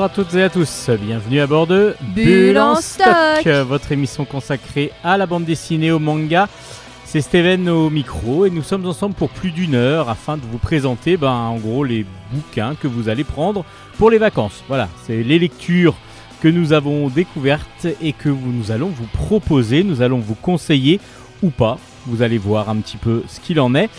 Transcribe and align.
Bonjour 0.00 0.12
à 0.12 0.24
toutes 0.24 0.34
et 0.34 0.42
à 0.44 0.48
tous, 0.48 0.88
bienvenue 0.98 1.40
à 1.40 1.46
bord 1.46 1.66
de 1.66 1.94
Bulle 2.14 2.56
en 2.58 2.76
stock. 2.76 3.46
votre 3.66 3.92
émission 3.92 4.24
consacrée 4.24 4.92
à 5.04 5.18
la 5.18 5.26
bande 5.26 5.44
dessinée, 5.44 5.90
au 5.92 5.98
manga. 5.98 6.48
C'est 7.04 7.20
Steven 7.20 7.68
au 7.68 7.90
micro 7.90 8.46
et 8.46 8.50
nous 8.50 8.62
sommes 8.62 8.86
ensemble 8.86 9.14
pour 9.14 9.28
plus 9.28 9.50
d'une 9.50 9.74
heure 9.74 10.08
afin 10.08 10.38
de 10.38 10.42
vous 10.50 10.56
présenter 10.56 11.18
ben, 11.18 11.30
en 11.30 11.56
gros 11.58 11.84
les 11.84 12.06
bouquins 12.32 12.76
que 12.80 12.88
vous 12.88 13.10
allez 13.10 13.24
prendre 13.24 13.62
pour 13.98 14.10
les 14.10 14.16
vacances. 14.16 14.64
Voilà, 14.68 14.88
c'est 15.06 15.22
les 15.22 15.38
lectures 15.38 15.96
que 16.40 16.48
nous 16.48 16.72
avons 16.72 17.08
découvertes 17.10 17.86
et 18.00 18.14
que 18.14 18.30
vous- 18.30 18.52
nous 18.52 18.70
allons 18.70 18.88
vous 18.88 19.04
proposer, 19.12 19.84
nous 19.84 20.00
allons 20.00 20.20
vous 20.20 20.34
conseiller 20.34 20.98
ou 21.42 21.50
pas. 21.50 21.76
Vous 22.06 22.22
allez 22.22 22.38
voir 22.38 22.70
un 22.70 22.76
petit 22.76 22.96
peu 22.96 23.22
ce 23.28 23.38
qu'il 23.38 23.60
en 23.60 23.74
est. 23.74 23.90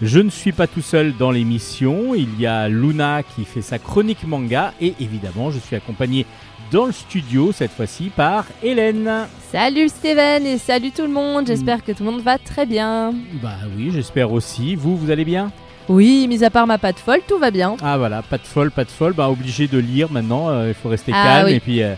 Je 0.00 0.20
ne 0.20 0.30
suis 0.30 0.52
pas 0.52 0.68
tout 0.68 0.80
seul 0.80 1.14
dans 1.16 1.32
l'émission, 1.32 2.14
il 2.14 2.40
y 2.40 2.46
a 2.46 2.68
Luna 2.68 3.22
qui 3.24 3.44
fait 3.44 3.62
sa 3.62 3.78
chronique 3.80 4.24
manga 4.24 4.72
et 4.80 4.94
évidemment 5.00 5.50
je 5.50 5.58
suis 5.58 5.74
accompagné 5.74 6.24
dans 6.70 6.86
le 6.86 6.92
studio 6.92 7.50
cette 7.50 7.72
fois-ci 7.72 8.10
par 8.14 8.44
Hélène. 8.62 9.10
Salut 9.50 9.88
Steven 9.88 10.46
et 10.46 10.58
salut 10.58 10.92
tout 10.92 11.02
le 11.02 11.08
monde, 11.08 11.48
j'espère 11.48 11.82
que 11.82 11.90
tout 11.90 12.04
le 12.04 12.12
monde 12.12 12.20
va 12.20 12.38
très 12.38 12.64
bien. 12.64 13.12
Bah 13.42 13.56
oui, 13.76 13.90
j'espère 13.92 14.30
aussi. 14.30 14.76
Vous, 14.76 14.96
vous 14.96 15.10
allez 15.10 15.24
bien? 15.24 15.50
Oui, 15.88 16.26
mis 16.28 16.44
à 16.44 16.50
part 16.50 16.66
ma 16.68 16.78
patte 16.78 17.00
folle, 17.00 17.20
tout 17.26 17.38
va 17.38 17.50
bien. 17.50 17.74
Ah 17.82 17.98
voilà, 17.98 18.22
pas 18.22 18.36
de 18.38 18.42
folle, 18.46 18.70
pas 18.70 18.84
de 18.84 18.90
folle, 18.90 19.14
bah 19.14 19.28
obligé 19.30 19.66
de 19.66 19.78
lire 19.78 20.12
maintenant, 20.12 20.48
euh, 20.50 20.68
il 20.68 20.74
faut 20.74 20.90
rester 20.90 21.10
Ah 21.12 21.24
calme 21.24 21.46
oui. 21.48 21.54
et 21.54 21.60
puis 21.60 21.82
euh, 21.82 21.94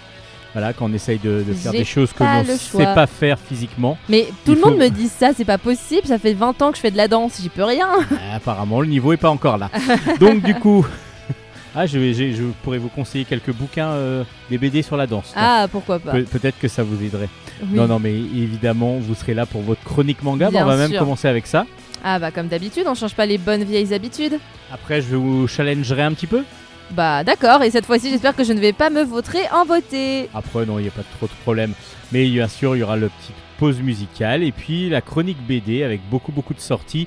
voilà, 0.52 0.72
quand 0.72 0.86
on 0.90 0.92
essaye 0.92 1.18
de, 1.18 1.44
de 1.46 1.52
faire 1.52 1.72
des 1.72 1.84
choses 1.84 2.12
que 2.12 2.24
l'on 2.24 2.42
ne 2.42 2.56
sait 2.56 2.94
pas 2.94 3.06
faire 3.06 3.38
physiquement, 3.38 3.96
Mais 4.08 4.26
tout 4.44 4.54
le 4.54 4.60
monde 4.60 4.78
me 4.78 4.88
dit 4.88 5.08
ça, 5.08 5.30
c'est 5.36 5.44
pas 5.44 5.58
possible, 5.58 6.06
ça 6.06 6.18
fait 6.18 6.34
20 6.34 6.60
ans 6.62 6.70
que 6.70 6.76
je 6.76 6.82
fais 6.82 6.90
de 6.90 6.96
la 6.96 7.08
danse, 7.08 7.38
j'y 7.40 7.48
peux 7.48 7.64
rien. 7.64 7.88
euh, 8.10 8.16
apparemment 8.34 8.80
le 8.80 8.88
niveau 8.88 9.12
est 9.12 9.16
pas 9.16 9.30
encore 9.30 9.58
là. 9.58 9.70
Donc 10.20 10.42
du 10.42 10.54
coup, 10.54 10.84
ah, 11.74 11.86
je, 11.86 12.42
pourrais 12.62 12.78
vous 12.78 12.88
conseiller 12.88 13.24
quelques 13.24 13.52
bouquins, 13.52 13.90
euh, 13.90 14.24
des 14.50 14.58
BD 14.58 14.82
sur 14.82 14.96
la 14.96 15.06
danse. 15.06 15.32
Ah, 15.36 15.66
pourquoi 15.70 15.98
pas. 15.98 16.12
Pe- 16.12 16.24
Peut-être 16.24 16.58
que 16.58 16.68
ça 16.68 16.82
vous 16.82 17.02
aiderait. 17.02 17.28
Oui. 17.62 17.68
Non, 17.76 17.86
non, 17.86 17.98
mais 17.98 18.14
évidemment, 18.14 18.96
vous 18.98 19.14
serez 19.14 19.34
là 19.34 19.46
pour 19.46 19.62
votre 19.62 19.82
chronique 19.84 20.22
manga. 20.22 20.50
Bien 20.50 20.64
on 20.64 20.68
va 20.68 20.76
même 20.76 20.92
commencer 20.96 21.28
avec 21.28 21.46
ça. 21.46 21.66
Ah 22.02 22.18
bah 22.18 22.30
comme 22.30 22.48
d'habitude, 22.48 22.84
on 22.86 22.94
change 22.94 23.14
pas 23.14 23.26
les 23.26 23.36
bonnes 23.36 23.62
vieilles 23.62 23.92
habitudes. 23.92 24.38
Après, 24.72 25.02
je 25.02 25.16
vous 25.16 25.46
challengerai 25.46 26.02
un 26.02 26.12
petit 26.12 26.26
peu. 26.26 26.44
Bah 26.92 27.22
d'accord, 27.22 27.62
et 27.62 27.70
cette 27.70 27.86
fois-ci 27.86 28.10
j'espère 28.10 28.34
que 28.34 28.42
je 28.42 28.52
ne 28.52 28.60
vais 28.60 28.72
pas 28.72 28.90
me 28.90 29.02
vautrer 29.02 29.48
en 29.52 29.64
beauté. 29.64 30.28
Après 30.34 30.66
non, 30.66 30.78
il 30.78 30.82
n'y 30.82 30.88
a 30.88 30.92
pas 30.92 31.04
trop 31.16 31.26
de 31.26 31.32
problèmes 31.42 31.72
Mais 32.10 32.26
bien 32.26 32.48
sûr, 32.48 32.74
il 32.74 32.80
y 32.80 32.82
aura 32.82 32.96
la 32.96 33.08
petite 33.08 33.36
pause 33.58 33.80
musicale 33.80 34.42
et 34.42 34.52
puis 34.52 34.88
la 34.88 35.00
chronique 35.00 35.40
BD 35.46 35.82
avec 35.82 36.00
beaucoup 36.10 36.32
beaucoup 36.32 36.54
de 36.54 36.60
sorties. 36.60 37.06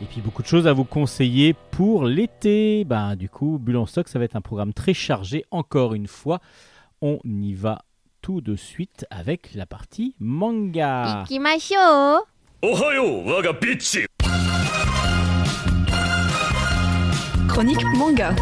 Et 0.00 0.04
puis 0.06 0.20
beaucoup 0.20 0.42
de 0.42 0.48
choses 0.48 0.66
à 0.66 0.72
vous 0.72 0.84
conseiller 0.84 1.54
pour 1.70 2.06
l'été. 2.06 2.84
Bah 2.84 3.14
du 3.14 3.28
coup, 3.28 3.58
Bulle 3.60 3.76
en 3.76 3.86
stock, 3.86 4.08
ça 4.08 4.18
va 4.18 4.24
être 4.24 4.34
un 4.34 4.40
programme 4.40 4.72
très 4.72 4.94
chargé 4.94 5.44
encore 5.52 5.94
une 5.94 6.08
fois. 6.08 6.40
On 7.00 7.20
y 7.24 7.54
va 7.54 7.82
tout 8.20 8.40
de 8.40 8.56
suite 8.56 9.06
avec 9.10 9.54
la 9.54 9.66
partie 9.66 10.16
manga. 10.18 11.24
Ohayo, 12.62 13.22
waga 13.24 13.52
Chronique 17.48 17.84
manga. 17.96 18.34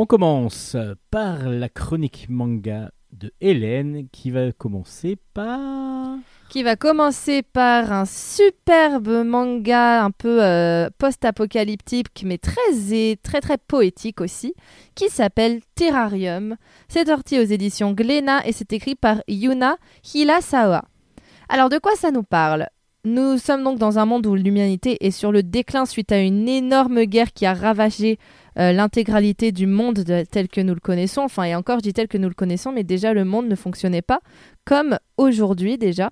On 0.00 0.06
commence 0.06 0.76
par 1.10 1.48
la 1.48 1.68
chronique 1.68 2.26
manga 2.28 2.92
de 3.10 3.32
Hélène 3.40 4.06
qui 4.12 4.30
va 4.30 4.52
commencer 4.52 5.16
par... 5.34 5.58
qui 6.50 6.62
va 6.62 6.76
commencer 6.76 7.42
par 7.42 7.90
un 7.90 8.04
superbe 8.04 9.24
manga 9.24 10.04
un 10.04 10.12
peu 10.12 10.40
euh, 10.40 10.88
post-apocalyptique 10.98 12.22
mais 12.24 12.38
très 12.38 13.16
très 13.24 13.40
très 13.40 13.58
poétique 13.58 14.20
aussi 14.20 14.54
qui 14.94 15.08
s'appelle 15.08 15.62
Terrarium. 15.74 16.54
C'est 16.86 17.08
sorti 17.08 17.40
aux 17.40 17.42
éditions 17.42 17.90
Glénat 17.90 18.46
et 18.46 18.52
c'est 18.52 18.72
écrit 18.72 18.94
par 18.94 19.16
Yuna 19.26 19.78
Hirasawa. 20.14 20.84
Alors 21.48 21.70
de 21.70 21.78
quoi 21.78 21.96
ça 21.96 22.12
nous 22.12 22.22
parle? 22.22 22.68
Nous 23.04 23.38
sommes 23.38 23.64
donc 23.64 23.78
dans 23.78 23.98
un 23.98 24.06
monde 24.06 24.26
où 24.26 24.34
l'humanité 24.34 24.98
est 25.06 25.12
sur 25.12 25.32
le 25.32 25.42
déclin 25.42 25.86
suite 25.86 26.12
à 26.12 26.20
une 26.20 26.48
énorme 26.48 27.04
guerre 27.04 27.32
qui 27.32 27.46
a 27.46 27.54
ravagé 27.54 28.18
euh, 28.58 28.72
l'intégralité 28.72 29.52
du 29.52 29.66
monde 29.66 29.96
de- 29.96 30.24
tel 30.30 30.48
que 30.48 30.60
nous 30.60 30.74
le 30.74 30.80
connaissons. 30.80 31.22
Enfin 31.22 31.44
et 31.44 31.54
encore 31.54 31.78
je 31.78 31.82
dis 31.84 31.92
tel 31.92 32.08
que 32.08 32.18
nous 32.18 32.28
le 32.28 32.34
connaissons 32.34 32.72
mais 32.72 32.84
déjà 32.84 33.12
le 33.14 33.24
monde 33.24 33.48
ne 33.48 33.54
fonctionnait 33.54 34.02
pas 34.02 34.20
comme 34.64 34.98
aujourd'hui 35.16 35.78
déjà. 35.78 36.10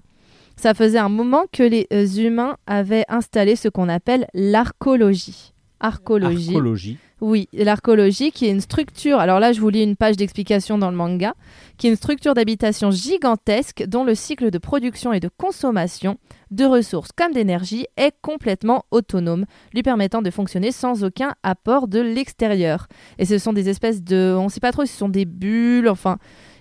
Ça 0.57 0.73
faisait 0.73 0.99
un 0.99 1.11
moment 1.11 1.45
que 1.53 1.63
les 1.63 1.87
euh, 1.93 2.07
humains 2.07 2.57
avaient 2.67 3.05
installé 3.09 3.57
ce 3.57 3.69
qu'on 3.69 3.89
appelle 3.91 4.27
l'archéologie. 4.33 5.53
Archéologie. 5.81 6.47
Archéologie. 6.49 6.99
Oui, 7.23 7.49
l'archéologie 7.55 8.31
qui 8.31 8.45
est 8.45 8.51
une 8.51 8.61
structure, 8.61 9.19
alors 9.19 9.41
là 9.41 9.55
je 9.55 9.61
vous 9.63 9.71
lis 9.71 9.83
une 9.83 9.97
page 9.97 10.19
d'explication 10.19 10.77
dans 10.77 10.91
le 10.91 10.97
manga, 10.97 11.33
qui 11.79 11.87
est 11.87 11.91
une 11.91 11.97
structure 11.97 12.35
d'habitation 12.35 12.91
gigantesque 12.91 13.85
dont 13.87 14.05
le 14.05 14.15
cycle 14.15 14.51
de 14.51 14.59
production 14.59 15.15
et 15.15 15.21
de 15.21 15.31
consommation 15.35 16.19
de 16.51 16.67
ressources 16.67 17.13
comme 17.17 17.33
d'énergie 17.33 17.87
est 17.97 18.13
complètement 18.21 18.85
autonome, 18.91 19.47
lui 19.73 19.83
permettant 19.83 20.21
de 20.21 20.31
fonctionner 20.31 20.73
sans 20.73 21.05
aucun 21.05 21.35
apport 21.43 21.89
de 21.89 22.01
l'extérieur. 22.01 22.87
Et 23.19 23.25
ce 23.25 23.39
sont 23.39 23.55
des 23.55 23.71
espèces 23.71 24.05
de... 24.05 24.35
On 24.39 24.45
ne 24.45 24.51
sait 24.51 24.61
pas 24.61 24.73
trop 24.73 24.85
si 24.85 24.93
ce 24.93 24.99
sont 24.99 25.09
des 25.09 25.25
bulles, 25.25 25.89
enfin... 25.89 26.19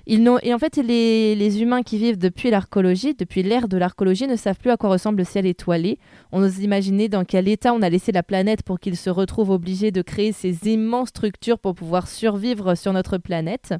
Ils 0.07 0.21
n'ont- 0.21 0.37
et 0.43 0.53
en 0.53 0.59
fait, 0.59 0.77
les, 0.77 1.33
les 1.35 1.61
humains 1.61 1.81
qui 1.81 1.97
vivent 1.97 2.17
depuis 2.19 2.51
l'archéologie, 2.51 3.15
depuis 3.15 3.41
l'ère 3.41 3.67
de 3.67 3.77
l'archéologie, 3.77 4.27
ne 4.27 4.35
savent 4.35 4.57
plus 4.57 4.69
à 4.69 4.77
quoi 4.77 4.89
ressemble 4.89 5.17
le 5.19 5.23
ciel 5.23 5.45
étoilé. 5.47 5.97
On 6.31 6.43
ose 6.43 6.59
imaginer 6.59 7.09
dans 7.09 7.25
quel 7.25 7.47
état 7.47 7.73
on 7.73 7.81
a 7.81 7.89
laissé 7.89 8.11
la 8.11 8.21
planète 8.21 8.61
pour 8.61 8.79
qu'ils 8.79 8.97
se 8.97 9.09
retrouvent 9.09 9.49
obligés 9.49 9.91
de 9.91 10.01
créer 10.03 10.31
ces 10.31 10.67
immenses 10.67 11.09
structures 11.09 11.57
pour 11.57 11.73
pouvoir 11.73 12.07
survivre 12.07 12.75
sur 12.75 12.93
notre 12.93 13.17
planète. 13.17 13.73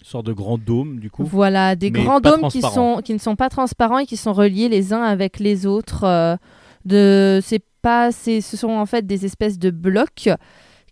Une 0.00 0.06
sorte 0.06 0.26
de 0.26 0.32
grand 0.32 0.58
dôme, 0.58 1.00
du 1.00 1.10
coup. 1.10 1.24
Voilà, 1.24 1.74
des 1.76 1.90
grands 2.04 2.20
dômes 2.20 2.42
qui, 2.50 2.60
sont, 2.74 3.00
qui 3.02 3.12
ne 3.14 3.18
sont 3.18 3.36
pas 3.36 3.48
transparents 3.48 3.98
et 3.98 4.06
qui 4.06 4.16
sont 4.16 4.32
reliés 4.34 4.68
les 4.68 4.92
uns 4.92 5.02
avec 5.02 5.40
les 5.40 5.66
autres. 5.66 6.04
euh, 6.04 6.36
de, 6.84 7.40
c'est 7.42 7.62
pas, 7.82 8.12
c'est, 8.12 8.40
ce 8.40 8.56
sont 8.56 8.68
en 8.70 8.86
fait 8.86 9.06
des 9.06 9.24
espèces 9.24 9.58
de 9.58 9.70
blocs 9.70 10.28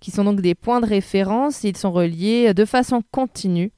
qui 0.00 0.10
sont 0.10 0.24
donc 0.24 0.40
des 0.40 0.54
points 0.54 0.80
de 0.80 0.86
référence. 0.86 1.62
Ils 1.62 1.76
sont 1.76 1.92
reliés 1.92 2.54
de 2.54 2.64
façon 2.64 3.02
continue. 3.12 3.70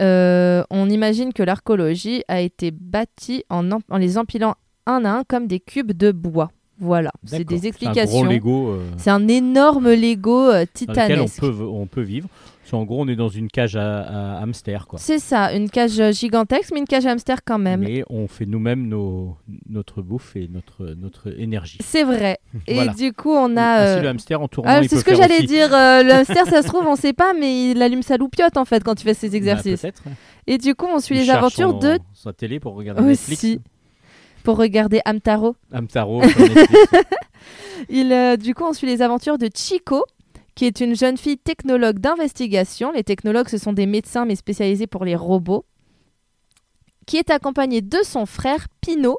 Euh, 0.00 0.64
on 0.70 0.88
imagine 0.88 1.32
que 1.32 1.42
l'archéologie 1.42 2.22
a 2.28 2.40
été 2.40 2.70
bâtie 2.70 3.44
en, 3.50 3.62
les 3.98 4.18
empilant 4.18 4.54
un 4.86 5.04
à 5.04 5.10
un 5.10 5.24
comme 5.24 5.46
des 5.46 5.60
cubes 5.60 5.92
de 5.92 6.10
bois. 6.10 6.50
Voilà, 6.80 7.10
c'est 7.26 7.44
des 7.44 7.66
explications. 7.66 8.26
euh, 8.26 8.78
C'est 8.96 9.10
un 9.10 9.28
énorme 9.28 9.90
Lego 9.92 10.48
euh, 10.50 10.64
dans 10.86 10.92
lequel 10.92 11.20
on 11.20 11.24
titanesque. 11.26 11.40
peut, 11.40 11.54
on 11.62 11.86
peut 11.86 12.00
vivre. 12.02 12.28
Qu'en 12.70 12.84
gros, 12.84 13.02
on 13.02 13.08
est 13.08 13.16
dans 13.16 13.28
une 13.28 13.48
cage 13.48 13.74
à, 13.74 14.36
à 14.36 14.42
hamster, 14.42 14.86
quoi. 14.86 15.00
C'est 15.00 15.18
ça, 15.18 15.52
une 15.52 15.68
cage 15.68 16.00
gigantesque, 16.12 16.70
mais 16.72 16.78
une 16.78 16.86
cage 16.86 17.04
hamster 17.04 17.38
quand 17.44 17.58
même. 17.58 17.80
Mais 17.80 18.04
on 18.08 18.28
fait 18.28 18.46
nous-mêmes 18.46 18.86
nos, 18.86 19.36
notre 19.68 20.02
bouffe 20.02 20.36
et 20.36 20.46
notre, 20.46 20.94
notre 20.94 21.36
énergie. 21.36 21.78
C'est 21.82 22.04
vrai. 22.04 22.38
Et 22.68 22.74
Voilà. 22.74 22.92
du 22.94 23.12
coup, 23.12 23.32
on 23.32 23.56
a. 23.56 23.80
Ainsi, 23.82 23.98
euh, 23.98 24.02
le 24.02 24.08
hamster 24.10 24.40
en 24.40 24.46
tournant, 24.46 24.70
ah, 24.72 24.82
c'est 24.88 24.98
ce 24.98 25.04
que 25.04 25.16
j'allais 25.16 25.38
aussi- 25.38 25.46
dire. 25.48 25.74
euh, 25.74 26.04
le 26.04 26.12
hamster, 26.12 26.46
ça 26.46 26.62
se 26.62 26.68
trouve, 26.68 26.86
on 26.86 26.94
sait 26.94 27.12
pas, 27.12 27.32
mais 27.32 27.72
il 27.72 27.82
allume 27.82 28.02
sa 28.02 28.16
loupiote 28.16 28.56
en 28.56 28.64
fait 28.64 28.84
quand 28.84 29.00
il 29.00 29.04
fait 29.04 29.14
ses 29.14 29.30
Bah, 29.30 29.36
exercices. 29.36 29.84
Et 30.46 30.56
du 30.56 30.76
coup, 30.76 30.86
on 30.94 31.00
suit 31.00 31.16
Il 31.16 31.22
les 31.22 31.30
aventures 31.30 31.70
son- 31.72 31.78
de 31.78 31.98
sa 32.14 32.32
télé 32.32 32.60
pour 32.60 32.74
regarder 32.76 33.02
Netflix. 33.02 33.44
Pour 34.42 34.56
regarder 34.56 35.00
sur 36.28 36.40
Netflix. 36.40 36.82
Il, 37.88 38.12
euh, 38.12 38.36
du 38.36 38.54
coup, 38.54 38.64
on 38.64 38.72
suit 38.72 38.86
les 38.86 39.02
aventures 39.02 39.38
de 39.38 39.48
Chico, 39.54 40.04
qui 40.54 40.66
est 40.66 40.80
une 40.80 40.94
jeune 40.94 41.16
fille 41.16 41.38
technologue 41.38 41.98
d'investigation. 41.98 42.92
Les 42.92 43.04
technologues, 43.04 43.48
ce 43.48 43.58
sont 43.58 43.72
des 43.72 43.86
médecins, 43.86 44.24
mais 44.24 44.36
spécialisés 44.36 44.86
pour 44.86 45.04
les 45.04 45.16
robots, 45.16 45.64
qui 47.06 47.16
est 47.16 47.30
accompagnée 47.30 47.80
de 47.80 47.98
son 48.04 48.26
frère 48.26 48.66
Pino, 48.80 49.18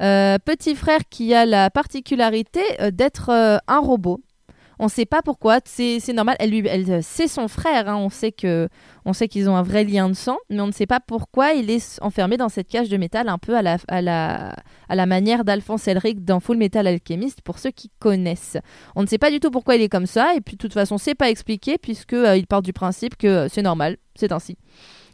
euh, 0.00 0.38
petit 0.42 0.74
frère 0.74 1.00
qui 1.10 1.34
a 1.34 1.44
la 1.44 1.70
particularité 1.70 2.62
euh, 2.80 2.90
d'être 2.90 3.30
un 3.30 3.78
robot. 3.78 4.20
On 4.82 4.84
ne 4.84 4.88
sait 4.90 5.04
pas 5.04 5.20
pourquoi, 5.20 5.58
c'est 5.66 6.00
normal. 6.14 6.36
Elle, 6.40 6.50
lui, 6.52 6.66
euh, 6.66 7.00
c'est 7.02 7.28
son 7.28 7.48
frère. 7.48 7.86
hein. 7.86 7.96
On 7.96 8.08
sait 8.08 8.32
que, 8.32 8.66
on 9.04 9.12
sait 9.12 9.28
qu'ils 9.28 9.50
ont 9.50 9.54
un 9.54 9.62
vrai 9.62 9.84
lien 9.84 10.08
de 10.08 10.14
sang, 10.14 10.38
mais 10.48 10.58
on 10.58 10.66
ne 10.68 10.72
sait 10.72 10.86
pas 10.86 11.00
pourquoi 11.00 11.52
il 11.52 11.68
est 11.68 11.98
enfermé 12.00 12.38
dans 12.38 12.48
cette 12.48 12.66
cage 12.66 12.88
de 12.88 12.96
métal, 12.96 13.28
un 13.28 13.36
peu 13.36 13.54
à 13.54 13.60
la, 13.60 13.76
à 13.88 14.00
la, 14.00 14.56
à 14.88 14.94
la 14.94 15.04
manière 15.04 15.44
d'Alphonse 15.44 15.86
Elric 15.86 16.24
dans 16.24 16.40
Full 16.40 16.56
Metal 16.56 16.86
Alchemist, 16.86 17.42
pour 17.42 17.58
ceux 17.58 17.72
qui 17.72 17.90
connaissent. 17.98 18.56
On 18.96 19.02
ne 19.02 19.06
sait 19.06 19.18
pas 19.18 19.30
du 19.30 19.38
tout 19.38 19.50
pourquoi 19.50 19.76
il 19.76 19.82
est 19.82 19.90
comme 19.90 20.06
ça, 20.06 20.34
et 20.34 20.40
puis 20.40 20.56
de 20.56 20.58
toute 20.58 20.72
façon, 20.72 20.96
c'est 20.96 21.14
pas 21.14 21.28
expliqué, 21.28 21.76
puisque 21.76 22.14
euh, 22.14 22.38
il 22.38 22.46
part 22.46 22.62
du 22.62 22.72
principe 22.72 23.18
que 23.18 23.26
euh, 23.26 23.48
c'est 23.50 23.60
normal, 23.62 23.98
c'est 24.14 24.32
ainsi. 24.32 24.56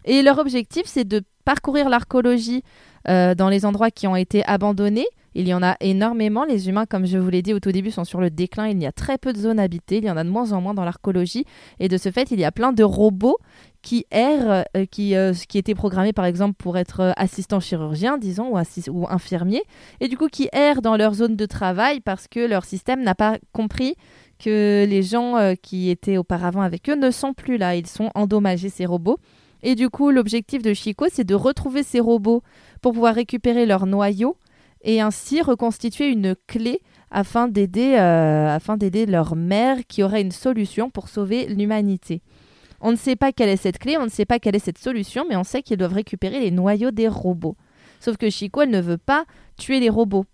Et 0.06 0.22
leur 0.22 0.38
objectif, 0.38 0.84
c'est 0.86 1.06
de 1.06 1.22
parcourir 1.44 1.88
l'archéologie 1.88 2.62
euh, 3.08 3.34
dans 3.34 3.48
les 3.48 3.66
endroits 3.66 3.90
qui 3.90 4.06
ont 4.06 4.16
été 4.16 4.44
abandonnés. 4.46 5.06
Il 5.34 5.46
y 5.46 5.52
en 5.52 5.62
a 5.62 5.76
énormément. 5.80 6.44
Les 6.44 6.68
humains, 6.68 6.86
comme 6.86 7.06
je 7.06 7.18
vous 7.18 7.28
l'ai 7.28 7.42
dit 7.42 7.52
au 7.52 7.60
tout 7.60 7.70
début, 7.70 7.90
sont 7.90 8.04
sur 8.04 8.20
le 8.20 8.30
déclin. 8.30 8.68
Il 8.68 8.80
y 8.82 8.86
a 8.86 8.92
très 8.92 9.18
peu 9.18 9.32
de 9.32 9.38
zones 9.38 9.60
habitées. 9.60 9.98
Il 9.98 10.04
y 10.04 10.10
en 10.10 10.16
a 10.16 10.24
de 10.24 10.30
moins 10.30 10.52
en 10.52 10.60
moins 10.60 10.74
dans 10.74 10.84
l'archéologie. 10.84 11.44
Et 11.78 11.88
de 11.88 11.98
ce 11.98 12.10
fait, 12.10 12.30
il 12.30 12.40
y 12.40 12.44
a 12.44 12.52
plein 12.52 12.72
de 12.72 12.82
robots 12.82 13.36
qui 13.82 14.06
erre, 14.10 14.64
euh, 14.76 14.86
qui, 14.90 15.14
euh, 15.14 15.34
qui 15.48 15.58
était 15.58 15.74
programmé 15.74 16.12
par 16.12 16.24
exemple 16.24 16.54
pour 16.58 16.78
être 16.78 17.12
assistant 17.16 17.60
chirurgien, 17.60 18.18
disons, 18.18 18.56
ou, 18.56 18.60
ou 18.90 19.06
infirmier, 19.08 19.62
et 20.00 20.08
du 20.08 20.16
coup 20.16 20.26
qui 20.26 20.48
errent 20.52 20.82
dans 20.82 20.96
leur 20.96 21.14
zone 21.14 21.36
de 21.36 21.46
travail 21.46 22.00
parce 22.00 22.26
que 22.26 22.40
leur 22.40 22.64
système 22.64 23.04
n'a 23.04 23.14
pas 23.14 23.38
compris 23.52 23.94
que 24.40 24.84
les 24.88 25.02
gens 25.04 25.54
qui 25.62 25.88
étaient 25.88 26.16
auparavant 26.16 26.62
avec 26.62 26.90
eux 26.90 26.96
ne 26.96 27.12
sont 27.12 27.32
plus 27.32 27.58
là, 27.58 27.76
ils 27.76 27.86
sont 27.86 28.10
endommagés 28.16 28.70
ces 28.70 28.86
robots. 28.86 29.18
Et 29.62 29.74
du 29.74 29.88
coup, 29.88 30.10
l'objectif 30.10 30.62
de 30.62 30.74
Chico, 30.74 31.06
c'est 31.10 31.24
de 31.24 31.34
retrouver 31.34 31.82
ces 31.82 32.00
robots 32.00 32.42
pour 32.82 32.92
pouvoir 32.92 33.14
récupérer 33.14 33.66
leur 33.66 33.86
noyau 33.86 34.36
et 34.82 35.00
ainsi 35.00 35.40
reconstituer 35.42 36.08
une 36.08 36.36
clé 36.46 36.80
afin 37.10 37.48
d'aider 37.48 37.94
euh, 37.94 38.48
afin 38.48 38.76
d'aider 38.76 39.06
leur 39.06 39.36
mère 39.36 39.78
qui 39.88 40.02
aurait 40.02 40.20
une 40.20 40.32
solution 40.32 40.90
pour 40.90 41.08
sauver 41.08 41.46
l'humanité. 41.46 42.22
On 42.80 42.90
ne 42.90 42.96
sait 42.96 43.16
pas 43.16 43.32
quelle 43.32 43.48
est 43.48 43.56
cette 43.56 43.78
clé, 43.78 43.96
on 43.96 44.04
ne 44.04 44.10
sait 44.10 44.26
pas 44.26 44.38
quelle 44.38 44.54
est 44.54 44.60
cette 44.60 44.78
solution, 44.78 45.24
mais 45.28 45.36
on 45.36 45.44
sait 45.44 45.62
qu'ils 45.62 45.78
doivent 45.78 45.94
récupérer 45.94 46.40
les 46.40 46.50
noyaux 46.50 46.90
des 46.90 47.08
robots. 47.08 47.56
Sauf 48.00 48.16
que 48.16 48.28
Chico, 48.28 48.62
elle 48.62 48.70
ne 48.70 48.80
veut 48.80 48.98
pas 48.98 49.24
tuer 49.56 49.80
les 49.80 49.88
robots. 49.88 50.26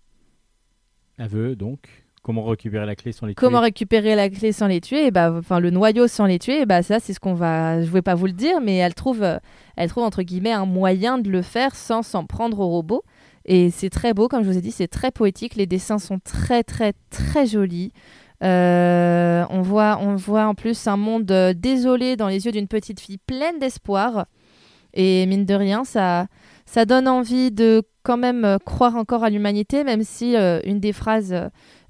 Elle 1.17 1.29
veut 1.29 1.55
donc 1.55 2.02
comment 2.23 2.43
récupérer 2.45 2.85
la 2.85 2.95
clé 2.95 3.11
sans 3.11 3.27
les 3.27 3.35
Comment 3.35 3.59
tuer 3.59 3.65
récupérer 3.65 4.15
la 4.15 4.29
clé 4.29 4.51
sans 4.51 4.67
les 4.67 4.81
tuer? 4.81 5.11
Bah, 5.11 5.31
Enfin, 5.37 5.59
le 5.59 5.69
noyau 5.69 6.07
sans 6.07 6.25
les 6.25 6.39
tuer, 6.39 6.61
et 6.61 6.65
bah, 6.65 6.81
ça, 6.81 6.99
c'est 6.99 7.13
ce 7.13 7.19
qu'on 7.19 7.33
va. 7.35 7.81
Je 7.81 7.91
vais 7.91 8.01
pas 8.01 8.15
vous 8.15 8.25
le 8.25 8.31
dire, 8.33 8.61
mais 8.61 8.77
elle 8.77 8.95
trouve, 8.95 9.21
euh, 9.21 9.37
elle 9.75 9.89
trouve 9.89 10.03
entre 10.03 10.23
guillemets 10.23 10.51
un 10.53 10.65
moyen 10.65 11.19
de 11.19 11.29
le 11.29 11.41
faire 11.41 11.75
sans 11.75 12.01
s'en 12.01 12.25
prendre 12.25 12.59
aux 12.59 12.69
robots. 12.69 13.03
Et 13.45 13.69
c'est 13.69 13.89
très 13.89 14.13
beau, 14.13 14.27
comme 14.27 14.43
je 14.43 14.49
vous 14.49 14.57
ai 14.57 14.61
dit, 14.61 14.71
c'est 14.71 14.87
très 14.87 15.11
poétique. 15.11 15.55
Les 15.55 15.65
dessins 15.65 15.99
sont 15.99 16.19
très, 16.19 16.63
très, 16.63 16.93
très 17.09 17.45
jolis. 17.45 17.91
Euh, 18.43 19.45
on, 19.49 19.61
voit, 19.61 19.99
on 20.01 20.15
voit 20.15 20.45
en 20.45 20.55
plus 20.55 20.87
un 20.87 20.97
monde 20.97 21.31
euh, 21.31 21.53
désolé 21.53 22.15
dans 22.15 22.27
les 22.27 22.45
yeux 22.45 22.51
d'une 22.51 22.67
petite 22.67 22.99
fille 22.99 23.17
pleine 23.17 23.59
d'espoir. 23.59 24.25
Et 24.93 25.25
mine 25.25 25.45
de 25.45 25.53
rien, 25.53 25.83
ça, 25.83 26.27
ça 26.65 26.85
donne 26.85 27.07
envie 27.07 27.51
de 27.51 27.83
quand 28.03 28.17
même 28.17 28.57
croire 28.65 28.95
encore 28.95 29.23
à 29.23 29.29
l'humanité, 29.29 29.83
même 29.83 30.03
si 30.03 30.35
euh, 30.35 30.59
une 30.65 30.79
des 30.79 30.93
phrases, 30.93 31.33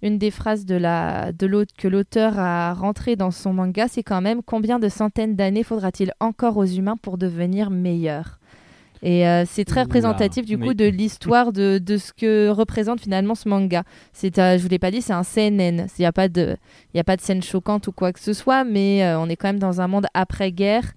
une 0.04 0.20
des 0.20 0.30
phrases 0.30 0.66
de 0.66 0.76
la, 0.76 1.32
de 1.32 1.48
l'autre 1.48 1.74
que 1.76 1.88
l'auteur 1.88 2.38
a 2.38 2.74
rentré 2.74 3.16
dans 3.16 3.32
son 3.32 3.54
manga, 3.54 3.88
c'est 3.88 4.04
quand 4.04 4.22
même 4.22 4.42
combien 4.44 4.78
de 4.78 4.90
centaines 4.90 5.36
d'années 5.36 5.64
faudra-t-il 5.64 6.12
encore 6.20 6.58
aux 6.58 6.66
humains 6.66 6.98
pour 7.02 7.18
devenir 7.18 7.72
meilleurs? 7.72 8.40
Et 9.06 9.28
euh, 9.28 9.44
c'est 9.46 9.66
très 9.66 9.82
Oula, 9.82 9.84
représentatif 9.84 10.46
du 10.46 10.58
coup 10.58 10.68
mais- 10.70 10.74
de 10.76 10.86
l'histoire 10.86 11.52
de, 11.52 11.78
de 11.78 11.98
ce 11.98 12.14
que 12.14 12.48
représente 12.50 13.02
finalement 13.02 13.36
ce 13.36 13.50
manga. 13.50 13.84
C'est, 14.14 14.40
euh, 14.40 14.58
je 14.58 14.64
vous 14.64 14.70
l'ai 14.70 14.80
pas 14.80 14.92
dit, 14.92 15.02
c'est 15.02 15.12
un 15.14 15.24
CNN. 15.24 15.88
Il 15.98 16.02
n'y 16.02 16.06
a 16.06 16.14
pas 16.14 16.30
de, 16.30 16.56
y 16.94 17.00
a 17.00 17.04
pas 17.04 17.18
de 17.18 17.22
scène 17.22 17.44
choquante 17.44 17.88
ou 17.88 17.92
quoi 17.92 18.14
que 18.14 18.20
ce 18.22 18.32
soit, 18.32 18.64
mais 18.64 19.04
euh, 19.04 19.20
on 19.20 19.28
est 19.28 19.36
quand 19.36 19.48
même 19.50 19.60
dans 19.60 19.82
un 19.82 19.88
monde 19.88 20.08
après-guerre. 20.14 20.94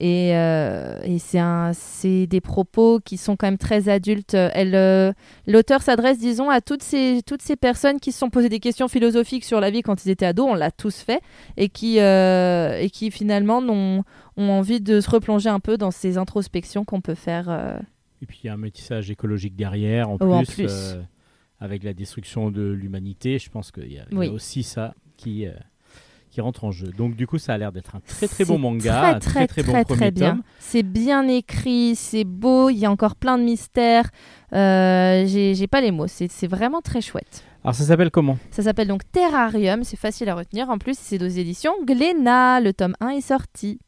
Et, 0.00 0.36
euh, 0.36 1.00
et 1.02 1.18
c'est 1.18 2.26
des 2.28 2.40
propos 2.40 3.00
qui 3.04 3.16
sont 3.16 3.36
quand 3.36 3.46
même 3.48 3.58
très 3.58 3.88
adultes. 3.88 4.34
Euh, 4.34 5.12
l'auteur 5.46 5.82
s'adresse, 5.82 6.18
disons, 6.18 6.50
à 6.50 6.60
toutes 6.60 6.82
ces, 6.84 7.20
toutes 7.26 7.42
ces 7.42 7.56
personnes 7.56 7.98
qui 7.98 8.12
se 8.12 8.18
sont 8.20 8.30
posées 8.30 8.48
des 8.48 8.60
questions 8.60 8.86
philosophiques 8.88 9.44
sur 9.44 9.60
la 9.60 9.70
vie 9.70 9.82
quand 9.82 10.04
ils 10.04 10.10
étaient 10.10 10.26
ados. 10.26 10.46
On 10.50 10.54
l'a 10.54 10.70
tous 10.70 10.96
fait 11.00 11.20
et 11.56 11.68
qui, 11.68 11.98
euh, 12.00 12.78
et 12.80 12.90
qui 12.90 13.10
finalement 13.10 13.58
ont 13.58 14.04
envie 14.36 14.80
de 14.80 15.00
se 15.00 15.10
replonger 15.10 15.48
un 15.48 15.60
peu 15.60 15.76
dans 15.76 15.90
ces 15.90 16.16
introspections 16.16 16.84
qu'on 16.84 17.00
peut 17.00 17.16
faire. 17.16 17.48
Et 18.22 18.26
puis 18.26 18.40
il 18.44 18.46
y 18.46 18.50
a 18.50 18.54
un 18.54 18.56
métissage 18.56 19.10
écologique 19.10 19.56
derrière 19.56 20.08
en 20.10 20.16
Oh, 20.20 20.32
en 20.32 20.42
plus, 20.44 20.96
avec 21.60 21.82
la 21.82 21.92
destruction 21.92 22.50
de 22.52 22.62
l'humanité. 22.62 23.38
Je 23.40 23.50
pense 23.50 23.72
qu'il 23.72 23.92
y, 23.92 23.98
a- 23.98 24.06
y 24.10 24.28
aussi 24.28 24.62
ça 24.62 24.94
qui, 25.16 25.44
qui 26.38 26.42
rentre 26.42 26.62
en 26.62 26.70
jeu. 26.70 26.92
Donc 26.96 27.16
du 27.16 27.26
coup, 27.26 27.38
ça 27.38 27.54
a 27.54 27.58
l'air 27.58 27.72
d'être 27.72 27.96
un 27.96 28.00
très 28.00 28.28
très 28.28 28.44
bon 28.44 28.58
manga, 28.58 29.16
un 29.16 29.18
très 29.18 29.48
très, 29.48 29.64
bon 29.64 29.82
premier 29.82 30.12
bien. 30.12 30.40
C'est 30.60 30.84
bien 30.84 31.26
écrit, 31.26 31.96
c'est 31.96 32.22
beau, 32.22 32.70
il 32.70 32.76
y 32.76 32.86
a 32.86 32.90
encore 32.92 33.16
plein 33.16 33.38
de 33.38 33.42
mystères. 33.42 34.08
Euh, 34.52 35.24
j'ai 35.26 35.66
pas 35.66 35.80
les 35.80 35.90
mots, 35.90 36.06
c'est 36.06 36.46
vraiment 36.46 36.80
très 36.80 37.00
chouette. 37.00 37.42
Alors 37.64 37.74
ça 37.74 37.82
s'appelle 37.82 38.12
comment? 38.12 38.38
Ça 38.52 38.62
s'appelle 38.62 38.86
donc 38.86 39.02
Terrarium, 39.10 39.82
c'est 39.82 39.98
facile 39.98 40.28
à 40.28 40.36
retenir. 40.36 40.70
En 40.70 40.78
plus, 40.78 40.96
c'est 40.96 41.20
aux 41.20 41.26
éditions 41.26 41.72
Glénat. 41.84 42.60
Le 42.60 42.72
tome 42.72 42.94
1 43.00 43.08
est 43.08 43.20
sorti. 43.20 43.80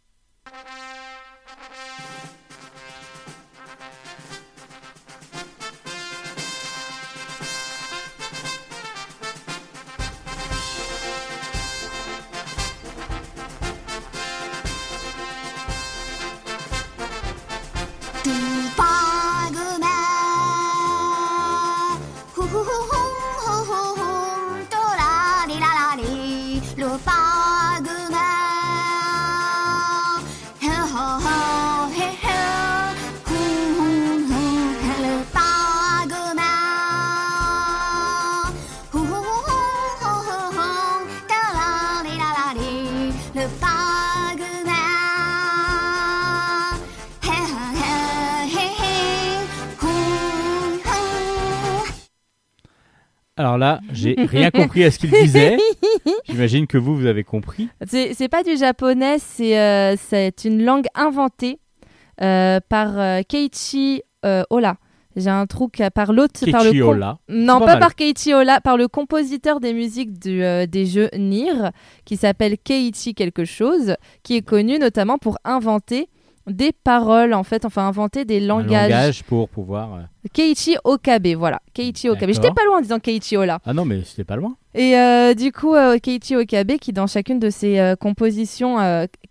J'ai 54.00 54.16
rien 54.19 54.50
compris 54.50 54.85
à 54.85 54.90
ce 54.90 54.99
qu'il 54.99 55.11
disait. 55.11 55.57
J'imagine 56.28 56.66
que 56.66 56.78
vous, 56.78 56.97
vous 56.97 57.07
avez 57.07 57.25
compris. 57.25 57.69
C'est 57.87 58.28
pas 58.28 58.42
du 58.42 58.57
japonais, 58.57 59.19
c'est 59.19 59.59
euh, 59.59 59.97
c'est 59.97 60.45
une 60.45 60.64
langue 60.64 60.87
inventée 60.95 61.59
euh, 62.23 62.61
par 62.69 62.99
euh, 62.99 63.23
Keiichi 63.26 64.02
euh, 64.26 64.42
Ola. 64.50 64.76
J'ai 65.16 65.30
un 65.30 65.47
truc 65.47 65.83
par 65.95 66.12
l'autre, 66.12 66.38
par 66.52 66.62
le 66.62 66.71
Keiichi-Ola. 66.71 67.19
Non, 67.28 67.61
pas 67.61 67.78
par 67.78 67.95
Keiichi 67.97 68.35
Ola, 68.35 68.61
par 68.61 68.76
le 68.76 68.88
compositeur 68.88 69.59
des 69.59 69.73
musiques 69.73 70.19
du, 70.21 70.40
des 70.69 70.87
jeux 70.87 71.09
Nier, 71.19 71.71
qui 72.04 72.16
s'appelle 72.16 72.57
Keiichi 72.59 73.14
quelque 73.14 73.45
chose, 73.45 73.97
qui 74.23 74.37
est 74.37 74.42
connu 74.42 74.78
notamment 74.78 75.19
pour 75.19 75.38
inventer 75.45 76.09
des 76.47 76.73
paroles, 76.73 77.35
en 77.35 77.42
fait, 77.44 77.64
enfin 77.64 77.87
inventer 77.87 78.25
des 78.25 78.42
Un 78.42 78.47
langages. 78.47 78.90
langage 78.90 79.23
pour 79.25 79.49
pouvoir. 79.49 79.94
euh, 79.94 80.00
Keiichi 80.32 80.76
Okabe, 80.85 81.28
voilà. 81.37 81.61
Keiichi 81.75 82.09
Okabe. 82.09 82.30
J'étais 82.32 82.50
pas 82.50 82.64
loin 82.66 82.78
en 82.78 82.80
disant 82.80 82.99
Keiichi 82.99 83.37
Ola. 83.37 83.59
Ah 83.64 83.73
non, 83.73 83.85
mais 83.85 84.02
c'était 84.04 84.25
pas 84.25 84.37
loin. 84.37 84.56
Et 84.75 84.97
euh, 84.97 85.35
du 85.35 85.52
coup, 85.52 85.75
euh, 85.75 85.99
Keiichi 85.99 86.37
Okabe, 86.37 86.73
qui 86.80 86.92
dans 86.92 87.06
chacune 87.06 87.38
de 87.38 87.50
ses 87.50 87.94
compositions 88.00 88.76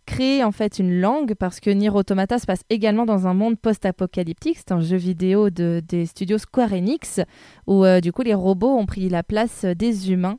crée 0.05 0.43
en 0.43 0.51
fait 0.51 0.79
une 0.79 0.99
langue, 1.01 1.33
parce 1.35 1.59
que 1.59 1.69
Nier 1.69 1.89
Automata 1.89 2.39
se 2.39 2.45
passe 2.45 2.61
également 2.69 3.05
dans 3.05 3.27
un 3.27 3.33
monde 3.33 3.57
post-apocalyptique. 3.59 4.57
C'est 4.57 4.71
un 4.71 4.81
jeu 4.81 4.97
vidéo 4.97 5.49
de, 5.49 5.81
des 5.87 6.05
studios 6.05 6.37
Square 6.37 6.73
Enix, 6.73 7.19
où 7.67 7.83
du 8.01 8.11
coup 8.11 8.21
les 8.23 8.33
robots 8.33 8.75
ont 8.77 8.85
pris 8.85 9.09
la 9.09 9.23
place 9.23 9.65
des 9.65 10.11
humains. 10.11 10.37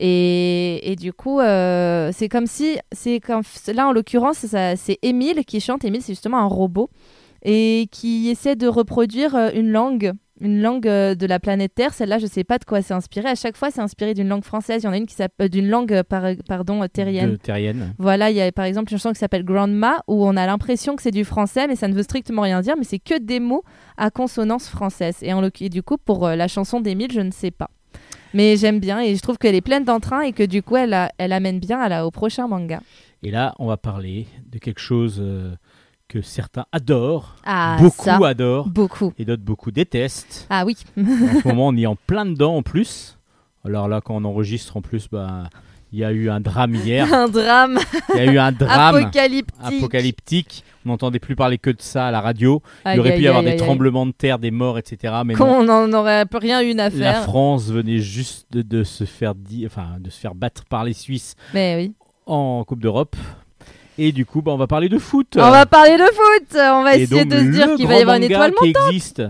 Et, 0.00 0.92
et 0.92 0.96
du 0.96 1.12
coup, 1.12 1.40
euh, 1.40 2.10
c'est 2.12 2.28
comme 2.28 2.46
si, 2.46 2.78
c'est 2.92 3.18
comme 3.18 3.42
là 3.74 3.88
en 3.88 3.92
l'occurrence, 3.92 4.46
c'est 4.46 4.98
Émile 5.02 5.44
qui 5.44 5.60
chante. 5.60 5.84
Émile, 5.84 6.02
c'est 6.02 6.12
justement 6.12 6.38
un 6.38 6.46
robot 6.46 6.88
et 7.44 7.88
qui 7.90 8.28
essaie 8.28 8.56
de 8.56 8.66
reproduire 8.68 9.34
euh, 9.34 9.50
une 9.54 9.70
langue, 9.70 10.12
une 10.40 10.60
langue 10.60 10.86
euh, 10.88 11.14
de 11.16 11.26
la 11.26 11.38
planète 11.40 11.72
Terre. 11.74 11.94
Celle-là, 11.94 12.18
je 12.18 12.26
sais 12.26 12.42
pas 12.44 12.58
de 12.58 12.64
quoi 12.64 12.80
c'est 12.82 12.94
inspiré. 12.94 13.28
À 13.28 13.34
chaque 13.34 13.56
fois, 13.56 13.70
c'est 13.72 13.80
inspiré 13.80 14.14
d'une 14.14 14.28
langue 14.28 14.44
française. 14.44 14.82
Il 14.82 14.86
y 14.86 14.88
en 14.88 14.92
a 14.92 14.96
une 14.96 15.06
qui 15.06 15.14
s'appelle 15.14 15.48
d'une 15.48 15.68
langue, 15.68 16.02
par- 16.02 16.30
pardon, 16.48 16.84
terrienne. 16.92 17.32
De 17.32 17.36
terrienne. 17.36 17.94
Voilà, 17.98 18.30
il 18.30 18.36
y 18.36 18.40
a 18.40 18.50
par 18.52 18.64
exemple 18.66 18.92
une 18.92 18.98
chanson 18.98 19.12
qui 19.12 19.18
s'appelle 19.18 19.44
Grandma 19.44 19.98
où 20.08 20.24
on 20.26 20.36
a 20.36 20.46
l'impression 20.46 20.94
que 20.96 21.02
c'est 21.02 21.10
du 21.12 21.24
français, 21.24 21.66
mais 21.68 21.76
ça 21.76 21.88
ne 21.88 21.94
veut 21.94 22.02
strictement 22.04 22.42
rien 22.42 22.60
dire, 22.60 22.74
mais 22.76 22.84
c'est 22.84 22.98
que 23.00 23.18
des 23.18 23.40
mots 23.40 23.62
à 23.96 24.10
consonance 24.10 24.68
française. 24.68 25.16
Et, 25.22 25.32
en, 25.32 25.42
et 25.60 25.68
du 25.68 25.82
coup, 25.82 25.96
pour 25.96 26.28
la 26.28 26.46
chanson 26.48 26.80
d'Émile, 26.80 27.10
je 27.12 27.20
ne 27.20 27.30
sais 27.32 27.50
pas. 27.52 27.70
Mais 28.34 28.56
j'aime 28.56 28.80
bien 28.80 29.00
et 29.00 29.14
je 29.16 29.22
trouve 29.22 29.38
qu'elle 29.38 29.54
est 29.54 29.60
pleine 29.60 29.84
d'entrain 29.84 30.20
et 30.22 30.32
que 30.32 30.42
du 30.42 30.62
coup, 30.62 30.76
elle, 30.76 30.92
a- 30.94 31.10
elle 31.18 31.32
amène 31.32 31.58
bien 31.60 31.80
à 31.80 31.88
la, 31.88 32.06
au 32.06 32.10
prochain 32.10 32.46
manga. 32.48 32.80
Et 33.22 33.30
là, 33.30 33.54
on 33.58 33.66
va 33.66 33.76
parler 33.76 34.26
de 34.50 34.58
quelque 34.58 34.80
chose 34.80 35.18
euh, 35.20 35.54
que 36.08 36.22
certains 36.22 36.66
adorent, 36.72 37.36
Ah, 37.44 37.76
beaucoup 37.80 38.04
ça, 38.04 38.18
adorent, 38.26 38.68
beaucoup. 38.68 39.12
et 39.18 39.24
d'autres 39.24 39.42
beaucoup 39.42 39.70
détestent. 39.70 40.46
Ah 40.50 40.64
oui. 40.64 40.76
en 40.96 41.02
ce 41.42 41.48
moment, 41.48 41.68
on 41.68 41.74
y 41.76 41.82
est 41.82 41.86
en 41.86 41.96
plein 41.96 42.24
dedans 42.26 42.56
en 42.56 42.62
plus. 42.62 43.18
Alors 43.64 43.88
là, 43.88 44.00
quand 44.00 44.14
on 44.14 44.24
enregistre 44.24 44.76
en 44.76 44.82
plus, 44.82 45.08
bah, 45.10 45.50
il 45.92 45.98
y 46.00 46.04
a 46.04 46.12
eu 46.12 46.28
un 46.30 46.40
drame 46.40 46.74
hier. 46.74 47.06
un 47.14 47.28
drame 47.28 47.78
Il 48.14 48.16
y 48.16 48.28
a 48.28 48.32
eu 48.32 48.38
un 48.38 48.52
drame 48.52 48.96
apocalyptique. 48.96 49.54
apocalyptique. 49.62 50.64
On 50.86 50.90
n'entendait 50.90 51.18
plus 51.18 51.36
parler 51.36 51.58
que 51.58 51.70
de 51.70 51.80
ça 51.82 52.06
à 52.06 52.10
la 52.10 52.20
radio. 52.22 52.62
Il 52.86 52.88
Aïe, 52.92 52.98
aurait 52.98 53.16
pu 53.16 53.22
y 53.22 53.28
avoir 53.28 53.44
aïe, 53.44 53.50
des 53.52 53.56
tremblements 53.56 54.06
de 54.06 54.12
terre, 54.12 54.38
des 54.38 54.50
morts, 54.50 54.78
etc. 54.78 55.14
Mais. 55.24 55.34
Qu'on 55.34 55.64
n'en 55.64 55.92
aurait 55.92 56.24
rien 56.32 56.60
une 56.60 56.80
à 56.80 56.84
La 56.88 56.90
faire. 56.90 57.22
France 57.24 57.70
venait 57.70 57.98
juste 57.98 58.46
de, 58.50 58.62
de 58.62 58.84
se 58.84 59.04
faire 59.04 59.34
di- 59.34 59.66
enfin, 59.66 59.96
de 60.00 60.08
se 60.08 60.18
faire 60.18 60.34
battre 60.34 60.64
par 60.64 60.84
les 60.84 60.94
Suisses 60.94 61.34
Mais 61.52 61.76
oui. 61.76 61.92
en 62.26 62.64
Coupe 62.64 62.80
d'Europe. 62.80 63.16
Et 63.98 64.12
du 64.12 64.24
coup, 64.24 64.40
bah, 64.42 64.52
on 64.52 64.56
va 64.56 64.66
parler 64.68 64.88
de 64.88 64.96
foot. 64.98 65.36
On 65.36 65.50
va 65.50 65.66
parler 65.66 65.96
de 65.96 66.04
foot. 66.04 66.56
On 66.56 66.84
va 66.84 66.96
Et 66.96 67.02
essayer 67.02 67.24
donc, 67.24 67.32
de 67.32 67.38
se 67.38 67.50
dire 67.50 67.74
qu'il 67.74 67.86
va 67.88 67.98
y 67.98 68.00
avoir 68.02 68.16
une 68.16 68.22
étoile 68.22 68.52
qui 68.54 68.68
montante. 68.68 68.86
existe. 68.88 69.22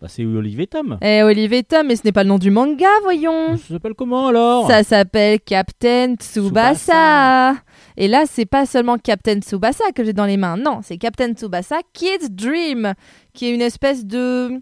Bah, 0.00 0.06
c'est 0.08 0.24
Olivier 0.24 0.66
Tom. 0.66 0.96
Eh, 1.02 1.22
Olivier 1.22 1.62
Tom, 1.62 1.86
mais 1.88 1.96
ce 1.96 2.02
n'est 2.06 2.12
pas 2.12 2.22
le 2.22 2.30
nom 2.30 2.38
du 2.38 2.50
manga, 2.50 2.86
voyons. 3.02 3.56
Ça 3.58 3.74
s'appelle 3.74 3.92
comment 3.94 4.28
alors? 4.28 4.66
Ça 4.66 4.82
s'appelle 4.82 5.40
Captain 5.40 6.14
Tsubasa. 6.14 7.56
Et 7.98 8.08
là, 8.08 8.24
c'est 8.26 8.46
pas 8.46 8.64
seulement 8.64 8.96
Captain 8.96 9.40
Tsubasa 9.40 9.84
que 9.94 10.02
j'ai 10.04 10.14
dans 10.14 10.24
les 10.24 10.38
mains. 10.38 10.56
Non, 10.56 10.80
c'est 10.82 10.96
Captain 10.96 11.32
Tsubasa 11.34 11.76
Kid's 11.92 12.30
Dream, 12.30 12.94
qui 13.34 13.46
est 13.46 13.54
une 13.54 13.60
espèce 13.60 14.06
de 14.06 14.60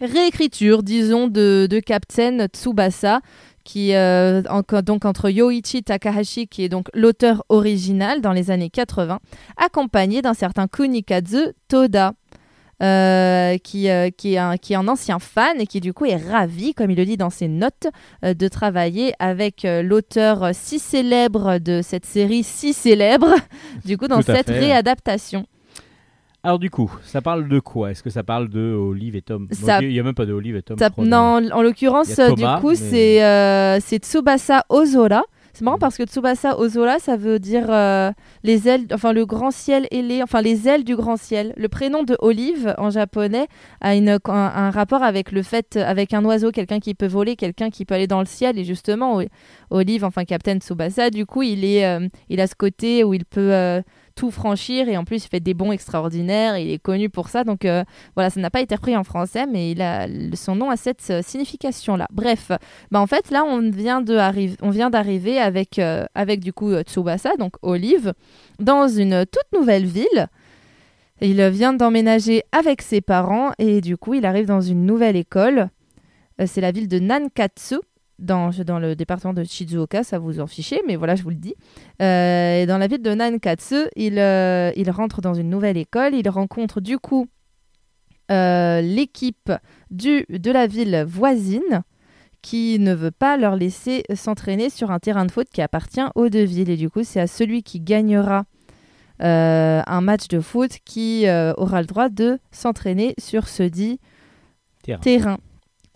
réécriture, 0.00 0.82
disons, 0.82 1.28
de, 1.28 1.66
de 1.70 1.80
Captain 1.80 2.46
Tsubasa, 2.46 3.20
qui 3.64 3.94
euh, 3.94 4.42
en- 4.48 4.62
donc 4.82 5.04
entre 5.04 5.28
Yoichi 5.28 5.82
Takahashi, 5.82 6.46
qui 6.46 6.64
est 6.64 6.68
donc 6.68 6.86
l'auteur 6.94 7.42
original 7.48 8.20
dans 8.20 8.32
les 8.32 8.50
années 8.50 8.70
80, 8.70 9.18
accompagné 9.56 10.22
d'un 10.22 10.34
certain 10.34 10.66
Kunikazu 10.68 11.48
Toda. 11.68 12.12
Euh, 12.82 13.56
qui, 13.58 13.88
euh, 13.88 14.10
qui, 14.10 14.34
est 14.34 14.38
un, 14.38 14.56
qui 14.58 14.74
est 14.74 14.76
un 14.76 14.86
ancien 14.88 15.18
fan 15.18 15.60
et 15.60 15.66
qui 15.66 15.80
du 15.80 15.92
coup 15.94 16.04
est 16.04 16.16
ravi, 16.16 16.74
comme 16.74 16.90
il 16.90 16.96
le 16.96 17.04
dit 17.06 17.16
dans 17.16 17.30
ses 17.30 17.48
notes, 17.48 17.86
euh, 18.24 18.34
de 18.34 18.48
travailler 18.48 19.14
avec 19.18 19.66
l'auteur 19.66 20.50
si 20.52 20.78
célèbre 20.78 21.58
de 21.58 21.80
cette 21.82 22.04
série 22.06 22.42
si 22.42 22.72
célèbre, 22.72 23.34
du 23.84 23.96
coup 23.96 24.08
dans 24.08 24.20
cette 24.22 24.46
fait. 24.46 24.58
réadaptation. 24.58 25.46
Alors 26.42 26.58
du 26.60 26.70
coup, 26.70 26.92
ça 27.02 27.20
parle 27.22 27.48
de 27.48 27.58
quoi? 27.58 27.90
Est-ce 27.90 28.02
que 28.04 28.10
ça 28.10 28.22
parle 28.22 28.48
de 28.48 28.72
Olive 28.72 29.16
et 29.16 29.22
Tom? 29.22 29.48
Ça- 29.50 29.80
Il 29.82 29.88
n'y 29.88 29.98
a 29.98 30.02
même 30.04 30.14
pas 30.14 30.26
de 30.26 30.32
Olive 30.32 30.54
et 30.56 30.62
Tom. 30.62 30.78
Ça- 30.78 30.90
non, 30.98 31.40
en 31.50 31.62
l'occurrence, 31.62 32.08
du 32.08 32.44
coup, 32.60 32.70
mais- 32.70 32.76
c'est 32.76 33.80
c'est 33.80 34.04
Tsubasa 34.04 34.64
Ozora. 34.68 35.22
Parce 35.80 35.96
que 35.96 36.04
Tsubasa 36.04 36.58
Ozora, 36.58 36.98
ça 36.98 37.16
veut 37.16 37.38
dire 37.38 37.66
euh, 37.70 38.10
les 38.42 38.68
ailes, 38.68 38.86
enfin 38.92 39.12
le 39.12 39.24
grand 39.24 39.50
ciel 39.50 39.86
ailé, 39.90 40.22
enfin 40.22 40.42
les 40.42 40.68
ailes 40.68 40.84
du 40.84 40.96
grand 40.96 41.16
ciel. 41.16 41.54
Le 41.56 41.68
prénom 41.68 42.02
de 42.02 42.16
Olive 42.20 42.74
en 42.78 42.90
japonais 42.90 43.46
a 43.80 43.92
un, 43.92 44.70
rapport 44.70 45.02
avec 45.02 45.32
le 45.32 45.42
fait, 45.42 45.76
avec 45.76 46.12
un 46.12 46.24
oiseau, 46.24 46.50
quelqu'un 46.50 46.80
qui 46.80 46.94
peut 46.94 47.06
voler, 47.06 47.36
quelqu'un 47.36 47.70
qui 47.70 47.84
peut 47.84 47.94
aller 47.94 48.06
dans 48.06 48.20
le 48.20 48.26
ciel. 48.26 48.58
Et 48.58 48.64
justement, 48.64 49.20
Olive, 49.70 50.04
enfin 50.04 50.24
Captain 50.24 50.58
Tsubasa, 50.58 51.10
du 51.10 51.26
coup, 51.26 51.42
il 51.42 51.64
est, 51.64 51.86
euh, 51.86 52.06
il 52.28 52.40
a 52.40 52.46
ce 52.46 52.54
côté 52.54 53.04
où 53.04 53.14
il 53.14 53.24
peut 53.24 53.52
euh, 53.52 53.80
tout 54.16 54.32
franchir 54.32 54.88
et 54.88 54.96
en 54.96 55.04
plus 55.04 55.24
il 55.24 55.28
fait 55.28 55.40
des 55.40 55.54
bons 55.54 55.70
extraordinaires. 55.70 56.58
Il 56.58 56.70
est 56.70 56.78
connu 56.78 57.08
pour 57.08 57.28
ça, 57.28 57.44
donc 57.44 57.64
euh, 57.64 57.84
voilà, 58.16 58.30
ça 58.30 58.40
n'a 58.40 58.50
pas 58.50 58.60
été 58.60 58.74
repris 58.74 58.96
en 58.96 59.04
français, 59.04 59.46
mais 59.46 59.70
il 59.70 59.82
a 59.82 60.08
son 60.34 60.56
nom 60.56 60.70
a 60.70 60.76
cette 60.76 61.04
euh, 61.10 61.22
signification-là. 61.22 62.08
Bref, 62.10 62.50
bah 62.90 63.00
en 63.00 63.06
fait 63.06 63.30
là 63.30 63.44
on 63.44 63.70
vient 63.70 64.00
de 64.00 64.18
on 64.62 64.70
vient 64.70 64.90
d'arriver 64.90 65.38
avec 65.38 65.78
euh, 65.78 66.06
avec 66.14 66.40
du 66.40 66.52
coup 66.52 66.74
Tsubasa, 66.80 67.36
donc 67.36 67.52
Olive, 67.62 68.14
dans 68.58 68.88
une 68.88 69.24
toute 69.26 69.58
nouvelle 69.58 69.86
ville. 69.86 70.26
Il 71.20 71.42
vient 71.48 71.72
d'emménager 71.72 72.42
avec 72.52 72.82
ses 72.82 73.00
parents 73.00 73.52
et 73.58 73.80
du 73.80 73.96
coup 73.96 74.14
il 74.14 74.26
arrive 74.26 74.46
dans 74.46 74.60
une 74.60 74.84
nouvelle 74.84 75.16
école. 75.16 75.68
C'est 76.44 76.60
la 76.60 76.72
ville 76.72 76.88
de 76.88 76.98
Nankatsu. 76.98 77.76
Dans, 78.18 78.48
dans 78.64 78.78
le 78.78 78.96
département 78.96 79.34
de 79.34 79.44
Shizuoka, 79.44 80.02
ça 80.02 80.18
vous 80.18 80.40
en 80.40 80.46
fichez, 80.46 80.80
mais 80.86 80.96
voilà, 80.96 81.16
je 81.16 81.22
vous 81.22 81.28
le 81.28 81.36
dis. 81.36 81.54
Euh, 82.00 82.62
et 82.62 82.66
dans 82.66 82.78
la 82.78 82.86
ville 82.86 83.02
de 83.02 83.12
Nankatsu, 83.12 83.88
il, 83.94 84.18
euh, 84.18 84.72
il 84.74 84.90
rentre 84.90 85.20
dans 85.20 85.34
une 85.34 85.50
nouvelle 85.50 85.76
école. 85.76 86.14
Il 86.14 86.26
rencontre 86.30 86.80
du 86.80 86.98
coup 86.98 87.28
euh, 88.30 88.80
l'équipe 88.80 89.52
de 89.90 90.50
la 90.50 90.66
ville 90.66 91.04
voisine 91.06 91.82
qui 92.40 92.78
ne 92.78 92.94
veut 92.94 93.10
pas 93.10 93.36
leur 93.36 93.54
laisser 93.54 94.02
s'entraîner 94.14 94.70
sur 94.70 94.90
un 94.90 94.98
terrain 94.98 95.26
de 95.26 95.30
foot 95.30 95.48
qui 95.52 95.60
appartient 95.60 96.00
aux 96.14 96.30
deux 96.30 96.44
villes. 96.44 96.70
Et 96.70 96.76
du 96.78 96.88
coup, 96.88 97.04
c'est 97.04 97.20
à 97.20 97.26
celui 97.26 97.62
qui 97.62 97.80
gagnera 97.80 98.44
euh, 99.22 99.82
un 99.86 100.00
match 100.00 100.28
de 100.28 100.40
foot 100.40 100.78
qui 100.86 101.26
aura 101.58 101.82
le 101.82 101.86
droit 101.86 102.08
de 102.08 102.38
s'entraîner 102.50 103.14
sur 103.18 103.46
ce 103.46 103.62
dit 103.62 104.00
Terrain. 104.82 105.00
terrain. 105.00 105.38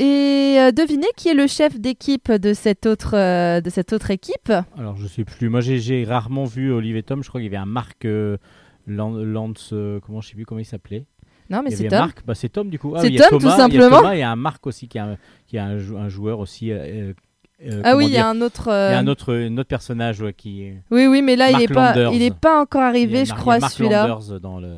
Et 0.00 0.57
euh, 0.59 0.73
devinez 0.73 1.07
qui 1.16 1.28
est 1.28 1.35
le 1.35 1.47
chef 1.47 1.78
d'équipe 1.78 2.33
de 2.33 2.54
cette 2.54 2.87
autre 2.87 3.14
euh, 3.16 3.61
de 3.61 3.69
cette 3.69 3.92
autre 3.92 4.11
équipe? 4.11 4.50
Alors 4.78 4.97
je 4.97 5.07
sais 5.07 5.25
plus. 5.25 5.49
Moi 5.50 5.61
j'ai- 5.61 6.04
rarement 6.04 6.45
vu 6.45 6.73
Olive 6.73 6.97
et 6.97 7.02
Tom. 7.02 7.23
Je 7.23 7.28
crois 7.28 7.40
qu'il 7.40 7.52
y 7.52 7.54
avait 7.54 7.62
un 7.62 7.66
Marc 7.66 8.04
euh, 8.07 8.38
Lan- 8.87 9.12
Lance. 9.23 9.71
euh, 9.75 10.00
comment 10.00 10.21
je 10.23 10.28
sais 10.30 10.35
plus 10.35 10.47
comment 10.47 10.61
il 10.61 10.64
s'appelait. 10.64 11.04
Non, 11.50 11.62
mais 11.62 11.71
c'est 11.71 11.88
Tom. 11.88 11.99
Marc. 11.99 12.25
Bah 12.25 12.35
c'est 12.35 12.49
Tom 12.49 12.71
du 12.71 12.78
coup. 12.78 12.95
Ah 12.97 13.00
C'est 13.02 13.09
oui, 13.09 13.21
a 13.21 13.28
Tom, 13.28 13.38
tout 13.40 13.45
Thomas, 13.49 13.54
Il 13.69 13.75
y 13.75 13.78
a 13.78 13.83
simplement. 13.83 13.97
Thomas 13.99 14.14
et 14.14 14.23
un 14.23 14.37
Marc 14.37 14.66
aussi 14.66 14.88
qui 14.88 14.97
est 14.99 15.02
un, 15.02 15.16
qui 15.47 15.57
est 15.57 15.61
un, 15.61 15.76
jou- 15.78 15.97
un 15.99 16.09
joueur 16.09 16.38
aussi. 16.38 16.71
euh, 16.73 17.12
euh, 17.66 17.83
Ah 17.85 17.95
oui, 17.97 18.07
il 18.07 18.12
y 18.12 18.16
a 18.16 18.26
un 18.26 18.40
autre. 18.40 18.69
Il 18.69 18.71
y 18.71 18.73
a 18.73 18.97
euh, 18.97 19.00
un 19.00 19.07
autre, 19.07 19.35
un 19.35 19.59
autre 19.59 19.69
personnage 19.69 20.23
ouais, 20.23 20.33
qui. 20.33 20.73
Oui, 20.90 21.07
oui, 21.09 21.21
mais 21.21 21.37
là, 21.37 21.50
il 21.50 21.61
est 21.61 21.69
pas, 21.69 21.88
Landers. 21.95 22.12
il 22.14 22.23
est 22.23 22.35
pas 22.35 22.59
encore 22.62 22.80
a 22.83 22.87
arrivé, 22.87 23.25
je 23.26 23.33
a 23.33 23.37
crois, 23.37 23.61
celui-là. 23.61 24.19
Dans 24.40 24.61
le. 24.61 24.76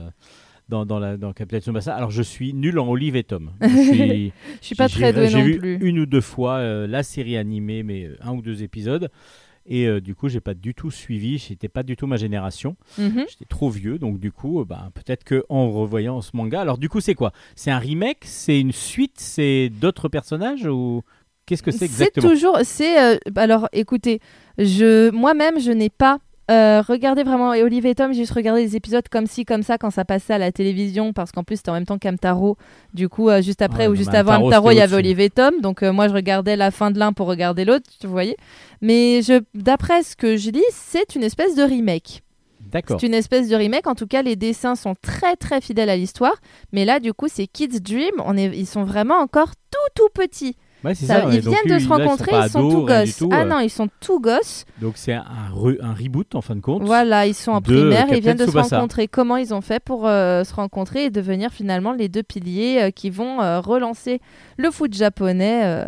Dans, 0.72 0.86
dans, 0.86 0.98
la, 0.98 1.18
dans 1.18 1.34
Captain 1.34 1.60
Tsubasa. 1.60 1.94
Alors 1.94 2.10
je 2.10 2.22
suis 2.22 2.54
nul 2.54 2.78
en 2.78 2.88
Olive 2.88 3.14
et 3.14 3.24
Tom. 3.24 3.50
Je 3.60 3.66
suis, 3.68 4.32
Je 4.62 4.66
suis 4.66 4.74
pas 4.74 4.88
très 4.88 5.12
doué 5.12 5.28
J'ai 5.28 5.36
non 5.36 5.44
vu 5.44 5.58
plus. 5.58 5.78
une 5.86 5.98
ou 5.98 6.06
deux 6.06 6.22
fois 6.22 6.54
euh, 6.60 6.86
la 6.86 7.02
série 7.02 7.36
animée, 7.36 7.82
mais 7.82 8.04
euh, 8.06 8.16
un 8.22 8.32
ou 8.32 8.40
deux 8.40 8.62
épisodes. 8.62 9.10
Et 9.66 9.86
euh, 9.86 10.00
du 10.00 10.14
coup, 10.14 10.30
j'ai 10.30 10.40
pas 10.40 10.54
du 10.54 10.72
tout 10.74 10.90
suivi. 10.90 11.36
J'étais 11.36 11.68
pas 11.68 11.82
du 11.82 11.94
tout 11.94 12.06
ma 12.06 12.16
génération. 12.16 12.76
Mhm. 12.96 13.26
J'étais 13.28 13.44
trop 13.44 13.68
vieux, 13.68 13.98
donc 13.98 14.18
du 14.18 14.32
coup, 14.32 14.64
bah, 14.64 14.90
peut-être 14.94 15.24
que 15.24 15.44
en 15.50 15.70
revoyant 15.70 16.22
ce 16.22 16.30
manga. 16.34 16.62
Alors 16.62 16.78
du 16.78 16.88
coup, 16.88 17.00
c'est 17.02 17.14
quoi? 17.14 17.32
C'est 17.54 17.70
un 17.70 17.78
remake? 17.78 18.20
C'est 18.22 18.58
une 18.58 18.72
suite? 18.72 19.16
C'est 19.18 19.68
d'autres 19.68 20.08
personnages? 20.08 20.64
Ou 20.64 21.02
qu'est-ce 21.44 21.62
que 21.62 21.70
c'est 21.70 21.80
C'est 21.80 21.84
exactement? 21.84 22.30
toujours, 22.30 22.58
c'est 22.62 22.98
euh, 22.98 23.18
alors 23.36 23.68
écoutez, 23.74 24.20
je 24.56 25.10
moi-même 25.10 25.60
je 25.60 25.70
n'ai 25.70 25.90
pas 25.90 26.18
euh, 26.50 26.82
regardé 26.82 27.22
vraiment 27.22 27.54
et 27.54 27.62
Olivier 27.62 27.90
et 27.90 27.94
Tom, 27.94 28.12
j'ai 28.12 28.20
juste 28.20 28.32
regardé 28.32 28.62
les 28.62 28.74
épisodes 28.76 29.08
comme 29.08 29.26
ci 29.26 29.44
comme 29.44 29.62
ça 29.62 29.78
quand 29.78 29.90
ça 29.90 30.04
passait 30.04 30.34
à 30.34 30.38
la 30.38 30.50
télévision 30.50 31.12
parce 31.12 31.30
qu'en 31.30 31.44
plus 31.44 31.56
c'était 31.56 31.70
en 31.70 31.74
même 31.74 31.86
temps 31.86 31.98
qu'Amtaro. 31.98 32.56
Du 32.94 33.08
coup, 33.08 33.28
euh, 33.28 33.40
juste 33.42 33.62
après 33.62 33.86
Ouais, 33.86 33.92
ou 33.92 33.94
juste 33.94 34.14
avant 34.14 34.34
Amtaro, 34.34 34.70
il 34.70 34.76
y 34.76 34.80
avait. 34.80 34.96
Olivier 34.96 35.26
et 35.26 35.30
Tom, 35.30 35.60
donc 35.60 35.82
euh, 35.82 35.92
moi 35.92 36.08
je 36.08 36.14
regardais 36.14 36.56
la 36.56 36.70
fin 36.70 36.90
de 36.90 36.98
l'un 36.98 37.12
pour 37.12 37.26
regarder 37.26 37.64
l'autre, 37.64 37.88
vous 38.02 38.10
voyez. 38.10 38.36
Mais 38.80 39.20
d'après 39.54 40.02
ce 40.02 40.16
que 40.16 40.36
je 40.36 40.50
lis, 40.50 40.62
c'est 40.72 41.14
une 41.14 41.22
espèce 41.22 41.54
de 41.54 41.62
remake. 41.62 42.22
D'accord. 42.72 42.98
C'est 42.98 43.06
une 43.06 43.14
espèce 43.14 43.48
de 43.48 43.56
remake. 43.56 43.86
En 43.86 43.94
tout 43.94 44.06
cas, 44.06 44.22
les 44.22 44.34
dessins 44.34 44.76
sont 44.76 44.94
très 45.00 45.36
très 45.36 45.60
fidèles 45.60 45.90
à 45.90 45.96
l'histoire. 45.96 46.34
Mais 46.72 46.84
là, 46.84 47.00
du 47.00 47.12
coup, 47.12 47.26
c'est 47.28 47.46
Kids 47.46 47.80
Dream. 47.80 48.14
On 48.24 48.36
est, 48.36 48.46
ils 48.56 48.66
sont 48.66 48.84
vraiment 48.84 49.16
encore 49.16 49.50
tout 49.70 49.78
tout 49.94 50.08
petits. 50.14 50.56
Ouais, 50.84 50.94
c'est 50.94 51.06
Ça- 51.06 51.20
ça. 51.20 51.26
ouais. 51.28 51.36
ils 51.36 51.42
Donc, 51.44 51.54
viennent 51.54 51.78
de 51.78 51.82
se 51.82 51.88
rencontrer, 51.88 52.32
ils 52.34 52.50
sont 52.50 52.58
ados, 52.58 52.72
tout 52.72 52.84
gosses. 52.86 53.16
tout, 53.16 53.28
ah 53.32 53.44
non, 53.44 53.60
ils 53.60 53.70
sont 53.70 53.88
tout 54.00 54.20
gosses. 54.20 54.64
Donc 54.80 54.94
c'est 54.96 55.12
un, 55.12 55.24
re- 55.54 55.78
un 55.80 55.94
reboot 55.94 56.34
en 56.34 56.40
fin 56.40 56.56
de 56.56 56.60
compte. 56.60 56.82
Voilà, 56.82 57.26
ils 57.26 57.34
sont 57.34 57.52
en 57.52 57.60
primaire, 57.62 58.06
ils 58.10 58.20
viennent 58.20 58.36
de 58.36 58.46
se 58.46 58.58
rencontrer. 58.58 59.06
Comment 59.08 59.36
ils 59.36 59.54
ont 59.54 59.60
fait 59.60 59.82
pour 59.82 60.06
euh, 60.06 60.42
se 60.44 60.54
rencontrer 60.54 61.04
et 61.04 61.10
devenir 61.10 61.50
finalement 61.52 61.92
les 61.92 62.08
deux 62.08 62.22
piliers 62.24 62.82
euh, 62.82 62.90
qui 62.90 63.10
vont 63.10 63.40
euh, 63.40 63.60
relancer 63.60 64.20
le 64.56 64.70
foot 64.70 64.92
japonais 64.92 65.86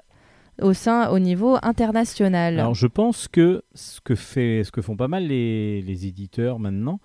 au 0.63 0.73
sein, 0.73 1.09
au 1.11 1.19
niveau 1.19 1.57
international? 1.63 2.61
Alors 2.61 2.75
je 2.75 2.87
pense 2.87 3.27
que 3.29 3.63
ce 3.75 4.01
que, 4.01 4.15
fait, 4.15 4.63
ce 4.65 4.71
que 4.71 4.81
font 4.83 4.97
pas 4.97 5.09
mal 5.09 5.27
les, 5.27 5.83
les 5.83 6.07
éditeurs 6.07 6.59
maintenant, 6.61 7.01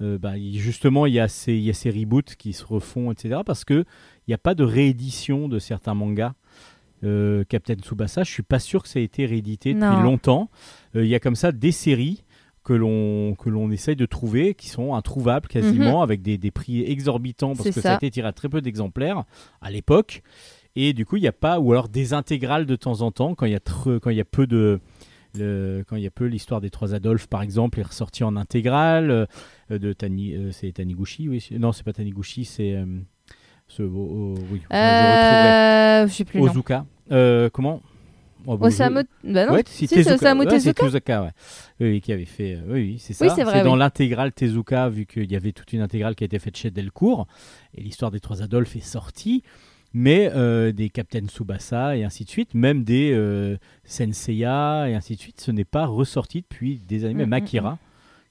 euh, 0.00 0.18
bah, 0.18 0.32
justement 0.54 1.06
il 1.06 1.12
y, 1.14 1.20
a 1.20 1.28
ces, 1.28 1.52
il 1.52 1.62
y 1.62 1.70
a 1.70 1.74
ces 1.74 1.90
reboots 1.90 2.34
qui 2.36 2.52
se 2.52 2.64
refont, 2.64 3.12
etc. 3.12 3.40
Parce 3.44 3.64
qu'il 3.64 3.84
n'y 4.28 4.34
a 4.34 4.38
pas 4.38 4.54
de 4.54 4.64
réédition 4.64 5.48
de 5.48 5.58
certains 5.58 5.94
mangas. 5.94 6.32
Euh, 7.04 7.44
Captain 7.48 7.74
Tsubasa, 7.74 8.22
je 8.24 8.30
suis 8.30 8.42
pas 8.42 8.58
sûr 8.58 8.82
que 8.82 8.88
ça 8.88 8.98
ait 9.00 9.04
été 9.04 9.26
réédité 9.26 9.74
depuis 9.74 9.84
Non. 9.86 10.00
longtemps. 10.02 10.50
Euh, 10.96 11.04
Il 11.04 11.08
y 11.10 11.14
a 11.14 11.20
comme 11.20 11.36
ça 11.36 11.52
des 11.52 11.72
séries 11.72 12.24
que 12.64 12.72
l'on 12.72 13.34
que 13.34 13.50
l'on 13.50 13.70
essaye 13.70 13.94
de 13.96 14.06
trouver 14.06 14.54
qui 14.54 14.68
sont 14.68 14.94
introuvables 14.94 15.48
quasiment 15.48 16.00
avec 16.02 16.22
des, 16.22 16.38
des 16.38 16.50
prix 16.50 16.82
exorbitants 16.82 17.54
parce 17.54 17.66
Mhm. 17.68 17.74
Que 17.74 17.80
ça. 17.82 17.92
a 17.92 17.96
été 17.96 18.10
tiré 18.10 18.26
à 18.26 18.32
très 18.32 18.48
peu 18.48 18.62
d'exemplaires 18.62 19.24
à 19.60 19.70
l'époque 19.70 20.22
et 20.74 20.94
du 20.94 21.04
coup 21.04 21.16
il 21.16 21.20
n'y 21.20 21.28
a 21.28 21.32
pas 21.32 21.60
ou 21.60 21.72
alors 21.72 21.90
des 21.90 22.14
intégrales 22.14 22.64
de 22.64 22.74
temps 22.74 23.02
en 23.02 23.10
temps 23.10 23.34
quand 23.34 23.44
il 23.44 23.52
y 23.52 23.54
a 23.54 23.58
tre- 23.60 23.98
quand 24.00 24.08
il 24.08 24.16
y 24.16 24.20
a 24.20 24.24
peu 24.24 24.46
de 24.46 24.80
le- 25.38 25.84
quand 25.86 25.96
il 25.96 26.04
y 26.04 26.06
a 26.06 26.10
peu 26.10 26.24
l'histoire 26.24 26.62
des 26.62 26.70
trois 26.70 26.94
Adolphes 26.94 27.26
par 27.26 27.42
exemple 27.42 27.80
est 27.80 27.82
ressortie 27.82 28.24
en 28.24 28.34
intégrale 28.34 29.10
euh, 29.70 29.78
de 29.78 29.92
Tani 29.92 30.32
euh, 30.34 30.50
c'est 30.50 30.72
Taniguchi 30.72 31.28
oui 31.28 31.46
non 31.58 31.72
c'est 31.72 31.82
pas 31.84 31.92
Taniguchi 31.92 32.46
c'est 32.46 32.72
euh, 32.72 32.86
ce 33.68 33.82
oh, 33.82 34.34
oh, 34.34 34.34
oui 34.50 34.62
je 34.70 36.12
sais 36.12 36.24
plus 36.24 36.40
Ozuka 36.40 36.86
Euh, 37.12 37.48
comment 37.50 37.80
Oh, 38.46 38.58
bah, 38.58 38.68
je- 38.68 38.74
Osamu. 38.74 39.00
Bah 39.24 39.46
non, 39.46 39.52
Ouais, 39.54 39.62
si, 39.66 39.86
c'est 39.86 40.02
c'est 40.04 40.12
Osamu 40.12 40.40
Ouais, 40.40 40.46
Tezuka. 40.46 40.84
Tezuka, 40.84 41.22
ouais. 41.22 41.30
Oui, 41.80 42.00
qui 42.02 42.12
avait 42.12 42.26
fait. 42.26 42.56
euh, 42.56 42.60
oui, 42.68 42.80
oui, 42.82 42.96
c'est 42.98 43.14
ça. 43.14 43.24
Oui, 43.26 43.32
c'est 43.34 43.62
dans 43.64 43.72
oui. 43.72 43.78
l'intégrale 43.78 44.32
Tezuka, 44.32 44.90
vu 44.90 45.06
qu'il 45.06 45.32
y 45.32 45.36
avait 45.36 45.52
toute 45.52 45.72
une 45.72 45.80
intégrale 45.80 46.14
qui 46.14 46.24
a 46.24 46.26
été 46.26 46.38
faite 46.38 46.54
chez 46.56 46.70
Delcourt, 46.70 47.26
et 47.74 47.80
l'histoire 47.82 48.10
des 48.10 48.20
trois 48.20 48.42
Adolphes 48.42 48.76
est 48.76 48.80
sortie. 48.80 49.42
Mais 49.96 50.28
euh, 50.34 50.72
des 50.72 50.90
Captain 50.90 51.24
Tsubasa 51.26 51.96
et 51.96 52.02
ainsi 52.04 52.24
de 52.24 52.28
suite, 52.28 52.52
même 52.52 52.82
des 52.82 53.12
euh, 53.14 53.56
Senseiya 53.84 54.86
et 54.88 54.94
ainsi 54.94 55.14
de 55.14 55.20
suite, 55.20 55.40
ce 55.40 55.50
n'est 55.52 55.64
pas 55.64 55.86
ressorti 55.86 56.42
depuis 56.42 56.80
des 56.86 57.04
années. 57.04 57.14
Mm, 57.14 57.18
Même 57.18 57.28
mm, 57.30 57.32
Akira, 57.34 57.78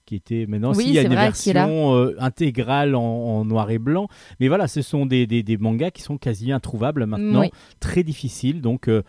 qui 0.06 0.16
était 0.16 0.46
maintenant, 0.48 0.74
Oui, 0.74 0.84
s'il 0.86 0.94
y 0.94 1.00
a 1.00 1.04
une 1.04 1.08
vrai, 1.14 1.24
version 1.26 1.96
euh, 1.96 2.16
intégrale 2.20 2.96
en, 2.96 3.02
en 3.04 3.46
noir 3.46 3.70
et 3.72 3.80
blanc. 3.80 4.08
Mais 4.40 4.48
voilà, 4.48 4.68
ce 4.68 4.82
sont 4.82 5.06
des, 5.06 5.28
des, 5.28 5.44
des 5.44 5.58
mangas 5.58 5.92
qui 5.92 6.02
sont 6.02 6.18
quasi 6.18 6.52
introuvables 6.52 7.06
maintenant 7.06 7.42
Oui. 7.42 7.52
très 7.80 8.04
difficile. 8.04 8.62
Donc, 8.62 8.88
euh, 8.88 9.02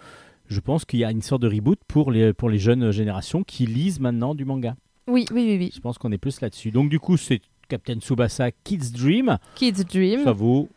je 0.48 0.60
pense 0.60 0.84
qu'il 0.84 1.00
y 1.00 1.04
a 1.04 1.10
une 1.10 1.22
sorte 1.22 1.42
de 1.42 1.48
reboot 1.48 1.78
pour 1.88 2.10
les, 2.12 2.32
pour 2.32 2.50
les 2.50 2.58
jeunes 2.58 2.90
générations 2.90 3.42
qui 3.42 3.66
lisent 3.66 3.98
maintenant 4.00 4.34
du 4.34 4.44
manga. 4.44 4.76
Oui, 5.08 5.24
oui, 5.32 5.44
oui, 5.46 5.56
oui. 5.58 5.70
Je 5.74 5.80
pense 5.80 5.98
qu'on 5.98 6.12
est 6.12 6.18
plus 6.18 6.40
là-dessus. 6.40 6.70
Donc 6.70 6.88
du 6.90 6.98
coup, 7.00 7.16
c'est 7.16 7.40
Captain 7.68 7.96
Tsubasa 7.98 8.50
Kids 8.52 8.90
Dream. 8.96 9.38
Kids 9.54 9.84
Dream. 9.84 10.22
Ça 10.24 10.32
vaut. 10.32 10.68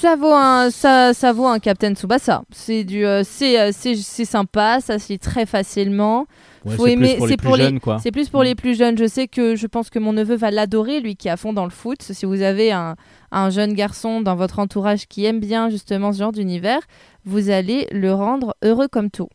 Ça 0.00 0.16
vaut 0.16 0.32
un, 0.34 0.70
ça, 0.70 1.14
ça 1.14 1.32
vaut 1.32 1.46
un 1.46 1.58
Captain 1.58 1.94
Tsubasa. 1.94 2.42
C'est 2.52 2.84
du, 2.84 3.06
euh, 3.06 3.22
c'est, 3.24 3.58
euh, 3.60 3.70
c'est, 3.72 3.94
c'est 3.94 4.24
sympa, 4.24 4.80
ça 4.80 4.98
se 4.98 5.12
lit 5.12 5.18
très 5.18 5.46
facilement. 5.46 6.26
Ouais, 6.64 6.76
Faut 6.76 6.86
c'est 6.86 6.92
aimer- 6.92 7.14
plus 7.14 7.18
pour 7.18 7.26
c'est 7.26 7.30
les 7.30 7.36
plus 7.36 7.46
pour 7.46 7.56
les- 7.56 7.64
jeunes, 7.64 7.80
quoi. 7.80 7.98
C'est 8.02 8.10
plus 8.10 8.28
pour 8.28 8.40
Mm. 8.40 8.44
les 8.44 8.54
plus 8.54 8.76
jeunes. 8.76 8.98
Je 8.98 9.06
sais 9.06 9.28
que 9.28 9.54
je 9.54 9.66
pense 9.66 9.90
que 9.90 9.98
mon 9.98 10.12
neveu 10.12 10.34
va 10.34 10.50
l'adorer, 10.50 11.00
lui 11.00 11.14
qui 11.16 11.28
est 11.28 11.30
à 11.30 11.36
fond 11.36 11.52
dans 11.52 11.64
le 11.64 11.70
foot. 11.70 12.02
Si 12.02 12.26
vous 12.26 12.42
avez 12.42 12.72
un, 12.72 12.96
un 13.32 13.50
jeune 13.50 13.72
garçon 13.74 14.20
dans 14.20 14.34
votre 14.34 14.58
entourage 14.58 15.06
qui 15.06 15.24
aime 15.26 15.40
bien 15.40 15.68
justement 15.70 16.12
ce 16.12 16.18
genre 16.18 16.32
d'univers, 16.32 16.80
vous 17.24 17.50
allez 17.50 17.86
le 17.92 18.12
rendre 18.12 18.54
heureux 18.62 18.88
comme 18.88 19.10
tout. 19.10 19.28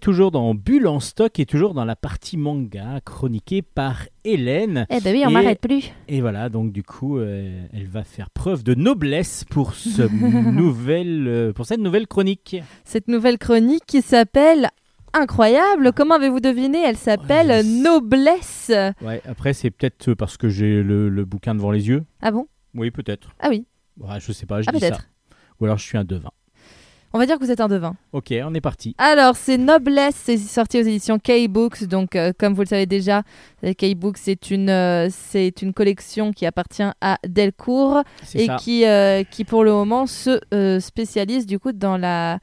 Toujours 0.00 0.30
dans 0.30 0.54
Bulle 0.54 0.88
en 0.88 0.98
stock 0.98 1.38
et 1.38 1.46
toujours 1.46 1.74
dans 1.74 1.84
la 1.84 1.94
partie 1.94 2.36
manga 2.36 3.00
chroniquée 3.04 3.62
par 3.62 4.06
Hélène. 4.24 4.86
Eh 4.90 5.00
ben 5.00 5.14
oui, 5.14 5.22
on 5.26 5.30
m'arrête 5.30 5.60
plus. 5.60 5.92
Et 6.08 6.20
voilà, 6.20 6.48
donc 6.48 6.72
du 6.72 6.82
coup, 6.82 7.18
euh, 7.18 7.62
elle 7.72 7.86
va 7.86 8.02
faire 8.02 8.30
preuve 8.30 8.64
de 8.64 8.74
noblesse 8.74 9.44
pour, 9.44 9.74
ce 9.74 10.02
nouvelle, 10.50 11.28
euh, 11.28 11.52
pour 11.52 11.66
cette 11.66 11.80
nouvelle 11.80 12.06
chronique. 12.06 12.56
Cette 12.84 13.08
nouvelle 13.08 13.38
chronique 13.38 13.84
qui 13.86 14.02
s'appelle 14.02 14.70
Incroyable. 15.12 15.92
Comment 15.92 16.14
avez-vous 16.14 16.40
deviné? 16.40 16.82
Elle 16.84 16.96
s'appelle 16.96 17.48
Ouais. 17.48 17.62
Noblesse. 17.64 18.72
Ouais, 19.02 19.20
après, 19.28 19.52
c'est 19.52 19.70
peut-être 19.70 20.14
parce 20.14 20.36
que 20.36 20.48
j'ai 20.48 20.82
le, 20.82 21.08
le 21.08 21.24
bouquin 21.24 21.54
devant 21.54 21.70
les 21.72 21.88
yeux. 21.88 22.04
Ah 22.22 22.30
bon? 22.30 22.46
Oui, 22.74 22.90
peut-être. 22.90 23.30
Ah 23.40 23.48
oui. 23.50 23.66
Ouais, 23.98 24.20
je 24.20 24.32
sais 24.32 24.46
pas, 24.46 24.62
je 24.62 24.68
Ah 24.68 24.72
dis 24.72 24.80
ça. 24.80 24.98
Ou 25.60 25.64
alors 25.64 25.78
je 25.78 25.84
suis 25.84 25.98
un 25.98 26.04
devin. 26.04 26.30
On 27.12 27.18
va 27.18 27.26
dire 27.26 27.38
que 27.38 27.44
vous 27.44 27.50
êtes 27.50 27.60
un 27.60 27.68
devin. 27.68 27.96
Ok, 28.12 28.32
on 28.44 28.54
est 28.54 28.60
parti. 28.60 28.94
Alors, 28.98 29.34
c'est 29.36 29.58
Noblesse, 29.58 30.14
c'est 30.14 30.36
sorti 30.36 30.78
aux 30.78 30.82
éditions 30.82 31.18
K-Books. 31.18 31.84
Donc, 31.84 32.14
euh, 32.14 32.32
comme 32.38 32.54
vous 32.54 32.62
le 32.62 32.66
savez 32.68 32.86
déjà, 32.86 33.22
euh, 33.64 33.72
K-Books, 33.72 34.18
c'est 34.18 34.50
une, 34.52 34.70
euh, 34.70 35.08
c'est 35.10 35.60
une 35.62 35.72
collection 35.72 36.32
qui 36.32 36.46
appartient 36.46 36.84
à 37.00 37.18
Delcourt 37.26 38.02
et 38.34 38.46
ça. 38.46 38.56
qui, 38.56 38.84
euh, 38.86 39.24
qui, 39.24 39.44
pour 39.44 39.64
le 39.64 39.72
moment, 39.72 40.06
se 40.06 40.38
spécialise 40.80 41.46
du 41.46 41.58
coup 41.58 41.72
dans 41.72 41.96
la, 41.96 42.38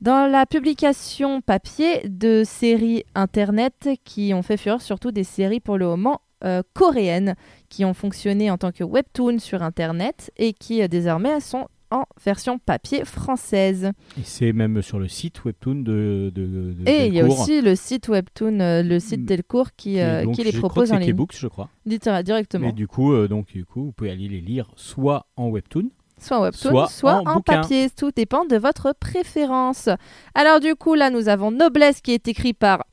dans 0.00 0.30
la 0.30 0.46
publication 0.46 1.40
papier 1.42 2.00
de 2.08 2.42
séries 2.44 3.04
internet 3.14 3.90
qui 4.04 4.32
ont 4.34 4.42
fait 4.42 4.56
fureur, 4.56 4.80
surtout 4.80 5.10
des 5.10 5.24
séries 5.24 5.60
pour 5.60 5.76
le 5.76 5.86
moment 5.86 6.20
euh, 6.44 6.62
coréennes 6.74 7.34
qui 7.70 7.84
ont 7.86 7.94
fonctionné 7.94 8.50
en 8.50 8.58
tant 8.58 8.70
que 8.70 8.84
webtoon 8.84 9.38
sur 9.38 9.62
internet 9.62 10.30
et 10.36 10.52
qui 10.52 10.82
euh, 10.82 10.86
désormais 10.86 11.40
sont 11.40 11.66
en 11.90 12.04
version 12.24 12.58
papier 12.58 13.04
française. 13.04 13.92
Et 14.18 14.22
c'est 14.24 14.52
même 14.52 14.82
sur 14.82 14.98
le 14.98 15.08
site 15.08 15.44
webtoon 15.44 15.76
de, 15.76 16.32
de, 16.34 16.46
de 16.46 16.76
Et 16.88 17.06
il 17.06 17.14
y 17.14 17.20
a 17.20 17.24
aussi 17.26 17.60
le 17.60 17.74
site 17.76 18.08
webtoon, 18.08 18.60
euh, 18.60 18.82
le 18.82 18.98
site 18.98 19.20
Mm. 19.20 19.26
Delcourt 19.26 19.68
qui, 19.76 19.92
qui 19.94 20.00
euh, 20.00 20.24
donc- 20.24 20.34
qui 20.34 20.44
les 20.44 20.52
propose 20.52 20.90
en 20.92 20.96
c'est 20.98 21.00
ligne, 21.04 21.12
K-Books, 21.12 21.36
je 21.38 21.46
crois. 21.48 21.68
Littéra- 21.86 22.22
directement. 22.22 22.66
Mais 22.66 22.72
du 22.72 22.86
coup, 22.88 23.12
euh, 23.12 23.28
donc, 23.28 23.46
du 23.48 23.64
coup, 23.64 23.84
vous 23.84 23.92
pouvez 23.92 24.10
aller 24.10 24.28
les 24.28 24.40
lire 24.40 24.70
soit 24.76 25.26
en 25.36 25.48
webtoon, 25.48 25.90
soit 26.18 26.38
en 26.38 26.42
webtoon, 26.42 26.70
soit 26.70 26.88
soit, 26.88 27.22
en 27.26 27.40
papier. 27.40 27.88
Tout 27.90 28.10
dépend 28.14 28.44
de 28.46 28.56
votre 28.56 28.92
préférence. 28.98 29.88
Alors 30.34 30.60
du 30.60 30.74
coup, 30.74 30.94
là, 30.94 31.10
nous 31.10 31.28
avons 31.28 31.50
Noblesse 31.50 32.00
qui 32.00 32.12
est 32.12 32.26
écrit 32.28 32.52
par 32.54 32.84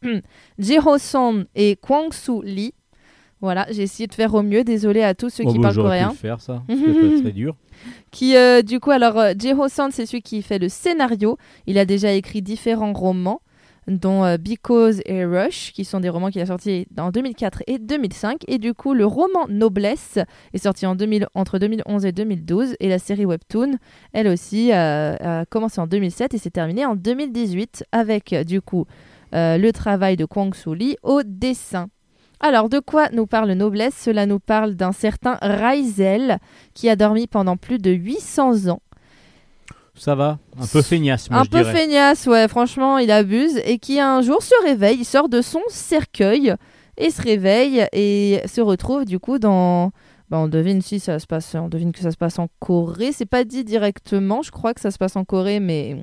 Jiho-son 0.59 1.45
et 1.55 1.75
Kwang-soo 1.75 2.41
Lee. 2.43 2.73
Voilà, 3.41 3.65
j'ai 3.71 3.81
essayé 3.83 4.07
de 4.07 4.13
faire 4.13 4.33
au 4.35 4.41
mieux. 4.41 4.63
Désolé 4.63 5.03
à 5.03 5.13
tous 5.15 5.29
ceux 5.29 5.43
Oh, 5.45 5.51
qui 5.51 5.57
bah, 5.59 5.63
parlent 5.73 5.75
coréen. 5.75 6.07
pu 6.09 6.13
le 6.13 6.17
faire, 6.19 6.39
ça. 6.41 6.63
C'est 6.69 7.21
très 7.21 7.31
dur. 7.33 7.55
Qui, 8.13 8.37
euh, 8.37 8.61
du 8.61 8.79
coup, 8.79 8.91
alors, 8.91 9.17
euh, 9.17 9.33
Jiho-san, 9.35 9.89
c'est 9.91 10.05
celui 10.05 10.21
qui 10.21 10.43
fait 10.43 10.59
le 10.59 10.69
scénario. 10.69 11.39
Il 11.65 11.79
a 11.79 11.85
déjà 11.85 12.11
écrit 12.11 12.43
différents 12.43 12.93
romans, 12.93 13.41
dont 13.87 14.23
euh, 14.23 14.37
Because 14.37 15.01
et 15.07 15.25
Rush, 15.25 15.73
qui 15.73 15.83
sont 15.83 15.99
des 15.99 16.09
romans 16.09 16.29
qu'il 16.29 16.39
a 16.39 16.45
sortis 16.45 16.85
en 16.95 17.09
2004 17.09 17.63
et 17.65 17.79
2005. 17.79 18.43
Et 18.47 18.59
du 18.59 18.75
coup, 18.75 18.93
le 18.93 19.07
roman 19.07 19.47
Noblesse 19.49 20.19
est 20.53 20.59
sorti 20.59 20.85
en 20.85 20.93
2000 20.93 21.25
entre 21.33 21.57
2011 21.57 22.05
et 22.05 22.11
2012. 22.11 22.75
Et 22.79 22.87
la 22.87 22.99
série 22.99 23.25
Webtoon, 23.25 23.77
elle 24.13 24.27
aussi, 24.27 24.71
a 24.71 25.45
commencé 25.49 25.81
en 25.81 25.87
2007 25.87 26.35
et 26.35 26.37
s'est 26.37 26.51
terminée 26.51 26.85
en 26.85 26.95
2018 26.95 27.85
avec, 27.91 28.35
du 28.45 28.61
coup, 28.61 28.85
le 29.31 29.71
travail 29.71 30.17
de 30.17 30.25
Kwang 30.25 30.53
Soo 30.53 30.75
Lee 30.75 30.97
au 31.01 31.23
dessin. 31.23 31.89
Alors, 32.39 32.69
de 32.69 32.79
quoi 32.79 33.09
nous 33.11 33.25
parle 33.25 33.51
Noblesse? 33.53 33.95
Cela 33.97 34.25
nous 34.25 34.39
parle 34.39 34.75
d'un 34.75 34.91
certain 34.91 35.37
Raizel 35.41 36.39
qui 36.73 36.89
a 36.89 36.95
dormi 36.95 37.27
pendant 37.27 37.57
plus 37.57 37.77
de 37.77 37.91
800 37.91 38.67
ans. 38.69 38.81
Ça 39.95 40.15
va, 40.15 40.39
un 40.59 40.65
peu 40.65 40.81
feignasse, 40.81 41.29
moi 41.29 41.41
un 41.41 41.43
je 41.43 41.49
peu 41.49 41.59
dirais. 41.59 41.71
feignasse, 41.71 42.25
ouais, 42.25 42.47
franchement, 42.47 42.97
il 42.97 43.11
abuse. 43.11 43.57
Et 43.63 43.77
qui 43.77 43.99
un 43.99 44.21
jour 44.21 44.41
se 44.41 44.55
réveille, 44.65 44.97
il 44.99 45.05
sort 45.05 45.29
de 45.29 45.41
son 45.41 45.61
cercueil 45.69 46.55
et 46.97 47.11
se 47.11 47.21
réveille 47.21 47.85
et 47.93 48.41
se 48.45 48.59
retrouve 48.61 49.05
du 49.05 49.19
coup 49.19 49.37
dans. 49.37 49.91
Bah, 50.29 50.39
on 50.39 50.47
devine 50.47 50.81
si 50.81 50.99
ça 50.99 51.19
se 51.19 51.27
passe, 51.27 51.53
on 51.53 51.69
devine 51.69 51.91
que 51.91 51.99
ça 51.99 52.09
se 52.09 52.17
passe 52.17 52.39
en 52.39 52.47
Corée. 52.59 53.11
C'est 53.11 53.27
pas 53.27 53.43
dit 53.43 53.63
directement, 53.63 54.41
je 54.41 54.49
crois 54.49 54.73
que 54.73 54.81
ça 54.81 54.89
se 54.89 54.97
passe 54.97 55.15
en 55.15 55.25
Corée, 55.25 55.59
mais 55.59 55.97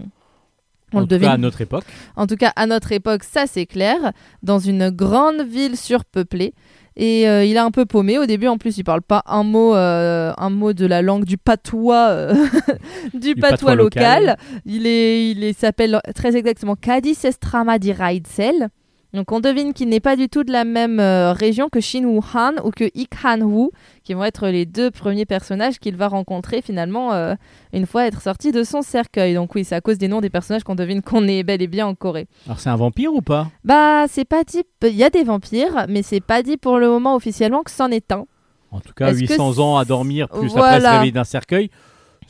on 0.92 0.98
en 0.98 1.00
le 1.00 1.06
tout 1.06 1.10
devine. 1.10 1.28
cas, 1.28 1.34
à 1.34 1.38
notre 1.38 1.60
époque. 1.60 1.84
En 2.16 2.26
tout 2.26 2.36
cas, 2.36 2.52
à 2.56 2.66
notre 2.66 2.92
époque, 2.92 3.24
ça 3.24 3.44
c'est 3.46 3.66
clair, 3.66 4.12
dans 4.42 4.58
une 4.58 4.90
grande 4.90 5.42
ville 5.42 5.76
surpeuplée. 5.76 6.54
Et 6.96 7.28
euh, 7.28 7.44
il 7.44 7.54
est 7.56 7.58
un 7.60 7.70
peu 7.70 7.86
paumé 7.86 8.18
au 8.18 8.26
début. 8.26 8.48
En 8.48 8.58
plus, 8.58 8.76
il 8.76 8.82
parle 8.84 9.00
pas 9.00 9.22
un 9.26 9.44
mot, 9.44 9.74
euh, 9.74 10.32
un 10.36 10.50
mot 10.50 10.72
de 10.72 10.84
la 10.86 11.00
langue 11.02 11.24
du 11.24 11.38
patois, 11.38 12.08
euh, 12.10 12.34
du, 13.14 13.34
Du 13.34 13.40
patois, 13.40 13.50
patois 13.50 13.74
local. 13.76 14.20
local. 14.22 14.36
Il 14.66 14.86
est, 14.86 15.30
il 15.30 15.54
s'appelle 15.54 16.00
très 16.14 16.36
exactement 16.36 16.74
Kadis 16.76 17.16
Estrama 17.24 17.78
di 17.78 17.92
Raidzel. 17.92 18.68
Donc 19.12 19.32
on 19.32 19.40
devine 19.40 19.72
qu'il 19.72 19.88
n'est 19.88 20.00
pas 20.00 20.14
du 20.14 20.28
tout 20.28 20.44
de 20.44 20.52
la 20.52 20.64
même 20.64 21.00
euh, 21.00 21.32
région 21.32 21.68
que 21.68 21.80
Shin 21.80 22.04
Woo 22.04 22.20
Han 22.34 22.52
ou 22.64 22.70
que 22.70 22.84
Ik 22.94 23.10
Han 23.24 23.40
Woo, 23.40 23.72
qui 24.04 24.14
vont 24.14 24.24
être 24.24 24.46
les 24.48 24.66
deux 24.66 24.90
premiers 24.90 25.26
personnages 25.26 25.78
qu'il 25.78 25.96
va 25.96 26.08
rencontrer 26.08 26.62
finalement 26.62 27.12
euh, 27.12 27.34
une 27.72 27.86
fois 27.86 28.06
être 28.06 28.22
sorti 28.22 28.52
de 28.52 28.62
son 28.62 28.82
cercueil. 28.82 29.34
Donc 29.34 29.54
oui, 29.54 29.64
c'est 29.64 29.74
à 29.74 29.80
cause 29.80 29.98
des 29.98 30.06
noms 30.06 30.20
des 30.20 30.30
personnages 30.30 30.62
qu'on 30.62 30.76
devine 30.76 31.02
qu'on 31.02 31.26
est 31.26 31.42
bel 31.42 31.60
et 31.60 31.66
bien 31.66 31.86
en 31.86 31.94
Corée. 31.94 32.28
Alors, 32.46 32.60
c'est 32.60 32.70
un 32.70 32.76
vampire 32.76 33.12
ou 33.12 33.20
pas? 33.20 33.48
Bah, 33.64 34.06
c'est 34.08 34.24
pas 34.24 34.44
dit. 34.44 34.62
Il 34.82 34.94
y 34.94 35.04
a 35.04 35.10
des 35.10 35.24
vampires, 35.24 35.86
mais 35.88 36.02
c'est 36.02 36.20
pas 36.20 36.42
dit 36.42 36.56
pour 36.56 36.78
le 36.78 36.88
moment 36.88 37.16
officiellement 37.16 37.62
que 37.62 37.70
c'en 37.70 37.90
est 37.90 38.12
un. 38.12 38.26
En 38.70 38.78
tout 38.78 38.92
cas, 38.94 39.08
Est-ce 39.08 39.24
que 39.24 39.32
800 39.32 39.58
ans 39.58 39.76
à 39.76 39.84
dormir, 39.84 40.28
plus 40.28 40.56
après 40.56 40.80
se 40.80 40.86
réveiller 40.86 41.12
d'un 41.12 41.24
cercueil, 41.24 41.70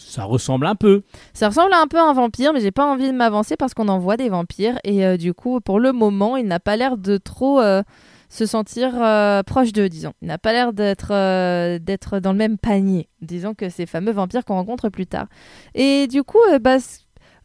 ça 0.01 0.25
ressemble 0.25 0.67
un 0.67 0.75
peu. 0.75 1.03
Ça 1.35 1.49
ressemble 1.49 1.73
un 1.73 1.87
peu 1.87 1.99
à 1.99 2.05
un 2.05 2.15
vampire, 2.15 2.53
mais 2.53 2.61
j'ai 2.61 2.71
pas 2.71 2.91
envie 2.91 3.07
de 3.07 3.13
m'avancer 3.17 3.57
parce 3.57 3.75
qu'on 3.75 3.89
en 3.89 3.99
voit 3.99 4.17
des 4.17 4.29
vampires. 4.29 4.79
Et 4.83 5.05
euh, 5.05 5.17
du 5.17 5.35
coup, 5.35 5.61
pour 5.61 5.79
le 5.79 5.93
moment, 5.93 6.37
il 6.37 6.47
n'a 6.47 6.59
pas 6.59 6.77
l'air 6.77 6.97
de 6.97 7.19
trop 7.19 7.61
euh, 7.61 7.83
se 8.29 8.47
sentir 8.47 8.93
euh, 9.01 9.43
proche 9.43 9.73
d'eux, 9.73 9.89
disons. 9.89 10.13
Il 10.23 10.29
n'a 10.29 10.39
pas 10.39 10.53
l'air 10.53 10.73
d'être 10.73 12.19
dans 12.21 12.33
le 12.33 12.39
même 12.39 12.59
panier, 12.59 13.09
disons 13.21 13.55
que 13.55 13.69
ces 13.69 13.87
fameux 13.87 14.13
vampires 14.13 14.45
qu'on 14.45 14.55
rencontre 14.55 14.89
plus 14.89 15.07
tard. 15.07 15.27
Et 15.75 16.07
du 16.07 16.23
coup, 16.23 16.39
bah, 16.61 16.79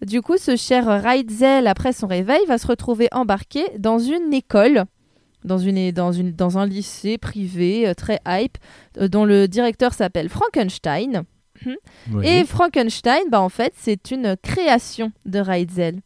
du 0.01 0.21
coup, 0.21 0.37
ce 0.37 0.55
cher 0.55 0.85
Raidzel, 0.85 1.67
après 1.67 1.93
son 1.93 2.07
réveil, 2.07 2.45
va 2.47 2.57
se 2.57 2.67
retrouver 2.67 3.09
embarqué 3.11 3.65
dans 3.77 3.99
une 3.99 4.33
école. 4.33 4.85
Dans, 5.43 5.59
une, 5.59 5.91
dans, 5.91 6.11
une, 6.11 6.31
dans 6.31 6.57
un 6.57 6.65
lycée 6.65 7.19
privé 7.19 7.93
très 7.95 8.19
hype, 8.27 8.57
dont 8.99 9.25
le 9.25 9.47
directeur 9.47 9.93
s'appelle 9.93 10.27
Frankenstein. 10.27 11.23
Oui. 12.11 12.27
Et 12.27 12.45
Frankenstein, 12.45 13.23
bah, 13.29 13.41
en 13.41 13.49
fait, 13.49 13.73
c'est 13.77 14.11
une 14.11 14.35
création 14.41 15.11
de 15.25 15.39
Raidzel, 15.39 16.01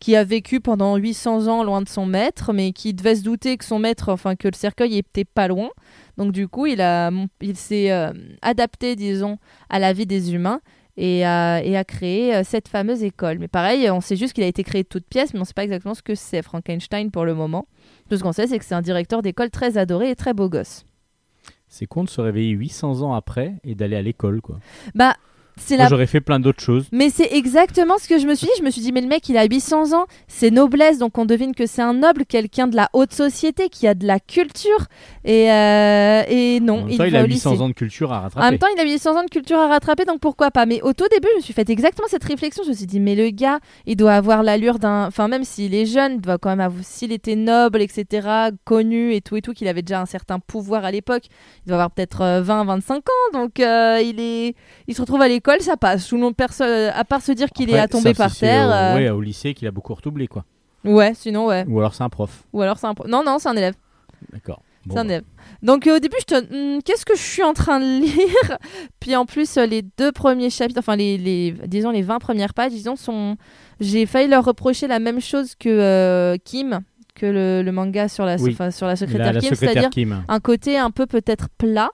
qui 0.00 0.16
a 0.16 0.24
vécu 0.24 0.60
pendant 0.60 0.96
800 0.96 1.46
ans 1.48 1.64
loin 1.64 1.80
de 1.80 1.88
son 1.88 2.06
maître, 2.06 2.52
mais 2.52 2.72
qui 2.72 2.92
devait 2.92 3.16
se 3.16 3.22
douter 3.22 3.56
que 3.56 3.64
son 3.64 3.78
maître, 3.78 4.10
enfin 4.12 4.36
que 4.36 4.48
le 4.48 4.54
cercueil 4.54 4.98
était 4.98 5.24
pas 5.24 5.48
loin. 5.48 5.70
Donc 6.18 6.32
du 6.32 6.48
coup, 6.48 6.66
il, 6.66 6.80
a, 6.80 7.10
il 7.40 7.56
s'est 7.56 7.90
euh, 7.90 8.12
adapté, 8.42 8.96
disons, 8.96 9.38
à 9.70 9.78
la 9.78 9.92
vie 9.92 10.06
des 10.06 10.34
humains 10.34 10.60
et 10.96 11.24
a, 11.24 11.62
et 11.62 11.76
a 11.76 11.84
créé 11.84 12.34
euh, 12.34 12.42
cette 12.44 12.68
fameuse 12.68 13.02
école. 13.02 13.38
Mais 13.38 13.48
pareil, 13.48 13.90
on 13.90 14.00
sait 14.00 14.16
juste 14.16 14.34
qu'il 14.34 14.44
a 14.44 14.46
été 14.46 14.62
créé 14.62 14.82
de 14.82 14.88
toutes 14.88 15.06
pièces, 15.06 15.32
mais 15.32 15.38
on 15.38 15.42
ne 15.42 15.46
sait 15.46 15.54
pas 15.54 15.64
exactement 15.64 15.94
ce 15.94 16.02
que 16.02 16.14
c'est 16.14 16.42
Frankenstein 16.42 17.10
pour 17.10 17.24
le 17.24 17.34
moment. 17.34 17.66
Tout 18.10 18.16
ce 18.16 18.22
qu'on 18.22 18.32
sait, 18.32 18.46
c'est 18.46 18.58
que 18.58 18.64
c'est 18.64 18.74
un 18.74 18.82
directeur 18.82 19.22
d'école 19.22 19.50
très 19.50 19.78
adoré 19.78 20.10
et 20.10 20.16
très 20.16 20.34
beau 20.34 20.48
gosse. 20.48 20.84
C'est 21.76 21.86
con 21.86 22.04
de 22.04 22.08
se 22.08 22.20
réveiller 22.20 22.50
800 22.50 23.02
ans 23.02 23.14
après 23.14 23.56
et 23.64 23.74
d'aller 23.74 23.96
à 23.96 24.02
l'école, 24.02 24.40
quoi. 24.40 24.60
Bah, 24.94 25.16
c'est 25.56 25.76
Moi, 25.76 25.84
la 25.84 25.88
j'aurais 25.90 26.06
fait 26.06 26.20
plein 26.20 26.40
d'autres 26.40 26.62
choses. 26.62 26.86
Mais 26.92 27.10
c'est 27.10 27.32
exactement 27.32 27.96
ce 27.98 28.08
que 28.08 28.18
je 28.18 28.26
me 28.26 28.34
suis 28.34 28.46
dit. 28.46 28.52
Je 28.58 28.62
me 28.64 28.70
suis 28.70 28.80
dit, 28.82 28.92
mais 28.92 29.00
le 29.00 29.06
mec, 29.08 29.28
il 29.28 29.36
a 29.36 29.44
800 29.44 29.92
ans, 29.92 30.06
c'est 30.28 30.50
noblesse, 30.50 30.98
donc 30.98 31.16
on 31.18 31.24
devine 31.24 31.54
que 31.54 31.66
c'est 31.66 31.82
un 31.82 31.94
noble, 31.94 32.24
quelqu'un 32.26 32.66
de 32.66 32.76
la 32.76 32.88
haute 32.92 33.12
société 33.12 33.68
qui 33.68 33.86
a 33.86 33.94
de 33.94 34.06
la 34.06 34.18
culture. 34.20 34.86
Et, 35.24 35.50
euh, 35.50 36.22
et 36.28 36.60
non, 36.60 36.80
en 36.80 36.84
même 36.84 36.90
il, 36.90 36.98
temps, 36.98 37.04
il 37.04 37.16
a 37.16 37.22
au 37.22 37.26
800 37.26 37.50
lycée. 37.52 37.62
ans 37.62 37.68
de 37.68 37.74
culture 37.74 38.12
à 38.12 38.18
En 38.18 38.22
rattraper. 38.22 38.50
même 38.50 38.58
temps, 38.58 38.66
il 38.76 38.80
a 38.80 38.84
800 38.84 39.16
ans 39.18 39.22
de 39.24 39.30
culture 39.30 39.58
à 39.58 39.68
rattraper, 39.68 40.04
donc 40.04 40.20
pourquoi 40.20 40.50
pas. 40.50 40.66
Mais 40.66 40.80
au 40.82 40.92
tout 40.92 41.06
début, 41.10 41.28
je 41.32 41.36
me 41.36 41.42
suis 41.42 41.54
fait 41.54 41.68
exactement 41.70 42.08
cette 42.08 42.24
réflexion. 42.24 42.62
Je 42.64 42.70
me 42.70 42.74
suis 42.74 42.86
dit, 42.86 43.00
mais 43.00 43.14
le 43.14 43.30
gars, 43.30 43.58
il 43.86 43.96
doit 43.96 44.12
avoir 44.14 44.42
l'allure 44.42 44.78
d'un. 44.78 45.06
Enfin, 45.06 45.28
même 45.28 45.44
s'il 45.44 45.74
est 45.74 45.86
jeune, 45.86 46.14
il 46.14 46.20
doit 46.20 46.38
quand 46.38 46.50
même 46.50 46.60
avoir. 46.60 46.82
S'il 46.84 47.12
était 47.12 47.36
noble, 47.36 47.80
etc., 47.80 48.28
connu 48.64 49.14
et 49.14 49.20
tout 49.20 49.36
et 49.36 49.42
tout, 49.42 49.52
qu'il 49.52 49.68
avait 49.68 49.82
déjà 49.82 50.00
un 50.00 50.06
certain 50.06 50.38
pouvoir 50.40 50.84
à 50.84 50.90
l'époque, 50.90 51.24
il 51.64 51.68
doit 51.68 51.76
avoir 51.76 51.90
peut-être 51.90 52.20
euh, 52.22 52.42
20, 52.42 52.64
25 52.64 52.96
ans. 52.98 53.02
Donc, 53.32 53.60
euh, 53.60 54.00
il 54.04 54.20
est. 54.20 54.54
Il 54.88 54.94
se 54.94 55.00
retrouve 55.00 55.22
à 55.22 55.28
l'école, 55.28 55.43
ça 55.60 55.76
passe. 55.76 56.06
Tout 56.08 56.16
le 56.16 56.22
monde, 56.22 56.34
à 56.38 57.04
part 57.04 57.22
se 57.22 57.32
dire 57.32 57.48
qu'il 57.50 57.70
est 57.70 57.78
à 57.78 57.88
tomber 57.88 58.14
par 58.14 58.30
si 58.30 58.40
terre. 58.40 58.68
Au, 58.68 58.72
euh, 58.72 58.94
ouais, 58.96 59.10
au 59.10 59.20
lycée 59.20 59.54
qu'il 59.54 59.68
a 59.68 59.70
beaucoup 59.70 59.94
redoublé, 59.94 60.26
quoi. 60.26 60.44
Ouais, 60.84 61.12
sinon, 61.14 61.46
ouais. 61.46 61.64
Ou 61.68 61.78
alors 61.78 61.94
c'est 61.94 62.02
un 62.04 62.08
prof. 62.10 62.44
Ou 62.52 62.62
alors 62.62 62.78
c'est 62.78 62.86
un. 62.86 62.94
pro- 62.94 63.08
Non, 63.08 63.22
non, 63.24 63.38
c'est 63.38 63.48
un 63.48 63.56
élève. 63.56 63.74
D'accord. 64.32 64.60
Bon, 64.86 64.94
c'est 64.94 65.00
un 65.00 65.04
bah. 65.04 65.10
élève. 65.12 65.24
Donc 65.62 65.86
euh, 65.86 65.96
au 65.96 65.98
début, 65.98 66.16
je 66.20 66.24
te. 66.26 66.34
Hmm, 66.76 66.82
Qu'est-ce 66.82 67.06
que 67.06 67.16
je 67.16 67.22
suis 67.22 67.42
en 67.42 67.54
train 67.54 67.80
de 67.80 67.84
lire? 68.02 68.58
Puis 69.00 69.16
en 69.16 69.24
plus, 69.24 69.56
euh, 69.56 69.64
les 69.66 69.80
deux 69.96 70.12
premiers 70.12 70.50
chapitres, 70.50 70.78
enfin 70.80 70.96
les, 70.96 71.16
les, 71.16 71.52
disons 71.66 71.90
les 71.90 72.02
20 72.02 72.18
premières 72.18 72.52
pages, 72.52 72.72
disons, 72.72 72.96
sont. 72.96 73.36
J'ai 73.80 74.04
failli 74.06 74.28
leur 74.28 74.44
reprocher 74.44 74.86
la 74.86 74.98
même 74.98 75.20
chose 75.20 75.54
que 75.58 75.68
euh, 75.70 76.36
Kim, 76.44 76.80
que 77.14 77.26
le, 77.26 77.62
le 77.62 77.72
manga 77.72 78.08
sur 78.08 78.24
la, 78.26 78.36
Oui. 78.36 78.54
sur 78.70 78.86
la 78.86 78.96
secrétaire 78.96 79.32
la 79.32 79.40
Kim, 79.40 79.54
c'est-à-dire 79.54 79.90
Kim. 79.90 80.22
un 80.28 80.40
côté 80.40 80.76
un 80.78 80.90
peu 80.90 81.06
peut-être 81.06 81.48
plat. 81.56 81.90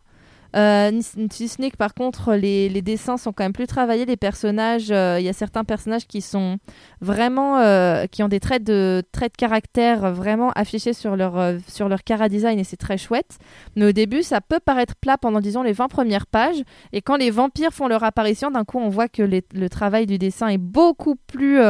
Euh, 0.57 1.01
si 1.31 1.49
ce 1.49 1.61
n'est 1.61 1.71
que 1.71 1.77
par 1.77 1.95
contre, 1.95 2.35
les, 2.35 2.69
dessins 2.83 3.17
sont 3.17 3.33
quand 3.33 3.45
même 3.45 3.53
plus 3.53 3.67
travaillés. 3.67 4.05
Les 4.05 4.17
personnages, 4.17 4.91
euh, 4.91 5.19
il 5.21 5.25
y 5.25 5.29
a 5.29 5.33
certains 5.33 5.65
personnages 5.65 6.07
qui 6.07 6.21
sont 6.21 6.59
vraiment, 7.01 7.59
euh, 7.59 8.07
qui 8.07 8.23
ont 8.23 8.29
des 8.29 8.41
traits 8.41 8.65
de, 8.65 9.03
traits 9.13 9.33
de 9.33 9.37
caractère 9.37 10.13
vraiment 10.13 10.51
affichés 10.53 10.93
sur 10.93 11.17
leur, 11.17 11.39
euh, 11.39 11.59
sur 11.69 11.89
leur 11.89 12.03
cara 12.03 12.29
design 12.29 12.59
et 12.59 12.65
c'est 12.65 12.77
très 12.77 12.99
chouette. 12.99 13.39
Mais 13.77 13.87
au 13.87 13.93
début, 13.93 14.23
ça 14.23 14.41
peut 14.41 14.61
paraître 14.61 14.97
plat 14.97 15.19
pendant, 15.19 15.41
disons, 15.41 15.63
les 15.63 15.73
20 15.73 15.89
premières 15.89 16.27
pages. 16.27 16.63
Et 16.93 17.03
quand 17.03 17.17
les 17.17 17.31
vampires 17.31 17.73
font 17.73 17.89
leur 17.89 18.05
apparition, 18.05 18.51
d'un 18.51 18.65
coup, 18.65 18.79
on 18.79 18.89
voit 18.89 19.09
que 19.09 19.23
le 19.23 19.69
travail 19.69 20.07
du 20.07 20.19
dessin 20.19 20.49
est 20.49 20.59
beaucoup 20.59 21.17
plus 21.17 21.61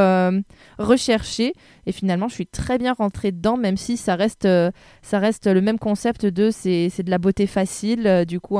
recherché. 0.78 1.52
Et 1.90 1.92
finalement, 1.92 2.28
je 2.28 2.34
suis 2.34 2.46
très 2.46 2.78
bien 2.78 2.92
rentrée 2.92 3.32
dedans, 3.32 3.56
même 3.56 3.76
si 3.76 3.96
ça 3.96 4.14
reste, 4.14 4.44
euh, 4.44 4.70
ça 5.02 5.18
reste 5.18 5.48
le 5.48 5.60
même 5.60 5.80
concept 5.80 6.24
de 6.24 6.52
c'est 6.52 7.02
de 7.02 7.10
la 7.10 7.18
beauté 7.18 7.48
facile. 7.48 8.06
euh, 8.06 8.24
du 8.24 8.38
coup, 8.38 8.58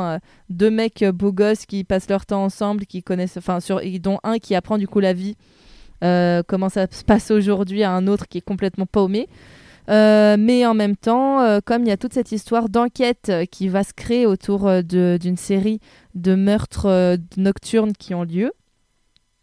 deux 0.49 0.71
mecs 0.71 1.05
beaux 1.05 1.33
gosses 1.33 1.65
qui 1.65 1.85
passent 1.85 2.11
leur 2.11 2.27
temps 2.27 2.43
ensemble, 2.43 2.87
qui 2.87 3.05
connaissent, 3.05 3.37
enfin, 3.37 3.61
sur, 3.61 3.81
dont 4.01 4.19
un 4.25 4.41
qui 4.41 4.57
apprend 4.57 4.79
du 4.79 4.89
coup 4.89 4.99
la 4.99 5.13
vie, 5.13 5.37
euh, 6.03 6.43
comment 6.45 6.69
ça 6.69 6.89
se 6.91 7.05
passe 7.05 7.31
aujourd'hui, 7.31 7.85
à 7.85 7.93
un 7.93 8.09
autre 8.09 8.27
qui 8.27 8.39
est 8.39 8.45
complètement 8.45 8.87
paumé. 8.87 9.29
Mais 9.87 10.67
en 10.67 10.75
même 10.75 10.97
temps, 10.97 11.61
comme 11.65 11.83
il 11.83 11.89
y 11.89 11.93
a 11.93 11.97
toute 11.97 12.15
cette 12.15 12.33
histoire 12.33 12.69
d'enquête 12.69 13.31
qui 13.53 13.69
va 13.69 13.85
se 13.85 13.93
créer 13.93 14.27
autour 14.27 14.83
d'une 14.83 15.37
série 15.37 15.79
de 16.17 16.35
meurtres 16.35 17.17
nocturnes 17.37 17.93
qui 17.93 18.13
ont 18.13 18.25
lieu, 18.25 18.51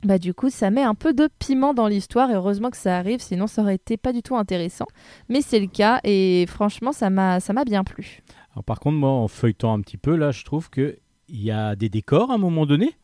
bah 0.04 0.20
du 0.20 0.34
coup 0.34 0.50
ça 0.50 0.70
met 0.70 0.84
un 0.84 0.96
peu 0.96 1.14
de 1.14 1.28
piment 1.40 1.74
dans 1.74 1.88
l'histoire 1.88 2.30
et 2.30 2.36
heureusement 2.36 2.70
que 2.70 2.78
ça 2.78 2.98
arrive, 2.98 3.20
sinon 3.20 3.48
ça 3.48 3.62
aurait 3.64 3.76
été 3.76 3.98
pas 3.98 4.14
du 4.14 4.22
tout 4.22 4.36
intéressant. 4.36 4.86
Mais 5.30 5.42
c'est 5.42 5.60
le 5.60 5.68
cas 5.68 6.00
et 6.04 6.46
franchement 6.48 6.92
ça 6.92 7.10
m'a 7.10 7.40
ça 7.40 7.54
m'a 7.54 7.66
bien 7.66 7.84
plu. 7.84 8.22
Alors, 8.58 8.64
par 8.64 8.80
contre, 8.80 8.98
moi, 8.98 9.12
en 9.12 9.28
feuilletant 9.28 9.72
un 9.72 9.82
petit 9.82 9.98
peu, 9.98 10.16
là, 10.16 10.32
je 10.32 10.44
trouve 10.44 10.72
que 10.72 10.98
il 11.30 11.44
y 11.44 11.52
a 11.52 11.76
des 11.76 11.90
décors 11.90 12.32
à 12.32 12.34
un 12.34 12.40
moment 12.40 12.66
donné. 12.66 12.96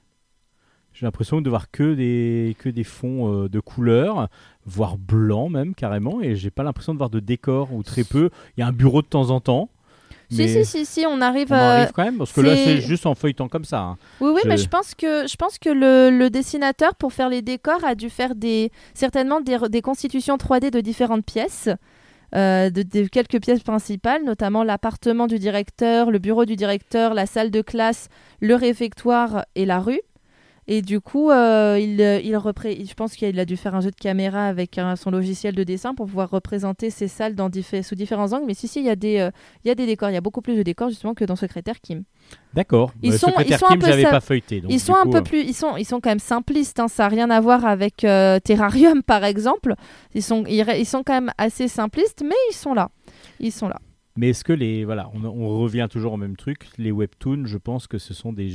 J'ai 0.94 1.06
l'impression 1.06 1.42
de 1.42 1.50
voir 1.50 1.70
que 1.70 1.94
des, 1.94 2.56
que 2.58 2.70
des 2.70 2.84
fonds 2.84 3.44
euh, 3.44 3.50
de 3.50 3.60
couleurs, 3.60 4.30
voire 4.66 4.98
blancs 4.98 5.52
même 5.52 5.76
carrément, 5.76 6.22
et 6.22 6.36
j'ai 6.36 6.50
pas 6.50 6.64
l'impression 6.64 6.94
de 6.94 6.98
voir 6.98 7.12
de 7.12 7.20
décors 7.20 7.72
ou 7.72 7.84
très 7.84 8.04
peu. 8.04 8.32
Il 8.58 8.62
y 8.62 8.64
a 8.64 8.68
un 8.68 8.72
bureau 8.72 9.04
de 9.04 9.08
temps 9.08 9.30
en 9.30 9.40
temps. 9.42 9.70
Si 10.34 10.42
mais 10.42 10.64
si 10.64 10.66
si 10.66 10.86
si, 10.86 11.06
on 11.08 11.22
arrive. 11.22 11.52
on 11.52 11.56
arrive 11.56 11.92
quand 11.94 12.04
même, 12.04 12.18
parce 12.18 12.32
que 12.34 12.42
là, 12.42 12.56
c'est- 12.56 12.82
juste 12.82 13.06
en 13.06 13.16
feuilletant 13.16 13.48
comme 13.48 13.66
ça. 13.66 13.80
hein. 13.80 13.98
Oui, 14.22 14.32
oui, 14.34 14.42
Je- 14.44 14.50
mais 14.50 14.58
je 14.58 14.68
pense 14.68 14.96
que, 14.96 15.28
je 15.28 15.36
pense 15.36 15.58
que 15.60 15.70
le, 15.70 16.10
le 16.10 16.30
dessinateur, 16.30 16.96
pour 16.96 17.14
faire 17.14 17.30
les 17.30 17.42
décors, 17.42 17.84
a 17.86 17.96
dû 17.96 18.10
faire 18.10 18.36
des, 18.36 18.72
certainement 18.94 19.42
des, 19.42 19.58
des 19.70 19.82
constitutions 19.82 20.38
3D 20.38 20.72
de 20.72 20.82
différentes 20.82 21.26
pièces, 21.26 21.70
euh, 22.36 22.70
de, 22.70 22.82
de 22.82 23.08
quelques 23.08 23.40
pièces 23.42 23.62
principales, 23.62 24.24
notamment 24.24 24.64
l'appartement 24.64 25.28
du 25.28 25.38
directeur, 25.40 26.10
le 26.10 26.18
bureau 26.20 26.46
du 26.46 26.56
directeur, 26.56 27.14
la 27.14 27.26
salle 27.28 27.52
de 27.52 27.62
classe, 27.62 28.10
le 28.42 28.56
réfectoire 28.56 29.46
et 29.56 29.66
la 29.66 29.80
rue. 29.80 30.02
Et 30.68 30.82
du 30.82 31.02
coup, 31.02 31.30
euh, 31.30 31.78
il, 31.82 32.02
euh, 32.02 32.20
il 32.24 32.36
repré- 32.38 32.86
je 32.88 32.94
pense 32.94 33.16
qu'il 33.16 33.38
a 33.40 33.46
dû 33.46 33.58
faire 33.58 33.76
un 33.76 33.82
jeu 33.82 33.92
de 33.92 33.96
caméra 33.96 34.48
avec 34.48 34.78
un- 34.78 34.96
son 34.96 35.12
logiciel 35.12 35.56
de 35.56 35.64
dessin 35.64 35.94
pour 35.94 36.06
pouvoir 36.08 36.30
représenter 36.30 36.90
ces 36.90 37.08
salles 37.08 37.36
dans 37.36 37.50
sous 37.84 37.96
différents 37.96 38.32
angles. 38.32 38.46
Mais 38.48 38.54
si, 38.54 38.68
si, 38.68 38.80
il 38.80 38.86
y, 38.86 38.90
a 38.90 38.96
des, 38.96 39.20
euh, 39.20 39.30
il 39.64 39.68
y 39.68 39.72
a 39.72 39.76
des 39.76 39.86
décors. 39.86 40.10
Il 40.10 40.14
y 40.14 40.18
a 40.18 40.22
beaucoup 40.22 40.42
plus 40.42 40.56
de 40.56 40.64
décors 40.64 40.90
justement 40.90 41.14
que 41.14 41.26
dans 41.26 41.36
Secrétaire 41.36 41.82
Kim. 41.82 42.04
D'accord. 42.54 42.94
Ils 43.02 43.12
Bah, 43.12 43.18
sont- 43.18 43.28
ils 43.46 43.58
sont 43.58 43.66
un 43.66 43.70
Kim, 43.72 43.80
peu 43.80 44.04
pas 44.10 44.20
feuilleté. 44.22 44.62
donc 44.62 44.72
ils 44.72 44.80
sont 44.80 44.96
un 44.96 45.06
peu 45.06 45.18
euh, 45.18 45.22
plus, 45.22 45.42
ils 45.42 45.54
sont, 45.54 45.76
ils 45.76 45.86
sont 45.86 46.00
quand 46.00 46.10
même 46.12 46.20
simplistes. 46.20 46.80
hein, 46.80 46.88
ça 46.88 47.04
n'a 47.04 47.10
rien 47.10 47.30
à 47.30 47.42
voir 47.42 47.66
avec 47.66 47.98
Terrarium 47.98 49.04
par 49.04 49.24
exemple. 49.26 49.76
Ils 50.16 50.24
sont, 50.24 50.44
ils 50.48 50.86
sont 50.86 51.04
quand 51.04 51.14
même 51.14 51.32
assez 51.38 51.68
simplistes, 51.68 52.22
mais 52.24 52.36
ils 52.52 52.56
sont 52.56 52.74
là. 52.74 52.90
Ils 53.40 53.52
sont 53.52 53.68
là. 53.68 53.80
Mais 54.16 54.30
est-ce 54.30 54.44
que 54.44 54.54
les 54.54 54.86
voilà, 54.86 55.10
on, 55.14 55.24
on 55.24 55.60
revient 55.60 55.88
toujours 55.90 56.14
au 56.14 56.18
même 56.18 56.36
truc. 56.36 56.68
Les 56.78 56.92
webtoons, 56.92 57.46
je 57.46 57.58
pense 57.58 57.88
que 57.88 57.98
ce 57.98 58.14
sont 58.14 58.32
des, 58.32 58.52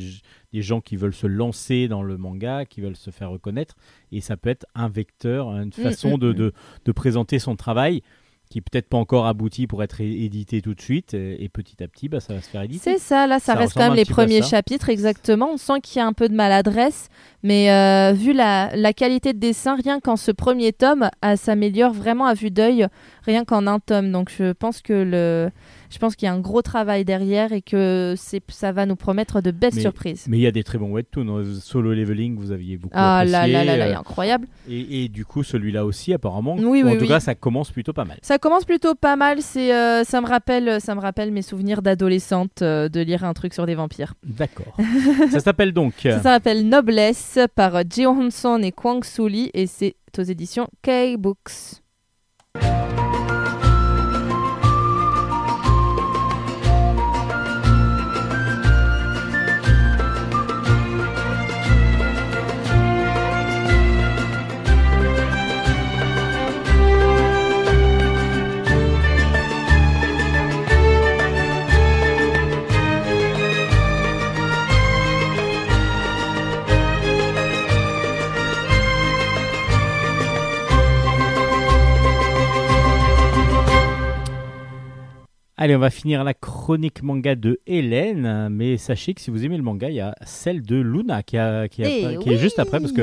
des 0.53 0.63
gens 0.63 0.81
qui 0.81 0.97
veulent 0.97 1.15
se 1.15 1.27
lancer 1.27 1.89
dans 1.89 2.03
le 2.03 2.17
manga, 2.17 2.65
qui 2.65 2.81
veulent 2.81 2.97
se 2.97 3.11
faire 3.11 3.31
reconnaître, 3.31 3.75
et 4.13 4.21
ça 4.21 4.37
peut 4.37 4.51
être 4.51 4.67
un 4.75 4.89
vecteur, 4.89 5.49
une 5.49 5.73
façon 5.73 6.17
mm, 6.17 6.21
de, 6.21 6.31
mm. 6.31 6.35
de, 6.35 6.53
de 6.85 6.93
présenter 6.93 7.39
son 7.39 7.57
travail 7.57 8.03
qui 8.49 8.61
peut-être 8.61 8.89
pas 8.89 8.97
encore 8.97 9.27
abouti 9.27 9.67
pour 9.67 9.83
être 9.83 10.01
édité 10.01 10.63
tout 10.63 10.75
de 10.75 10.81
suite, 10.81 11.15
et, 11.15 11.43
et 11.43 11.49
petit 11.49 11.83
à 11.83 11.89
petit, 11.89 12.09
bah, 12.09 12.21
ça 12.21 12.35
va 12.35 12.41
se 12.41 12.49
faire 12.49 12.63
éditer. 12.63 12.93
C'est 12.93 12.99
ça. 12.99 13.27
Là, 13.27 13.39
ça, 13.41 13.53
Ça 13.53 13.59
reste 13.59 13.75
quand 13.75 13.89
même 13.89 13.95
les 13.95 14.05
premiers 14.05 14.43
chapitres 14.43 14.89
exactement. 14.89 15.53
On 15.53 15.57
sent 15.57 15.81
qu'il 15.83 15.99
y 15.99 16.03
a 16.03 16.07
un 16.07 16.13
peu 16.13 16.29
de 16.29 16.35
maladresse, 16.35 17.09
mais 17.43 17.71
euh, 17.71 18.13
vu 18.13 18.33
la, 18.33 18.71
la 18.75 18.93
qualité 18.93 19.33
de 19.33 19.39
dessin, 19.39 19.77
rien 19.77 20.01
qu'en 20.01 20.17
ce 20.17 20.31
premier 20.33 20.73
tome, 20.73 21.09
euh, 21.25 21.37
s'améliore 21.37 21.93
vraiment 21.93 22.27
à 22.27 22.35
vue 22.35 22.51
d'œil, 22.51 22.87
rien 23.25 23.45
qu'en 23.45 23.67
un 23.67 23.79
tome. 23.79 24.11
Donc, 24.11 24.31
je 24.37 24.53
pense 24.53 24.81
que 24.83 24.93
le, 24.93 25.51
je 25.91 25.99
pense 25.99 26.17
qu'il 26.17 26.27
y 26.27 26.29
a 26.29 26.33
un 26.35 26.41
gros 26.41 26.63
travail 26.63 27.05
derrière 27.05 27.53
et 27.53 27.63
que 27.63 28.15
c'est, 28.17 28.43
ça 28.49 28.73
va 28.73 28.87
nous 28.87 28.97
promettre 28.97 29.41
de 29.41 29.51
belles 29.53 29.71
Mais- 29.75 29.81
surprises. 29.81 30.25
Mais 30.29 30.39
il 30.39 30.41
y 30.43 30.47
a 30.47 30.51
des 30.51 30.65
très 30.65 30.79
bons 30.79 30.91
webtoons. 30.93 31.29
hein. 31.39 31.45
Solo 31.63 31.93
Leveling, 31.95 32.37
vous 32.37 32.51
aviez 32.51 32.77
beaucoup 32.77 32.95
Ah 32.97 33.25
là 33.25 33.39
apprécié. 33.41 33.53
là 33.53 33.65
là 33.65 33.77
là, 33.77 33.87
il 33.87 33.91
est 33.93 33.95
euh, 33.95 34.01
incroyable. 34.01 34.47
et, 34.69 35.05
et 35.05 35.09
du 35.09 35.25
coup, 35.25 35.43
celui-là 35.45 35.85
aussi, 35.85 36.13
apparemment. 36.13 36.57
Oui, 36.59 36.83
ou 36.83 36.87
oui, 36.87 36.93
en 36.93 36.95
tout 36.97 37.03
oui. 37.03 37.09
cas, 37.09 37.21
ça 37.21 37.35
commence 37.37 37.71
plutôt 37.71 37.93
pas 37.93 38.05
mal. 38.05 38.19
Ça 38.23 38.39
commence 38.39 38.65
plutôt 38.65 38.95
pas 38.97 39.15
mal. 39.17 39.43
C'est, 39.43 39.73
euh, 39.75 40.03
ça 40.05 40.21
me 40.21 40.27
rappelle, 40.27 40.81
ça 40.81 40.95
me 40.97 41.01
rappelle 41.01 41.31
mes 41.31 41.43
souvenirs 41.43 41.83
d'adolescente 41.83 42.63
euh, 42.63 42.89
de 42.89 43.01
lire 43.01 43.23
un 43.25 43.33
truc 43.33 43.55
sur 43.55 43.65
des 43.65 43.75
vampires. 43.77 44.15
D'accord. 44.25 44.77
ça 45.31 45.41
s'appelle 45.41 45.73
donc. 45.73 45.95
Ça 46.03 46.21
s'appelle 46.23 46.69
Noblesse 46.69 47.28
par 47.55 47.83
Jeo 47.89 48.11
Hanson 48.11 48.63
et 48.63 48.73
Kwang 48.73 49.05
Soo 49.05 49.29
Lee 49.29 49.51
et 49.55 49.67
c'est 49.67 49.97
aux 50.19 50.23
éditions 50.23 50.69
K-Books. 50.83 51.83
Allez, 85.61 85.75
on 85.75 85.81
va 85.81 85.91
finir 85.91 86.23
la 86.23 86.35
chronique 86.35 87.03
manga 87.03 87.35
de 87.35 87.59
Hélène, 87.67 88.49
mais 88.49 88.77
sachez 88.77 89.13
que 89.15 89.21
si 89.21 89.31
vous 89.33 89.45
aimez 89.45 89.57
le 89.57 89.65
manga, 89.65 89.89
il 89.91 89.97
y 89.97 90.01
a 90.01 90.15
celle 90.25 90.63
de 90.63 90.77
Luna 90.77 91.25
qui, 91.25 91.37
a- 91.37 91.67
qui, 91.67 91.83
a- 91.83 91.89
Eh 91.89 92.33
est 92.33 92.37
juste 92.39 92.59
après, 92.61 92.79
parce 92.81 92.93
que. 92.93 93.03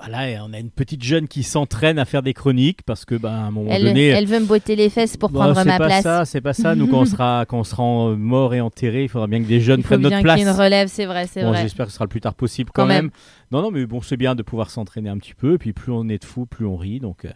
Voilà, 0.00 0.44
on 0.44 0.52
a 0.52 0.58
une 0.58 0.70
petite 0.72 1.02
jeune 1.04 1.28
qui 1.28 1.44
s'entraîne 1.44 2.00
à 2.00 2.04
faire 2.04 2.22
des 2.22 2.34
chroniques 2.34 2.82
parce 2.82 3.04
que, 3.04 3.14
bah, 3.14 3.30
à 3.32 3.36
un 3.46 3.50
moment 3.52 3.70
Elle, 3.72 3.84
donné. 3.84 4.08
elle 4.08 4.26
veut 4.26 4.40
me 4.40 4.44
botter 4.44 4.74
les 4.74 4.90
fesses 4.90 5.16
pour 5.16 5.30
Bon, 5.30 5.38
prendre 5.38 5.56
c'est 5.56 5.64
ma 5.64 5.78
pas 5.78 5.86
place. 5.86 6.02
ça, 6.02 6.24
c'est 6.24 6.40
pas 6.40 6.52
ça. 6.52 6.74
Nous, 6.74 6.88
quand 6.88 6.98
on 7.02 7.04
sera, 7.04 7.46
quand 7.48 7.60
on 7.60 7.64
sera 7.64 7.82
mort 8.16 8.52
et 8.54 8.60
enterré, 8.60 9.04
il 9.04 9.08
faudra 9.08 9.28
bien 9.28 9.40
que 9.40 9.46
des 9.46 9.60
jeunes 9.60 9.80
Il 9.80 9.82
faut 9.84 9.90
prennent 9.90 10.00
notre 10.02 10.20
place. 10.20 10.36
qu'il 10.36 10.44
y 10.44 10.48
ait 10.48 10.52
une 10.52 10.58
relève, 10.60 10.88
c'est 10.88 11.06
vrai, 11.06 11.26
c'est 11.28 11.42
Bon, 11.42 11.50
vrai. 11.50 11.62
j'espère 11.62 11.86
que 11.86 11.92
ce 11.92 11.94
sera 11.96 12.04
le 12.06 12.10
plus 12.10 12.20
tard 12.20 12.34
possible 12.34 12.70
quand, 12.74 12.82
Quand 12.82 12.88
même. 12.88 13.04
même. 13.04 13.10
Non, 13.52 13.62
non, 13.62 13.70
mais 13.70 13.86
bon, 13.86 14.02
c'est 14.02 14.16
bien 14.16 14.34
de 14.34 14.42
pouvoir 14.42 14.68
s'entraîner 14.68 15.08
un 15.08 15.16
petit 15.16 15.32
peu. 15.32 15.54
Et 15.54 15.58
puis, 15.58 15.72
plus 15.72 15.92
on 15.92 16.08
est 16.08 16.18
de 16.18 16.24
fous, 16.24 16.44
plus 16.44 16.66
on 16.66 16.76
rit. 16.76 16.98
Donc, 16.98 17.24
euh, 17.24 17.30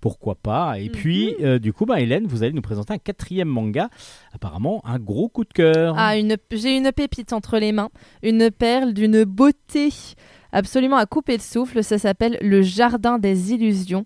pourquoi 0.00 0.34
pas. 0.36 0.78
Et 0.78 0.90
puis, 0.90 1.34
Mhm. 1.38 1.44
euh, 1.46 1.58
du 1.58 1.72
coup, 1.72 1.86
bah, 1.86 2.00
Hélène, 2.00 2.26
vous 2.26 2.42
allez 2.42 2.52
nous 2.52 2.62
présenter 2.62 2.92
un 2.92 2.98
quatrième 2.98 3.48
manga. 3.48 3.88
Apparemment, 4.32 4.80
un 4.84 4.98
gros 4.98 5.28
coup 5.28 5.44
de 5.44 5.52
cœur. 5.52 5.94
Ah, 5.98 6.16
une, 6.16 6.36
j'ai 6.52 6.76
une 6.76 6.92
pépite 6.92 7.32
entre 7.32 7.58
les 7.58 7.72
mains, 7.72 7.88
une 8.22 8.50
perle 8.50 8.92
d'une 8.94 9.24
beauté 9.24 9.88
absolument 10.52 10.96
à 10.96 11.06
couper 11.06 11.36
le 11.36 11.42
souffle. 11.42 11.82
Ça 11.82 11.98
s'appelle 11.98 12.38
Le 12.40 12.62
Jardin 12.62 13.18
des 13.18 13.52
Illusions. 13.52 14.04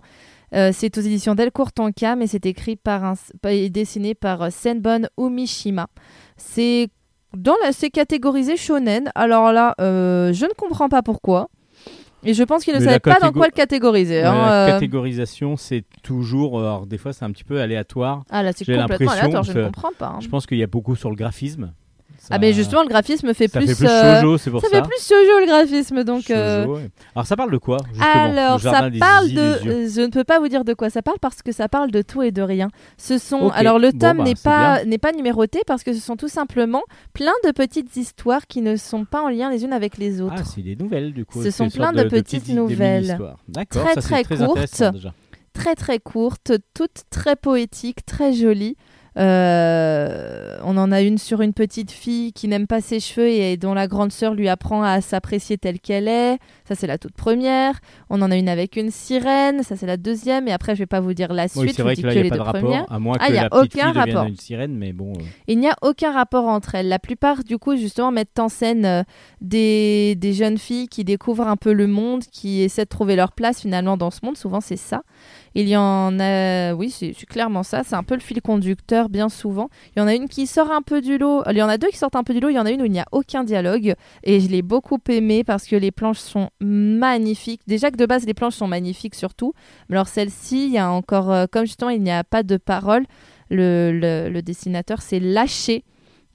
Euh, 0.55 0.71
c'est 0.73 0.99
aux 0.99 1.01
éditions 1.01 1.35
Delcourt 1.35 1.73
Tonka, 1.73 2.15
mais 2.15 2.27
c'est 2.27 2.45
écrit 2.45 2.77
par 2.77 3.05
un, 3.05 3.15
et 3.49 3.71
dessiné 3.71 4.15
par 4.15 4.43
euh, 4.43 4.51
Senbon 4.51 5.07
Umishima. 5.19 5.87
C'est 6.37 6.89
dans 7.35 7.55
la, 7.65 7.73
c'est 7.73 7.89
catégorisé 7.89 8.59
shonen. 8.59 9.11
Alors 9.15 9.53
là, 9.53 9.75
euh, 9.81 10.33
je 10.35 10.45
ne 10.45 10.53
comprends 10.53 10.91
pas 10.91 11.01
pourquoi. 11.03 11.49
Et 12.25 12.35
je 12.35 12.43
pense 12.45 12.65
qu'il 12.65 12.75
ne 12.75 12.81
savait 12.81 13.01
pas 13.01 13.19
dans 13.21 13.33
quoi 13.33 13.47
le 13.47 13.53
catégoriser. 13.53 14.23
Hein, 14.23 14.33
la 14.35 14.65
euh. 14.65 14.67
catégorisation, 14.73 15.57
c'est 15.57 15.85
toujours. 16.03 16.59
euh, 16.59 16.63
Alors, 16.63 16.87
des 16.87 16.99
fois, 16.99 17.13
c'est 17.13 17.25
un 17.25 17.31
petit 17.33 17.45
peu 17.45 17.61
aléatoire. 17.61 18.23
Ah 18.31 18.43
là, 18.43 18.53
c'est 18.55 18.65
complètement 18.65 19.11
aléatoire, 19.11 19.43
je 19.43 19.53
ne 19.53 19.65
comprends 19.65 19.91
pas. 19.99 20.07
hein. 20.07 20.21
Je 20.21 20.29
pense 20.29 20.47
qu'il 20.47 20.59
y 20.59 20.63
a 20.63 20.67
beaucoup 20.69 20.95
sur 20.97 21.11
le 21.11 21.17
graphisme. 21.17 21.73
Ça- 22.23 22.29
Ah, 22.37 22.39
mais 22.39 22.53
justement, 22.53 22.83
le 22.83 22.89
graphisme 22.89 23.35
fait 23.35 23.49
ça 23.49 23.59
plus. 23.59 23.67
fait 23.67 23.75
plus 23.75 23.89
euh, 23.89 24.21
shoujo, 24.21 24.39
c'est 24.39 24.51
pour 24.53 24.61
ça 24.61 24.69
ça. 24.69 24.77
fait 24.77 24.89
plus 24.89 25.01
shoujo 25.03 25.41
le 25.41 25.47
graphisme, 25.47 26.05
donc. 26.05 26.31
euh, 26.31 26.63
Shoujo, 26.63 26.77
ouais. 26.77 26.89
Alors, 27.17 27.27
ça 27.27 27.35
parle 27.37 27.51
de 27.51 27.57
quoi 27.59 27.79
justement, 27.89 28.13
Alors, 28.13 28.61
ça 28.61 28.89
parle 29.01 29.31
de. 29.33 29.89
Je 29.89 30.01
ne 30.03 30.07
peux 30.07 30.23
pas 30.23 30.39
vous 30.39 30.47
dire 30.47 30.63
de 30.65 30.73
quoi 30.73 30.89
ça 30.89 31.03
parle 31.03 31.19
parce 31.21 31.43
que 31.43 31.51
ça 31.51 31.69
parle 31.69 31.91
de 31.91 32.01
tout 32.01 32.23
et 32.23 32.31
de 32.31 32.41
rien. 32.43 32.69
Ce 32.97 33.19
sont. 33.19 33.49
Alors, 33.51 33.81
le 33.81 33.91
Bon, 33.91 33.99
tome 33.99 34.19
bah, 34.19 34.23
n'est 34.25 34.35
pas 34.37 34.85
n'est 34.85 34.99
pas 34.99 35.11
numéroté 35.11 35.63
parce 35.67 35.83
que 35.83 35.93
ce 35.93 35.99
sont 36.01 36.17
tout 36.17 36.29
simplement 36.29 36.83
plein 37.13 37.33
de 37.45 37.51
petites 37.51 37.97
histoires 37.97 38.47
qui 38.47 38.61
ne 38.61 38.77
sont 38.77 39.05
pas 39.05 39.21
en 39.21 39.29
lien 39.29 39.51
les 39.51 39.65
unes 39.65 39.73
avec 39.73 39.99
les 39.99 40.21
autres. 40.21 40.35
Ah, 40.39 40.45
c'est 40.45 40.63
des 40.63 40.77
nouvelles 40.77 41.13
du 41.13 41.25
coup. 41.25 41.43
Ce 41.43 41.51
sont 41.51 41.71
plein 41.71 41.93
de 41.93 42.05
petites 42.05 42.49
nouvelles. 42.51 43.19
D'accord, 43.49 43.83
Très, 43.85 43.95
ça 43.95 44.01
très 44.01 44.23
très 44.23 44.37
courtes. 44.47 44.93
déjà. 44.93 45.13
très 45.55 45.75
très 45.75 45.99
courtes, 45.99 46.53
toutes 46.73 47.03
très 47.11 47.35
poétiques, 47.35 48.07
très 48.07 48.33
jolies. 48.33 48.77
Euh, 49.18 50.59
on 50.64 50.77
en 50.77 50.90
a 50.90 51.03
une 51.03 51.18
sur 51.18 51.42
une 51.42 51.53
petite 51.53 51.90
fille 51.90 52.33
qui 52.33 52.48
n'aime 52.48 52.66
pas 52.66 52.81
ses 52.81 53.01
cheveux 53.01 53.29
et 53.29 53.57
dont 53.57 53.75
la 53.75 53.87
grande 53.87 54.12
sœur 54.12 54.35
lui 54.35 54.48
apprend 54.48 54.83
à 54.83 55.01
s'apprécier 55.01 55.59
telle 55.59 55.81
qu'elle 55.81 56.09
est. 56.09 56.38
Ça, 56.73 56.81
c'est 56.81 56.87
la 56.87 56.97
toute 56.97 57.13
première. 57.13 57.81
On 58.09 58.23
en 58.23 58.31
a 58.31 58.37
une 58.37 58.49
avec 58.49 58.77
une 58.77 58.91
sirène. 58.91 59.63
Ça, 59.63 59.77
c'est 59.77 59.87
la 59.87 59.99
deuxième. 59.99 60.49
Et 60.49 60.53
après, 60.53 60.75
je 60.75 60.79
vais 60.81 60.87
pas 60.87 61.01
vous 61.01 61.13
dire 61.13 61.33
la 61.35 61.49
suite. 61.49 61.61
Oui, 61.63 61.69
je 61.69 61.75
c'est 61.75 61.83
vous 61.83 61.91
dis 61.91 62.01
que 62.03 62.07
là, 62.07 62.15
les 62.15 62.23
pas 62.31 62.37
deux 62.37 62.39
de 62.39 62.43
rapport, 62.43 62.61
premières. 62.63 62.91
à 62.91 62.99
moins 62.99 63.17
Ah, 63.21 63.29
que 63.29 63.33
y 63.35 63.39
a 63.39 63.43
la 63.43 63.51
petite 63.51 63.75
aucun 63.77 63.93
fille 63.93 64.01
rapport. 64.13 64.25
une 64.27 64.37
sirène, 64.37 64.75
mais 64.79 64.93
bon. 64.95 65.13
euh, 65.13 65.23
Il 65.49 65.59
n'y 65.59 65.69
a 65.69 65.77
aucun 65.83 66.13
rapport 66.13 66.47
entre 66.47 66.75
elles. 66.77 66.89
La 66.89 66.99
plupart, 66.99 67.45
du 67.45 67.59
coup, 67.59 67.77
justement, 67.77 68.11
mettent 68.11 68.39
en 68.39 68.49
scène 68.49 68.87
euh, 68.87 69.03
des, 69.43 70.15
des 70.17 70.33
jeunes 70.33 70.59
filles 70.59 70.89
qui 70.89 71.05
découvrent 71.05 71.47
un 71.47 71.57
peu 71.57 71.73
le 71.73 71.87
monde, 71.87 72.23
qui 72.33 72.63
essaient 72.63 72.85
de 72.85 72.89
trouver 72.89 73.17
leur 73.17 73.33
place 73.33 73.61
finalement 73.61 73.97
dans 73.97 74.11
ce 74.11 74.21
monde. 74.23 74.37
Souvent, 74.37 74.61
c'est 74.61 74.77
ça. 74.77 75.03
Il 75.55 75.69
y 75.69 75.77
en 75.77 76.19
a, 76.19 76.73
oui, 76.73 76.89
c'est 76.89 77.13
c'est 77.19 77.27
clairement 77.27 77.63
ça. 77.63 77.83
C'est 77.85 77.95
un 77.95 78.03
peu 78.03 78.15
le 78.15 78.21
fil 78.21 78.41
conducteur, 78.41 79.11
bien 79.11 79.29
souvent. 79.29 79.69
Il 79.95 79.99
y 79.99 80.03
en 80.03 80.07
a 80.07 80.15
une 80.15 80.29
qui 80.29 80.47
sort 80.47 80.71
un 80.71 80.81
peu 80.81 81.03
du 81.03 81.19
lot. 81.19 81.43
Il 81.51 81.57
y 81.59 81.63
en 81.63 81.69
a 81.69 81.77
deux 81.77 81.89
qui 81.89 81.99
sortent 81.99 82.17
un 82.17 82.25
peu 82.25 82.33
du 82.33 82.41
lot. 82.41 82.49
Il 82.49 82.55
y 82.55 82.59
en 82.59 82.65
a 82.65 82.71
une 82.71 82.81
où 82.81 82.87
il 82.87 82.91
n'y 82.93 83.01
a 83.01 83.07
aucun 83.13 83.45
dialogue. 83.45 83.95
Et 84.25 84.41
je 84.41 84.49
l'ai 84.49 84.63
beaucoup 84.63 84.99
aimé 85.11 85.45
parce 85.45 85.67
que 85.67 85.77
les 85.77 85.91
planches 85.91 86.19
sont 86.21 86.49
magnifiques. 86.62 87.61
Déjà 87.66 87.90
que 87.90 87.96
de 87.96 88.07
base, 88.07 88.25
les 88.27 88.35
planches 88.35 88.55
sont 88.55 88.68
magnifiques 88.68 89.14
surtout. 89.14 89.53
Mais 89.88 89.96
alors, 89.96 90.09
celle-ci, 90.09 90.66
il 90.66 90.72
y 90.72 90.79
a 90.79 90.90
encore, 90.90 91.31
euh, 91.31 91.46
comme 91.51 91.64
justement, 91.66 91.90
il 91.90 92.03
n'y 92.03 92.11
a 92.11 92.25
pas 92.25 92.42
de 92.42 92.57
parole. 92.57 93.05
Le, 93.51 93.90
le- 93.92 94.31
le 94.31 94.42
dessinateur 94.42 95.03
s'est 95.03 95.20
lâché 95.20 95.85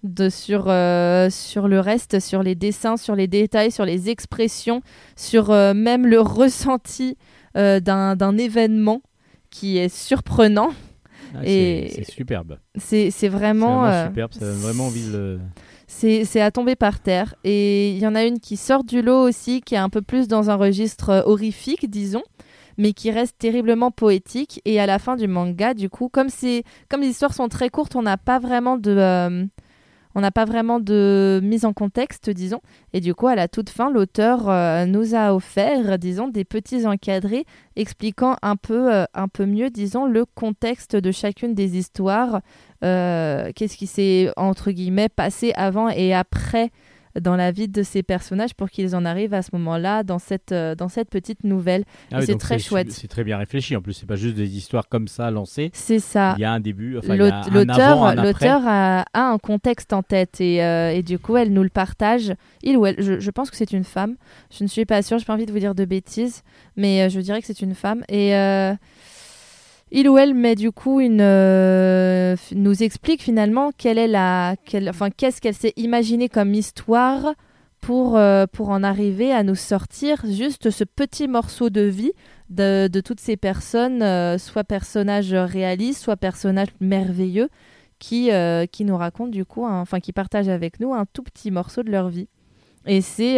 de, 0.04 0.30
sur, 0.30 0.66
euh, 0.68 1.30
sur 1.32 1.68
le 1.68 1.80
reste, 1.80 2.20
sur 2.20 2.44
les 2.44 2.54
dessins, 2.56 2.98
sur 2.98 3.16
les 3.16 3.28
détails, 3.28 3.72
sur 3.72 3.86
les 3.86 4.10
expressions, 4.10 4.82
sur 5.16 5.50
euh, 5.50 5.74
même 5.74 6.06
le 6.06 6.20
ressenti 6.22 7.18
d'un 7.56 8.38
événement 8.38 9.02
qui 9.50 9.78
est 9.80 9.90
surprenant. 9.90 10.70
ah, 11.34 11.40
c'est 11.44 11.88
c'est 11.92 12.04
superbe. 12.12 12.60
C'est 12.76 13.06
c'est 13.06 13.12
C'est 13.12 13.28
vraiment... 13.30 13.86
euh, 13.88 14.06
superbe, 14.08 14.34
ça 14.34 14.42
donne 14.42 14.58
vraiment 14.60 14.86
envie 14.88 15.08
de. 15.12 15.40
C'est 15.88 16.42
à 16.42 16.52
tomber 16.52 16.76
par 16.76 17.00
terre. 17.00 17.36
Et 17.44 17.92
il 17.92 17.98
y 17.98 18.08
en 18.08 18.16
a 18.16 18.24
une 18.24 18.40
qui 18.40 18.58
sort 18.58 18.84
du 18.84 19.02
lot 19.02 19.28
aussi, 19.28 19.62
qui 19.62 19.76
est 19.76 19.80
un 19.80 19.90
peu 19.90 20.02
plus 20.02 20.28
dans 20.28 20.50
un 20.50 20.56
registre 20.56 21.10
euh, 21.10 21.22
horrifique, 21.26 21.90
disons, 21.90 22.24
mais 22.78 22.94
qui 22.94 23.10
reste 23.10 23.38
terriblement 23.40 23.90
poétique. 23.92 24.62
Et 24.66 24.80
à 24.80 24.86
la 24.86 25.00
fin 25.00 25.16
du 25.16 25.28
manga, 25.28 25.74
du 25.74 25.90
coup, 25.90 26.10
comme, 26.10 26.28
comme 26.90 27.02
les 27.02 27.08
histoires 27.08 27.34
sont 27.34 27.48
très 27.48 27.70
courtes, 27.70 27.96
on 27.96 28.04
n'a 28.04 28.18
pas 28.18 28.40
vraiment 28.40 28.78
de... 28.78 28.92
euh, 28.92 29.46
on 30.18 30.22
n'a 30.22 30.32
pas 30.32 30.46
vraiment 30.46 30.80
de 30.80 31.40
mise 31.44 31.64
en 31.64 31.74
contexte, 31.74 32.32
disons. 32.32 32.60
Et 32.92 33.02
du 33.02 33.14
coup, 33.14 33.28
à 33.28 33.36
la 33.36 33.48
toute 33.48 33.70
fin, 33.70 33.92
l'auteur 33.92 34.50
euh, 34.50 34.88
nous 34.88 35.14
a 35.14 35.32
offert, 35.32 36.00
disons, 36.00 36.28
des 36.28 36.44
petits 36.44 36.88
encadrés 36.88 37.46
expliquant 37.76 38.36
un 38.42 38.56
peu, 38.56 38.92
euh, 38.92 39.06
un 39.14 39.28
peu 39.28 39.46
mieux, 39.46 39.70
disons, 39.70 40.08
le 40.08 40.26
contexte 40.26 40.96
de 40.96 41.12
chacune 41.12 41.54
des 41.54 41.78
histoires. 41.78 42.42
Euh, 42.84 43.52
Qu'est-ce 43.56 43.78
qui 43.78 43.86
s'est, 43.86 44.32
entre 44.38 44.72
guillemets, 44.72 45.08
passé 45.08 45.54
avant 45.56 45.88
et 45.88 46.16
après 46.16 46.72
dans 47.20 47.36
la 47.36 47.52
vie 47.52 47.68
de 47.68 47.84
ces 47.84 48.04
personnages 48.04 48.54
pour 48.54 48.70
qu'ils 48.70 48.96
en 48.96 49.06
arrivent 49.06 49.34
à 49.34 49.42
ce 49.42 49.50
moment-là 49.54 50.04
dans 50.04 50.20
cette, 50.20 50.52
euh, 50.52 50.76
dans 50.76 50.90
cette 50.90 51.10
petite 51.10 51.44
nouvelle. 51.44 51.84
Ah 52.12 52.18
oui, 52.20 52.26
c'est 52.26 52.38
très 52.38 52.60
chouette. 52.60 52.92
C'est 52.92 53.08
très 53.08 53.24
bien 53.24 53.38
réfléchi. 53.38 53.76
En 53.76 53.82
plus, 53.82 53.94
c'est 53.94 54.06
pas 54.06 54.16
juste 54.16 54.36
des 54.36 54.58
histoires 54.58 54.88
comme 54.90 55.08
ça 55.08 55.32
lancées. 55.32 55.72
C'est 55.74 56.00
ça. 56.00 56.36
Il 56.38 56.42
y 56.42 56.46
a 56.46 56.52
un 56.52 56.60
début, 56.60 56.98
enfin, 56.98 57.16
L'auteur 57.16 58.68
a, 58.68 59.06
a 59.14 59.22
un 59.22 59.38
contexte 59.38 59.94
en 59.94 60.04
tête 60.04 60.42
et, 60.42 60.64
euh, 60.64 60.92
et 60.92 61.04
du 61.04 61.20
coup 61.20 61.38
elle 61.38 61.52
nous 61.54 61.64
le 61.64 61.70
partage. 61.70 62.34
Il 62.64 62.78
ou 62.78 62.86
elle, 62.86 62.96
je, 63.00 63.20
je 63.20 63.32
pense 63.32 63.50
que 63.50 63.58
c'est 63.58 63.72
une 63.72 63.84
femme. 63.84 64.16
Je 64.56 64.64
ne 64.64 64.70
suis 64.70 64.86
pas 64.86 65.02
sûre, 65.02 65.18
j'ai 65.18 65.26
pas 65.26 65.34
envie 65.34 65.46
de 65.46 65.52
vous 65.52 65.60
dire 65.60 65.76
de 65.76 65.86
bêtises, 65.86 66.44
mais 66.76 67.04
euh, 67.04 67.10
je 67.10 67.20
dirais 67.20 67.42
que 67.42 67.48
c'est 67.48 67.62
une 67.62 67.76
femme. 67.76 68.04
Et 68.10 68.36
euh, 68.36 68.74
il 69.92 70.10
ou 70.10 70.18
elle 70.18 70.34
met 70.34 70.56
du 70.56 70.72
coup 70.72 71.00
une 71.00 71.22
euh, 71.22 72.36
nous 72.54 72.84
explique 72.84 73.22
finalement 73.22 73.72
quelle 73.78 73.98
est 73.98 74.08
la, 74.08 74.56
quelle- 74.66 74.90
enfin 74.90 75.10
qu'est-ce 75.10 75.40
qu'elle 75.42 75.54
s'est 75.54 75.74
imaginé 75.78 76.30
comme 76.30 76.54
histoire 76.54 77.34
pour 77.80 78.18
euh, 78.18 78.46
pour 78.52 78.70
en 78.70 78.84
arriver 78.84 79.32
à 79.32 79.44
nous 79.44 79.56
sortir 79.56 80.24
juste 80.30 80.72
ce 80.72 80.84
petit 80.84 81.28
morceau 81.28 81.70
de 81.70 81.82
vie 81.82 82.12
de, 82.50 82.88
de 82.88 83.02
toutes 83.02 83.20
ces 83.20 83.38
personnes, 83.38 84.02
euh, 84.02 84.38
soit 84.38 84.64
personnages 84.64 85.34
réalistes, 85.34 86.02
soit 86.02 86.16
personnages 86.18 86.70
merveilleux, 86.80 87.50
qui, 88.00 88.30
qui 88.72 88.86
nous 88.86 88.96
racontent 88.96 89.32
du 89.32 89.44
coup, 89.44 89.66
enfin 89.66 90.00
qui 90.00 90.14
partagent 90.14 90.50
avec 90.50 90.80
nous 90.80 90.94
un 90.94 91.06
tout 91.12 91.24
petit 91.24 91.50
morceau 91.52 91.82
de 91.84 91.90
leur 91.92 92.10
vie. 92.10 92.28
Et 92.86 93.02
c'est, 93.02 93.38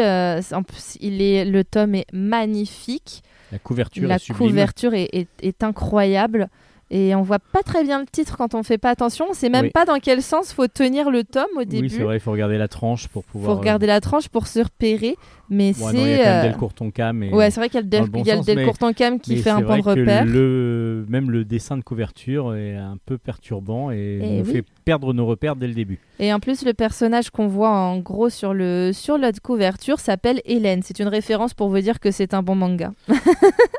il 1.00 1.22
est, 1.22 1.46
le 1.46 1.64
tome 1.64 1.96
est 1.96 2.06
magnifique, 2.14 3.24
La 3.52 3.60
couverture 3.60 4.08
la 4.08 4.16
est 4.16 4.20
sublime. 4.20 4.50
couverture 4.50 4.94
est, 4.94 5.10
est- 5.14 5.28
est 5.42 5.64
incroyable. 5.64 6.48
Et 6.92 7.14
on 7.14 7.22
voit 7.22 7.38
pas 7.38 7.62
très 7.62 7.84
bien 7.84 8.00
le 8.00 8.08
titre 8.08 8.36
quand 8.36 8.56
on 8.56 8.64
fait 8.64 8.80
pas 8.80 8.90
attention. 8.90 9.28
On 9.30 9.34
sait 9.36 9.50
même 9.50 9.66
Oui. 9.66 9.70
pas 9.70 9.86
dans 9.86 10.00
quel 10.00 10.24
sens 10.24 10.52
faut 10.52 10.66
tenir 10.68 11.12
le 11.12 11.24
tome 11.24 11.46
au 11.56 11.64
début. 11.64 11.84
Oui, 11.84 11.90
c'est 11.92 12.02
vrai, 12.02 12.18
il 12.18 12.20
faut 12.20 12.32
regarder 12.32 12.58
la 12.58 12.68
tranche 12.68 13.08
pour 13.10 13.24
pouvoir. 13.26 13.54
faut 13.54 13.60
regarder 13.60 13.86
la 13.86 14.02
tranche 14.02 14.28
pour 14.28 14.48
se 14.48 14.60
repérer. 14.62 15.16
Mais 15.52 15.70
euh, 15.80 15.84
non, 15.84 15.92
il 15.92 16.10
y 16.10 16.14
a 16.14 16.18
c'est. 16.18 16.18
quand 16.18 16.24
même 16.24 17.24
euh, 17.24 17.28
Delcourt. 17.28 17.38
Ouais, 17.38 17.52
c'est 17.52 17.60
vrai 17.60 17.70
qu'il 17.70 17.76
y 17.76 17.78
a 17.78 17.82
le, 17.84 17.88
Del- 17.90 18.10
bon 18.10 18.24
le 18.24 18.32
sens, 18.32 18.46
Delcourt 18.46 18.78
qui 19.22 19.38
fait 19.38 19.50
un 19.52 19.60
c'est 19.60 19.66
point 19.66 19.78
de 19.78 19.84
repère. 19.84 20.26
Le, 20.26 21.06
même 21.10 21.30
le 21.30 21.46
dessin 21.46 21.78
de 21.78 21.84
couverture 21.84 22.56
est 22.56 22.76
un 22.76 22.98
peu 23.06 23.20
perturbant 23.20 23.92
et, 23.92 24.20
Eh 24.22 24.40
nous 24.40 24.46
oui. 24.46 24.52
fait 24.52 24.64
perdre 24.84 25.14
nos 25.14 25.26
repères 25.26 25.56
dès 25.56 25.68
le 25.68 25.74
début. 25.74 26.00
Et 26.20 26.34
en 26.34 26.40
plus, 26.40 26.66
le 26.66 26.74
personnage 26.74 27.30
qu'on 27.30 27.48
voit 27.48 27.70
en 27.72 28.00
gros 28.00 28.30
sur, 28.30 28.54
le, 28.54 28.92
sur 28.94 29.18
la 29.18 29.32
couverture 29.34 30.00
s'appelle 30.00 30.42
Hélène. 30.46 30.82
C'est 30.84 31.00
une 31.00 31.08
référence 31.08 31.54
pour 31.54 31.70
vous 31.70 31.80
dire 31.80 32.00
que 32.00 32.12
c'est 32.12 32.34
un 32.34 32.42
bon 32.44 32.56
manga. 32.56 32.92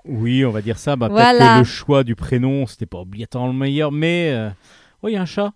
Oui, 0.07 0.45
on 0.45 0.51
va 0.51 0.61
dire 0.63 0.79
ça. 0.79 0.97
Bah, 0.97 1.09
Voilà. 1.09 1.33
Peut-être 1.39 1.53
que 1.55 1.59
le 1.59 1.65
choix 1.65 2.05
du 2.05 2.15
prénom, 2.17 2.67
c'était 2.67 2.87
pas 2.87 2.99
obligatoirement 2.99 3.53
le 3.53 3.59
meilleur, 3.59 3.93
mais. 3.93 4.31
euh, 4.33 4.49
oui, 5.03 5.13
il 5.13 5.15
y 5.15 5.19
a 5.19 5.23
un 5.23 5.27
chat. 5.27 5.53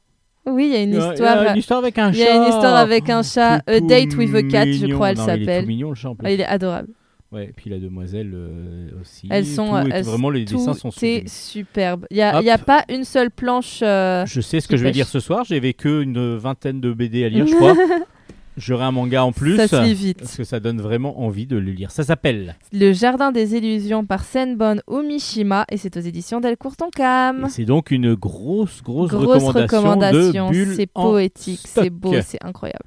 Oui, 0.46 0.66
il 0.66 0.72
y 0.72 0.76
a 0.76 0.82
une 0.82 0.90
Il 0.90 0.94
il 0.94 0.98
y 0.98 1.02
a 1.02 1.12
histoire. 1.12 1.42
une 1.52 1.56
histoire 1.58 1.78
avec 1.80 1.98
un 1.98 2.10
Il 2.10 2.14
chat. 2.18 2.24
y 2.24 2.28
a 2.28 2.36
une 2.36 2.42
histoire 2.52 2.76
avec 2.76 3.08
un 3.10 3.22
chat, 3.22 3.62
A 3.66 3.80
Date 3.80 4.14
with 4.16 4.34
a 4.34 4.42
Cat, 4.42 4.70
je 4.72 4.86
crois, 4.92 5.10
elle 5.10 5.16
Il 5.16 5.20
est 5.20 5.24
s'appelle. 5.24 5.66
mignon, 5.66 5.88
le 5.90 5.94
chat 5.94 6.10
en 6.10 6.14
plus. 6.14 6.26
Ah, 6.26 6.30
il 6.32 6.40
est 6.40 6.44
adorable. 6.46 6.88
Ouais, 7.34 7.46
et 7.46 7.52
puis 7.52 7.68
la 7.68 7.78
demoiselle 7.78 8.30
euh, 8.32 8.88
aussi. 9.00 9.26
Elles 9.28 9.44
sont. 9.46 9.82
Tout 9.82 9.88
elles- 9.92 10.04
vraiment, 10.04 10.30
les 10.30 10.44
tout 10.44 10.56
dessins 10.56 10.74
sont 10.74 10.90
est 11.02 11.28
superbe. 11.28 12.06
Il 12.10 12.14
n'y 12.16 12.22
a, 12.22 12.36
a 12.36 12.58
pas 12.58 12.84
une 12.88 13.02
seule 13.04 13.30
planche. 13.30 13.80
euh, 13.82 14.24
Je 14.24 14.40
sais 14.40 14.60
ce 14.60 14.68
que 14.68 14.76
je 14.76 14.84
vais 14.84 14.92
dire 14.92 15.08
ce 15.08 15.18
soir. 15.20 15.44
J'avais 15.44 15.72
que 15.72 16.02
une 16.02 16.36
vingtaine 16.36 16.80
de 16.80 16.92
BD 16.92 17.24
à 17.24 17.28
lire, 17.28 17.46
je 17.46 17.54
crois. 17.54 17.74
J'aurai 18.56 18.84
un 18.84 18.92
manga 18.92 19.24
en 19.24 19.32
plus. 19.32 19.56
Ça 19.56 19.66
se 19.66 19.82
lit 19.82 19.94
vite. 19.94 20.18
Parce 20.20 20.36
que 20.36 20.44
ça 20.44 20.60
donne 20.60 20.80
vraiment 20.80 21.20
envie 21.22 21.46
de 21.46 21.56
le 21.56 21.72
lire. 21.72 21.90
Ça 21.90 22.04
s'appelle. 22.04 22.54
Le 22.72 22.92
Jardin 22.92 23.32
des 23.32 23.56
Illusions 23.56 24.06
par 24.06 24.24
Senbon 24.24 24.76
Umishima 24.88 25.64
et 25.72 25.76
c'est 25.76 25.96
aux 25.96 26.00
éditions 26.00 26.38
Delcourt 26.40 26.76
Tonkam. 26.76 27.48
C'est 27.50 27.64
donc 27.64 27.90
une 27.90 28.14
grosse, 28.14 28.80
grosse, 28.80 29.10
Grosse 29.10 29.42
recommandation, 29.42 30.52
c'est 30.76 30.86
poétique, 30.86 31.62
c'est 31.64 31.90
beau, 31.90 32.14
c'est 32.24 32.44
incroyable. 32.44 32.86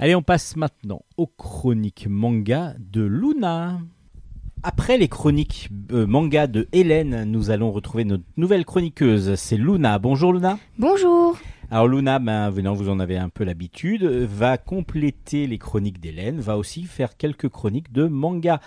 Allez, 0.00 0.16
on 0.16 0.22
passe 0.22 0.56
maintenant 0.56 1.02
aux 1.16 1.28
chroniques 1.28 2.08
manga 2.08 2.74
de 2.80 3.02
Luna. 3.02 3.78
après 4.64 4.98
les 4.98 5.06
chroniques 5.06 5.68
euh, 5.92 6.04
manga 6.04 6.48
de 6.48 6.66
Hélène, 6.72 7.22
nous 7.30 7.50
allons 7.50 7.70
retrouver 7.70 8.04
notre 8.04 8.24
nouvelle 8.36 8.64
chroniqueuse, 8.64 9.36
c'est 9.36 9.56
Luna. 9.56 10.00
Bonjour 10.00 10.32
Luna. 10.32 10.58
Bonjour. 10.78 11.38
Alors 11.70 11.86
Luna, 11.86 12.18
ben, 12.18 12.50
venant, 12.50 12.74
vous 12.74 12.88
en 12.88 12.98
avez 12.98 13.16
un 13.18 13.28
peu 13.28 13.44
l'habitude, 13.44 14.04
va 14.04 14.58
compléter 14.58 15.46
les 15.46 15.58
chroniques 15.58 16.00
d'Hélène, 16.00 16.40
va 16.40 16.58
aussi 16.58 16.82
faire 16.82 17.16
quelques 17.16 17.48
chroniques 17.48 17.92
de 17.92 18.08
manga. 18.08 18.60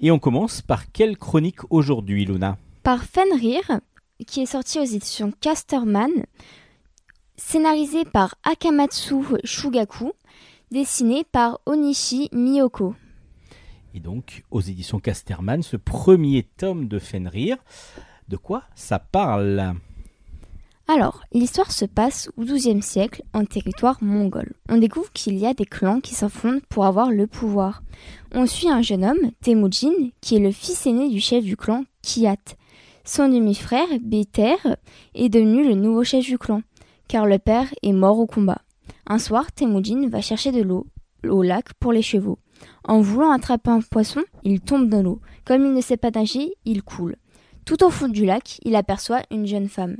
Et 0.00 0.10
on 0.10 0.18
commence 0.18 0.60
par 0.60 0.92
quelle 0.92 1.16
chronique 1.16 1.60
aujourd'hui 1.70 2.26
Luna? 2.26 2.58
Par 2.82 3.04
Fenrir, 3.04 3.80
qui 4.26 4.42
est 4.42 4.46
sorti 4.46 4.78
aux 4.78 4.84
éditions 4.84 5.32
Casterman, 5.40 6.10
scénarisé 7.36 8.04
par 8.04 8.34
Akamatsu 8.44 9.14
Shugaku, 9.44 10.12
dessiné 10.74 11.24
par 11.30 11.60
Onishi 11.66 12.28
Miyoko. 12.32 12.96
Et 13.94 14.00
donc, 14.00 14.42
aux 14.50 14.60
éditions 14.60 14.98
Casterman, 14.98 15.62
ce 15.62 15.76
premier 15.76 16.48
tome 16.56 16.88
de 16.88 16.98
Fenrir, 16.98 17.58
de 18.28 18.36
quoi 18.36 18.64
ça 18.74 18.98
parle? 18.98 19.74
Alors, 20.88 21.22
l'histoire 21.32 21.70
se 21.70 21.84
passe 21.84 22.28
au 22.36 22.42
XIIe 22.42 22.82
siècle 22.82 23.22
en 23.32 23.44
territoire 23.44 24.02
mongol. 24.02 24.52
On 24.68 24.76
découvre 24.76 25.12
qu'il 25.12 25.38
y 25.38 25.46
a 25.46 25.54
des 25.54 25.64
clans 25.64 26.00
qui 26.00 26.12
s'affrontent 26.12 26.66
pour 26.68 26.86
avoir 26.86 27.12
le 27.12 27.28
pouvoir. 27.28 27.84
On 28.32 28.46
suit 28.46 28.68
un 28.68 28.82
jeune 28.82 29.04
homme, 29.04 29.30
Temujin, 29.42 30.10
qui 30.20 30.34
est 30.34 30.40
le 30.40 30.50
fils 30.50 30.86
aîné 30.86 31.08
du 31.08 31.20
chef 31.20 31.44
du 31.44 31.56
clan, 31.56 31.84
Kiat. 32.02 32.56
Son 33.04 33.28
demi-frère, 33.28 33.86
Beter, 34.02 34.56
est 35.14 35.28
devenu 35.28 35.66
le 35.66 35.74
nouveau 35.74 36.02
chef 36.02 36.24
du 36.24 36.36
clan, 36.36 36.62
car 37.06 37.26
le 37.26 37.38
père 37.38 37.72
est 37.84 37.92
mort 37.92 38.18
au 38.18 38.26
combat. 38.26 38.63
Un 39.06 39.18
soir, 39.18 39.52
Temujin 39.52 40.08
va 40.08 40.20
chercher 40.20 40.52
de 40.52 40.62
l'eau 40.62 40.86
au 41.28 41.42
lac 41.42 41.72
pour 41.74 41.92
les 41.92 42.02
chevaux. 42.02 42.38
En 42.84 43.00
voulant 43.00 43.32
attraper 43.32 43.70
un 43.70 43.80
poisson, 43.80 44.22
il 44.42 44.60
tombe 44.60 44.88
dans 44.88 45.02
l'eau. 45.02 45.20
Comme 45.44 45.64
il 45.64 45.72
ne 45.72 45.80
sait 45.80 45.96
pas 45.96 46.10
nager, 46.10 46.54
il 46.64 46.82
coule. 46.82 47.16
Tout 47.64 47.82
au 47.82 47.90
fond 47.90 48.08
du 48.08 48.24
lac, 48.24 48.60
il 48.64 48.76
aperçoit 48.76 49.22
une 49.30 49.46
jeune 49.46 49.68
femme, 49.68 49.96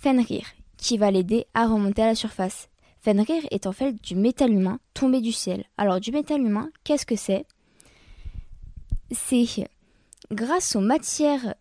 Fenrir, 0.00 0.44
qui 0.76 0.98
va 0.98 1.10
l'aider 1.10 1.46
à 1.54 1.66
remonter 1.66 2.02
à 2.02 2.06
la 2.06 2.14
surface. 2.14 2.68
Fenrir 3.00 3.42
est 3.50 3.66
en 3.66 3.72
fait 3.72 3.92
du 4.02 4.16
métal 4.16 4.52
humain 4.52 4.80
tombé 4.92 5.20
du 5.20 5.32
ciel. 5.32 5.64
Alors 5.78 6.00
du 6.00 6.10
métal 6.10 6.40
humain, 6.40 6.70
qu'est-ce 6.82 7.06
que 7.06 7.16
c'est? 7.16 7.46
C'est 9.10 9.46
grâce 10.32 10.74
aux 10.74 10.80
matières 10.80 11.54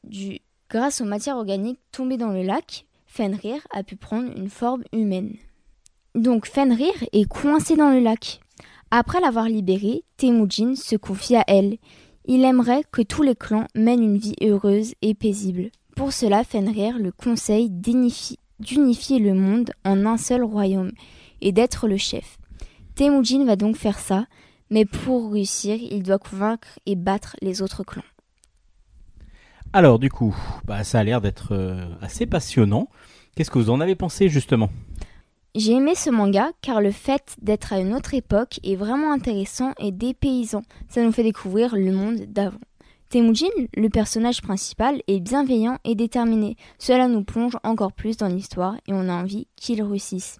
grâce 0.70 1.02
aux 1.02 1.06
matières 1.06 1.38
organiques 1.38 1.80
tombées 1.92 2.18
dans 2.18 2.32
le 2.32 2.42
lac, 2.42 2.86
Fenrir 3.06 3.60
a 3.72 3.84
pu 3.84 3.96
prendre 3.96 4.36
une 4.36 4.50
forme 4.50 4.84
humaine. 4.92 5.36
Donc 6.16 6.46
Fenrir 6.48 6.94
est 7.12 7.28
coincé 7.28 7.76
dans 7.76 7.90
le 7.90 8.00
lac. 8.00 8.40
Après 8.92 9.20
l'avoir 9.20 9.46
libéré, 9.46 10.04
Temujin 10.18 10.76
se 10.76 10.96
confie 10.96 11.36
à 11.36 11.44
elle. 11.48 11.78
Il 12.26 12.44
aimerait 12.44 12.84
que 12.92 13.02
tous 13.02 13.24
les 13.24 13.36
clans 13.36 13.68
mènent 13.76 14.04
une 14.04 14.18
vie 14.18 14.36
heureuse 14.42 14.94
et 15.02 15.16
paisible. 15.16 15.72
Pour 15.96 16.14
cela, 16.14 16.44
Fenrir 16.44 17.00
le 17.00 17.12
conseille 17.12 17.70
d'unifi- 17.70 18.38
d'unifier 18.60 19.20
le 19.20 19.34
monde 19.34 19.72
en 19.84 20.06
un 20.06 20.18
seul 20.18 20.44
royaume 20.44 20.92
et 21.42 21.52
d'être 21.52 21.88
le 21.88 21.98
chef. 21.98 22.38
Temujin 22.96 23.44
va 23.46 23.56
donc 23.56 23.76
faire 23.76 23.98
ça, 24.00 24.28
mais 24.70 24.86
pour 24.86 25.34
réussir, 25.34 25.76
il 25.76 26.04
doit 26.04 26.20
convaincre 26.20 26.80
et 26.86 26.96
battre 26.96 27.36
les 27.42 27.62
autres 27.64 27.84
clans. 27.84 28.04
Alors 29.74 29.98
du 29.98 30.10
coup, 30.12 30.36
bah, 30.66 30.84
ça 30.84 31.00
a 31.00 31.04
l'air 31.04 31.20
d'être 31.20 31.54
euh, 31.54 31.84
assez 32.02 32.28
passionnant. 32.28 32.88
Qu'est-ce 33.36 33.50
que 33.50 33.58
vous 33.58 33.72
en 33.72 33.82
avez 33.82 33.96
pensé 33.96 34.30
justement? 34.30 34.70
J'ai 35.56 35.74
aimé 35.74 35.94
ce 35.96 36.10
manga 36.10 36.52
car 36.62 36.82
le 36.82 36.92
fait 36.92 37.36
d'être 37.42 37.74
à 37.74 37.80
une 37.80 37.94
autre 37.94 38.16
époque 38.16 38.60
est 38.64 38.76
vraiment 38.76 39.12
intéressant 39.14 39.74
et 39.80 39.92
dépaysant. 39.92 40.64
Ça 40.90 41.04
nous 41.04 41.12
fait 41.12 41.24
découvrir 41.24 41.76
le 41.76 41.92
monde 41.92 42.22
d'avant. 42.28 42.58
Temujin, 43.10 43.46
le 43.78 43.90
personnage 43.90 44.42
principal, 44.42 45.04
est 45.08 45.20
bienveillant 45.20 45.78
et 45.84 45.94
déterminé. 45.94 46.56
Cela 46.80 47.08
nous 47.08 47.24
plonge 47.24 47.56
encore 47.64 47.94
plus 47.94 48.18
dans 48.18 48.28
l'histoire 48.28 48.76
et 48.88 48.94
on 48.94 49.08
a 49.10 49.14
envie 49.14 49.46
qu'il 49.56 49.84
réussisse. 49.84 50.40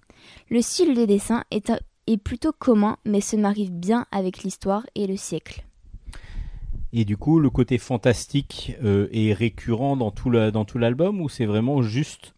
Le 0.50 0.60
style 0.60 0.94
de 0.96 1.04
dessin 1.04 1.44
est, 1.52 1.70
a- 1.70 1.78
est 2.08 2.16
plutôt 2.16 2.52
commun 2.52 2.96
mais 3.04 3.20
se 3.20 3.36
marie 3.36 3.70
bien 3.70 4.06
avec 4.10 4.42
l'histoire 4.42 4.84
et 4.96 5.06
le 5.06 5.16
siècle. 5.16 5.64
Et 6.92 7.04
du 7.04 7.16
coup, 7.16 7.38
le 7.38 7.50
côté 7.50 7.78
fantastique 7.78 8.74
euh, 8.82 9.08
est 9.12 9.32
récurrent 9.32 9.96
dans 9.96 10.10
tout 10.10 10.30
l'album 10.30 11.20
ou 11.20 11.28
c'est 11.28 11.46
vraiment 11.46 11.82
juste 11.82 12.34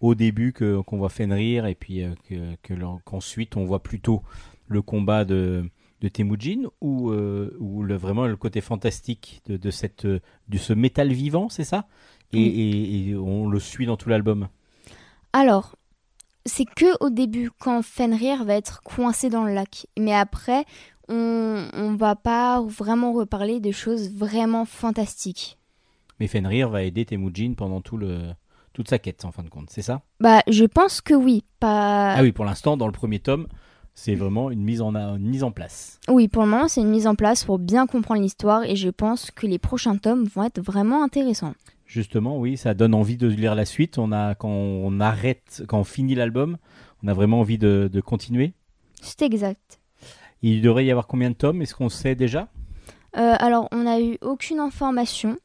au 0.00 0.14
début 0.14 0.52
que 0.52 0.80
qu'on 0.82 0.98
voit 0.98 1.08
Fenrir 1.08 1.66
et 1.66 1.74
puis 1.74 2.02
euh, 2.02 2.14
que, 2.28 2.54
que 2.62 2.74
qu'ensuite 3.04 3.56
on 3.56 3.64
voit 3.64 3.82
plutôt 3.82 4.22
le 4.68 4.82
combat 4.82 5.24
de, 5.24 5.68
de 6.00 6.08
Temujin 6.08 6.62
ou, 6.80 7.10
euh, 7.10 7.56
ou 7.60 7.82
le, 7.82 7.96
vraiment 7.96 8.26
le 8.26 8.36
côté 8.36 8.60
fantastique 8.60 9.42
de, 9.46 9.56
de 9.56 9.70
cette 9.70 10.04
euh, 10.04 10.20
de 10.48 10.58
ce 10.58 10.72
métal 10.72 11.12
vivant, 11.12 11.48
c'est 11.48 11.64
ça? 11.64 11.86
Et, 12.32 12.38
Oui. 12.38 12.44
et- 12.44 13.10
et 13.10 13.16
on 13.16 13.48
le 13.48 13.60
suit 13.60 13.86
dans 13.86 13.96
tout 13.96 14.08
l'album. 14.08 14.48
Alors, 15.32 15.76
c'est 16.46 16.64
que 16.64 16.86
au 17.04 17.10
début 17.10 17.50
quand 17.58 17.82
Fenrir 17.82 18.44
va 18.44 18.54
être 18.54 18.82
coincé 18.82 19.30
dans 19.30 19.44
le 19.44 19.54
lac. 19.54 19.86
Mais 19.98 20.14
après, 20.14 20.64
on, 21.08 21.68
on 21.74 21.94
va 21.94 22.16
pas 22.16 22.62
vraiment 22.62 23.12
reparler 23.12 23.60
de 23.60 23.72
choses 23.72 24.10
vraiment 24.10 24.64
fantastiques. 24.64 25.58
Mais 26.20 26.28
Fenrir 26.28 26.68
va 26.70 26.82
aider 26.82 27.04
Temujin 27.04 27.54
pendant 27.56 27.80
tout 27.80 27.96
le 27.96 28.32
toute 28.74 28.88
sa 28.88 28.98
quête 28.98 29.24
en 29.24 29.32
fin 29.32 29.42
de 29.42 29.48
compte, 29.48 29.70
c'est 29.70 29.80
ça? 29.80 30.02
Bah, 30.20 30.42
je 30.46 30.64
pense 30.64 31.00
que 31.00 31.14
oui. 31.14 31.44
Pas... 31.60 32.12
Ah 32.12 32.22
oui, 32.22 32.32
pour 32.32 32.44
l'instant 32.44 32.76
dans 32.76 32.86
le 32.86 32.92
premier 32.92 33.20
tome, 33.20 33.46
c'est 33.94 34.14
vraiment 34.14 34.50
une 34.50 34.62
mise 34.62 34.82
en 34.82 34.94
une 34.94 35.30
mise 35.30 35.44
en 35.44 35.52
place. 35.52 36.00
Oui, 36.08 36.28
pour 36.28 36.42
le 36.42 36.48
moment, 36.50 36.68
c'est 36.68 36.82
une 36.82 36.90
mise 36.90 37.06
en 37.06 37.14
place 37.14 37.44
pour 37.44 37.58
bien 37.58 37.86
comprendre 37.86 38.20
l'histoire 38.20 38.64
et 38.64 38.76
je 38.76 38.90
pense 38.90 39.30
que 39.30 39.46
les 39.46 39.58
prochains 39.58 39.96
tomes 39.96 40.24
vont 40.24 40.42
être 40.42 40.60
vraiment 40.60 41.02
intéressants. 41.02 41.54
Justement, 41.86 42.38
oui, 42.38 42.56
ça 42.56 42.74
donne 42.74 42.94
envie 42.94 43.16
de 43.16 43.28
lire 43.28 43.54
la 43.54 43.64
suite. 43.64 43.98
On 43.98 44.10
a, 44.10 44.34
quand 44.34 44.48
on 44.48 45.00
arrête, 45.00 45.62
quand 45.68 45.78
on 45.78 45.84
finit 45.84 46.14
l'album, 46.14 46.56
on 47.02 47.08
a 47.08 47.14
vraiment 47.14 47.40
envie 47.40 47.58
de, 47.58 47.88
de 47.92 48.00
continuer. 48.00 48.54
C'est 49.00 49.22
exact. 49.22 49.78
Il 50.42 50.60
devrait 50.60 50.84
y 50.84 50.90
avoir 50.90 51.06
combien 51.06 51.30
de 51.30 51.36
tomes? 51.36 51.62
Est-ce 51.62 51.74
qu'on 51.74 51.88
sait 51.88 52.16
déjà? 52.16 52.48
Euh, 53.16 53.36
alors, 53.38 53.68
on 53.70 53.84
n'a 53.84 54.00
eu 54.00 54.18
aucune 54.22 54.58
information. 54.58 55.36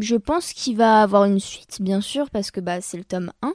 Je 0.00 0.16
pense 0.16 0.52
qu'il 0.52 0.76
va 0.76 1.02
avoir 1.02 1.24
une 1.24 1.40
suite, 1.40 1.78
bien 1.80 2.00
sûr, 2.00 2.30
parce 2.30 2.50
que 2.50 2.60
bah, 2.60 2.80
c'est 2.80 2.96
le 2.96 3.04
tome 3.04 3.32
1. 3.42 3.54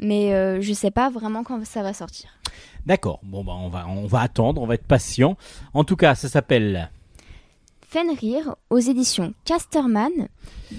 Mais 0.00 0.34
euh, 0.34 0.60
je 0.60 0.72
sais 0.72 0.90
pas 0.90 1.10
vraiment 1.10 1.44
quand 1.44 1.64
ça 1.64 1.82
va 1.82 1.92
sortir. 1.92 2.30
D'accord. 2.86 3.20
Bon, 3.22 3.44
bah, 3.44 3.52
on 3.56 3.68
va, 3.68 3.86
on 3.88 4.06
va 4.06 4.20
attendre, 4.20 4.60
on 4.62 4.66
va 4.66 4.74
être 4.74 4.86
patient. 4.86 5.36
En 5.74 5.84
tout 5.84 5.96
cas, 5.96 6.14
ça 6.14 6.28
s'appelle. 6.28 6.90
Fenrir 7.86 8.54
aux 8.70 8.78
éditions 8.78 9.34
Casterman, 9.44 10.28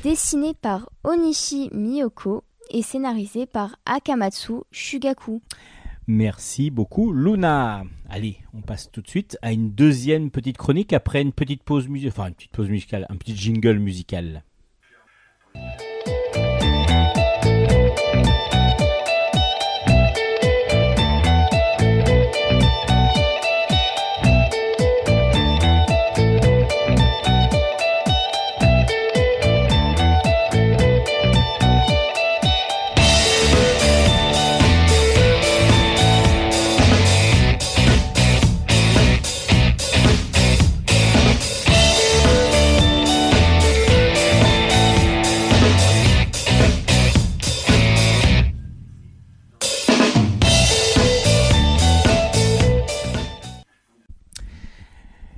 dessiné 0.04 0.54
par 0.54 0.90
Onishi 1.04 1.70
Miyoko 1.74 2.44
et 2.70 2.82
scénarisé 2.82 3.46
par 3.46 3.76
Akamatsu 3.86 4.54
Shugaku. 4.72 5.42
Merci 6.08 6.72
beaucoup, 6.72 7.12
Luna. 7.12 7.84
Allez, 8.10 8.38
on 8.54 8.62
passe 8.62 8.90
tout 8.92 9.02
de 9.02 9.08
suite 9.08 9.38
à 9.42 9.52
une 9.52 9.72
deuxième 9.72 10.32
petite 10.32 10.58
chronique 10.58 10.94
après 10.94 11.22
une 11.22 11.32
petite 11.32 11.64
pause 11.64 11.88
musicale, 11.88 12.14
enfin 12.16 12.28
une 12.30 12.34
petite 12.34 12.52
pause 12.52 12.70
musicale, 12.70 13.06
un 13.10 13.18
petit 13.18 13.36
jingle 13.36 13.78
musical. 13.78 14.44
Thank 15.54 15.82
you. 15.82 15.91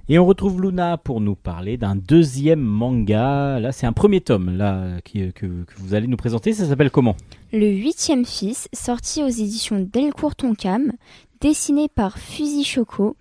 Et 0.10 0.20
on 0.20 0.26
retrouve 0.26 0.62
Luna 0.62 0.97
pour 0.97 1.22
nous 1.22 1.36
parler 1.36 1.78
d'un 1.78 1.95
deuxième 1.95 2.60
manga. 2.60 3.60
Là, 3.60 3.72
c'est 3.72 3.86
un 3.88 3.93
premier 3.93 4.20
tome 4.20 4.56
là 4.58 4.99
qui- 5.06 5.32
que, 5.32 5.45
que 5.45 5.74
vous 5.78 5.93
allez 5.93 6.08
nous 6.08 6.18
présenter. 6.18 6.51
Ça 6.54 6.68
s'appelle 6.68 6.91
comment? 6.91 7.16
Le 7.54 7.68
huitième 7.70 8.26
fils, 8.26 8.68
sorti 8.74 9.24
aux 9.24 9.30
éditions 9.30 9.80
Delcourt 9.80 10.36
Tonkam, 10.36 10.91
dessiné 11.39 11.88
par 11.88 12.18
Fuzi 12.18 12.66
Shoko 12.66 13.16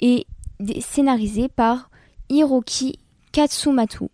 et 0.00 0.26
scénarisé 0.80 1.48
par 1.48 1.90
Hiroki 2.30 2.98
Katsumatu. 3.32 4.04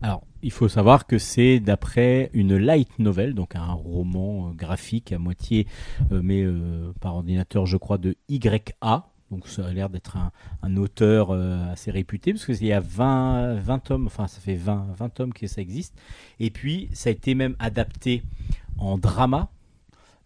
Alors, 0.00 0.22
il 0.44 0.50
faut 0.52 0.68
savoir 0.68 1.06
que 1.06 1.18
c'est 1.18 1.58
d'après 1.60 2.30
une 2.34 2.56
light 2.56 2.98
novel, 2.98 3.34
donc 3.34 3.54
un 3.56 3.72
roman 3.72 4.48
euh, 4.48 4.52
graphique 4.54 5.12
à 5.12 5.18
moitié, 5.18 5.66
euh, 6.12 6.20
mais 6.22 6.42
euh, 6.42 6.92
par 7.00 7.14
ordinateur, 7.16 7.66
je 7.66 7.76
crois, 7.76 7.98
de 7.98 8.16
YA. 8.28 9.06
Donc 9.32 9.48
ça 9.48 9.66
a 9.66 9.72
l'air 9.72 9.88
d'être 9.88 10.18
un, 10.62 10.76
auteur 10.76 11.30
euh, 11.30 11.72
assez 11.72 11.90
réputé, 11.90 12.34
parce 12.34 12.44
qu'il 12.44 12.66
y 12.66 12.72
a 12.72 12.80
20, 12.80 13.54
20 13.54 13.78
tomes, 13.78 14.06
enfin 14.06 14.26
ça 14.28 14.40
fait 14.40 14.54
20, 14.54 14.88
20 14.94 15.08
tomes 15.08 15.32
que 15.32 15.46
ça 15.46 15.62
existe. 15.62 15.98
Et 16.38 16.50
puis 16.50 16.90
ça 16.92 17.08
a 17.08 17.12
été 17.12 17.34
même 17.34 17.56
adapté 17.58 18.22
en 18.76 18.98
drama, 18.98 19.48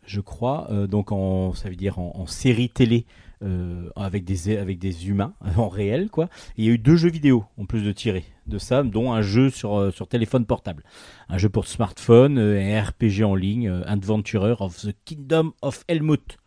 je 0.07 0.21
crois, 0.21 0.67
euh, 0.73 0.89
donc 0.89 1.13
en, 1.13 1.55
ça 1.55 1.69
veut 1.69 1.77
dire 1.77 2.01
en, 2.01 2.27
série 2.27 2.69
télé. 2.69 3.07
euh, 3.43 3.91
avec 3.97 4.25
des 4.25 4.57
avec 4.57 4.79
des 4.79 5.09
humains 5.09 5.35
en 5.59 5.69
réel 5.69 6.09
quoi 6.09 6.31
il 6.57 6.65
y 6.65 6.69
a 6.69 6.71
eu 6.71 6.79
deux 6.79 6.97
jeux 6.97 7.11
vidéo 7.11 7.45
en 7.59 7.67
plus 7.67 7.83
de 7.83 7.93
tirer 7.93 8.25
de 8.47 8.57
ça 8.57 8.83
dont 8.83 9.13
un 9.13 9.21
jeu 9.21 9.51
sur 9.51 9.93
téléphone 10.09 10.47
portable 10.47 10.85
un 11.29 11.37
jeu 11.37 11.51
pour 11.51 11.67
smartphone 11.67 12.39
et 12.39 12.81
RPG 12.81 13.25
en 13.25 13.35
ligne 13.35 13.69
Adventurer 13.85 14.55
of 14.61 14.81
the 14.81 14.97
Kingdom 15.05 15.53
of 15.61 15.85
Helmut 15.87 16.39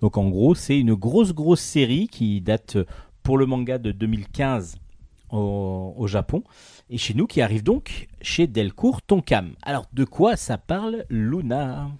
donc 0.00 0.16
en 0.16 0.28
gros 0.28 0.54
c'est 0.54 0.78
une 0.78 0.94
grosse 0.94 1.32
grosse 1.32 1.60
série 1.60 2.08
qui 2.08 2.40
date 2.40 2.78
pour 3.22 3.38
le 3.38 3.46
manga 3.46 3.78
de 3.78 3.92
2015 3.92 4.76
au, 5.32 6.06
Japon 6.06 6.44
et 6.88 6.98
chez 6.98 7.12
nous 7.14 7.26
qui 7.26 7.40
arrive 7.40 7.62
donc 7.62 8.08
chez 8.22 8.46
Delcourt 8.46 9.02
Tonkam 9.02 9.54
alors 9.62 9.86
de 9.92 10.04
quoi 10.04 10.36
ça 10.36 10.58
parle 10.58 11.04
Luna? 11.10 11.90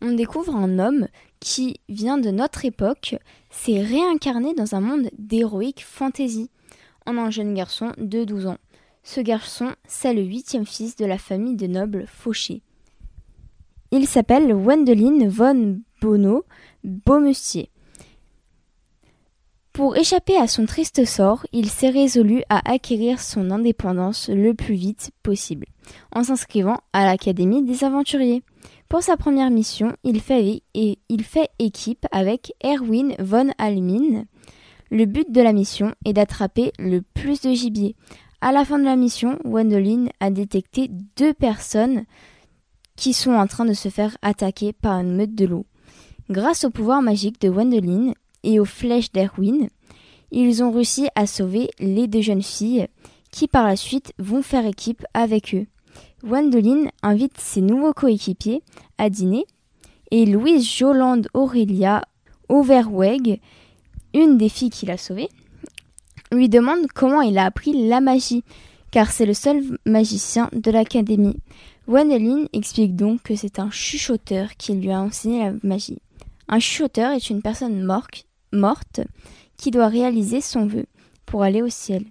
On 0.00 0.12
découvre 0.12 0.54
un 0.54 0.78
homme 0.78 1.06
qui 1.40 1.80
vient 1.88 2.18
de 2.18 2.30
notre 2.30 2.64
époque, 2.64 3.16
s'est 3.50 3.80
réincarné 3.80 4.54
dans 4.54 4.74
un 4.74 4.80
monde 4.80 5.08
d'héroïque 5.18 5.84
fantasy, 5.84 6.50
en 7.06 7.16
un 7.16 7.30
jeune 7.30 7.54
garçon 7.54 7.92
de 7.98 8.24
12 8.24 8.46
ans. 8.46 8.58
Ce 9.02 9.20
garçon, 9.20 9.72
c'est 9.86 10.14
le 10.14 10.22
huitième 10.22 10.66
fils 10.66 10.96
de 10.96 11.04
la 11.04 11.18
famille 11.18 11.56
de 11.56 11.66
nobles 11.66 12.06
Fauché. 12.06 12.62
Il 13.92 14.06
s'appelle 14.06 14.52
Wendelin 14.54 15.28
von 15.28 15.80
Bono 16.04 16.44
Beaumestier. 16.84 17.70
Pour 19.72 19.96
échapper 19.96 20.36
à 20.36 20.46
son 20.46 20.66
triste 20.66 21.06
sort, 21.06 21.46
il 21.54 21.70
s'est 21.70 21.88
résolu 21.88 22.42
à 22.50 22.70
acquérir 22.70 23.18
son 23.20 23.50
indépendance 23.50 24.28
le 24.28 24.52
plus 24.52 24.74
vite 24.74 25.12
possible, 25.22 25.64
en 26.14 26.22
s'inscrivant 26.22 26.76
à 26.92 27.06
l'Académie 27.06 27.64
des 27.64 27.84
aventuriers. 27.84 28.42
Pour 28.90 29.02
sa 29.02 29.16
première 29.16 29.48
mission, 29.48 29.96
il 30.04 30.20
fait, 30.20 30.62
et 30.74 30.98
il 31.08 31.24
fait 31.24 31.48
équipe 31.58 32.04
avec 32.12 32.52
Erwin 32.62 33.14
von 33.18 33.50
Almin. 33.56 34.24
Le 34.90 35.06
but 35.06 35.32
de 35.32 35.40
la 35.40 35.54
mission 35.54 35.94
est 36.04 36.12
d'attraper 36.12 36.70
le 36.78 37.00
plus 37.00 37.40
de 37.40 37.54
gibier. 37.54 37.96
À 38.42 38.52
la 38.52 38.66
fin 38.66 38.78
de 38.78 38.84
la 38.84 38.96
mission, 38.96 39.38
Wendelin 39.46 40.08
a 40.20 40.28
détecté 40.30 40.90
deux 41.16 41.32
personnes 41.32 42.04
qui 42.94 43.14
sont 43.14 43.32
en 43.32 43.46
train 43.46 43.64
de 43.64 43.72
se 43.72 43.88
faire 43.88 44.18
attaquer 44.20 44.74
par 44.74 45.00
une 45.00 45.16
meute 45.16 45.34
de 45.34 45.46
loups. 45.46 45.64
Grâce 46.30 46.64
au 46.64 46.70
pouvoir 46.70 47.02
magique 47.02 47.40
de 47.40 47.50
Wendelin 47.50 48.12
et 48.42 48.58
aux 48.58 48.64
flèches 48.64 49.12
d'Erwin, 49.12 49.68
ils 50.30 50.62
ont 50.62 50.72
réussi 50.72 51.08
à 51.14 51.26
sauver 51.26 51.68
les 51.78 52.06
deux 52.06 52.22
jeunes 52.22 52.42
filles 52.42 52.88
qui 53.30 53.46
par 53.46 53.66
la 53.66 53.76
suite 53.76 54.12
vont 54.18 54.42
faire 54.42 54.64
équipe 54.64 55.04
avec 55.12 55.54
eux. 55.54 55.66
Wendelin 56.22 56.88
invite 57.02 57.38
ses 57.38 57.60
nouveaux 57.60 57.92
coéquipiers 57.92 58.62
à 58.96 59.10
dîner 59.10 59.44
et 60.10 60.24
Louise 60.24 60.66
Jolande 60.66 61.28
Aurélia 61.34 62.02
Overweg, 62.48 63.40
une 64.14 64.38
des 64.38 64.48
filles 64.48 64.70
qu'il 64.70 64.90
a 64.90 64.96
sauvées, 64.96 65.28
lui 66.32 66.48
demande 66.48 66.86
comment 66.94 67.20
il 67.20 67.36
a 67.36 67.44
appris 67.44 67.88
la 67.88 68.00
magie, 68.00 68.44
car 68.90 69.10
c'est 69.10 69.26
le 69.26 69.34
seul 69.34 69.78
magicien 69.84 70.48
de 70.52 70.70
l'académie. 70.70 71.36
Wendelin 71.86 72.46
explique 72.52 72.96
donc 72.96 73.22
que 73.24 73.36
c'est 73.36 73.58
un 73.58 73.70
chuchoteur 73.70 74.56
qui 74.56 74.72
lui 74.72 74.90
a 74.90 75.00
enseigné 75.00 75.44
la 75.44 75.52
magie. 75.62 75.98
Un 76.48 76.58
chuchoteur 76.58 77.12
est 77.12 77.30
une 77.30 77.42
personne 77.42 77.82
morte, 78.52 79.00
qui 79.56 79.70
doit 79.70 79.88
réaliser 79.88 80.40
son 80.40 80.66
vœu 80.66 80.86
pour 81.26 81.42
aller 81.42 81.62
au 81.62 81.68
ciel. 81.68 82.04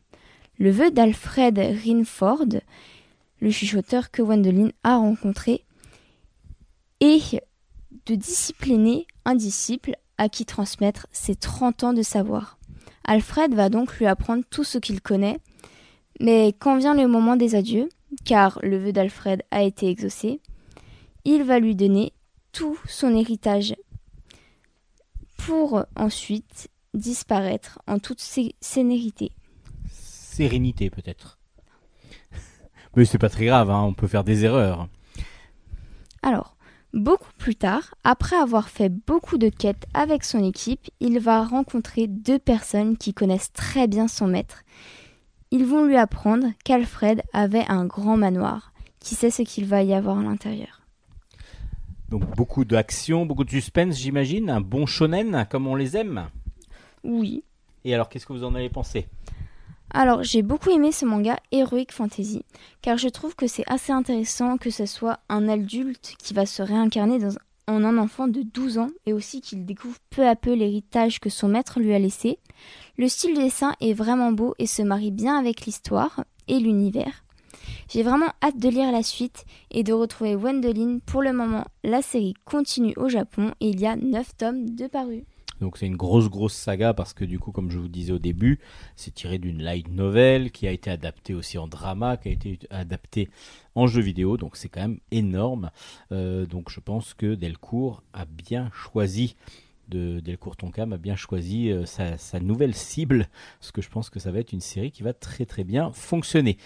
Le 0.58 0.72
vœu 0.72 0.92
d'Alfred 0.92 1.58
Rinford, 1.58 2.60
le 3.40 3.52
chuchoteur 3.52 4.12
que 4.12 4.22
Wendelin 4.22 4.70
a 4.84 4.98
rencontré, 4.98 5.64
est 7.00 7.42
de 8.06 8.16
discipliner 8.16 9.08
un 9.26 9.36
disciple 9.36 9.96
à 10.18 10.30
qui 10.30 10.46
transmettre 10.46 11.08
ses 11.12 11.36
30 11.36 11.84
ans 11.84 11.94
de 11.94 12.02
savoir. 12.02 12.58
Alfred 13.06 13.54
va 13.54 13.70
donc 13.70 13.98
lui 13.98 14.06
apprendre 14.06 14.44
tout 14.50 14.64
ce 14.64 14.78
qu'il 14.78 15.02
connaît, 15.02 15.40
mais 16.20 16.54
quand 16.58 16.78
vient 16.78 16.96
le 16.96 17.08
moment 17.08 17.36
des 17.36 17.56
adieux, 17.56 17.90
car 18.26 18.60
le 18.64 18.78
vœu 18.78 18.94
d'Alfred 18.94 19.44
a 19.52 19.64
été 19.64 19.90
exaucé, 19.90 20.40
il 21.26 21.44
va 21.44 21.60
lui 21.60 21.76
donner 21.76 22.14
tout 22.52 22.78
son 22.88 23.16
héritage 23.16 23.76
pour 25.46 25.86
ensuite 25.96 26.70
disparaître 26.94 27.80
en 27.88 28.00
toute 28.00 28.20
sé- 28.22 28.56
sénérité. 28.62 29.32
sérénité 29.90 30.90
peut-être 30.90 31.40
mais 32.96 33.06
c'est 33.06 33.18
pas 33.18 33.30
très 33.30 33.46
grave 33.46 33.70
hein, 33.70 33.82
on 33.82 33.94
peut 33.94 34.08
faire 34.08 34.24
des 34.24 34.46
erreurs 34.46 34.88
Alors, 36.22 36.56
beaucoup 36.94 37.32
plus 37.38 37.56
tard, 37.56 37.96
après 38.04 38.36
avoir 38.36 38.70
fait 38.70 38.90
beaucoup 38.90 39.38
de 39.38 39.50
quêtes 39.50 39.86
avec 39.94 40.24
son 40.24 40.44
équipe, 40.44 40.90
il 41.00 41.20
va 41.20 41.44
rencontrer 41.44 42.08
deux 42.08 42.40
personnes 42.40 42.96
qui 42.98 43.14
connaissent 43.14 43.52
très 43.54 43.88
bien 43.88 44.08
son 44.08 44.28
maître. 44.28 44.62
Ils 45.52 45.66
vont 45.66 45.86
lui 45.86 45.98
apprendre 45.98 46.48
qu'Alfred 46.64 47.22
avait 47.34 47.66
un 47.68 47.86
grand 47.86 48.18
manoir. 48.18 48.72
Qui 49.00 49.16
sait 49.16 49.32
ce 49.32 49.42
qu'il 49.42 49.66
va 49.66 49.84
y 49.84 49.94
avoir 49.94 50.18
à 50.20 50.24
l'intérieur 50.24 50.83
Donc 52.14 52.30
beaucoup 52.36 52.64
d'action, 52.64 53.26
beaucoup 53.26 53.44
de 53.44 53.50
suspense, 53.50 53.98
j'imagine. 53.98 54.52
Un 54.52 54.62
bon 54.62 54.86
shonen, 54.86 55.48
comme 55.50 55.66
on 55.66 55.74
les 55.74 55.98
aime. 55.98 56.28
Oui. 57.04 57.44
Et 57.86 57.96
alors, 57.96 58.08
qu'est-ce 58.08 58.28
que 58.28 58.34
vous 58.34 58.44
en 58.44 58.54
avez 58.54 58.70
pensé? 58.70 59.08
Alors, 59.90 60.22
j'ai 60.22 60.44
beaucoup 60.44 60.70
aimé 60.70 60.92
ce 60.92 61.06
manga 61.06 61.40
Heroic 61.52 61.88
Fantasy, 61.90 62.46
car 62.84 63.00
je 63.00 63.10
trouve 63.10 63.36
que 63.36 63.48
c'est 63.48 63.64
assez 63.66 63.92
intéressant 63.92 64.58
que 64.58 64.70
ce 64.70 64.86
soit 64.86 65.22
un 65.28 65.50
adulte 65.50 66.14
qui 66.20 66.36
va 66.36 66.46
se 66.46 66.62
réincarner 66.62 67.18
dans, 67.18 67.34
en 67.68 67.84
un 67.84 67.98
enfant 67.98 68.28
de 68.28 68.44
12 68.44 68.78
ans, 68.78 68.92
et 69.08 69.14
aussi 69.14 69.42
qu'il 69.42 69.66
découvre 69.66 69.98
peu 70.12 70.28
à 70.28 70.36
peu 70.36 70.54
l'héritage 70.54 71.20
que 71.20 71.32
son 71.32 71.48
maître 71.48 71.80
lui 71.80 71.96
a 71.96 72.00
laissé. 72.00 72.38
Le 72.96 73.08
style 73.08 73.36
de 73.36 73.42
dessin 73.42 73.74
est 73.82 73.94
vraiment 73.94 74.32
beau 74.32 74.54
et 74.60 74.68
se 74.68 74.84
marie 74.84 75.10
bien 75.10 75.36
avec 75.36 75.66
l'histoire 75.66 76.24
et 76.48 76.60
l'univers. 76.60 77.23
J'ai 77.90 78.04
vraiment 78.04 78.32
hâte 78.42 78.58
de 78.58 78.70
lire 78.70 78.92
la 78.92 79.04
suite 79.04 79.46
et 79.72 79.84
de 79.84 79.94
retrouver 79.94 80.36
Wendelin. 80.36 81.00
Pour 81.06 81.22
le 81.22 81.34
moment, 81.34 81.66
la 81.84 82.02
série 82.02 82.34
continue 82.46 82.94
au 82.98 83.10
Japon 83.10 83.54
et 83.60 83.70
il 83.70 83.80
y 83.80 83.86
a 83.86 83.96
9 83.96 84.38
tomes 84.38 84.70
de 84.70 84.88
parus. 84.88 85.24
Donc 85.62 85.78
c'est 85.78 85.86
une 85.86 85.96
grosse 85.96 86.30
grosse 86.30 86.54
saga 86.54 86.94
parce 86.94 87.14
que 87.14 87.24
du 87.24 87.40
coup 87.40 87.52
comme 87.52 87.72
je 87.72 87.78
vous 87.78 87.88
disais 87.88 88.12
au 88.12 88.20
début, 88.20 88.60
c'est 88.98 89.14
tiré 89.14 89.38
d'une 89.38 89.64
light 89.64 89.88
novel 89.88 90.52
qui 90.52 90.68
a 90.68 90.72
été 90.72 90.90
adaptée 90.90 91.34
aussi 91.34 91.58
en 91.58 91.68
drama, 91.68 92.18
qui 92.18 92.30
a 92.30 92.32
été 92.32 92.60
adaptée 92.70 93.30
en 93.76 93.88
jeu 93.88 94.02
vidéo, 94.02 94.36
donc 94.36 94.58
c'est 94.58 94.68
quand 94.68 94.82
même 94.82 95.00
énorme. 95.12 95.72
Euh, 96.12 96.46
donc 96.46 96.70
je 96.70 96.82
pense 96.82 97.14
que 97.14 97.36
Delcourt 97.36 98.04
a 98.14 98.26
bien 98.26 98.72
choisi 98.74 99.36
de 99.90 100.20
Delcourt 100.20 100.56
Tonkam 100.56 100.94
a 100.94 100.98
bien 100.98 101.16
choisi 101.16 101.70
euh, 101.70 101.86
sa, 101.86 102.18
sa 102.18 102.40
nouvelle 102.40 102.74
cible, 102.74 103.28
parce 103.60 103.72
que 103.72 103.82
je 103.82 103.90
pense 103.90 104.10
que 104.10 104.20
ça 104.20 104.32
va 104.32 104.40
être 104.40 104.54
une 104.54 104.62
série 104.62 104.92
qui 104.92 105.04
va 105.04 105.14
très 105.14 105.46
très 105.46 105.64
bien 105.64 105.92
fonctionner. 105.92 106.58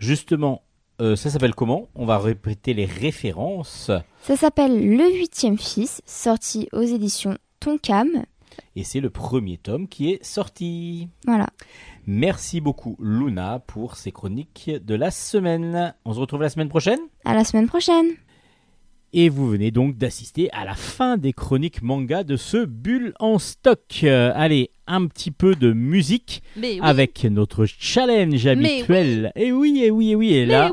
Justement, 0.00 0.62
euh, 1.02 1.14
ça 1.14 1.28
s'appelle 1.28 1.54
comment? 1.54 1.88
On 1.94 2.06
va 2.06 2.18
répéter 2.18 2.72
les 2.72 2.86
références. 2.86 3.90
Ça 4.22 4.36
s'appelle 4.36 4.96
Le 4.96 5.12
Huitième 5.12 5.58
Fils, 5.58 6.00
sorti 6.06 6.68
aux 6.72 6.80
éditions 6.80 7.36
Tonkam. 7.60 8.24
Et 8.76 8.82
c'est 8.82 9.00
le 9.00 9.10
premier 9.10 9.58
tome 9.58 9.88
qui 9.88 10.10
est 10.10 10.24
sorti. 10.24 11.08
Voilà. 11.26 11.48
Merci 12.06 12.62
beaucoup 12.62 12.96
Luna 12.98 13.58
pour 13.66 13.96
ces 13.96 14.10
chroniques 14.10 14.70
de 14.70 14.94
la 14.94 15.10
semaine. 15.10 15.94
On 16.06 16.14
se 16.14 16.18
retrouve 16.18 16.40
la 16.40 16.48
semaine 16.48 16.70
prochaine? 16.70 17.00
À 17.26 17.34
la 17.34 17.44
semaine 17.44 17.66
prochaine. 17.66 18.06
Et 19.12 19.28
vous 19.28 19.48
venez 19.48 19.72
donc 19.72 19.96
d'assister 19.96 20.50
à 20.52 20.64
la 20.64 20.74
fin 20.74 21.16
des 21.16 21.32
chroniques 21.32 21.82
manga 21.82 22.22
de 22.22 22.36
ce 22.36 22.64
bulle 22.64 23.12
en 23.18 23.40
stock. 23.40 23.80
Euh, 24.04 24.32
allez, 24.36 24.70
un 24.86 25.06
petit 25.06 25.32
peu 25.32 25.56
de 25.56 25.72
musique 25.72 26.42
oui. 26.56 26.78
avec 26.80 27.24
notre 27.24 27.66
challenge 27.66 28.46
habituel. 28.46 29.32
Et 29.34 29.50
oui, 29.50 29.82
et 29.82 29.90
oui, 29.90 30.12
et 30.12 30.14
oui. 30.14 30.34
Et 30.34 30.46
Mais 30.46 30.52
là, 30.52 30.72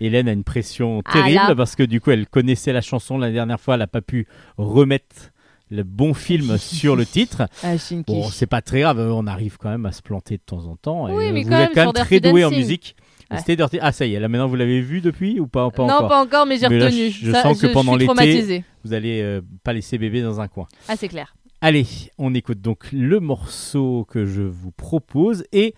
Hélène 0.00 0.28
a 0.28 0.32
une 0.32 0.44
pression 0.44 1.02
Ah 1.04 1.12
terrible 1.14 1.56
parce 1.56 1.74
que 1.74 1.82
du 1.82 2.00
coup, 2.00 2.12
elle 2.12 2.28
connaissait 2.28 2.72
la 2.72 2.80
chanson 2.80 3.18
la 3.18 3.32
dernière 3.32 3.58
fois. 3.58 3.74
Elle 3.74 3.80
n'a 3.80 3.86
pas 3.88 4.02
pu 4.02 4.28
remettre 4.56 5.32
le 5.70 5.82
bon 5.82 6.14
film 6.14 6.56
sur 6.58 6.94
le 6.94 7.04
titre. 7.04 7.48
Ah. 7.64 7.74
Bon, 8.06 8.28
c'est 8.30 8.46
pas 8.46 8.62
très 8.62 8.80
grave, 8.80 9.00
on 9.00 9.26
arrive 9.26 9.56
quand 9.58 9.70
même 9.70 9.86
à 9.86 9.92
se 9.92 10.02
planter 10.02 10.36
de 10.36 10.42
temps 10.46 10.66
en 10.66 10.76
temps. 10.76 11.12
Oui, 11.12 11.24
et, 11.24 11.28
euh, 11.28 11.32
mais 11.32 11.42
vous 11.42 11.48
quand 11.48 11.56
êtes 11.56 11.74
même, 11.76 11.86
quand 11.86 11.92
même 11.92 12.04
très 12.06 12.20
doué 12.20 12.44
en 12.44 12.50
musique. 12.50 12.94
Ouais. 13.30 13.38
C'était 13.38 13.56
Dirty- 13.56 13.78
Ah, 13.80 13.90
ça 13.92 14.06
y 14.06 14.14
est, 14.14 14.20
là 14.20 14.28
maintenant 14.28 14.46
vous 14.48 14.56
l'avez 14.56 14.80
vu 14.80 15.00
depuis 15.00 15.40
ou 15.40 15.46
pas, 15.46 15.70
pas 15.70 15.86
non, 15.86 15.94
encore 15.94 16.08
pas 16.08 16.22
encore, 16.22 16.46
mais 16.46 16.58
j'ai 16.58 16.66
retenu. 16.66 17.10
je- 17.10 17.26
je 17.26 17.32
Ça, 17.32 17.42
sens 17.42 17.60
que 17.60 17.66
pendant 17.68 17.96
l'été-. 17.96 18.62
Vous 18.84 18.92
allez 18.92 19.20
euh, 19.22 19.40
pas 19.62 19.72
laisser 19.72 19.96
bébé 19.98 20.20
dans 20.22 20.40
un 20.40 20.48
coin. 20.48 20.68
Ah, 20.88 20.96
c'est 20.96 21.08
clair. 21.08 21.34
Allez, 21.60 21.86
on 22.18 22.34
écoute 22.34 22.60
donc 22.60 22.88
le 22.92 23.20
morceau 23.20 24.06
que 24.10 24.26
je 24.26 24.42
vous 24.42 24.70
propose 24.72 25.44
et 25.52 25.74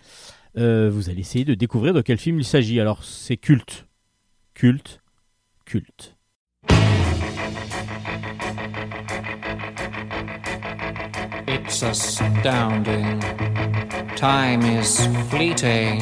euh, 0.57 0.89
vous 0.91 1.09
allez 1.09 1.21
essayer 1.21 1.45
de 1.45 1.53
découvrir 1.53 1.93
de 1.93 2.01
quel 2.01 2.17
film 2.17 2.39
il 2.39 2.43
s'agit. 2.45 2.79
Alors, 2.81 3.03
c'est 3.05 3.37
culte. 3.37 3.85
Culte. 4.53 4.99
Culte. 5.65 6.15
愛 11.47 11.53
It's 11.67 11.83
astounding. 11.83 13.19
Time 14.15 14.61
is 14.63 15.05
fleeting. 15.29 16.01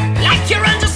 You're 0.51 0.65
under 0.65 0.90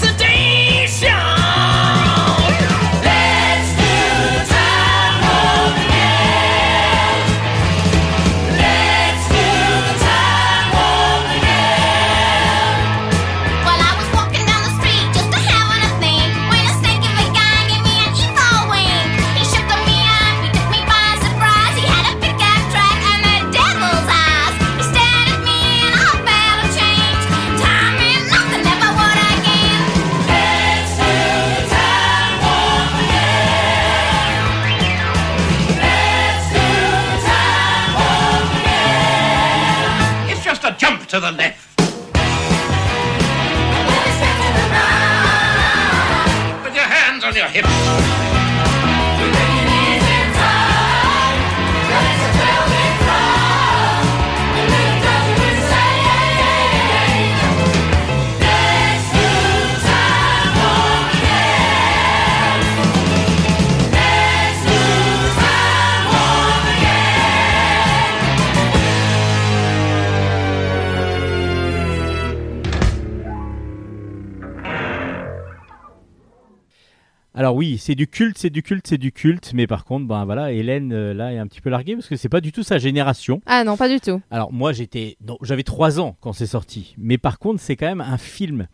Alors 77.46 77.58
oui, 77.58 77.78
c'est 77.78 77.94
du 77.94 78.08
culte, 78.08 78.40
c'est 78.40 78.50
du 78.50 78.64
culte, 78.64 78.88
c'est 78.88 78.98
du 78.98 79.12
culte, 79.12 79.52
mais 79.54 79.68
par 79.68 79.86
contre, 79.86 80.08
ben 80.08 80.26
voilà, 80.26 80.52
Hélène 80.52 80.92
euh, 80.92 81.14
là 81.14 81.32
est 81.32 81.38
un 81.38 81.46
petit 81.46 81.62
peu 81.62 81.70
larguée 81.70 81.94
parce 81.94 82.08
que 82.08 82.16
c'est 82.16 82.28
pas 82.28 82.42
du 82.42 82.52
tout 82.52 82.64
sa 82.64 82.80
génération. 82.80 83.40
Ah 83.46 83.64
non, 83.64 83.78
pas 83.78 83.88
du 83.88 84.00
tout. 84.00 84.20
Alors 84.32 84.52
moi 84.52 84.74
j'étais, 84.74 85.16
non, 85.24 85.38
j'avais 85.44 85.62
3 85.62 86.00
ans 86.00 86.18
quand 86.22 86.34
c'est 86.34 86.48
sorti, 86.48 86.96
mais 86.98 87.20
par 87.20 87.38
contre 87.38 87.62
c'est 87.62 87.76
quand 87.76 87.86
même 87.86 88.02
un 88.02 88.18
film 88.18 88.66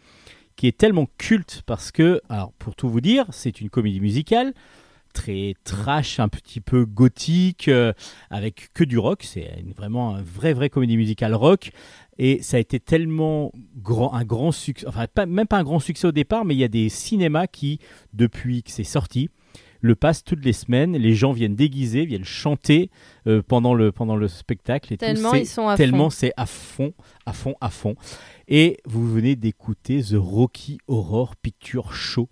qui 0.55 0.67
est 0.67 0.77
tellement 0.77 1.09
culte 1.17 1.63
parce 1.65 1.91
que, 1.91 2.21
alors 2.29 2.53
pour 2.59 2.73
tout 2.75 2.87
vous 2.87 3.01
dire, 3.01 3.25
c'est 3.31 3.59
une 3.59 3.69
comédie 3.69 3.99
musicale 3.99 4.53
très 5.13 5.55
trash, 5.65 6.21
un 6.21 6.29
petit 6.29 6.61
peu 6.61 6.85
gothique, 6.85 7.67
euh, 7.67 7.91
avec 8.29 8.69
que 8.73 8.85
du 8.85 8.97
rock. 8.97 9.23
C'est 9.23 9.51
une- 9.59 9.73
vraiment 9.73 10.15
un 10.15 10.21
vrai, 10.21 10.53
vrai 10.53 10.69
comédie 10.69 10.95
musicale 10.95 11.35
rock. 11.35 11.71
Et 12.23 12.43
ça 12.43 12.57
a 12.57 12.59
été 12.59 12.79
tellement 12.79 13.51
grand, 13.81 14.13
un 14.13 14.23
grand 14.23 14.51
succès, 14.51 14.85
enfin 14.87 15.07
pas- 15.11 15.25
même 15.25 15.47
pas 15.47 15.57
un 15.57 15.63
grand 15.63 15.79
succès 15.79 16.05
au 16.05 16.11
départ, 16.11 16.45
mais 16.45 16.53
il 16.53 16.59
y 16.59 16.63
a 16.63 16.67
des 16.67 16.87
cinémas 16.87 17.47
qui, 17.47 17.79
depuis 18.13 18.61
que 18.61 18.69
c'est 18.69 18.83
sorti, 18.83 19.29
le 19.79 19.95
passent 19.95 20.23
toutes 20.23 20.45
les 20.45 20.53
semaines. 20.53 20.95
Les 20.95 21.15
gens 21.15 21.31
viennent 21.31 21.55
déguisés, 21.55 22.05
viennent 22.05 22.23
chanter 22.23 22.91
euh, 23.25 23.41
pendant, 23.41 23.73
le, 23.73 23.91
pendant 23.91 24.15
le 24.15 24.27
spectacle. 24.27 24.93
Et. 24.93 24.97
Tellement 24.97 25.31
C'est- 25.31 25.41
ils 25.41 25.45
sont 25.47 25.67
à 25.67 25.75
tellement 25.75 26.11
fond. 26.11 26.15
c'est 26.19 26.33
à 26.37 26.45
fond, 26.45 26.93
à 27.25 27.33
fond, 27.33 27.55
à 27.59 27.71
fond. 27.71 27.95
Et 28.47 28.77
vous 28.85 29.11
venez 29.11 29.35
d'écouter 29.35 30.03
The 30.03 30.13
Rocky 30.17 30.77
Horror 30.87 31.35
Picture 31.37 31.91
Show. 31.93 32.29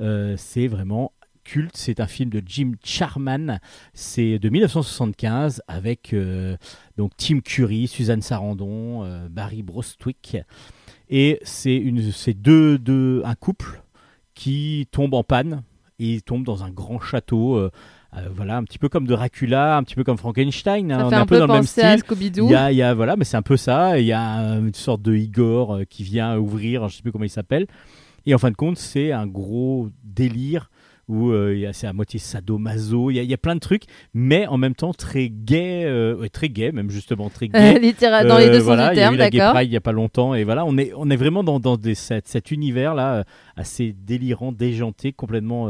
Euh, 0.00 0.36
c'est 0.38 0.68
vraiment 0.68 1.12
culte. 1.48 1.76
C'est 1.76 1.98
un 2.00 2.06
film 2.06 2.28
de 2.30 2.42
Jim 2.44 2.72
Charman. 2.84 3.58
C'est 3.94 4.38
de 4.38 4.48
1975 4.50 5.62
avec 5.66 6.12
euh, 6.12 6.56
donc 6.96 7.12
Tim 7.16 7.40
Curry, 7.40 7.88
Suzanne 7.88 8.20
Sarandon, 8.22 9.04
euh, 9.04 9.28
Barry 9.30 9.62
Brostwick. 9.62 10.36
Et 11.08 11.38
c'est 11.42 11.76
une, 11.76 12.12
c'est 12.12 12.34
deux, 12.34 12.78
deux, 12.78 13.22
un 13.24 13.34
couple 13.34 13.82
qui 14.34 14.86
tombe 14.92 15.14
en 15.14 15.24
panne 15.24 15.62
et 15.98 16.14
il 16.14 16.22
tombe 16.22 16.44
dans 16.44 16.62
un 16.64 16.70
grand 16.70 17.00
château. 17.00 17.56
euh, 17.56 17.70
voilà, 18.34 18.56
un 18.58 18.64
petit 18.64 18.78
peu 18.78 18.88
comme 18.88 19.06
Dracula, 19.06 19.76
un 19.76 19.82
petit 19.82 19.94
peu 19.94 20.04
comme 20.04 20.18
Frankenstein. 20.18 20.92
hein. 20.92 20.98
Ça 20.98 21.06
on 21.06 21.10
fait 21.10 21.16
est 21.16 21.18
un, 21.18 21.26
peu 21.26 21.34
peu 21.36 21.38
dans 21.40 21.46
le 21.46 21.52
même 21.54 21.62
style. 21.64 21.98
Scooby-Doo. 22.04 22.46
Il 22.46 22.52
y 22.52 22.54
a, 22.54 22.72
il 22.72 22.76
y 22.76 22.82
a- 22.82 22.92
voilà, 22.94 23.16
mais 23.16 23.24
c'est 23.24 23.36
un 23.36 23.42
peu 23.42 23.56
ça. 23.56 23.98
Il 23.98 24.06
y 24.06 24.12
a 24.12 24.22
une 24.58 24.74
sorte 24.74 25.02
de 25.02 25.14
Igor 25.14 25.80
qui 25.88 26.02
vient 26.04 26.36
ouvrir, 26.38 26.88
je 26.88 26.96
sais 26.96 27.02
plus 27.02 27.12
comment 27.12 27.24
il 27.24 27.30
s'appelle. 27.30 27.66
Et 28.26 28.34
en 28.34 28.38
fin 28.38 28.50
de 28.50 28.56
compte, 28.56 28.76
c'est 28.78 29.12
un 29.12 29.26
gros 29.26 29.88
délire 30.04 30.70
où 31.08 31.30
euh, 31.30 31.70
c'est 31.72 31.86
à 31.86 31.92
moitié 31.92 32.20
sadomaso. 32.20 33.10
Il 33.10 33.14
y, 33.16 33.18
a, 33.18 33.22
il 33.22 33.30
y 33.30 33.34
a 33.34 33.38
plein 33.38 33.54
de 33.54 33.60
trucs, 33.60 33.84
mais 34.14 34.46
en 34.46 34.58
même 34.58 34.74
temps 34.74 34.92
très 34.92 35.30
gay, 35.30 35.84
euh, 35.86 36.28
très 36.28 36.48
gay, 36.50 36.70
même 36.70 36.90
justement 36.90 37.30
très 37.30 37.48
gay. 37.48 37.58
Dans 38.28 38.38
les 38.38 38.46
Euh, 38.48 38.52
deux 38.52 38.60
sens 38.60 38.66
du 38.66 38.72
il 38.72 38.78
y 38.78 38.82
a 38.82 38.94
terme, 38.94 39.14
eu 39.14 39.18
la 39.18 39.30
Gay 39.30 39.38
d'accord. 39.38 39.54
Pride 39.54 39.70
il 39.70 39.72
y 39.72 39.76
a 39.76 39.80
pas 39.80 39.92
longtemps 39.92 40.34
et 40.34 40.44
voilà, 40.44 40.64
on 40.66 40.76
est 40.76 40.92
on 40.96 41.08
est 41.10 41.16
vraiment 41.16 41.42
dans, 41.42 41.58
dans 41.60 41.76
des- 41.76 41.94
cet, 41.94 42.28
cet 42.28 42.50
univers 42.50 42.94
là 42.94 43.24
assez 43.56 43.94
délirant, 43.94 44.52
déjanté, 44.52 45.12
complètement 45.12 45.68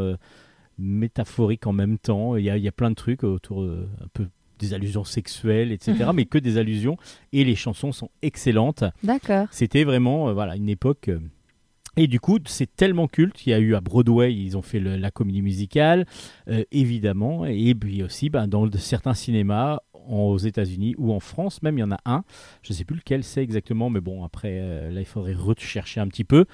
métaphorique 0.79 1.67
en 1.67 1.73
même 1.73 1.99
temps. 1.99 2.37
Il 2.37 2.45
y 2.45 2.51
a, 2.51 2.57
il 2.57 2.63
y 2.63 2.69
a 2.69 2.73
plein 2.73 2.91
de 2.91 2.95
trucs 2.97 3.25
autour 3.25 3.63
un 3.65 4.09
peu 4.13 4.27
des 4.59 4.75
allusions 4.75 5.05
sexuelles, 5.05 5.71
etc. 5.73 6.11
mais 6.15 6.25
que 6.25 6.39
des 6.39 6.59
allusions 6.59 6.97
et 7.33 7.45
les 7.45 7.55
chansons 7.55 7.93
sont 7.93 8.11
excellentes. 8.23 8.85
D'accord. 9.05 9.47
C'était 9.51 9.85
vraiment 9.85 10.29
euh, 10.29 10.33
voilà 10.33 10.57
une 10.57 10.69
époque. 10.69 11.09
euh, 11.09 11.21
Et 12.01 12.07
du 12.07 12.21
coup, 12.21 12.39
c'est 12.47 12.77
tellement 12.77 13.09
culte. 13.09 13.45
Il 13.45 13.51
y 13.51 13.53
a 13.53 13.59
eu 13.59 13.75
à 13.75 13.81
Broadway, 13.81 14.33
ils 14.33 14.57
ont 14.57 14.63
fait 14.63 14.79
la 14.79 15.11
comédie 15.11 15.43
musicale, 15.43 16.07
euh, 16.49 16.63
évidemment. 16.71 17.45
Et 17.45 17.75
puis 17.75 18.05
aussi, 18.05 18.31
ben, 18.31 18.47
dans 18.47 18.71
certains 18.71 19.15
cinémas 19.15 19.81
aux 20.09 20.39
États-Unis 20.39 20.95
ou 20.97 21.13
en 21.13 21.19
France, 21.19 21.61
même 21.61 21.77
il 21.77 21.81
y 21.81 21.85
en 21.85 21.91
a 21.91 21.99
un. 22.05 22.23
Je 22.63 22.73
ne 22.73 22.77
sais 22.77 22.85
plus 22.85 22.97
lequel 22.97 23.25
c'est 23.25 23.43
exactement, 23.43 23.91
mais 23.91 24.01
bon, 24.01 24.25
après, 24.25 24.59
euh, 24.61 24.93
là, 24.93 25.01
il 25.01 25.07
faudrait 25.07 25.35
rechercher 25.35 25.99
un 25.99 26.07
petit 26.07 26.23
peu. 26.23 26.45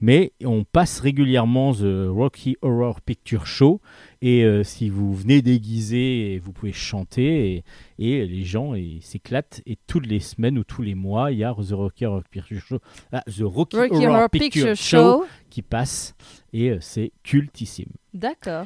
Mais 0.00 0.32
on 0.42 0.64
passe 0.64 1.00
régulièrement 1.00 1.74
The 1.74 2.08
Rocky 2.08 2.56
Horror 2.62 3.02
Picture 3.02 3.46
Show. 3.46 3.82
Et 4.26 4.42
euh, 4.42 4.64
si 4.64 4.88
vous 4.88 5.12
venez 5.12 5.42
déguisé, 5.42 6.40
vous 6.42 6.52
pouvez 6.52 6.72
chanter. 6.72 7.62
Et, 7.98 8.10
et 8.20 8.26
les 8.26 8.42
gens 8.44 8.72
s'éclatent. 9.02 9.60
Et 9.66 9.76
toutes 9.86 10.06
les 10.06 10.18
semaines 10.20 10.56
ou 10.58 10.64
tous 10.64 10.80
les 10.80 10.94
mois, 10.94 11.30
il 11.30 11.38
y 11.38 11.44
a 11.44 11.52
The 11.52 11.72
Rocky 11.72 12.06
Horror 12.06 12.22
Picture 12.30 12.58
Show. 12.58 12.78
ah, 13.12 13.22
The 13.26 13.42
Rocky, 13.42 13.76
Rocky 13.76 13.94
Horror, 13.96 14.08
Horror 14.14 14.30
Picture, 14.30 14.48
Picture 14.68 14.76
Show 14.76 14.96
Show. 15.20 15.24
qui 15.50 15.60
passe 15.60 16.14
et 16.54 16.70
euh, 16.70 16.78
c'est 16.80 17.12
cultissime. 17.22 17.90
D'accord. 18.14 18.64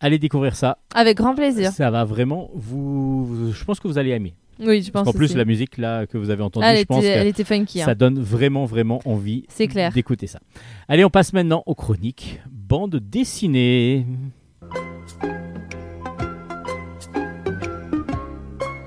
Allez 0.00 0.18
découvrir 0.18 0.56
ça. 0.56 0.78
Avec 0.94 1.18
grand 1.18 1.34
plaisir. 1.34 1.72
Ça 1.72 1.90
va 1.90 2.04
vraiment 2.04 2.50
vous, 2.54 3.26
vous- 3.26 3.52
je 3.52 3.64
pense 3.64 3.80
que 3.80 3.88
vous 3.88 3.98
allez 3.98 4.10
aimer. 4.12 4.34
Oui, 4.60 4.80
je 4.80 4.90
Parce 4.90 5.04
pense 5.04 5.12
qu'en 5.12 5.18
plus 5.18 5.34
la 5.36 5.44
musique 5.44 5.76
là 5.76 6.06
que 6.06 6.16
vous 6.16 6.30
avez 6.30 6.42
entendue, 6.42 6.64
elle, 6.66 6.78
je 6.78 6.84
pense 6.84 7.04
était, 7.04 7.08
elle 7.12 7.26
était 7.26 7.44
funky. 7.44 7.82
hein. 7.82 7.84
ça 7.84 7.94
donne 7.94 8.18
vraiment 8.18 8.64
vraiment 8.64 9.02
envie 9.04 9.44
d'écouter 9.92 10.26
ça. 10.26 10.40
Allez, 10.88 11.04
on 11.04 11.10
passe 11.10 11.34
maintenant 11.34 11.62
aux 11.66 11.74
chroniques 11.74 12.40
bande 12.50 12.96
dessinée. 12.96 14.06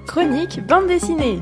Chronique 0.10 0.66
bande 0.66 0.88
dessinée. 0.88 1.40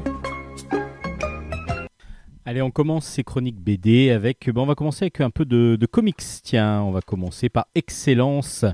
Allez, 2.43 2.61
on 2.61 2.69
commence 2.69 3.05
ces 3.05 3.23
chroniques 3.23 3.61
BD 3.61 4.09
avec. 4.09 4.49
bon, 4.49 4.63
on 4.63 4.65
va 4.65 4.75
commencer 4.75 5.05
avec 5.05 5.21
un 5.21 5.29
peu 5.29 5.45
de, 5.45 5.77
comics. 5.89 6.21
Tiens, 6.43 6.81
on 6.81 6.91
va 6.91 6.99
commencer 6.99 7.47
par 7.47 7.67
Excellence. 7.75 8.65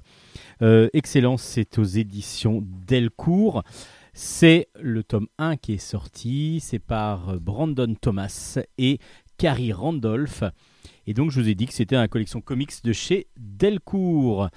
Euh, 0.64 0.90
Excellence, 0.94 1.44
c'est 1.44 1.78
aux 1.78 1.84
éditions 1.84 2.64
Delcourt. 2.88 3.62
C'est 4.14 4.68
le 4.82 5.04
tome 5.04 5.28
1 5.38 5.58
qui 5.58 5.74
est 5.74 5.78
sorti. 5.78 6.60
C'est 6.60 6.80
par 6.80 7.40
Brandon 7.40 7.94
Thomas 7.94 8.58
et 8.80 8.98
Carrie 9.38 9.74
Randolph. 9.74 10.44
Et 11.06 11.14
donc, 11.14 11.30
je 11.30 11.40
vous 11.40 11.48
ai 11.48 11.54
dit 11.54 11.68
que 11.68 11.74
c'était 11.74 11.98
la 11.98 12.08
collection 12.08 12.42
comics 12.42 12.84
de 12.84 12.94
chez 12.94 13.28
Delcourt. 13.38 14.50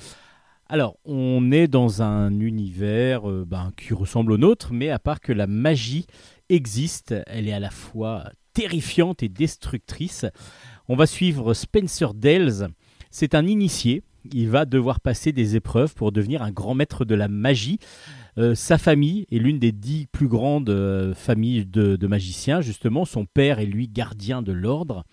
Alors, 0.69 0.99
on 1.05 1.53
est 1.53 1.69
dans 1.69 2.03
un 2.03 2.41
univers 2.41 3.31
euh, 3.31 3.45
ben, 3.47 3.73
qui 3.77 3.95
ressemble 3.95 4.33
au 4.33 4.37
nôtre, 4.37 4.73
mais 4.73 4.91
à 4.91 4.99
part 4.99 5.21
que 5.21 5.33
la 5.33 5.47
magie 5.47 6.07
existe, 6.49 7.15
elle 7.29 7.47
est 7.47 7.53
à 7.53 7.61
la 7.61 7.71
fois 7.71 8.25
terrifiante 8.53 9.23
et 9.23 9.29
destructrice. 9.29 10.27
On 10.89 10.97
va 10.97 11.07
suivre 11.07 11.55
Spencer 11.55 12.15
Dales. 12.15 12.69
C'est 13.13 13.37
un 13.37 13.47
initié. 13.47 14.03
Il 14.33 14.49
va 14.49 14.65
devoir 14.65 14.99
passer 14.99 15.31
des 15.31 15.55
épreuves 15.55 15.95
pour 15.95 16.11
devenir 16.11 16.43
un 16.43 16.51
grand 16.51 16.75
maître 16.75 17.05
de 17.05 17.15
la 17.15 17.29
magie. 17.29 17.79
Euh, 18.37 18.57
sa 18.57 18.77
famille 18.77 19.25
est 19.31 19.39
l'une 19.39 19.61
des 19.61 19.71
dix 19.71 20.07
plus 20.07 20.27
grandes 20.27 20.71
euh, 20.71 21.15
familles 21.15 21.65
de, 21.65 21.95
de 21.95 22.07
magiciens. 22.09 22.61
Justement, 22.61 23.05
son 23.05 23.25
père 23.25 23.61
est 23.61 23.67
lui 23.67 23.87
gardien 23.87 24.43
de 24.43 24.51
l'ordre. 24.51 25.05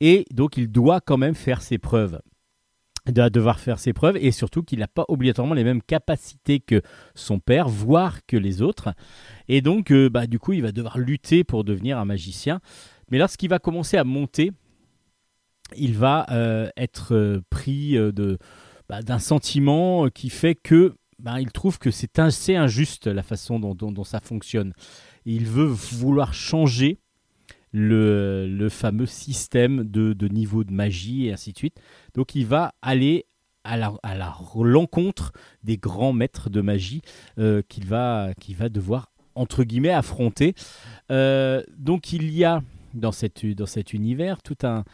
Et 0.00 0.26
donc, 0.30 0.58
il 0.58 0.70
doit 0.70 1.00
quand 1.00 1.16
même 1.16 1.34
faire 1.34 1.62
ses 1.62 1.78
preuves. 1.78 2.20
Doit 3.12 3.30
devoir 3.30 3.58
faire 3.58 3.78
ses 3.78 3.92
preuves 3.92 4.16
et 4.16 4.30
surtout 4.30 4.62
qu'il 4.62 4.78
n'a 4.78 4.88
pas 4.88 5.04
obligatoirement 5.08 5.54
les 5.54 5.64
mêmes 5.64 5.82
capacités 5.82 6.60
que 6.60 6.80
son 7.14 7.38
père, 7.40 7.68
voire 7.68 8.24
que 8.26 8.36
les 8.36 8.62
autres. 8.62 8.94
Et 9.48 9.60
donc, 9.62 9.90
euh, 9.90 10.08
bah, 10.08 10.26
du 10.26 10.38
coup, 10.38 10.52
il 10.52 10.62
va 10.62 10.70
devoir 10.72 10.98
lutter 10.98 11.42
pour 11.44 11.64
devenir 11.64 11.98
un 11.98 12.04
magicien. 12.04 12.60
Mais 13.10 13.18
lorsqu'il 13.18 13.48
va 13.50 13.58
commencer 13.58 13.96
à 13.96 14.04
monter, 14.04 14.52
il 15.76 15.94
va 15.94 16.26
euh, 16.30 16.68
être 16.76 17.14
euh, 17.14 17.40
pris 17.50 17.92
de, 17.92 18.38
bah, 18.88 19.02
d'un 19.02 19.18
sentiment 19.18 20.08
qui 20.08 20.30
fait 20.30 20.54
que 20.54 20.94
bah, 21.18 21.40
il 21.40 21.50
trouve 21.50 21.78
que 21.78 21.90
c'est 21.90 22.18
assez 22.18 22.56
injuste 22.56 23.06
la 23.06 23.22
façon 23.22 23.58
dont- 23.60 23.74
dont 23.74 24.04
ça 24.04 24.20
fonctionne. 24.20 24.72
Il 25.24 25.46
veut 25.46 25.66
vouloir 25.66 26.32
changer 26.32 26.98
le, 27.72 28.68
fameux 28.70 29.06
système 29.06 29.84
de, 29.84 30.12
de 30.12 30.28
niveau 30.28 30.64
de 30.64 30.72
magie 30.72 31.26
et 31.26 31.32
ainsi 31.32 31.52
de 31.52 31.58
suite. 31.58 31.76
Donc 32.14 32.34
il 32.34 32.46
va 32.46 32.74
aller 32.82 33.26
à 33.64 33.76
la, 33.76 33.92
à 34.02 34.14
l'encontre 34.14 35.32
des 35.62 35.76
grands 35.76 36.12
maîtres 36.12 36.50
de 36.50 36.60
magie 36.60 37.02
euh, 37.38 37.62
qu'il 37.68 37.86
va, 37.86 38.32
devoir 38.70 39.10
entre 39.34 39.64
guillemets 39.64 39.90
affronter. 39.90 40.54
Euh, 41.10 41.62
donc 41.76 42.12
il 42.12 42.30
y 42.30 42.44
a 42.44 42.62
dans, 42.94 43.10
dans 43.56 43.66
cet 43.66 43.92
univers 43.92 44.42
tout 44.42 44.56
un, 44.62 44.84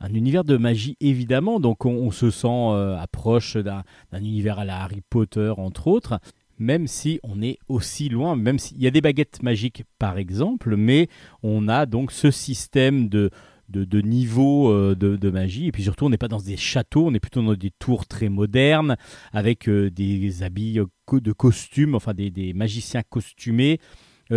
un 0.00 0.14
univers 0.14 0.44
de 0.44 0.56
magie 0.56 0.96
évidemment, 1.00 1.60
donc 1.60 1.84
on, 1.84 1.90
on 1.90 2.10
se 2.10 2.30
sent 2.30 2.48
euh, 2.48 2.96
approche 2.96 3.56
d'un, 3.56 3.84
d'un 4.12 4.18
univers 4.18 4.58
à 4.58 4.64
la 4.64 4.82
Harry 4.82 5.02
Potter 5.08 5.52
entre 5.56 5.86
autres, 5.86 6.20
même 6.60 6.86
si 6.86 7.18
on 7.24 7.42
est 7.42 7.58
aussi 7.68 8.08
loin, 8.08 8.36
même 8.36 8.58
s'il 8.58 8.80
y 8.80 8.86
a 8.86 8.90
des 8.90 9.00
baguettes 9.00 9.42
magiques 9.42 9.84
par 9.98 10.18
exemple, 10.18 10.76
mais 10.76 11.08
on 11.42 11.66
a 11.66 11.86
donc 11.86 12.12
ce 12.12 12.30
système 12.30 13.08
de, 13.08 13.30
de, 13.70 13.84
de 13.84 14.00
niveau 14.00 14.70
euh, 14.70 14.94
de, 14.94 15.30
magie, 15.30 15.68
et 15.68 15.72
puis 15.72 15.82
surtout 15.82 16.04
on 16.04 16.10
n'est 16.10 16.18
pas 16.18 16.28
dans 16.28 16.40
des 16.40 16.56
châteaux, 16.56 17.06
on 17.06 17.14
est 17.14 17.20
plutôt 17.20 17.42
dans 17.42 17.54
des 17.54 17.70
tours 17.70 18.06
très 18.06 18.28
modernes, 18.28 18.96
avec 19.32 19.68
euh, 19.68 19.90
des 19.90 20.42
habits 20.42 20.78
euh, 20.78 20.86
de 21.20 21.32
costumes, 21.32 21.94
enfin 21.94 22.12
des, 22.14 22.52
magiciens 22.54 23.02
costumés, 23.08 23.80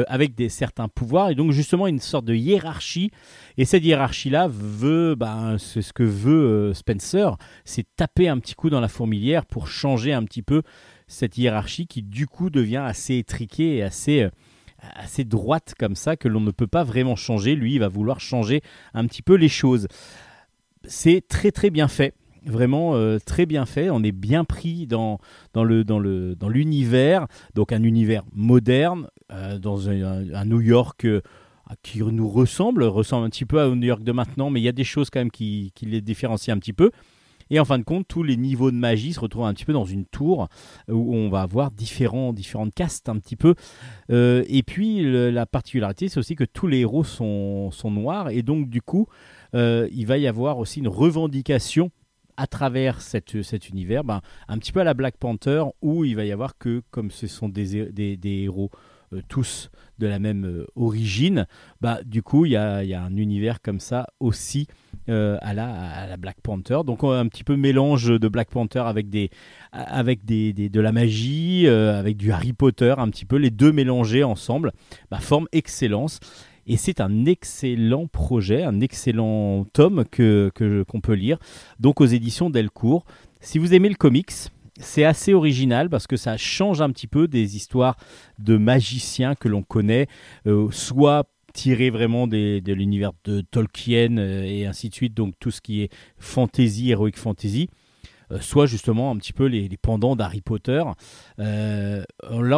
avec 0.08 0.34
des 0.34 0.50
certains 0.50 0.88
pouvoirs, 0.88 1.30
et 1.30 1.36
donc 1.36 1.52
justement 1.52 1.86
une 1.86 2.00
sorte 2.00 2.26
de 2.26 2.34
hiérarchie, 2.34 3.12
et 3.58 3.66
cette 3.66 3.86
hiérarchie-là 3.86 4.48
veut, 4.48 5.14
ben, 5.14 5.58
c'est 5.60 5.84
ce 5.84 5.94
que 5.94 6.02
veut 6.02 6.74
Spencer, 6.74 7.38
c'est 7.64 7.86
taper 7.96 8.28
un 8.28 8.40
petit 8.40 8.56
coup 8.56 8.72
dans 8.72 8.80
la 8.80 8.88
fourmilière 8.88 9.46
pour 9.46 9.68
changer 9.68 10.14
un 10.14 10.24
petit 10.24 10.42
peu 10.42 10.64
cette 11.08 11.38
hiérarchie 11.38 11.88
qui 11.88 12.02
du 12.02 12.28
coup 12.28 12.50
devient 12.50 12.84
assez 12.86 13.18
étriquée 13.18 13.78
et 13.78 13.84
assez, 13.84 14.24
euh, 14.24 14.30
assez 14.96 15.24
droite 15.24 15.74
comme 15.78 15.96
ça 15.96 16.16
que 16.16 16.28
l'on 16.28 16.42
ne 16.42 16.52
peut 16.52 16.68
pas 16.68 16.84
vraiment 16.84 17.16
changer. 17.16 17.56
Lui, 17.56 17.74
il 17.76 17.80
va 17.80 17.88
vouloir 17.88 18.20
changer 18.20 18.62
un 18.94 19.06
petit 19.06 19.22
peu 19.22 19.36
les 19.36 19.50
choses. 19.50 19.88
C'est 20.86 21.26
très 21.28 21.52
très 21.52 21.70
bien 21.70 21.88
fait. 21.88 22.14
Vraiment 22.46 22.96
euh, 22.96 23.20
très 23.26 23.46
bien 23.46 23.66
fait. 23.66 23.90
On 23.90 24.04
est 24.04 24.12
bien 24.12 24.44
pris 24.44 24.86
dans, 24.86 25.20
dans, 25.54 25.64
le, 25.64 25.86
dans, 25.86 26.00
le, 26.00 26.36
dans 26.36 26.50
l'univers. 26.50 27.28
Donc 27.54 27.72
un 27.72 27.84
univers 27.84 28.24
moderne, 28.34 29.08
euh, 29.32 29.58
dans 29.60 29.90
un, 29.90 30.34
un 30.34 30.46
New 30.46 30.62
York 30.62 31.08
qui 31.82 32.04
nous 32.04 32.30
ressemble, 32.30 32.84
ressemble 32.84 33.26
un 33.26 33.30
petit 33.30 33.46
peu 33.46 33.62
au 33.64 33.76
New 33.76 33.88
York 33.88 34.04
de 34.04 34.12
maintenant, 34.12 34.50
mais 34.50 34.60
il 34.60 34.64
y 34.64 34.70
a 34.70 34.74
des 34.74 34.84
choses 34.84 35.10
quand 35.10 35.20
même 35.20 35.32
qui, 35.32 35.72
qui 35.76 35.86
les 35.86 36.02
différencient 36.02 36.54
un 36.54 36.60
petit 36.60 36.74
peu. 36.74 36.92
Et 37.50 37.60
en 37.60 37.66
fin 37.66 37.80
de 37.80 37.84
compte, 37.84 38.08
tous 38.08 38.24
les 38.24 38.38
niveaux 38.38 38.72
de 38.72 38.76
magie 38.76 39.14
se 39.14 39.20
retrouvent 39.20 39.46
un 39.46 39.54
petit 39.54 39.66
peu 39.66 39.74
dans 39.74 39.86
une 39.86 40.06
tour 40.06 40.48
où 40.88 41.16
on 41.16 41.30
va 41.30 41.42
avoir 41.42 41.72
différentes 41.72 42.38
castes 42.76 43.10
un 43.10 43.18
petit 43.20 43.36
peu. 43.36 43.56
Euh, 44.12 44.44
et 44.48 44.64
puis 44.64 45.04
la 45.32 45.46
particularité, 45.46 46.10
c'est 46.10 46.20
aussi 46.20 46.36
que 46.36 46.44
tous 46.44 46.68
les 46.68 46.80
héros 46.80 47.04
sont, 47.04 47.72
noirs 47.86 48.30
et 48.30 48.42
donc 48.42 48.70
du 48.70 48.82
coup, 48.82 49.08
euh, 49.56 49.88
il 49.92 50.08
va 50.08 50.18
y 50.18 50.28
avoir 50.28 50.58
aussi 50.58 50.80
une 50.80 50.88
revendication 50.88 51.92
à 52.38 52.48
travers 52.48 53.02
cet 53.02 53.70
univers, 53.70 54.04
ben, 54.04 54.22
un 54.48 54.58
petit 54.58 54.72
peu 54.72 54.80
à 54.80 54.84
la 54.84 54.96
Black 54.96 55.18
Panther, 55.18 55.66
où 55.84 56.04
il 56.04 56.16
va 56.16 56.26
y 56.26 56.32
avoir 56.32 56.58
que, 56.58 56.82
comme 56.90 57.12
ce 57.12 57.28
sont 57.28 57.48
des, 57.48 57.92
des 57.92 58.30
héros 58.30 58.72
euh, 59.14 59.22
tous 59.28 59.70
de 60.00 60.08
la 60.08 60.20
même 60.20 60.46
euh, 60.46 60.66
origine, 60.76 61.46
bah, 61.80 62.00
du 62.04 62.24
coup, 62.24 62.46
il 62.46 62.52
y 62.52 62.56
a, 62.56 62.80
un 62.80 63.16
univers 63.16 63.62
comme 63.62 63.80
ça 63.80 64.08
aussi 64.20 64.68
euh, 65.08 65.38
à, 65.42 65.54
la, 65.54 66.18
Black 66.18 66.38
Panther. 66.42 66.80
Donc, 66.86 67.04
un 67.04 67.28
petit 67.28 67.44
peu 67.44 67.56
mélange 67.56 68.08
de 68.08 68.28
Black 68.28 68.50
Panther 68.50 68.84
avec, 68.86 69.10
des, 69.10 69.30
avec 69.72 70.26
des, 70.26 70.54
de 70.54 70.82
la 70.82 70.92
magie, 70.92 71.68
avec 71.68 72.18
du 72.18 72.32
Harry 72.32 72.54
Potter, 72.54 72.94
un 72.98 73.10
petit 73.10 73.26
peu, 73.26 73.38
les 73.38 73.52
deux 73.52 73.72
mélangés 73.72 74.24
ensemble, 74.24 74.72
bah, 75.12 75.20
forment 75.20 75.48
excellence. 75.52 76.20
Et 76.66 76.78
c'est 76.78 77.02
un 77.02 77.26
excellent 77.26 78.08
projet, 78.08 78.64
un 78.64 78.80
excellent 78.80 79.66
tome 79.74 80.06
que- 80.10 80.52
qu'on 80.88 81.02
peut 81.02 81.14
lire, 81.14 81.38
donc 81.80 82.02
aux 82.02 82.06
éditions 82.06 82.50
Delcourt. 82.50 83.06
Si 83.42 83.60
vous 83.60 83.74
aimez 83.74 83.90
le 83.90 83.96
comics, 83.96 84.32
c'est 84.80 85.04
assez 85.04 85.34
original 85.34 85.90
parce 85.90 86.08
que 86.08 86.18
ça 86.18 86.38
change 86.38 86.82
un 86.82 86.90
petit 86.90 87.08
peu 87.08 87.28
des 87.28 87.56
histoires 87.56 87.96
de 88.40 88.58
magiciens 88.58 89.36
que 89.36 89.48
l'on 89.48 89.64
connaît, 89.64 90.08
euh, 90.48 90.70
soit 90.72 91.30
tiré 91.54 91.92
vraiment 91.92 92.26
de 92.26 92.74
l'univers 92.74 93.12
de 93.26 93.42
Tolkien 93.42 94.18
euh, 94.18 94.44
et 94.44 94.66
ainsi 94.66 94.90
de 94.90 94.96
suite, 94.96 95.14
donc 95.14 95.36
tout 95.40 95.52
ce 95.52 95.62
qui 95.62 95.84
est 95.84 95.94
fantasy, 96.18 96.90
heroic 96.90 97.12
fantasy, 97.16 97.70
euh, 98.32 98.40
soit 98.40 98.66
justement 98.66 99.12
un 99.12 99.18
petit 99.18 99.34
peu 99.34 99.46
les, 99.46 99.68
les 99.68 99.78
pendants 99.78 100.16
d'Harry 100.16 100.42
Potter. 100.42 100.84
Là, 101.38 102.06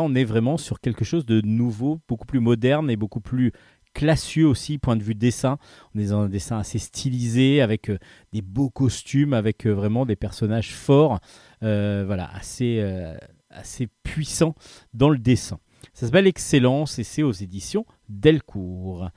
on 0.01 0.16
est 0.16 0.24
vraiment 0.24 0.55
sur 0.55 0.80
quelque 0.80 1.03
chose 1.03 1.26
de 1.26 1.41
nouveau, 1.41 1.99
beaucoup 2.07 2.26
plus 2.26 2.39
moderne 2.39 2.89
et 2.89 2.95
beaucoup 2.95 3.20
plus 3.20 3.51
classieux 3.93 4.47
aussi, 4.47 4.78
point 4.78 4.95
de 4.95 5.03
vue 5.03 5.16
dessin. 5.16 5.57
On 5.93 5.99
est 5.99 6.07
dans 6.07 6.22
un 6.22 6.30
dessin 6.30 6.59
assez 6.59 6.80
stylisé, 6.80 7.61
avec 7.61 7.91
des 8.32 8.41
beaux 8.41 8.70
costumes, 8.70 9.34
avec 9.34 9.66
vraiment 9.66 10.05
des 10.05 10.16
personnages 10.16 10.74
forts, 10.74 11.20
voilà, 11.62 12.30
assez, 12.34 12.80
euh, 12.80 13.16
assez 13.49 13.88
puissants 14.03 14.56
dans 14.93 15.10
le 15.10 15.18
dessin. 15.18 15.60
Ça 15.93 16.06
s'appelle 16.06 16.28
Excellence 16.28 16.99
et 16.99 17.03
c'est 17.03 17.24
aux 17.24 17.32
éditions 17.32 17.86
Delcourt. 18.10 19.10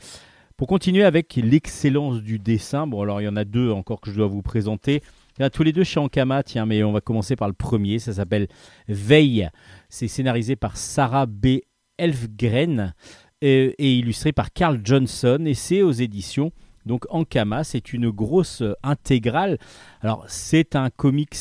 Pour 0.56 0.66
continuer 0.66 1.04
avec 1.04 1.36
l'excellence 1.36 2.20
du 2.20 2.38
dessin, 2.38 2.86
bon 2.86 3.02
alors 3.02 3.20
il 3.20 3.24
y 3.24 3.28
en 3.28 3.36
a 3.36 3.44
deux 3.44 3.70
encore 3.70 4.00
que 4.00 4.10
je 4.10 4.16
dois 4.16 4.26
vous 4.26 4.42
présenter. 4.42 5.02
Il 5.36 5.42
y 5.42 5.44
en 5.44 5.46
a 5.46 5.50
tous 5.50 5.62
les 5.62 5.72
deux 5.72 5.84
chez 5.84 6.00
Ankama, 6.00 6.42
tiens, 6.42 6.66
mais 6.66 6.82
on 6.82 6.92
va 6.92 7.00
commencer 7.00 7.36
par 7.36 7.46
le 7.46 7.54
premier, 7.54 8.00
ça 8.00 8.12
s'appelle 8.12 8.48
Veille. 8.88 9.48
C'est 9.88 10.08
scénarisé 10.08 10.56
par 10.56 10.76
Sarah 10.76 11.26
B. 11.26 11.58
Elfgren 11.96 12.94
euh, 13.42 13.72
et 13.76 13.98
illustré 13.98 14.32
par 14.32 14.52
Carl 14.52 14.80
Johnson 14.84 15.42
et 15.46 15.54
c'est 15.54 15.82
aux 15.82 15.90
éditions 15.90 16.52
donc 16.88 17.04
Ankama, 17.10 17.64
c'est 17.64 17.92
une 17.92 18.10
grosse 18.10 18.62
euh, 18.62 18.72
intégrale. 18.82 19.58
Alors 20.00 20.24
c'est 20.26 20.74
un 20.74 20.88
comics 20.88 21.36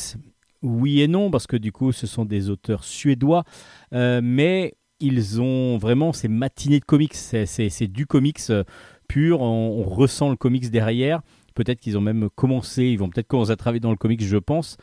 oui 0.62 1.00
et 1.02 1.08
non 1.08 1.30
parce 1.30 1.46
que 1.46 1.56
du 1.56 1.72
coup 1.72 1.92
ce 1.92 2.06
sont 2.06 2.24
des 2.24 2.50
auteurs 2.50 2.84
suédois 2.84 3.44
euh, 3.92 4.20
mais 4.22 4.74
ils 5.00 5.40
ont 5.40 5.78
vraiment 5.78 6.12
ces 6.12 6.28
matinées 6.28 6.80
de 6.80 6.84
comics, 6.84 7.14
c'est, 7.14 7.86
du 7.86 8.06
comics 8.06 8.40
euh, 8.50 8.64
pur, 9.06 9.40
on, 9.40 9.82
ressent 9.82 10.30
le 10.30 10.36
comics 10.36 10.70
derrière. 10.70 11.20
Peut-être 11.54 11.80
qu'ils 11.80 11.96
ont 11.98 12.00
même 12.00 12.28
commencé, 12.34 12.84
ils 12.84 12.98
vont 12.98 13.08
peut-être 13.08 13.28
commencer 13.28 13.50
à 13.50 13.56
travailler 13.56 13.80
dans 13.80 13.90
le 13.90 13.96
comics, 13.96 14.22
je 14.22 14.36
pense. 14.36 14.76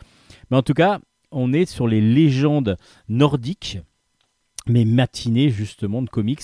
Mais 0.50 0.58
en 0.58 0.62
tout 0.62 0.74
cas, 0.74 1.00
on 1.32 1.54
est 1.54 1.66
sur 1.66 1.88
les 1.88 2.02
légendes 2.02 2.78
nordiques, 3.08 3.80
mais 4.68 4.86
matinées 4.86 5.50
justement 5.50 6.02
de 6.02 6.10
comics. 6.10 6.44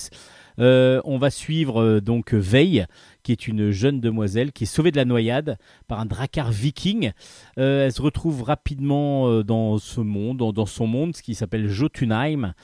Euh, 0.58 1.00
on 1.04 1.18
va 1.18 1.30
suivre 1.30 2.00
donc 2.00 2.34
Veille, 2.34 2.84
qui 3.22 3.32
est 3.32 3.46
une 3.46 3.70
jeune 3.70 4.00
demoiselle 4.00 4.52
qui 4.52 4.64
est 4.64 4.66
sauvée 4.66 4.90
de 4.90 4.96
la 4.96 5.04
noyade 5.04 5.58
par 5.88 6.00
un 6.00 6.06
drakkar 6.06 6.50
viking. 6.50 7.12
Euh, 7.58 7.86
elle 7.86 7.92
se 7.92 8.02
retrouve 8.02 8.42
rapidement 8.42 9.28
euh, 9.28 9.42
dans 9.42 9.78
ce 9.78 10.00
monde, 10.00 10.38
dans, 10.52 10.66
son 10.66 10.86
monde, 10.86 11.16
ce 11.16 11.22
qui 11.22 11.34
s'appelle 11.34 11.68
Jotunheim, 11.68 12.54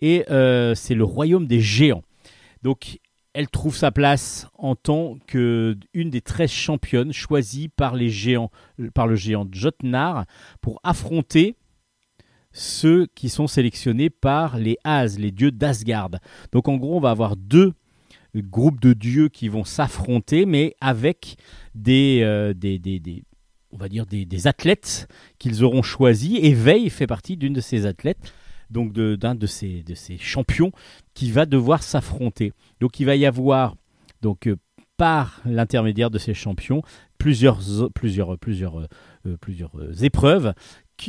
et 0.00 0.24
euh, 0.30 0.74
c'est 0.74 0.94
le 0.94 1.04
royaume 1.04 1.46
des 1.46 1.60
géants. 1.60 2.02
Donc, 2.62 2.98
elle 3.32 3.48
trouve 3.48 3.76
sa 3.76 3.90
place 3.90 4.46
en 4.54 4.76
tant 4.76 5.18
que 5.26 5.76
une 5.92 6.10
des 6.10 6.20
13 6.20 6.50
championnes 6.50 7.12
choisies 7.12 7.68
par 7.68 7.96
les 7.96 8.08
géants, 8.08 8.50
par 8.94 9.08
le 9.08 9.16
géant 9.16 9.46
Jotnar 9.50 10.24
pour 10.60 10.80
affronter 10.84 11.56
ceux 12.52 13.06
qui 13.16 13.28
sont 13.28 13.48
sélectionnés 13.48 14.08
par 14.08 14.56
les 14.56 14.78
As, 14.84 15.18
les 15.18 15.32
dieux 15.32 15.50
d'Asgard. 15.50 16.10
Donc 16.52 16.68
en 16.68 16.76
gros, 16.76 16.96
on 16.96 17.00
va 17.00 17.10
avoir 17.10 17.36
deux 17.36 17.74
groupes 18.42 18.80
de 18.80 18.92
dieux 18.92 19.28
qui 19.28 19.48
vont 19.48 19.64
s'affronter, 19.64 20.46
mais 20.46 20.74
avec 20.80 21.36
des, 21.74 22.20
euh, 22.22 22.54
des, 22.54 23.24
on 23.70 23.76
va 23.76 23.88
dire 23.88 24.06
des, 24.06 24.46
athlètes 24.46 25.08
qu'ils 25.38 25.64
auront 25.64 25.82
choisis. 25.82 26.38
Et 26.42 26.54
Veil 26.54 26.90
fait 26.90 27.06
partie 27.06 27.36
d'une 27.36 27.52
de 27.52 27.60
ces 27.60 27.86
athlètes, 27.86 28.32
donc 28.70 28.92
d'un 28.92 29.34
de, 29.34 29.46
ces, 29.46 29.82
de 29.82 29.94
ces 29.94 30.18
champions 30.18 30.72
qui 31.14 31.30
va 31.30 31.46
devoir 31.46 31.82
s'affronter. 31.82 32.52
Donc 32.80 33.00
il 33.00 33.06
va 33.06 33.16
y 33.16 33.26
avoir 33.26 33.76
donc 34.22 34.46
euh, 34.46 34.56
par 34.96 35.40
l'intermédiaire 35.44 36.10
de 36.10 36.18
ces 36.18 36.34
champions 36.34 36.82
plusieurs 37.18 37.58
plusieurs 37.94 38.38
plusieurs 38.38 38.80
euh, 39.26 39.36
plusieurs 39.40 39.72
épreuves 40.04 40.54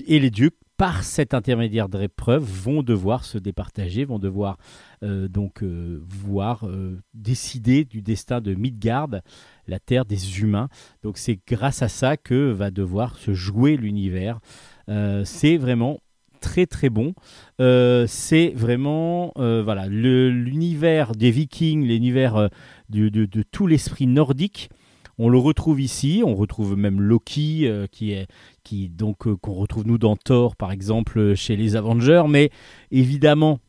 et 0.08 0.20
les 0.20 0.32
dieux 0.32 0.50
par 0.78 1.04
cet 1.04 1.34
intermédiaire 1.34 1.88
d'épreuves 1.88 2.44
vont 2.44 2.84
devoir 2.84 3.24
se 3.24 3.38
départager, 3.38 4.04
vont 4.04 4.20
devoir 4.20 4.58
euh, 5.04 5.28
donc 5.28 5.64
euh, 5.64 6.02
voir 6.06 6.68
euh, 6.68 7.00
décider 7.14 7.86
du 7.86 8.02
destin 8.02 8.42
de 8.42 8.54
Midgard, 8.54 9.10
la 9.68 9.80
terre 9.80 10.06
des 10.06 10.42
humains. 10.42 10.68
Donc 11.02 11.18
c'est 11.18 11.40
grâce 11.48 11.82
à 11.82 11.88
ça 11.88 12.18
que 12.18 12.52
va 12.52 12.72
devoir 12.72 13.18
se 13.18 13.34
jouer 13.34 13.78
l'univers. 13.78 14.40
C'est 15.24 15.58
vraiment 15.58 16.00
très 16.42 16.68
très 16.68 16.90
bon. 16.90 17.16
C'est 17.58 18.54
vraiment 18.56 19.34
voilà 19.36 19.88
l'univers 19.88 21.14
des 21.14 21.32
Vikings, 21.32 21.88
l'univers 21.88 22.50
de, 22.90 23.10
de 23.10 23.44
tout 23.44 23.66
l'esprit 23.66 24.06
nordique. 24.06 24.70
On 25.18 25.30
le 25.30 25.38
retrouve 25.38 25.80
ici, 25.80 26.24
on 26.26 26.36
retrouve 26.36 26.76
même 26.76 27.02
Loki 27.02 27.68
euh, 27.68 27.88
qui 27.90 28.12
est 28.12 28.28
qui 28.64 28.90
donc 28.90 29.28
euh, 29.28 29.38
qu'on 29.38 29.54
retrouve 29.54 29.88
nous 29.88 29.98
dans 29.98 30.18
Thor 30.18 30.56
par 30.56 30.72
exemple 30.72 31.20
euh, 31.20 31.36
chez 31.36 31.56
les 31.56 31.76
Avengers, 31.76 32.24
mais 32.28 32.50
évidemment 32.92 33.60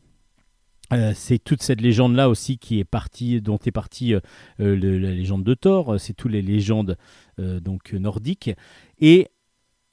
c'est 1.15 1.43
toute 1.43 1.61
cette 1.61 1.81
légende 1.81 2.15
là 2.15 2.29
aussi 2.29 2.57
qui 2.57 2.79
est 2.79 2.85
partie 2.85 3.41
dont 3.41 3.57
est 3.65 3.71
partie 3.71 4.13
la 4.57 4.73
légende 4.73 5.43
de 5.43 5.53
Thor, 5.53 5.99
c'est 5.99 6.13
toutes 6.13 6.31
les 6.31 6.41
légendes 6.41 6.95
donc 7.37 7.91
nordiques. 7.91 8.51
Et 9.01 9.27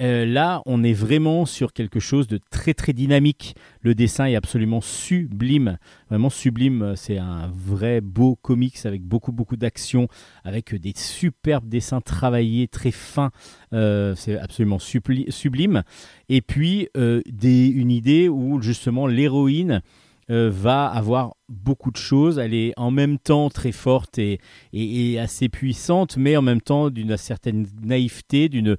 euh, 0.03 0.27
là, 0.27 0.61
on 0.67 0.83
est 0.83 0.93
vraiment 0.93 1.47
sur 1.47 1.73
quelque 1.73 2.01
chose 2.01 2.27
de 2.27 2.41
très 2.51 2.75
très 2.75 2.93
dynamique. 2.93 3.55
Le 3.81 3.95
dessin 3.95 4.27
est 4.27 4.35
absolument 4.35 4.81
sublime, 4.81 5.79
vraiment 6.11 6.31
sublime. 6.31 6.95
C'est 6.97 7.19
un 7.19 7.49
vrai 7.55 8.01
beau 8.01 8.35
comics 8.35 8.85
avec 8.87 9.03
beaucoup 9.03 9.31
beaucoup 9.31 9.57
d'action, 9.57 10.09
avec 10.43 10.75
des 10.75 10.93
superbes 10.97 11.69
dessins 11.69 12.01
travaillés, 12.01 12.67
très 12.67 12.91
fins. 12.91 13.31
Euh, 13.73 14.17
c'est 14.17 14.37
absolument 14.37 14.81
sublime. 14.81 15.85
Et 16.29 16.41
puis 16.41 16.89
euh, 16.97 17.23
une 17.43 17.93
idée 17.93 18.29
où 18.29 18.61
justement 18.61 19.07
l'héroïne 19.07 19.81
va 20.29 20.87
avoir 20.87 21.37
beaucoup 21.51 21.91
de 21.91 21.99
choses. 21.99 22.39
Elle 22.39 22.55
est 22.55 22.73
en 22.79 22.91
même 22.91 23.19
temps 23.19 23.51
très 23.51 23.73
forte 23.73 24.19
et 24.19 25.19
assez 25.21 25.51
puissante, 25.51 26.17
mais 26.17 26.35
en 26.39 26.43
même 26.43 26.63
temps 26.63 26.89
d'une 26.89 27.19
certaine 27.19 27.67
naïveté, 27.83 28.49
d'une 28.49 28.79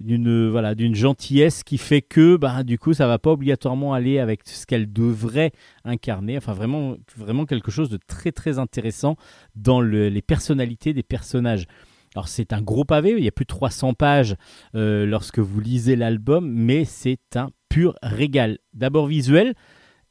d'une 0.00 0.48
voilà 0.50 0.74
d'une 0.74 0.94
gentillesse 0.94 1.62
qui 1.64 1.78
fait 1.78 2.02
que 2.02 2.36
bah, 2.36 2.62
du 2.64 2.78
coup 2.78 2.92
ça 2.92 3.06
va 3.06 3.18
pas 3.18 3.30
obligatoirement 3.32 3.94
aller 3.94 4.18
avec 4.18 4.40
ce 4.44 4.66
qu'elle 4.66 4.92
devrait 4.92 5.52
incarner. 5.84 6.36
Enfin 6.36 6.52
vraiment 6.52 6.96
vraiment 7.16 7.46
quelque 7.46 7.70
chose 7.70 7.88
de 7.88 7.98
très 8.06 8.32
très 8.32 8.58
intéressant 8.58 9.16
dans 9.54 9.80
le- 9.80 10.08
les 10.08 10.22
personnalités 10.22 10.92
des 10.92 11.02
personnages. 11.02 11.66
Alors 12.14 12.28
c'est 12.28 12.52
un 12.52 12.62
gros 12.62 12.84
pavé 12.84 13.14
il 13.16 13.24
y 13.24 13.28
a 13.28 13.32
plus 13.32 13.44
de 13.44 13.48
300 13.48 13.94
pages 13.94 14.36
euh, 14.74 15.06
lorsque 15.06 15.38
vous 15.38 15.60
lisez 15.60 15.96
l'album 15.96 16.46
mais 16.50 16.84
c'est 16.84 17.36
un 17.36 17.50
pur 17.68 17.94
régal. 18.02 18.58
D'abord 18.74 19.06
visuel 19.06 19.54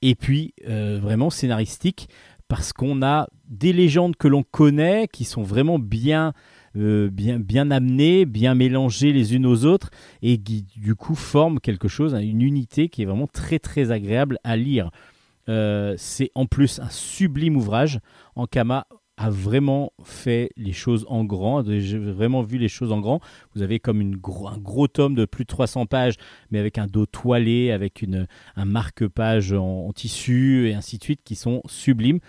et 0.01 0.15
puis 0.15 0.53
euh, 0.67 0.99
vraiment 1.01 1.29
scénaristique 1.29 2.09
parce 2.47 2.73
qu'on 2.73 3.01
a 3.01 3.27
des 3.47 3.73
légendes 3.73 4.15
que 4.17 4.27
l'on 4.27 4.43
connaît 4.43 5.07
qui 5.11 5.25
sont 5.25 5.41
vraiment 5.41 5.79
bien 5.79 6.33
euh, 6.77 7.09
bien, 7.09 7.39
bien 7.39 7.71
amenées, 7.71 8.25
bien 8.25 8.55
mélangées 8.55 9.13
les 9.13 9.35
unes 9.35 9.45
aux 9.45 9.65
autres 9.65 9.89
et 10.21 10.37
qui 10.37 10.65
du 10.75 10.95
coup 10.95 11.15
forment 11.15 11.59
quelque 11.59 11.87
chose, 11.87 12.13
une 12.13 12.41
unité 12.41 12.89
qui 12.89 13.03
est 13.03 13.05
vraiment 13.05 13.27
très 13.27 13.59
très 13.59 13.91
agréable 13.91 14.39
à 14.43 14.57
lire. 14.57 14.91
Euh, 15.47 15.93
c'est 15.97 16.31
en 16.35 16.45
plus 16.45 16.79
un 16.79 16.89
sublime 16.89 17.55
ouvrage. 17.55 17.99
Ankama 18.35 18.87
a 19.17 19.29
vraiment 19.29 19.93
fait 20.03 20.49
les 20.57 20.73
choses 20.73 21.05
en 21.07 21.23
grand, 21.23 21.63
j'ai 21.65 21.97
vraiment 21.97 22.41
vu 22.41 22.57
les 22.57 22.67
choses 22.67 22.91
en 22.91 22.99
grand. 22.99 23.21
Vous 23.53 23.61
avez 23.61 23.79
comme 23.79 24.01
un 24.01 24.57
gros 24.57 24.87
tome 24.87 25.15
de 25.15 25.23
plus 25.23 25.45
de 25.45 25.47
300 25.47 25.85
pages, 25.85 26.15
mais 26.51 26.59
avec 26.59 26.77
un 26.77 26.87
dos 26.87 27.05
toilé, 27.05 27.71
avec 27.71 28.03
un 28.57 28.65
marque-page 28.65 29.53
en, 29.53 29.87
en 29.87 29.93
tissu 29.93 30.67
et 30.67 30.73
ainsi 30.73 30.97
de 30.97 31.03
suite, 31.03 31.21
qui 31.23 31.35
sont 31.35 31.61
sublimes. 31.65 32.19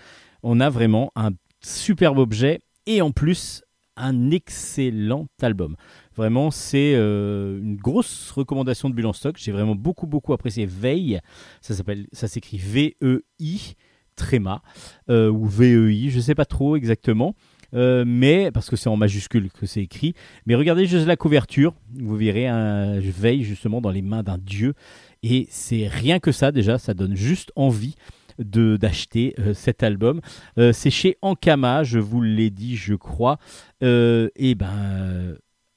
On 0.44 0.61
a 0.61 0.70
vraiment 0.70 1.11
un 1.16 1.30
superbe 1.61 2.18
objet 2.18 2.61
et 2.86 3.03
en 3.03 3.11
plus 3.11 3.64
un 3.97 4.30
excellent 4.30 5.26
album. 5.40 5.76
Vraiment, 6.16 6.51
c'est 6.51 6.94
euh, 6.94 7.59
une 7.59 7.76
grosse 7.76 8.30
recommandation 8.30 8.90
de 8.90 8.94
Bulle 8.94 9.07
en 9.07 9.12
stock. 9.12 9.36
J'ai 9.38 9.53
vraiment 9.53 9.74
beaucoup, 9.74 10.07
beaucoup 10.07 10.32
apprécié 10.32 10.66
Veille. 10.66 11.20
Ça 11.61 11.74
s'appelle, 11.74 12.07
ça 12.12 12.28
s'écrit 12.28 12.59
V-E-I, 12.59 13.74
tréma, 14.16 14.62
euh, 15.11 15.30
ou 15.30 15.47
V-E-I, 15.47 16.11
je 16.11 16.20
sais 16.20 16.34
pas 16.34 16.47
trop 16.47 16.76
exactement. 16.76 17.34
Euh, 17.74 18.05
mais 18.07 18.51
parce 18.53 18.70
que 18.70 18.76
c'est 18.76 18.88
en 18.88 18.97
majuscule 18.97 19.51
que 19.51 19.66
c'est 19.66 19.82
écrit. 19.82 20.14
Mais 20.47 20.55
regardez 20.55 20.86
juste 20.86 21.07
la 21.07 21.16
couverture, 21.16 21.74
vous 21.94 22.16
verrez 22.16 22.47
un 22.47 22.99
Veille 23.01 23.42
justement 23.42 23.80
dans 23.80 23.90
les 23.90 24.03
mains 24.03 24.22
d'un 24.22 24.38
dieu. 24.38 24.74
Et 25.22 25.47
c'est 25.51 25.88
rien 25.88 26.20
que 26.20 26.32
ça 26.32 26.53
déjà, 26.53 26.78
ça 26.78 26.94
donne 26.94 27.16
juste 27.16 27.53
envie 27.57 27.97
d'acheter 28.39 29.34
euh, 29.39 29.55
cet 29.55 29.82
album. 29.82 30.20
Euh, 30.59 30.72
c'est 30.72 30.91
chez 30.91 31.16
Ankama, 31.22 31.84
je 31.84 31.99
vous 31.99 32.22
l'ai 32.22 32.51
dit, 32.51 32.76
je 32.76 32.95
crois. 32.95 33.39
Euh, 33.82 34.28
et 34.37 34.55
ben, 34.55 35.37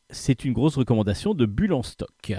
c'est 0.10 0.46
une 0.46 0.54
grosse 0.54 0.78
recommandation 0.78 1.34
de 1.34 1.46
Bulle 1.46 1.74
en 1.74 1.84
stock. 1.84 2.34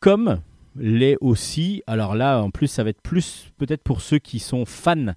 Comme 0.00 0.40
l'est 0.76 1.16
aussi, 1.20 1.82
alors 1.86 2.14
là, 2.14 2.42
en 2.42 2.50
plus, 2.50 2.68
ça 2.68 2.84
va 2.84 2.90
être 2.90 3.02
plus 3.02 3.50
peut-être 3.58 3.82
pour 3.82 4.00
ceux 4.00 4.18
qui 4.18 4.38
sont 4.38 4.64
fans 4.64 5.14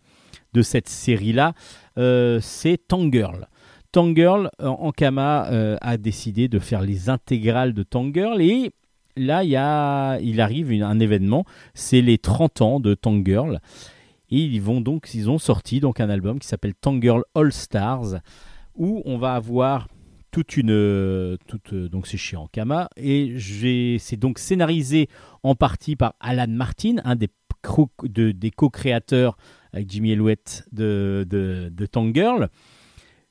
de 0.53 0.61
cette 0.61 0.89
série-là, 0.89 1.53
c'est 1.95 2.87
Tangirl. 2.87 3.47
Tangirl, 3.91 4.49
Ankama 4.59 5.77
a 5.79 5.97
décidé 5.97 6.47
de 6.47 6.59
faire 6.59 6.81
les 6.81 7.09
intégrales 7.09 7.73
de 7.73 7.83
Tangirl 7.83 8.41
et 8.41 8.71
là, 9.15 9.43
il, 10.21 10.41
arrive 10.41 10.83
un 10.83 10.99
événement, 10.99 11.45
c'est 11.73 12.01
les 12.01 12.17
30 12.17 12.61
ans 12.61 12.79
de 12.79 12.93
Tangirl. 12.93 13.59
Et 14.33 14.39
ils 14.39 14.63
vont 14.63 14.81
donc, 14.81 15.13
ils 15.13 15.29
ont 15.29 15.37
sorti 15.37 15.79
donc 15.79 15.99
un 15.99 16.09
album 16.09 16.39
qui 16.39 16.47
s'appelle 16.47 16.73
Tangirl 16.73 17.23
All 17.35 17.53
Stars, 17.53 18.15
où 18.73 19.03
on 19.05 19.19
va 19.19 19.35
avoir 19.35 19.87
toute 20.31 20.57
une, 20.57 20.71
euh, 20.71 21.37
toute, 21.45 21.71
euh, 21.73 21.87
donc 21.87 22.07
c'est 22.07 22.17
chez 22.17 22.35
Ankama 22.35 22.89
et 22.97 23.37
c'est 23.99 24.17
donc 24.17 24.39
scénarisé 24.39 25.07
en 25.43 25.53
partie 25.53 25.95
par 25.95 26.15
Alan 26.19 26.47
Martin, 26.49 26.95
un 27.03 27.15
des, 27.15 27.29
co-créateurs 27.61 29.37
avec 29.71 29.87
Jimmy 29.87 30.13
Elliott 30.13 30.63
de, 30.71 31.27
de, 31.29 31.69
de 31.71 31.85
Tangirl. 31.85 32.49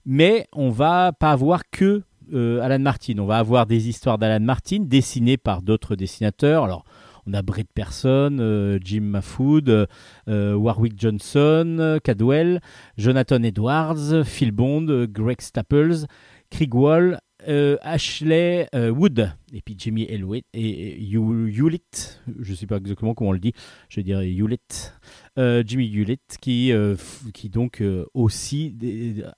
Mais 0.06 0.46
on 0.52 0.70
va 0.70 1.10
pas 1.10 1.32
avoir 1.32 1.68
que 1.68 2.04
euh, 2.32 2.60
Alan 2.60 2.78
Martin. 2.78 3.18
On 3.18 3.26
va 3.26 3.38
avoir 3.38 3.66
des 3.66 3.88
histoires 3.88 4.18
d'Alan 4.18 4.44
Martin 4.44 4.78
dessinées 4.78 5.36
par 5.36 5.62
d'autres 5.62 5.96
dessinateurs. 5.96 6.62
Alors, 6.62 6.84
on 7.26 7.34
a 7.34 7.42
Brett 7.42 7.68
Person, 7.74 8.38
euh, 8.40 8.78
Jim 8.82 9.02
Mahfood, 9.02 9.88
euh, 10.28 10.54
Warwick 10.54 10.94
Johnson, 10.98 11.76
euh, 11.78 11.98
Cadwell, 11.98 12.60
Jonathan 12.98 13.42
Edwards, 13.42 14.24
Phil 14.24 14.50
Bond, 14.52 14.88
euh, 14.88 15.06
Greg 15.06 15.40
Staples, 15.40 16.06
Craig 16.50 16.74
Wall, 16.74 17.20
euh, 17.48 17.76
Ashley 17.82 18.68
euh, 18.74 18.90
Wood, 18.90 19.32
et 19.52 19.62
puis 19.62 19.74
Jimmy 19.76 20.04
Elway 20.04 20.42
et, 20.52 20.92
et 20.92 21.00
Hew- 21.00 21.48
Hewlett, 21.48 22.20
je 22.40 22.50
ne 22.52 22.56
sais 22.56 22.66
pas 22.66 22.76
exactement 22.76 23.14
comment 23.14 23.30
on 23.30 23.32
le 23.32 23.40
dit, 23.40 23.52
je 23.88 24.00
dirais 24.00 24.30
Hewlett, 24.30 24.94
euh, 25.38 25.62
Jimmy 25.66 25.86
Hewlett, 25.92 26.38
qui, 26.40 26.72
euh, 26.72 26.94
qui 27.34 27.48
donc 27.48 27.80
euh, 27.80 28.04
aussi 28.14 28.76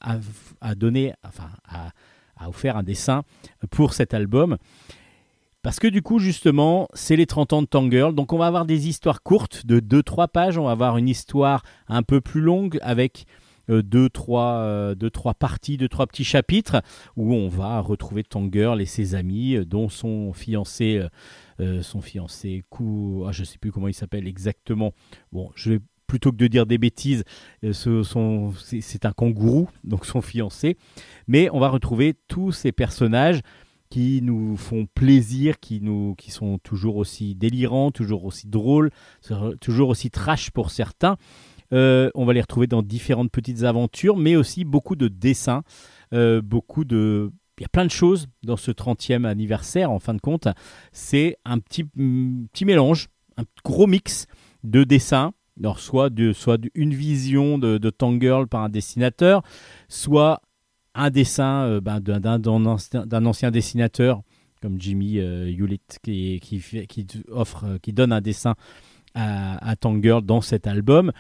a, 0.01 0.19
a 0.61 0.75
donné, 0.75 1.15
enfin, 1.27 1.49
a, 1.67 1.93
a 2.37 2.49
offert 2.49 2.77
un 2.77 2.83
dessin 2.83 3.23
pour 3.71 3.95
cet 3.95 4.13
album. 4.13 4.57
Parce 5.65 5.81
que 5.81 5.89
du 5.89 6.03
coup, 6.03 6.19
justement, 6.19 6.89
c'est 6.93 7.17
les 7.17 7.25
30 7.25 7.55
ans 7.55 7.63
de 7.63 7.67
Tangirl. 7.67 8.15
Donc, 8.15 8.35
on 8.35 8.39
va 8.39 8.47
avoir 8.47 8.67
des 8.67 8.87
histoires 8.87 9.23
courtes 9.23 9.65
de 9.65 9.81
2-3 9.81 10.29
pages. 10.29 10.59
On 10.59 10.65
va 10.65 10.73
avoir 10.73 10.99
une 10.99 11.09
histoire 11.09 11.63
un 11.89 12.03
peu 12.03 12.21
plus 12.21 12.43
longue 12.43 12.79
avec 12.83 13.25
2-3 13.71 15.35
parties, 15.35 15.79
2-3 15.79 16.07
petits 16.09 16.25
chapitres 16.25 16.83
où 17.17 17.33
on 17.33 17.49
va 17.49 17.81
retrouver 17.81 18.25
Tangirl 18.25 18.79
et 18.83 18.85
ses 18.85 19.15
amis, 19.15 19.55
euh, 19.55 19.65
dont 19.65 19.89
son 19.89 20.35
fiancé, 20.35 20.99
euh, 20.99 21.09
euh, 21.61 21.83
son 21.83 22.03
fiancé, 22.03 22.63
Kou, 22.69 23.25
ah, 23.27 23.33
je 23.33 23.41
ne 23.41 23.47
sais 23.47 23.57
plus 23.57 23.73
comment 23.73 23.89
il 23.89 23.95
s'appelle 23.95 24.29
exactement. 24.29 24.93
Bon, 25.33 25.51
je 25.55 25.71
vais 25.71 25.81
plutôt 26.07 26.31
que 26.31 26.37
de 26.37 26.47
dire 26.47 26.67
des 26.67 26.79
bêtises, 26.79 27.25
euh, 27.65 27.73
c'est 27.73 29.05
un 29.05 29.13
kangourou, 29.13 29.69
donc 29.83 30.07
son 30.07 30.21
fiancé. 30.21 30.77
Mais 31.27 31.49
on 31.53 31.59
va 31.59 31.69
retrouver 31.69 32.15
tous 32.29 32.53
ces 32.53 32.73
personnages 32.73 33.41
qui 33.95 34.23
nous 34.23 34.57
font 34.57 34.89
plaisir, 34.93 35.61
qui, 35.61 35.81
nous, 35.81 36.17
qui 36.17 36.33
sont 36.33 36.59
toujours 36.59 36.97
aussi 36.97 37.37
délirants, 37.37 37.93
toujours 37.93 38.25
aussi 38.25 38.49
drôles, 38.49 38.91
toujours 39.61 39.89
aussi 39.89 40.11
trash 40.11 40.51
pour 40.51 40.73
certains. 40.73 41.17
Euh, 41.73 42.11
on 42.17 42.25
va 42.25 42.33
les 42.33 42.41
retrouver 42.41 42.67
dans 42.67 42.83
différentes 42.83 43.31
petites 43.31 43.63
aventures, 43.63 44.17
mais 44.17 44.35
aussi 44.35 44.65
beaucoup 44.65 44.97
de 44.97 45.07
dessins, 45.07 45.63
euh, 46.13 46.43
beaucoup 46.43 46.85
de... 46.85 47.31
Il 47.59 47.63
y 47.63 47.65
a 47.67 47.69
plein 47.69 47.85
de 47.85 47.91
choses 47.93 48.27
dans 48.43 48.57
ce 48.57 48.73
30e 48.73 49.25
anniversaire, 49.25 49.93
en 49.93 50.01
fin 50.01 50.15
de 50.15 50.21
compte. 50.21 50.49
C'est 50.91 51.37
un 51.45 51.61
petit, 51.61 51.85
mm, 51.95 52.47
petit 52.53 52.65
mélange, 52.65 53.07
un 53.37 53.45
gros 53.65 53.87
mix 53.87 54.27
de 54.65 54.83
dessins, 54.83 55.35
alors 55.57 55.79
soit, 55.79 56.11
de, 56.11 56.33
soit 56.33 56.61
une 56.75 56.95
vision 56.95 57.59
de, 57.59 57.79
de 57.79 57.91
Tangirl 57.91 58.49
par 58.49 58.63
un 58.63 58.71
dessinateur, 58.71 59.45
soit 59.87 60.41
un 60.95 61.11
dessin 61.11 61.65
euh, 61.65 61.81
ben, 61.81 62.01
d'un, 62.01 63.27
ancien, 63.27 63.51
dessinateur 63.51 64.23
comme 64.63 64.81
Jimmy 64.81 65.19
euh, 65.19 65.51
Hewlett 65.51 65.99
qui, 66.03 66.41
offre, 67.31 67.65
euh, 67.65 67.79
qui 67.83 67.93
donne 67.93 68.13
un 68.13 68.21
dessin 68.21 68.55
à, 69.15 69.69
à 69.69 69.77
Tangirl 69.77 70.23
dans 70.23 70.41
cet 70.41 70.67
album. 70.67 71.13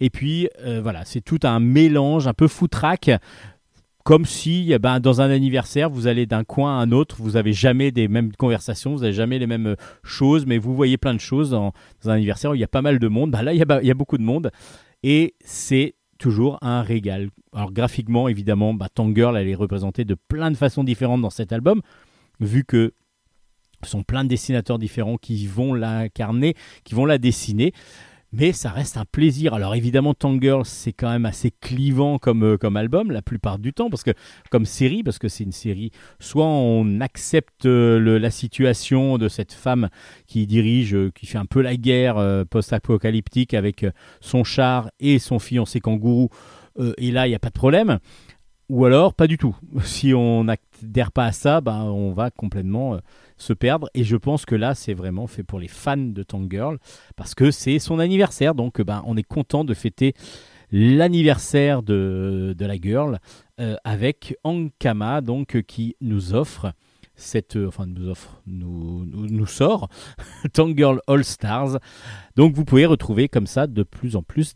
Et 0.00 0.10
puis 0.10 0.48
voilà, 0.82 1.04
c'est 1.04 1.20
tout 1.20 1.38
un 1.44 1.60
mélange 1.60 2.26
un 2.26 2.32
peu 2.32 2.48
foutraque, 2.48 3.10
comme 4.02 4.24
si 4.24 4.72
eh 4.72 4.80
ben, 4.80 4.98
dans 4.98 5.20
un 5.20 5.30
anniversaire, 5.30 5.90
vous 5.90 6.08
allez 6.08 6.26
d'un 6.26 6.42
coin 6.42 6.80
à 6.80 6.82
un 6.82 6.90
autre, 6.90 7.16
vous 7.20 7.36
avez 7.36 7.52
jamais 7.52 7.92
des 7.92 8.08
mêmes 8.08 8.32
conversations, 8.32 8.96
vous 8.96 9.02
n'avez 9.02 9.12
jamais 9.12 9.38
les 9.38 9.46
mêmes 9.46 9.76
choses, 10.02 10.44
mais 10.44 10.58
vous 10.58 10.74
voyez 10.74 10.96
plein 10.96 11.14
de 11.14 11.20
choses 11.20 11.50
dans, 11.50 11.72
un 12.04 12.10
anniversaire 12.10 12.50
où 12.50 12.54
il 12.54 12.60
y 12.60 12.64
a 12.64 12.68
pas 12.68 12.82
mal 12.82 12.98
de 12.98 13.06
monde. 13.06 13.30
Bah, 13.30 13.42
là, 13.42 13.52
il 13.52 13.58
y, 13.58 13.62
a, 13.62 13.80
il 13.80 13.86
y 13.86 13.92
a 13.92 13.94
beaucoup 13.94 14.18
de 14.18 14.24
monde. 14.24 14.50
Et 15.04 15.34
c'est 15.44 15.94
toujours 16.22 16.58
un 16.62 16.82
régal. 16.82 17.30
Alors 17.52 17.72
graphiquement, 17.72 18.28
évidemment, 18.28 18.74
bah, 18.74 18.88
Tangirl, 18.88 19.36
elle 19.36 19.48
est 19.48 19.56
représentée 19.56 20.04
de 20.04 20.14
plein 20.14 20.52
de 20.52 20.56
façons 20.56 20.84
différentes 20.84 21.20
dans 21.20 21.30
cet 21.30 21.52
album, 21.52 21.82
vu 22.38 22.64
que 22.64 22.94
ce 23.82 23.90
sont 23.90 24.04
plein 24.04 24.22
de 24.22 24.28
dessinateurs 24.28 24.78
différents 24.78 25.16
qui 25.16 25.46
vont 25.48 25.74
l'incarner, 25.74 26.54
qui 26.84 26.94
vont 26.94 27.06
la 27.06 27.18
dessiner. 27.18 27.72
Mais 28.34 28.52
ça 28.52 28.70
reste 28.70 28.96
un 28.96 29.04
plaisir. 29.04 29.52
Alors 29.52 29.74
évidemment, 29.74 30.14
Tangirl, 30.14 30.64
c'est 30.64 30.94
quand 30.94 31.10
même 31.10 31.26
assez 31.26 31.50
clivant 31.50 32.18
comme, 32.18 32.42
euh, 32.44 32.56
comme 32.56 32.78
album 32.78 33.10
la 33.10 33.20
plupart 33.20 33.58
du 33.58 33.74
temps, 33.74 33.90
parce 33.90 34.02
que 34.02 34.12
comme 34.50 34.64
série, 34.64 35.02
parce 35.02 35.18
que 35.18 35.28
c'est 35.28 35.44
une 35.44 35.52
série, 35.52 35.90
soit 36.18 36.46
on 36.46 37.00
accepte 37.00 37.66
euh, 37.66 38.18
la 38.18 38.30
situation 38.30 39.18
de 39.18 39.28
cette 39.28 39.52
femme 39.52 39.90
qui 40.26 40.46
dirige, 40.46 40.94
euh, 40.94 41.10
qui 41.14 41.26
fait 41.26 41.36
un 41.36 41.44
peu 41.44 41.60
la 41.60 41.76
guerre 41.76 42.44
post-apocalyptique 42.48 43.52
avec 43.52 43.84
son 44.20 44.44
char 44.44 44.90
et 44.98 45.18
son 45.18 45.38
fiancé 45.38 45.80
kangourou, 45.80 46.30
et 46.96 47.10
là, 47.10 47.26
il 47.26 47.30
n'y 47.30 47.36
a 47.36 47.38
pas 47.38 47.48
de 47.48 47.54
problème. 47.54 47.98
Ou 48.72 48.86
alors, 48.86 49.12
pas 49.12 49.26
du 49.26 49.36
tout. 49.36 49.54
Si 49.82 50.14
on 50.14 50.44
n'adhère 50.44 51.12
pas 51.12 51.26
à 51.26 51.32
ça, 51.32 51.60
ben, 51.60 51.82
on 51.82 52.14
va 52.14 52.30
complètement 52.30 52.94
euh, 52.94 52.98
se 53.36 53.52
perdre. 53.52 53.90
Et 53.92 54.02
je 54.02 54.16
pense 54.16 54.46
que 54.46 54.54
là, 54.54 54.74
c'est 54.74 54.94
vraiment 54.94 55.26
fait 55.26 55.42
pour 55.42 55.58
les 55.58 55.68
fans 55.68 55.98
de 55.98 56.22
Tangirl, 56.22 56.78
parce 57.14 57.34
que 57.34 57.50
c'est 57.50 57.78
son 57.78 57.98
anniversaire. 57.98 58.54
Donc, 58.54 58.80
ben, 58.80 59.02
on 59.04 59.18
est 59.18 59.22
content 59.22 59.64
de 59.64 59.74
fêter 59.74 60.14
l'anniversaire 60.70 61.82
de, 61.82 62.54
de 62.56 62.64
la 62.64 62.76
girl 62.76 63.18
euh, 63.60 63.76
avec 63.84 64.38
Ankama, 64.42 65.20
donc, 65.20 65.56
euh, 65.56 65.60
qui 65.60 65.94
nous 66.00 66.32
offre 66.32 66.72
cette, 67.22 67.56
euh, 67.56 67.70
nous 67.86 68.08
offre, 68.08 68.42
nous, 68.46 69.46
sort 69.46 69.88
Tangirl 70.52 71.00
All 71.06 71.24
Stars. 71.24 71.78
Donc 72.36 72.54
vous 72.54 72.64
pouvez 72.64 72.86
retrouver 72.86 73.28
comme 73.28 73.46
ça 73.46 73.66
de 73.66 73.82
plus 73.82 74.16
en 74.16 74.22
plus 74.22 74.54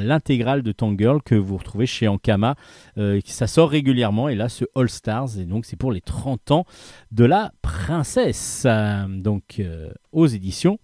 l'intégrale 0.00 0.62
de 0.62 0.72
Tangirl 0.72 1.22
que 1.22 1.34
vous 1.34 1.56
retrouvez 1.56 1.86
chez 1.86 2.08
Ankama. 2.08 2.56
Euh, 2.98 3.20
ça 3.24 3.46
sort 3.46 3.70
régulièrement 3.70 4.28
et 4.28 4.34
là 4.34 4.48
ce 4.48 4.64
All 4.74 4.88
Stars 4.88 5.38
et 5.38 5.44
donc 5.44 5.64
c'est 5.64 5.76
pour 5.76 5.92
les 5.92 6.00
30 6.00 6.50
ans 6.50 6.66
de 7.12 7.24
la 7.24 7.52
princesse. 7.62 8.66
Donc 9.08 9.60
euh, 9.60 9.92
aux 10.12 10.26
éditions 10.26 10.78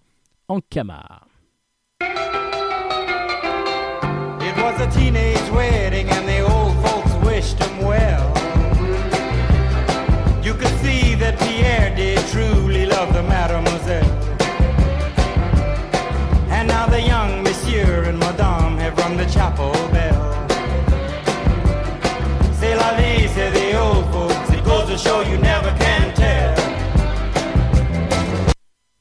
Ankama. 0.47 1.21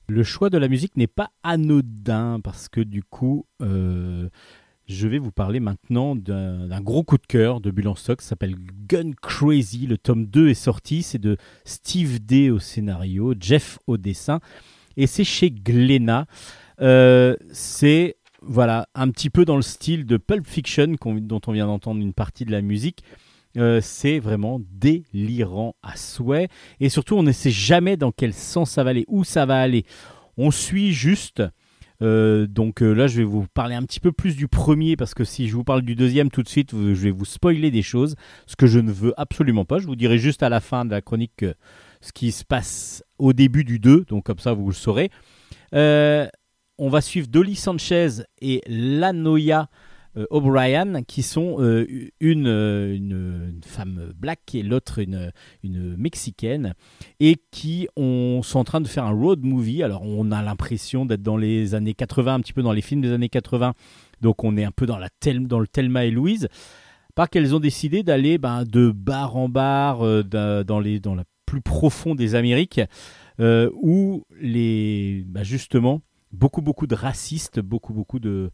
Le 0.09 0.23
choix 0.23 0.51
de 0.51 0.59
la 0.59 0.69
musique 0.69 0.97
n'est 0.99 1.07
pas 1.07 1.31
anodin 1.43 2.39
parce 2.45 2.69
que 2.69 2.83
du 2.83 3.03
coup, 3.03 3.47
euh, 3.63 4.29
je 4.87 5.09
vais 5.09 5.19
vous 5.19 5.33
parler 5.33 5.59
maintenant 5.59 6.15
d'un 6.15 6.81
gros 6.83 7.03
coup 7.03 7.17
de 7.17 7.27
cœur 7.27 7.63
de 7.63 7.71
Bulle 7.71 7.89
en 7.89 7.95
stock. 7.95 8.21
S'appelle 8.21 8.57
Gun 8.89 9.13
Crazy. 9.23 9.87
Le 9.87 9.97
tome 9.97 10.27
2 10.27 10.49
est 10.51 10.55
sorti. 10.55 11.03
C'est 11.03 11.19
de 11.19 11.39
Steve 11.65 12.21
Day 12.21 12.51
au 12.51 12.59
scénario, 12.59 13.33
Jeff 13.41 13.79
au 13.87 13.97
dessin. 13.97 14.41
Et 14.99 15.07
c'est 15.07 15.25
chez 15.25 15.51
Glénat. 15.51 16.27
Euh, 16.83 17.37
c'est 17.53 18.17
voilà, 18.43 18.87
un 18.95 19.11
petit 19.11 19.31
peu 19.31 19.45
dans 19.45 19.57
le 19.57 19.63
style 19.63 20.07
de 20.07 20.17
Pulp 20.17 20.47
Fiction 20.47 20.95
dont 21.03 21.41
on 21.47 21.53
vient 21.53 21.67
d'entendre 21.67 22.01
une 22.01 22.15
partie 22.15 22.45
de 22.45 22.53
la 22.53 22.63
musique. 22.63 23.03
Euh, 23.57 23.81
c'est 23.83 24.21
vraiment 24.21 24.61
délirant 24.71 25.75
à 25.83 25.97
souhait. 25.97 26.49
Et 26.79 26.89
surtout, 26.89 27.17
on 27.17 27.23
ne 27.23 27.33
sait 27.33 27.51
jamais 27.51 27.97
dans 27.97 28.13
quel 28.13 28.33
sens 28.33 28.71
ça 28.71 28.85
va 28.85 28.91
aller, 28.91 29.05
où 29.09 29.25
ça 29.25 29.47
va 29.47 29.61
aller. 29.61 29.85
On 30.37 30.51
suit 30.51 30.93
juste. 30.93 31.43
euh, 32.03 32.47
donc 32.47 32.83
euh, 32.83 32.93
là, 32.93 33.09
je 33.09 33.19
vais 33.19 33.25
vous 33.25 33.47
parler 33.53 33.75
un 33.75 33.83
petit 33.83 34.01
peu 34.01 34.13
plus 34.13 34.37
du 34.37 34.49
premier 34.49 34.97
parce 34.97 35.15
que 35.15 35.25
si 35.25 35.49
je 35.49 35.55
vous 35.55 35.65
parle 35.65 35.83
du 35.83 35.95
deuxième 35.95 36.31
tout 36.31 36.43
de 36.43 36.49
suite, 36.49 36.71
je 36.73 36.95
vais 36.95 37.11
vous 37.11 37.25
spoiler 37.25 37.71
des 37.71 37.83
choses, 37.83 38.15
ce 38.47 38.57
que 38.57 38.67
je 38.67 38.79
ne 38.79 38.93
veux 38.93 39.13
absolument 39.21 39.65
pas. 39.65 39.79
Je 39.79 39.87
vous 39.87 39.97
dirai 39.97 40.17
juste 40.19 40.43
à 40.43 40.49
la 40.49 40.61
fin 40.61 40.85
de 40.85 40.91
la 40.93 41.03
chronique 41.03 41.45
ce 42.01 42.13
qui 42.13 42.33
se 42.33 42.45
passe 42.45 43.05
au 43.19 43.35
début 43.35 43.65
du 43.65 43.79
2, 43.79 44.07
donc 44.09 44.25
comme 44.25 44.39
ça 44.39 44.55
vous 44.55 44.69
le 44.69 44.75
saurez. 44.75 45.11
On 46.83 46.89
va 46.89 47.03
suivre 47.03 47.27
Dolly 47.29 47.57
Sanchez 47.57 48.23
et 48.41 48.63
Lanoya 48.67 49.69
euh, 50.17 50.25
O'Brien, 50.31 51.03
qui 51.03 51.23
sont 51.23 51.57
euh, 51.61 51.87
une, 52.21 52.47
euh, 52.47 52.97
une, 52.97 53.53
une 53.53 53.61
femme 53.63 54.15
black 54.17 54.55
et 54.55 54.63
l'autre 54.63 54.99
une, 54.99 55.31
une 55.63 55.95
mexicaine, 55.99 56.73
et 57.21 57.37
qui 57.51 57.87
ont, 57.97 58.41
sont 58.43 58.61
en 58.61 58.65
train 58.65 58.81
de 58.81 58.89
faire 58.89 59.05
un 59.05 59.13
road 59.13 59.43
movie. 59.43 59.83
Alors 59.83 60.01
on 60.07 60.33
a 60.33 60.41
l'impression 60.43 61.05
d'être 61.05 61.23
dans 61.23 61.37
les 61.37 61.75
années 61.75 61.93
80, 61.93 62.37
un 62.37 62.41
petit 62.41 62.55
peu 62.55 62.63
dans 62.63 62.73
les 62.73 62.81
films 62.81 63.03
des 63.03 63.13
années 63.13 63.29
80, 63.29 63.75
donc 64.23 64.43
on 64.43 64.57
est 64.57 64.65
un 64.65 64.73
peu 64.73 64.87
dans, 64.87 64.97
la 64.97 65.11
tel, 65.11 65.47
dans 65.47 65.61
le 65.61 65.69
Thelma 65.69 66.07
et 66.07 66.11
Louise, 66.11 66.49
par 67.15 67.29
qu'elles 67.29 67.55
ont 67.55 67.61
décidé 67.61 68.03
d'aller 68.03 68.39
ben, 68.39 68.65
de 68.65 68.91
bar 68.91 69.37
en 69.37 69.51
bar 69.51 69.99
dans, 70.25 70.81
les, 70.81 70.99
dans 70.99 71.15
la 71.15 71.25
plus 71.45 71.61
profond 71.61 72.15
des 72.15 72.37
Amériques, 72.37 72.81
où 73.39 74.25
les, 74.41 75.25
ben, 75.27 75.43
justement 75.43 76.01
beaucoup 76.33 76.63
beaucoup 76.63 76.87
de 76.87 76.95
racistes, 76.95 77.61
beaucoup 77.61 77.93
beaucoup 77.93 78.19
de, 78.19 78.51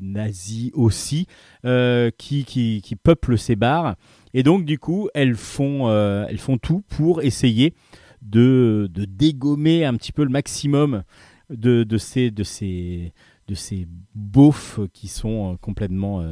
nazis 0.00 0.70
aussi, 0.74 1.26
euh, 1.64 2.10
qui, 2.16 2.96
peuplent 3.02 3.38
ces 3.38 3.56
bars. 3.56 3.96
Et 4.34 4.42
donc, 4.42 4.64
du 4.64 4.78
coup, 4.78 5.08
elles 5.14 5.34
font, 5.36 5.88
euh, 5.88 6.26
tout 6.62 6.82
pour 6.88 7.22
essayer 7.22 7.74
de, 8.22 8.90
dégommer 8.94 9.84
un 9.84 9.94
petit 9.94 10.12
peu 10.12 10.24
le 10.24 10.30
maximum 10.30 11.02
de, 11.50 11.84
ces, 11.98 12.30
de 12.30 12.44
beaufs 14.14 14.80
qui 14.92 15.08
sont 15.08 15.52
euh, 15.52 15.56
complètement, 15.56 16.24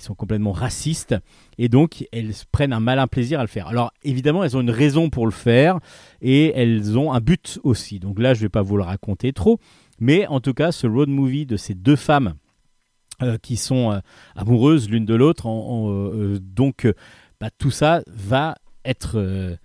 sont 0.00 0.14
complètement 0.14 0.52
racistes. 0.52 1.14
Et 1.58 1.68
donc, 1.68 2.06
elles 2.12 2.32
prennent 2.52 2.72
un 2.72 2.80
malin 2.80 3.06
plaisir 3.06 3.40
à 3.40 3.42
le 3.42 3.48
faire. 3.48 3.66
Alors, 3.66 3.92
évidemment, 4.02 4.44
elles 4.44 4.56
ont 4.56 4.60
une 4.60 4.70
raison 4.70 5.10
pour 5.10 5.26
le 5.26 5.32
faire 5.32 5.78
et 6.20 6.52
elles 6.56 6.98
ont 6.98 7.12
un 7.12 7.20
but 7.20 7.58
aussi. 7.62 7.98
Donc 7.98 8.18
là, 8.18 8.34
je 8.34 8.40
ne 8.40 8.44
vais 8.44 8.48
pas 8.50 8.62
vous 8.62 8.76
le 8.76 8.82
raconter 8.82 9.32
trop. 9.32 9.58
Mais 10.00 10.26
en 10.26 10.40
tout 10.40 10.54
cas, 10.54 10.72
ce 10.72 10.86
road 10.86 11.08
movie 11.08 11.46
de 11.46 11.56
ces 11.56 11.74
deux 11.74 11.96
femmes 11.96 12.34
euh, 13.22 13.36
qui 13.36 13.56
sont 13.56 13.92
euh, 13.92 13.98
amoureuses 14.34 14.88
l'une 14.88 15.04
de 15.04 15.14
l'autre, 15.14 15.46
euh, 15.46 16.38
donc 16.40 16.88
bah, 17.38 17.50
tout 17.58 17.70
ça 17.70 18.02
va 18.06 18.56
être 18.82 19.58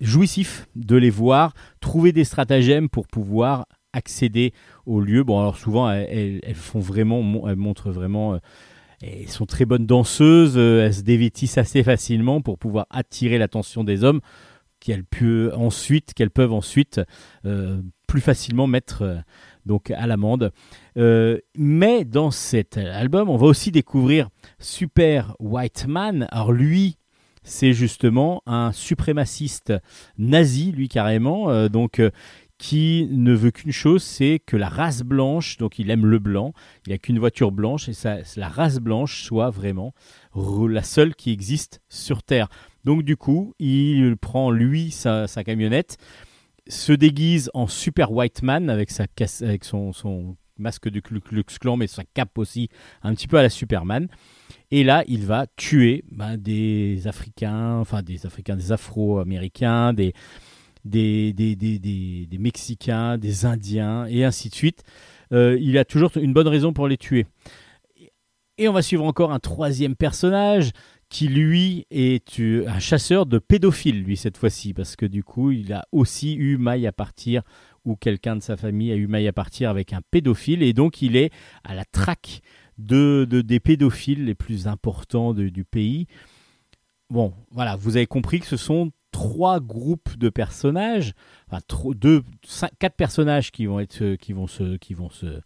jouissif 0.00 0.68
de 0.76 0.96
les 0.96 1.08
voir, 1.08 1.54
trouver 1.80 2.12
des 2.12 2.24
stratagèmes 2.24 2.90
pour 2.90 3.06
pouvoir 3.06 3.66
accéder 3.94 4.52
au 4.84 5.00
lieu. 5.00 5.24
Bon, 5.24 5.38
alors 5.40 5.56
souvent, 5.56 5.90
elles, 5.90 6.40
elles- 6.42 6.54
font 6.54 6.80
vraiment, 6.80 7.48
elles 7.48 7.56
montrent 7.56 7.90
vraiment. 7.90 8.38
Elles 9.04 9.30
sont 9.30 9.46
très 9.46 9.64
bonnes 9.64 9.86
danseuses, 9.86 10.54
euh, 10.56 10.86
elles 10.86 10.94
se 10.94 11.02
dévêtissent 11.02 11.58
assez 11.58 11.82
facilement 11.82 12.40
pour 12.40 12.58
pouvoir 12.58 12.86
attirer 12.90 13.38
l'attention 13.38 13.84
des 13.84 14.04
hommes 14.04 14.20
qu'elles 14.80 15.04
peuvent 15.04 15.54
ensuite, 15.56 16.12
peuvent 16.34 16.52
ensuite 16.52 17.00
euh, 17.46 17.80
plus 18.06 18.20
facilement 18.20 18.66
mettre 18.66 19.02
euh, 19.02 19.16
donc 19.64 19.90
à 19.90 20.06
l'amende. 20.06 20.52
Mais 21.56 22.04
dans 22.04 22.30
cet 22.30 22.76
album, 22.76 23.30
on 23.30 23.36
va 23.36 23.46
aussi 23.46 23.70
découvrir 23.70 24.28
Super 24.58 25.34
White 25.40 25.86
Man. 25.88 26.28
Alors 26.30 26.52
lui, 26.52 26.98
c'est 27.42 27.72
justement 27.72 28.42
un 28.46 28.72
suprémaciste 28.72 29.72
nazi, 30.18 30.70
lui 30.70 30.88
carrément, 30.88 31.68
donc 31.68 32.00
qui 32.58 33.08
ne 33.10 33.32
veut 33.32 33.50
qu'une 33.50 33.72
chose, 33.72 34.02
c'est 34.02 34.40
que 34.44 34.56
la 34.56 34.68
race 34.68 35.02
blanche, 35.02 35.56
donc 35.56 35.78
il 35.78 35.90
aime 35.90 36.06
le 36.06 36.18
blanc, 36.18 36.52
il 36.86 36.92
n'a 36.92 36.98
qu'une 36.98 37.18
voiture 37.18 37.52
blanche, 37.52 37.88
et 37.88 37.92
ça, 37.92 38.18
la 38.36 38.48
race 38.48 38.78
blanche 38.78 39.22
soit 39.22 39.50
vraiment 39.50 39.94
la 40.34 40.82
seule 40.82 41.14
qui 41.14 41.32
existe 41.32 41.80
sur 41.88 42.22
Terre. 42.22 42.48
Donc 42.84 43.02
du 43.02 43.16
coup, 43.16 43.54
il 43.58 44.16
prend 44.16 44.50
lui 44.50 44.90
sa, 44.90 45.26
camionnette, 45.44 45.98
se 46.68 46.92
déguise 46.92 47.50
en 47.54 47.66
super 47.66 48.12
white 48.12 48.42
man 48.42 48.70
avec, 48.70 48.90
sa 48.90 49.06
avec 49.42 49.64
son, 49.64 49.92
son 49.92 50.36
masque 50.58 50.88
de 50.88 51.00
Ku 51.00 51.20
Klux 51.20 51.44
Klan, 51.60 51.76
mais 51.76 51.86
sa 51.86 52.04
cape 52.04 52.38
aussi, 52.38 52.68
un 53.02 53.14
petit 53.14 53.26
peu 53.26 53.38
à 53.38 53.42
la 53.42 53.50
Superman. 53.50 54.08
Et 54.70 54.84
là, 54.84 55.04
il 55.06 55.26
va 55.26 55.46
tuer 55.56 56.04
ben, 56.10 56.36
des 56.36 57.06
Africains, 57.06 57.78
enfin 57.78 58.02
des 58.02 58.26
Africains, 58.26 58.56
des 58.56 58.72
Afro-Américains, 58.72 59.92
des, 59.92 60.14
des, 60.84 61.32
des, 61.32 61.56
des, 61.56 61.78
des- 61.78 62.38
Mexicains, 62.38 63.18
des 63.18 63.46
Indiens, 63.46 64.06
et 64.06 64.24
ainsi 64.24 64.48
de 64.50 64.54
suite. 64.54 64.82
Euh, 65.32 65.58
il 65.60 65.78
a 65.78 65.84
toujours 65.84 66.10
une 66.16 66.32
bonne 66.32 66.48
raison 66.48 66.72
pour 66.72 66.88
les 66.88 66.98
tuer. 66.98 67.26
Et 68.58 68.68
on 68.68 68.72
va 68.72 68.82
suivre 68.82 69.04
encore 69.04 69.32
un 69.32 69.40
troisième 69.40 69.96
personnage 69.96 70.70
qui, 71.08 71.28
lui, 71.28 71.86
est 71.90 72.38
un 72.40 72.78
chasseur 72.78 73.26
de 73.26 73.38
pédophiles, 73.38 74.02
lui, 74.02 74.16
cette 74.16 74.36
fois-ci, 74.36 74.74
parce 74.74 74.96
que 74.96 75.06
du 75.06 75.22
coup, 75.24 75.50
il 75.50 75.72
a 75.72 75.86
aussi 75.92 76.34
eu 76.34 76.56
maille 76.56 76.86
à 76.86 76.92
partir, 76.92 77.42
ou 77.84 77.96
quelqu'un 77.96 78.36
de 78.36 78.42
sa 78.42 78.56
famille 78.56 78.90
a 78.92 78.96
eu 78.96 79.06
maille 79.06 79.28
à 79.28 79.32
partir 79.32 79.70
avec 79.70 79.92
un 79.92 80.00
pédophile, 80.10 80.62
et 80.62 80.72
donc 80.72 81.02
il 81.02 81.16
est 81.16 81.30
à 81.64 81.74
la 81.74 81.84
traque 81.84 82.40
de, 82.78 83.26
de- 83.28 83.42
des 83.42 83.60
pédophiles 83.60 84.24
les 84.24 84.34
plus 84.34 84.66
importants 84.66 85.32
du 85.34 85.64
pays. 85.64 86.06
Bon, 87.10 87.32
voilà, 87.50 87.76
vous 87.76 87.96
avez 87.96 88.06
compris 88.06 88.40
que 88.40 88.46
ce 88.46 88.56
sont 88.56 88.90
trois 89.14 89.60
groupes 89.60 90.18
de 90.18 90.28
personnages, 90.28 91.12
enfin 91.46 91.60
tro- 91.68 91.94
deux, 91.94 92.24
cinq- 92.42 92.72
quatre 92.80 92.96
personnages 92.96 93.52
qui 93.52 93.66
vont 93.66 93.78
être, 93.78 94.16
qui 94.16 94.32
vont 94.32 94.48
se, 94.48 94.76
qui 94.76 94.92
vont 94.92 95.08
se, 95.08 95.40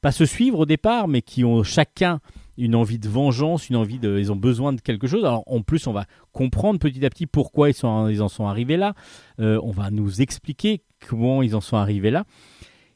pas 0.00 0.10
se 0.10 0.26
suivre 0.26 0.58
au 0.58 0.66
départ, 0.66 1.06
mais 1.06 1.22
qui 1.22 1.44
ont 1.44 1.62
chacun 1.62 2.18
une 2.58 2.74
envie 2.74 2.98
de 2.98 3.08
vengeance, 3.08 3.70
une 3.70 3.76
envie 3.76 4.00
de, 4.00 4.18
ils 4.18 4.32
ont 4.32 4.36
besoin 4.36 4.72
de 4.72 4.80
quelque 4.80 5.06
chose. 5.06 5.24
Alors 5.24 5.44
en 5.46 5.62
plus, 5.62 5.86
on 5.86 5.92
va 5.92 6.06
comprendre 6.32 6.80
petit 6.80 7.04
à 7.06 7.10
petit 7.10 7.26
pourquoi 7.26 7.70
ils, 7.70 7.74
sont, 7.74 8.08
ils 8.08 8.22
en 8.22 8.28
sont 8.28 8.46
arrivés 8.46 8.76
là. 8.76 8.94
Euh, 9.38 9.60
on 9.62 9.70
va 9.70 9.92
nous 9.92 10.20
expliquer 10.20 10.82
comment 11.08 11.42
ils 11.42 11.54
en 11.54 11.60
sont 11.60 11.76
arrivés 11.76 12.10
là. 12.10 12.24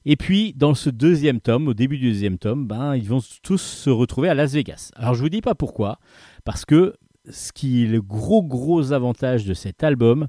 Et 0.06 0.16
puis, 0.16 0.54
dans 0.54 0.74
ce 0.74 0.90
deuxième 0.90 1.40
tome, 1.40 1.68
au 1.68 1.72
début 1.72 1.98
du 1.98 2.10
deuxième 2.10 2.36
tome, 2.36 2.66
ben, 2.66 2.96
ils 2.96 3.08
vont 3.08 3.22
tous 3.42 3.62
se 3.62 3.90
retrouver 3.90 4.28
à 4.28 4.34
Las 4.34 4.52
Vegas. 4.52 4.90
Alors, 4.96 5.14
je 5.14 5.22
vous 5.22 5.30
dis 5.30 5.40
pas 5.40 5.54
pourquoi, 5.54 5.98
parce 6.44 6.64
que 6.64 6.94
ce 7.28 7.52
qui 7.52 7.84
est 7.84 7.86
le 7.86 8.02
gros, 8.02 8.42
gros 8.42 8.92
avantage 8.92 9.44
de 9.44 9.54
cet 9.54 9.82
album 9.82 10.28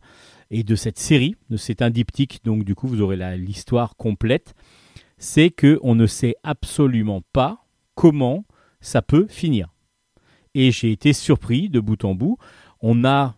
et 0.51 0.63
de 0.63 0.75
cette 0.75 0.99
série, 0.99 1.35
c'est 1.57 1.81
un 1.81 1.89
diptyque, 1.89 2.41
donc 2.43 2.63
du 2.63 2.75
coup, 2.75 2.87
vous 2.87 3.01
aurez 3.01 3.37
l'histoire 3.37 3.95
complète, 3.95 4.53
c'est 5.17 5.49
que 5.49 5.79
on 5.81 5.95
ne 5.95 6.07
sait 6.07 6.35
absolument 6.43 7.21
pas 7.33 7.65
comment 7.95 8.45
ça 8.79 9.01
peut 9.01 9.27
finir. 9.29 9.73
Et 10.53 10.71
j'ai 10.71 10.91
été 10.91 11.13
surpris 11.13 11.69
de 11.69 11.79
bout 11.79 12.03
en 12.05 12.15
bout. 12.15 12.37
On 12.81 13.03
a 13.03 13.35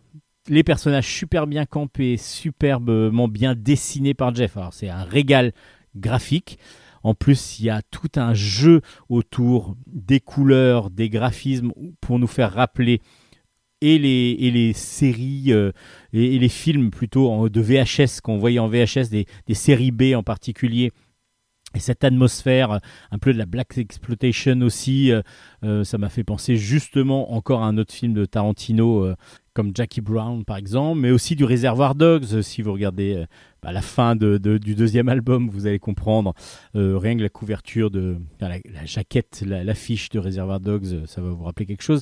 les 0.48 0.62
personnages 0.62 1.08
super 1.08 1.46
bien 1.46 1.66
campés, 1.66 2.16
superbement 2.16 3.28
bien 3.28 3.54
dessinés 3.54 4.14
par 4.14 4.34
Jeff. 4.34 4.56
Alors 4.56 4.72
c'est 4.72 4.88
un 4.88 5.04
régal 5.04 5.52
graphique. 5.96 6.58
En 7.02 7.14
plus, 7.14 7.60
il 7.60 7.66
y 7.66 7.70
a 7.70 7.82
tout 7.82 8.10
un 8.16 8.34
jeu 8.34 8.82
autour 9.08 9.76
des 9.86 10.20
couleurs, 10.20 10.90
des 10.90 11.08
graphismes 11.08 11.72
pour 12.00 12.18
nous 12.18 12.26
faire 12.26 12.52
rappeler 12.52 13.00
et 13.80 13.98
les, 13.98 14.36
et 14.40 14.50
les 14.50 14.72
séries 14.72 15.52
euh, 15.52 15.72
et, 16.12 16.38
les 16.38 16.48
films 16.48 16.90
plutôt 16.90 17.30
en- 17.30 17.48
de 17.48 17.60
VHS 17.60 18.20
qu'on 18.22 18.38
voyait 18.38 18.58
en 18.58 18.68
VHS, 18.68 19.08
des, 19.10 19.26
des 19.46 19.54
séries 19.54 19.90
B 19.92 20.14
en 20.14 20.22
particulier. 20.22 20.90
Et 21.74 21.80
cette 21.80 22.02
atmosphère, 22.02 22.70
euh, 22.72 22.78
un 23.10 23.18
peu 23.18 23.30
de 23.32 23.38
la 23.38 23.44
black 23.44 23.76
exploitation 23.76 24.58
aussi, 24.62 25.12
euh, 25.64 25.84
ça 25.84 25.98
m'a 25.98 26.08
fait 26.08 26.24
penser 26.24 26.56
justement 26.56 27.32
encore 27.34 27.62
à 27.62 27.66
un 27.66 27.76
autre 27.76 27.92
film 27.92 28.14
de 28.14 28.24
Tarantino, 28.24 29.12
comme 29.52 29.72
Jackie 29.74 30.00
Brown 30.00 30.44
par 30.46 30.56
exemple, 30.56 30.98
mais 31.00 31.10
aussi 31.10 31.36
du 31.36 31.44
Réservoir 31.44 31.94
Dogs. 31.94 32.40
Si 32.40 32.62
vous 32.62 32.72
regardez 32.72 33.22
bah, 33.62 33.70
la 33.72 33.82
fin 33.82 34.16
de- 34.16 34.38
du 34.38 34.74
deuxième 34.76 35.10
album, 35.10 35.50
vous 35.50 35.66
allez 35.66 35.78
comprendre. 35.78 36.32
rien 36.74 37.16
que 37.18 37.22
la 37.22 37.28
couverture 37.28 37.90
de 37.90 38.16
la, 38.40 38.56
jaquette, 38.86 39.42
la- 39.46 39.62
l'affiche 39.62 40.08
de 40.08 40.18
Réservoir 40.18 40.60
Dogs, 40.60 41.04
ça 41.06 41.20
va 41.20 41.28
vous 41.30 41.44
rappeler 41.44 41.66
quelque 41.66 41.82
chose. 41.82 42.00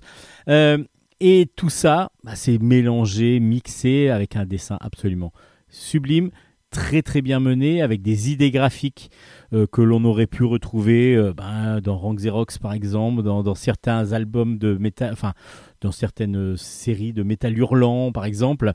Et 1.21 1.47
tout 1.57 1.71
ça, 1.71 2.11
bah, 2.25 2.35
c'est 2.35 2.59
mélangé, 2.59 3.41
mixé 3.41 4.09
avec 4.09 4.37
un 4.37 4.45
dessin 4.45 4.77
absolument 4.81 5.33
sublime, 5.69 6.31
très 6.71 7.01
très 7.01 7.23
bien 7.23 7.41
mené, 7.41 7.81
avec 7.81 8.03
des 8.03 8.31
idées 8.31 8.51
graphiques 8.51 9.11
euh, 9.53 9.67
que 9.67 9.81
l'on 9.81 10.05
aurait 10.05 10.27
pu 10.27 10.45
retrouver 10.45 11.15
euh, 11.15 11.33
ben, 11.33 11.81
dans 11.81 11.97
Rank 11.97 12.19
Xerox 12.19 12.59
par 12.59 12.75
exemple, 12.75 13.23
dans, 13.23 13.55
certains 13.55 14.13
albums 14.13 14.59
de 14.59 14.77
métal, 14.77 15.13
enfin 15.13 15.33
dans 15.81 15.93
certaines 15.93 16.57
séries 16.57 17.13
de 17.13 17.23
métal 17.23 17.57
hurlant 17.57 18.13
par 18.13 18.27
exemple, 18.27 18.73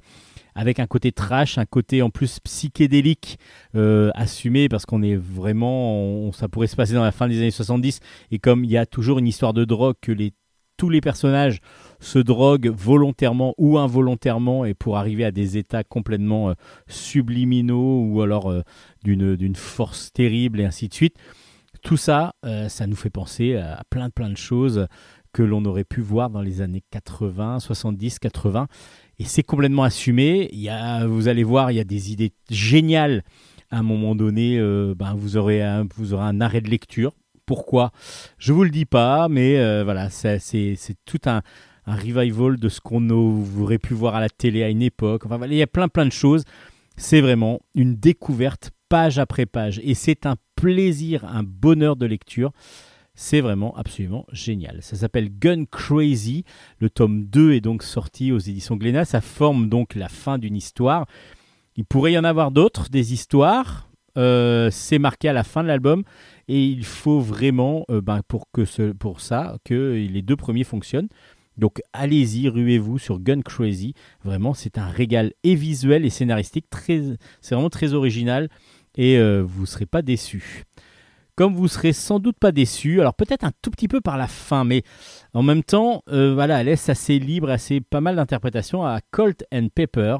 avec 0.56 0.80
un 0.80 0.88
côté 0.88 1.12
trash, 1.12 1.58
un 1.58 1.66
côté 1.66 2.02
en 2.02 2.10
plus 2.10 2.39
psychédélique 2.39 3.38
euh, 3.76 4.10
assumé 4.16 4.68
parce 4.68 4.86
qu'on 4.86 5.04
est 5.04 5.16
vraiment, 5.16 6.32
ça 6.32 6.48
pourrait 6.48 6.68
se 6.68 6.76
passer 6.76 6.94
dans 6.94 7.04
la 7.04 7.12
fin 7.12 7.28
des 7.28 7.38
années 7.38 7.52
70 7.52 8.00
et 8.32 8.39
comme 8.39 8.64
il 8.64 8.72
y 8.72 8.78
a 8.78 8.86
toujours 8.86 9.20
une 9.20 9.28
histoire 9.28 9.54
de 9.54 9.64
drogue 9.64 9.96
que 10.02 10.12
les 10.12 10.34
tous 10.82 10.89
les 10.89 11.02
personnages 11.02 11.60
se 12.02 12.20
droguent 12.20 12.70
volontairement 12.70 13.54
ou 13.58 13.78
involontairement 13.78 14.66
et 14.66 14.74
pour 14.74 14.97
arriver 14.97 15.24
à 15.24 15.32
des 15.32 15.58
états 15.58 15.84
complètement 15.84 16.49
euh, 16.49 16.54
subliminaux 16.88 18.04
ou 18.04 18.22
alors 18.22 18.52
euh, 18.52 18.64
d'une 19.04 19.56
force 19.56 20.12
terrible 20.12 20.60
et 20.60 20.66
ainsi 20.66 20.89
de 20.89 20.93
suite. 20.93 21.16
Tout 21.84 21.97
ça, 21.97 22.34
euh, 22.43 22.68
ça 22.68 22.88
nous 22.88 22.95
fait 22.95 23.10
penser 23.10 23.56
à 23.56 23.84
plein 23.89 24.10
plein 24.10 24.30
de 24.30 24.38
choses 24.38 24.88
que 25.32 25.43
l'on 25.43 25.64
aurait 25.64 25.86
pu 25.86 26.02
voir 26.02 26.30
dans 26.30 26.41
les 26.41 26.62
années 26.62 26.84
80, 26.89 27.60
70, 27.60 28.20
80 28.20 28.68
et 29.20 29.24
c'est 29.24 29.43
complètement 29.43 29.84
assumé. 29.84 30.49
Il 30.52 30.60
y 30.60 30.70
a, 30.70 31.06
vous 31.08 31.28
allez 31.28 31.43
voir, 31.43 31.72
il 31.72 31.76
y 31.76 31.80
a 31.80 31.86
des 31.86 32.12
idées 32.12 32.34
géniales. 32.49 33.24
À 33.70 33.78
un 33.78 33.84
moment 33.84 34.16
donné, 34.16 34.60
ben, 34.97 35.14
vous, 35.16 35.38
aurez 35.38 35.62
un, 35.62 35.88
vous 35.95 36.14
aurez 36.14 36.26
un 36.26 36.41
arrêt 36.41 36.60
de 36.60 36.70
lecture. 36.70 37.14
Pourquoi? 37.45 37.91
Je 38.38 38.54
vous 38.54 38.64
le 38.64 38.70
dis 38.70 38.86
pas, 38.86 39.28
mais 39.28 39.58
euh, 39.58 39.84
voilà, 39.84 40.10
c'est 40.10 40.39
tout 41.06 41.20
un, 41.26 41.41
un 41.92 41.96
revival 41.96 42.58
de 42.58 42.70
ce 42.70 42.80
qu'on 42.80 43.10
aurait 43.10 43.78
pu 43.78 43.94
voir 43.94 44.16
à 44.16 44.22
la 44.22 44.30
télé 44.30 44.64
à 44.64 44.70
une 44.70 44.82
époque. 44.82 45.26
Enfin, 45.26 45.39
il 45.46 45.54
y 45.54 45.62
a 45.62 45.68
plein 45.68 45.89
plein 45.89 46.06
de 46.06 46.12
choses. 46.12 46.46
C'est 46.96 47.22
vraiment 47.22 47.60
une 47.76 47.96
découverte 47.96 48.72
page 48.88 49.20
après 49.20 49.46
page. 49.46 49.82
Et 49.84 49.94
c'est 49.94 50.26
un 50.26 50.36
plaisir, 50.56 51.26
un 51.26 51.44
bonheur 51.44 51.96
de 51.96 52.06
lecture. 52.06 52.52
C'est 53.14 53.42
vraiment 53.42 53.76
absolument 53.76 54.26
génial. 54.32 54.82
Ça 54.82 54.96
s'appelle 54.96 55.30
Gun 55.38 55.66
Crazy. 55.66 56.46
Le 56.80 56.89
tome 56.89 57.26
2 57.26 57.54
est 57.54 57.62
donc 57.62 57.84
sorti 57.84 58.32
aux 58.32 58.39
éditions 58.39 58.78
Glénat. 58.78 59.06
Ça 59.06 59.20
forme 59.20 59.68
donc 59.68 59.96
la 59.96 60.08
fin 60.08 60.38
d'une 60.38 60.56
histoire. 60.56 61.06
Il 61.76 61.84
pourrait 61.84 62.14
y 62.14 62.18
en 62.18 62.24
avoir 62.24 62.52
d'autres, 62.52 62.89
des 62.89 63.14
histoires. 63.14 63.89
Euh, 64.18 64.70
c'est 64.72 65.00
marqué 65.00 65.30
à 65.30 65.34
la 65.34 65.44
fin 65.44 65.64
de 65.64 65.68
l'album 65.68 66.04
et 66.50 66.66
il 66.66 66.84
faut 66.84 67.22
vraiment, 67.22 67.86
euh, 67.89 68.02
ben, 68.02 68.22
pour, 68.28 68.52
que 68.52 68.92
pour 68.92 69.22
ça, 69.22 69.58
que 69.64 69.94
les 69.94 70.22
deux 70.22 70.36
premiers 70.36 70.66
fonctionnent. 70.66 71.08
Donc 71.62 71.80
allez-y, 71.93 72.49
ruez-vous 72.49 72.97
sur 72.97 73.20
Gun 73.20 73.41
Crazy. 73.41 73.93
Vraiment, 74.24 74.55
c'est 74.55 74.80
un 74.80 74.88
régal 74.88 75.32
et 75.43 75.53
visuel 75.53 76.05
et 76.05 76.09
scénaristique. 76.09 76.66
Très, 76.72 77.03
c'est 77.39 77.53
vraiment 77.53 77.70
très 77.70 77.93
original 77.93 78.49
et 78.97 79.18
euh, 79.20 79.43
vous 79.45 79.62
ne 79.62 79.68
serez 79.68 79.86
pas 79.86 80.01
déçus. 80.01 80.64
Comme 81.36 81.53
vous 81.53 81.68
serez 81.68 81.93
sans 81.93 82.20
doute 82.20 82.38
pas 82.39 82.51
déçus, 82.51 82.99
alors 82.99 83.14
peut-être 83.14 83.43
un 83.43 83.51
tout 83.62 83.70
petit 83.70 83.88
peu 83.88 84.01
par 84.01 84.18
la 84.18 84.28
fin, 84.28 84.64
mais 84.64 84.84
en 85.34 85.43
même 85.43 85.64
temps, 85.64 86.03
euh, 86.09 86.34
voilà, 86.34 86.59
elle 86.59 86.66
laisse 86.66 86.89
assez 86.89 87.20
libre, 87.20 87.49
assez 87.49 87.80
pas 87.80 88.01
mal 88.01 88.16
d'interprétations 88.16 88.84
à 88.84 88.99
Colt 89.12 89.45
and 89.53 89.70
Pepper. 89.74 90.18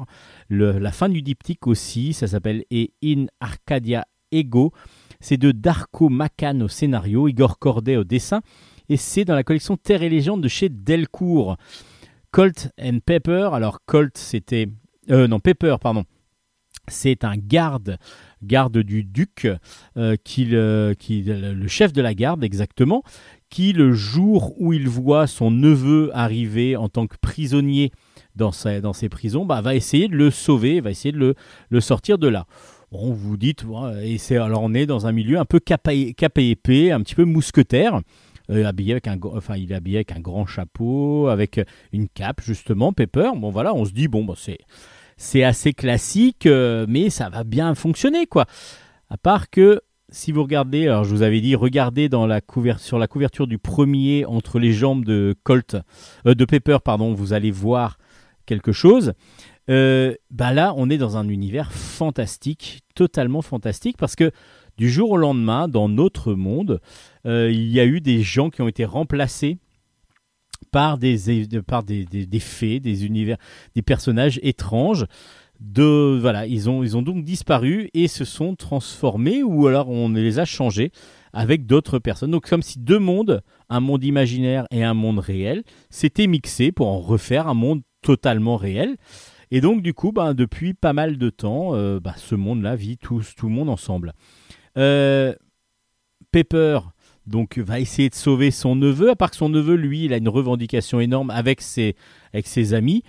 La 0.48 0.92
fin 0.92 1.08
du 1.08 1.22
diptyque 1.22 1.66
aussi, 1.66 2.12
ça 2.12 2.28
s'appelle 2.28 2.64
Et 2.70 2.92
in 3.04 3.26
Arcadia 3.40 4.06
Ego. 4.30 4.72
C'est 5.20 5.36
de 5.36 5.52
Darko 5.52 6.08
Makan 6.08 6.62
au 6.62 6.68
scénario, 6.68 7.28
Igor 7.28 7.58
Corday 7.58 7.96
au 7.96 8.04
dessin, 8.04 8.40
et 8.88 8.96
c'est 8.96 9.24
dans 9.24 9.34
la 9.34 9.42
collection 9.44 9.76
Terre 9.76 10.02
et 10.02 10.08
Légende 10.08 10.42
de 10.42 10.48
chez 10.48 10.68
Delcourt. 10.68 11.56
Colt 12.30 12.70
and 12.80 12.98
Pepper, 13.04 13.50
alors 13.52 13.80
Colt 13.84 14.16
c'était... 14.16 14.68
Euh, 15.10 15.26
non, 15.28 15.40
Pepper, 15.40 15.76
pardon. 15.80 16.04
C'est 16.88 17.24
un 17.24 17.36
garde, 17.36 17.98
garde 18.42 18.78
du 18.78 19.04
duc, 19.04 19.46
euh, 19.96 20.16
qui, 20.24 20.46
le, 20.46 20.94
chef 21.68 21.92
de 21.92 22.02
la 22.02 22.14
garde 22.14 22.42
exactement, 22.42 23.02
qui 23.50 23.72
le 23.72 23.92
jour 23.92 24.54
où 24.60 24.72
il 24.72 24.88
voit 24.88 25.26
son 25.26 25.50
neveu 25.50 26.10
arriver 26.12 26.74
en 26.76 26.88
tant 26.88 27.06
que 27.06 27.16
prisonnier 27.20 27.92
dans, 28.34 28.50
sa- 28.50 28.80
dans 28.80 28.92
ses 28.94 29.08
prisons, 29.08 29.44
bah, 29.44 29.60
va 29.60 29.74
essayer 29.76 30.08
de 30.08 30.16
le 30.16 30.30
sauver, 30.30 30.80
va 30.80 30.90
essayer 30.90 31.12
de 31.12 31.18
le, 31.18 31.34
le 31.68 31.80
sortir 31.80 32.18
de 32.18 32.26
là. 32.28 32.46
Bon, 32.90 33.12
vous 33.12 33.36
dites, 33.36 33.64
et 34.02 34.18
c'est 34.18 34.36
alors 34.36 34.62
on 34.62 34.74
est 34.74 34.86
dans 34.86 35.06
un 35.06 35.12
milieu 35.12 35.38
un 35.38 35.44
peu 35.44 35.60
capa 35.60 35.94
et 35.94 36.14
cap 36.14 36.36
et 36.38 36.50
épée, 36.50 36.90
un 36.92 37.00
petit 37.00 37.14
peu 37.14 37.24
mousquetaire. 37.24 38.00
Euh, 38.50 38.66
habillé 38.66 38.92
avec 38.92 39.08
un, 39.08 39.18
enfin, 39.22 39.56
il 39.56 39.72
est 39.72 39.74
habillé 39.74 39.98
avec 39.98 40.12
un 40.12 40.20
grand 40.20 40.46
chapeau, 40.46 41.28
avec 41.28 41.60
une 41.92 42.08
cape 42.08 42.40
justement, 42.42 42.92
Pepper. 42.92 43.30
Bon 43.36 43.50
voilà, 43.50 43.74
on 43.74 43.84
se 43.84 43.92
dit 43.92 44.08
bon, 44.08 44.24
bah, 44.24 44.34
c'est 44.36 44.58
c'est 45.16 45.44
assez 45.44 45.72
classique, 45.72 46.46
euh, 46.46 46.86
mais 46.88 47.10
ça 47.10 47.28
va 47.28 47.44
bien 47.44 47.74
fonctionner 47.74 48.26
quoi. 48.26 48.46
À 49.08 49.16
part 49.16 49.50
que 49.50 49.80
si 50.12 50.30
vous 50.30 50.42
regardez, 50.42 50.86
alors 50.86 51.04
je 51.04 51.10
vous 51.10 51.22
avais 51.22 51.40
dit, 51.40 51.54
regardez 51.54 52.08
dans 52.08 52.26
la 52.26 52.40
sur 52.78 52.98
la 52.98 53.08
couverture 53.08 53.46
du 53.46 53.58
premier 53.58 54.24
entre 54.26 54.58
les 54.58 54.72
jambes 54.72 55.04
de 55.04 55.34
Colt, 55.42 55.76
euh, 56.26 56.34
de 56.34 56.44
Pepper, 56.44 56.78
pardon, 56.84 57.14
vous 57.14 57.32
allez 57.32 57.50
voir 57.50 57.98
quelque 58.46 58.72
chose. 58.72 59.14
Euh, 59.70 60.14
bah 60.30 60.52
là, 60.52 60.74
on 60.76 60.90
est 60.90 60.98
dans 60.98 61.16
un 61.16 61.28
univers 61.28 61.72
fantastique, 61.72 62.80
totalement 62.94 63.42
fantastique, 63.42 63.96
parce 63.96 64.16
que 64.16 64.30
du 64.76 64.90
jour 64.90 65.10
au 65.12 65.16
lendemain, 65.16 65.68
dans 65.68 65.88
notre 65.88 66.34
monde, 66.34 66.72
euh, 66.72 66.78
il 67.24 67.70
y 67.70 67.80
a 67.80 67.84
eu 67.84 68.00
des 68.00 68.22
gens 68.22 68.50
qui 68.50 68.62
ont 68.62 68.68
été 68.68 68.84
remplacés 68.84 69.58
par 70.70 70.98
des, 70.98 71.16
par 71.66 71.82
des, 71.82 72.04
des, 72.04 72.40
fées, 72.40 72.80
des 72.80 73.06
univers, 73.06 73.36
des 73.74 73.82
personnages 73.82 74.40
étranges. 74.42 75.06
De, 75.60 76.18
voilà, 76.20 76.46
ils 76.46 76.68
ont, 76.68 76.82
ils 76.82 76.96
ont 76.96 77.02
donc 77.02 77.24
disparu 77.24 77.88
et 77.94 78.08
se 78.08 78.24
sont 78.24 78.56
transformés, 78.56 79.44
ou 79.44 79.68
alors 79.68 79.88
on 79.88 80.08
les 80.08 80.40
a 80.40 80.44
changés 80.44 80.90
avec 81.32 81.66
d'autres 81.66 82.00
personnes. 82.00 82.32
Donc 82.32 82.48
comme 82.48 82.62
si 82.62 82.80
deux 82.80 82.98
mondes, 82.98 83.42
un 83.68 83.78
monde 83.78 84.02
imaginaire 84.02 84.66
et 84.72 84.82
un 84.82 84.94
monde 84.94 85.20
réel, 85.20 85.62
s'étaient 85.88 86.26
mixés 86.26 86.72
pour 86.72 86.88
en 86.88 86.98
refaire 86.98 87.46
un 87.46 87.54
monde 87.54 87.82
totalement 88.02 88.56
réel. 88.56 88.96
Et 89.52 89.60
donc 89.60 89.82
du 89.82 89.94
coup, 89.94 90.10
ben, 90.10 90.34
depuis 90.34 90.74
pas 90.74 90.94
mal 90.94 91.16
de 91.16 91.30
temps, 91.30 91.74
euh, 91.74 92.00
bah, 92.00 92.14
ce 92.16 92.34
monde-là 92.34 92.74
vit 92.74 92.98
tous, 92.98 93.34
tout 93.36 93.46
le 93.46 93.54
monde 93.54 93.68
ensemble. 93.68 94.14
Euh, 94.78 95.32
Pepper 96.32 96.80
donc 97.26 97.58
va 97.58 97.80
essayer 97.80 98.08
de 98.08 98.14
sauver 98.14 98.50
son 98.50 98.76
neveu, 98.76 99.10
à 99.10 99.16
part 99.16 99.30
que 99.30 99.36
son 99.36 99.48
neveu, 99.48 99.74
lui, 99.74 100.04
il 100.06 100.12
a 100.12 100.16
une 100.16 100.28
revendication 100.28 101.00
énorme 101.00 101.30
avec 101.30 101.60
ses, 101.60 101.96
avec 102.32 102.46
ses 102.46 102.74
amis, 102.74 103.02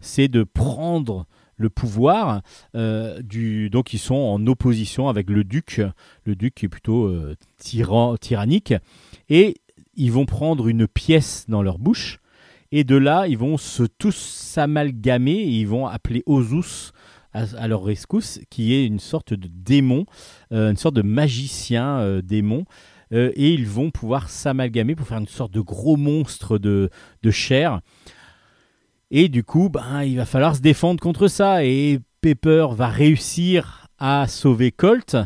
c'est 0.00 0.28
de 0.28 0.44
prendre 0.44 1.26
le 1.56 1.70
pouvoir 1.70 2.42
euh, 2.74 3.20
du 3.22 3.70
donc 3.70 3.92
ils 3.92 3.98
sont 3.98 4.14
en 4.14 4.46
opposition 4.46 5.08
avec 5.08 5.30
le 5.30 5.44
duc. 5.44 5.80
Le 6.24 6.36
duc 6.36 6.54
qui 6.54 6.66
est 6.66 6.68
plutôt 6.68 7.06
euh, 7.06 7.36
tyran, 7.58 8.16
tyrannique. 8.16 8.74
Et 9.28 9.56
ils 9.94 10.12
vont 10.12 10.26
prendre 10.26 10.68
une 10.68 10.86
pièce 10.86 11.46
dans 11.48 11.62
leur 11.62 11.78
bouche. 11.78 12.18
Et 12.72 12.84
de 12.84 12.96
là 12.96 13.26
ils 13.26 13.38
vont 13.38 13.56
se 13.56 13.84
tous 13.84 14.16
s'amalgamer 14.16 15.32
et 15.32 15.60
ils 15.60 15.68
vont 15.68 15.86
appeler 15.86 16.22
Ozus 16.26 16.92
à, 17.32 17.68
leur 17.68 17.84
rescousse 17.84 18.40
qui 18.48 18.72
est 18.72 18.86
une 18.86 18.98
sorte 18.98 19.34
de 19.34 19.48
démon 19.52 20.06
euh, 20.52 20.70
une 20.70 20.76
sorte 20.76 20.94
de 20.94 21.02
magicien 21.02 22.20
démon 22.22 22.64
euh, 23.12 23.32
et 23.34 23.52
ils 23.52 23.66
vont 23.66 23.90
pouvoir 23.90 24.28
s'amalgamer 24.28 24.94
pour 24.94 25.06
faire 25.06 25.18
une 25.18 25.28
sorte 25.28 25.52
de 25.52 25.60
gros 25.60 25.96
monstre 25.96 26.58
de, 26.58 26.90
de 27.22 27.30
chair. 27.30 27.80
Et 29.10 29.28
du 29.28 29.44
coup, 29.44 29.68
ben, 29.68 30.02
il 30.02 30.16
va 30.16 30.26
falloir 30.26 30.56
se 30.56 30.60
défendre 30.60 31.00
contre 31.00 31.28
ça. 31.28 31.64
Et 31.64 32.00
Pepper 32.20 32.68
va 32.72 32.88
réussir 32.88 33.88
à 33.98 34.26
sauver 34.26 34.72
Colt, 34.72 35.16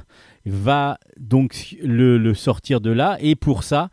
va 0.45 0.99
donc 1.19 1.77
le, 1.83 2.19
le 2.19 2.35
sortir 2.35 2.81
de 2.81 2.91
là. 2.91 3.17
Et 3.21 3.35
pour 3.37 3.63
ça, 3.63 3.89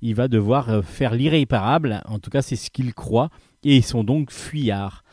il 0.00 0.14
va 0.14 0.28
devoir 0.28 0.70
euh, 0.70 0.82
faire 0.82 1.14
l'irréparable. 1.14 2.02
En 2.06 2.18
tout 2.18 2.30
cas, 2.30 2.42
c'est 2.42 2.56
ce 2.56 2.70
qu'il 2.70 2.94
croit. 2.94 3.30
Et 3.64 3.76
ils 3.76 3.84
sont 3.84 4.04
donc 4.04 4.30
fuyards. 4.30 5.04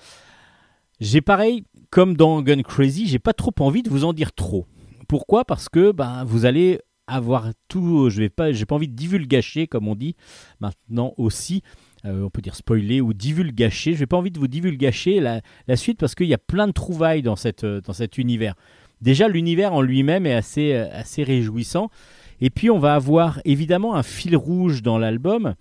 J'ai 0.99 1.21
pareil, 1.21 1.63
comme 1.89 2.15
dans 2.15 2.41
Gun 2.41 2.61
Crazy, 2.61 3.07
j'ai 3.07 3.19
pas 3.19 3.33
trop 3.33 3.53
envie 3.59 3.83
de 3.83 3.89
vous 3.89 4.03
en 4.03 4.13
dire 4.13 4.33
trop. 4.33 4.67
Pourquoi? 5.07 5.45
Parce 5.45 5.69
que 5.69 5.91
ben, 5.91 6.23
vous 6.23 6.45
allez 6.45 6.79
avoir 7.09 7.49
tout. 7.67 8.09
Je 8.09 8.19
vais 8.19 8.29
pas, 8.29 8.51
pas 8.51 8.75
envie 8.75 8.87
de 8.87 8.95
divulgacher, 8.95 9.67
comme 9.67 9.87
on 9.87 9.95
dit 9.95 10.15
maintenant 10.59 11.13
aussi. 11.17 11.63
Euh, 12.05 12.23
on 12.23 12.29
peut 12.29 12.41
dire 12.41 12.55
spoiler 12.55 13.01
ou 13.01 13.13
divulgacher. 13.13 13.93
Je 13.93 13.99
n'ai 14.01 14.05
pas 14.05 14.17
envie 14.17 14.31
de 14.31 14.39
vous 14.39 14.47
divulgacher 14.47 15.19
la, 15.19 15.41
la 15.67 15.75
suite 15.75 15.99
parce 15.99 16.15
qu'il 16.15 16.27
y 16.27 16.33
a 16.33 16.39
plein 16.39 16.67
de 16.67 16.71
trouvailles 16.71 17.21
dans, 17.21 17.35
cette, 17.35 17.63
euh, 17.63 17.81
dans 17.81 17.93
cet 17.93 18.17
univers. 18.17 18.55
Déjà, 19.01 19.27
l'univers 19.27 19.73
en 19.73 19.81
lui-même 19.81 20.25
est 20.25 20.33
assez, 20.33 20.73
euh, 20.73 20.87
assez 20.91 21.23
réjouissant. 21.23 21.89
Et 22.41 22.49
puis, 22.49 22.69
on 22.69 22.79
va 22.79 22.95
avoir 22.95 23.41
évidemment 23.43 23.95
un 23.95 24.03
fil 24.03 24.35
rouge 24.37 24.81
dans 24.81 24.97
l'album, 24.97 25.55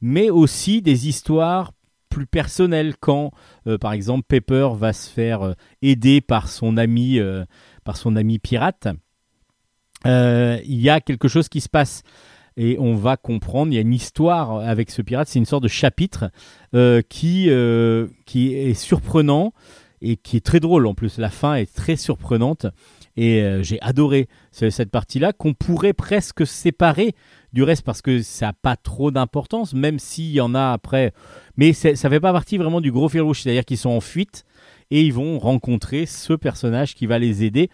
mais 0.00 0.30
aussi 0.30 0.80
des 0.80 1.06
histoires 1.06 1.72
plus 2.08 2.26
personnelles 2.26 2.94
quand, 2.98 3.32
par 3.80 3.92
exemple, 3.92 4.22
Pepper 4.28 4.68
va 4.76 4.92
se 4.92 5.10
faire 5.10 5.56
aider 5.82 6.20
par 6.20 6.48
son 6.48 6.76
ami, 6.76 7.18
par 7.82 7.96
son 7.96 8.14
ami 8.14 8.38
pirate. 8.38 8.86
Euh, 10.06 10.58
il 10.66 10.80
y 10.80 10.90
a 10.90 11.00
quelque 11.00 11.28
chose 11.28 11.48
qui 11.48 11.60
se 11.60 11.68
passe 11.68 12.02
et 12.56 12.76
on 12.78 12.94
va 12.94 13.16
comprendre, 13.16 13.72
il 13.72 13.74
y 13.74 13.78
a 13.78 13.80
une 13.80 13.94
histoire 13.94 14.58
avec 14.60 14.90
ce 14.90 15.02
pirate, 15.02 15.26
c'est 15.28 15.38
une 15.38 15.44
sorte 15.44 15.62
de 15.64 15.68
chapitre 15.68 16.30
euh, 16.74 17.02
qui, 17.08 17.46
euh, 17.48 18.06
qui 18.26 18.54
est 18.54 18.74
surprenant 18.74 19.52
et 20.00 20.16
qui 20.16 20.36
est 20.36 20.44
très 20.44 20.60
drôle 20.60 20.86
en 20.86 20.94
plus. 20.94 21.18
La 21.18 21.30
fin 21.30 21.54
est 21.54 21.72
très 21.74 21.96
surprenante 21.96 22.66
et 23.16 23.44
j'ai 23.62 23.80
adoré 23.80 24.28
ce- 24.52 24.70
cette 24.70 24.90
partie-là 24.90 25.32
qu'on 25.32 25.54
pourrait 25.54 25.92
presque 25.94 26.46
séparer 26.46 27.14
du 27.52 27.62
reste 27.62 27.82
parce 27.84 28.02
que 28.02 28.20
ça 28.22 28.46
n'a 28.46 28.52
pas 28.52 28.76
trop 28.76 29.10
d'importance, 29.12 29.72
même 29.72 29.98
s'il 29.98 30.32
y 30.32 30.40
en 30.40 30.54
a 30.54 30.72
après. 30.72 31.12
Mais 31.56 31.72
ça 31.72 31.94
fait 31.94 32.20
pas 32.20 32.32
partie 32.32 32.58
vraiment 32.58 32.80
du 32.80 32.92
gros 32.92 33.08
fil 33.08 33.20
rouge, 33.22 33.42
c'est-à-dire 33.42 33.64
qu'ils 33.64 33.78
sont 33.78 33.90
en 33.90 34.00
fuite 34.00 34.44
et 34.90 35.00
ils 35.00 35.12
vont 35.12 35.38
rencontrer 35.38 36.06
ce 36.06 36.34
personnage 36.34 36.94
qui 36.94 37.06
va 37.06 37.18
les 37.18 37.44
aider. 37.44 37.70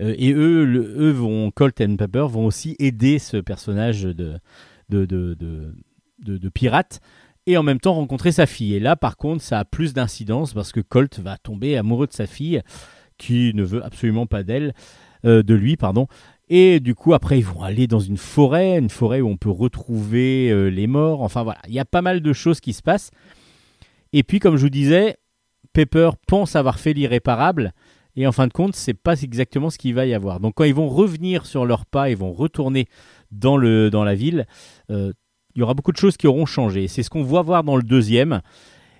Euh, 0.00 0.14
et 0.18 0.32
eux, 0.32 0.64
le- 0.64 0.94
eux 0.98 1.10
vont, 1.10 1.50
Colt 1.50 1.80
and 1.80 1.96
Pepper 1.96 2.26
vont 2.28 2.46
aussi 2.46 2.76
aider 2.78 3.18
ce 3.18 3.36
personnage 3.36 4.02
de, 4.02 4.38
de, 4.88 5.04
de, 5.06 5.36
de, 6.18 6.48
pirate 6.48 7.00
et 7.46 7.56
en 7.56 7.62
même 7.62 7.80
temps 7.80 7.94
rencontrer 7.94 8.32
sa 8.32 8.46
fille. 8.46 8.74
Et 8.74 8.80
là, 8.80 8.96
par 8.96 9.16
contre, 9.16 9.42
ça 9.42 9.58
a 9.60 9.64
plus 9.64 9.92
d'incidence 9.92 10.54
parce 10.54 10.72
que 10.72 10.80
Colt 10.80 11.18
va 11.20 11.36
tomber 11.36 11.76
amoureux 11.76 12.06
de 12.06 12.12
sa 12.12 12.26
fille 12.26 12.62
qui 13.18 13.52
ne 13.54 13.62
veut 13.62 13.84
absolument 13.84 14.26
pas 14.26 14.42
d'elle, 14.42 14.74
euh, 15.24 15.42
de 15.42 15.54
lui, 15.54 15.76
pardon. 15.76 16.08
Et 16.48 16.80
du 16.80 16.94
coup, 16.94 17.14
après, 17.14 17.38
ils 17.38 17.44
vont 17.44 17.62
aller 17.62 17.86
dans 17.86 18.00
une 18.00 18.16
forêt, 18.18 18.78
une 18.78 18.90
forêt 18.90 19.20
où 19.20 19.28
on 19.28 19.36
peut 19.36 19.50
retrouver 19.50 20.50
euh, 20.50 20.68
les 20.68 20.86
morts. 20.86 21.22
Enfin 21.22 21.42
voilà, 21.42 21.60
il 21.68 21.74
y 21.74 21.78
a 21.78 21.84
pas 21.84 22.02
mal 22.02 22.20
de 22.20 22.32
choses 22.32 22.60
qui 22.60 22.72
se 22.72 22.82
passent. 22.82 23.10
Et 24.12 24.22
puis, 24.22 24.40
comme 24.40 24.56
je 24.56 24.62
vous 24.62 24.70
disais, 24.70 25.16
Pepper 25.72 26.10
pense 26.26 26.54
avoir 26.56 26.78
fait 26.78 26.92
l'irréparable. 26.92 27.72
Et 28.16 28.26
en 28.26 28.32
fin 28.32 28.46
de 28.46 28.52
compte, 28.52 28.76
c'est 28.76 28.94
pas 28.94 29.20
exactement 29.22 29.70
ce 29.70 29.78
qu'il 29.78 29.94
va 29.94 30.06
y 30.06 30.14
avoir. 30.14 30.40
Donc 30.40 30.54
quand 30.54 30.64
ils 30.64 30.74
vont 30.74 30.88
revenir 30.88 31.46
sur 31.46 31.66
leurs 31.66 31.86
pas, 31.86 32.10
ils 32.10 32.16
vont 32.16 32.32
retourner 32.32 32.86
dans, 33.32 33.56
le, 33.56 33.90
dans 33.90 34.04
la 34.04 34.14
ville, 34.14 34.46
euh, 34.90 35.12
il 35.54 35.60
y 35.60 35.62
aura 35.62 35.74
beaucoup 35.74 35.92
de 35.92 35.96
choses 35.96 36.16
qui 36.16 36.26
auront 36.26 36.46
changé. 36.46 36.88
C'est 36.88 37.02
ce 37.02 37.10
qu'on 37.10 37.22
voit 37.22 37.42
voir 37.42 37.64
dans 37.64 37.76
le 37.76 37.82
deuxième. 37.82 38.40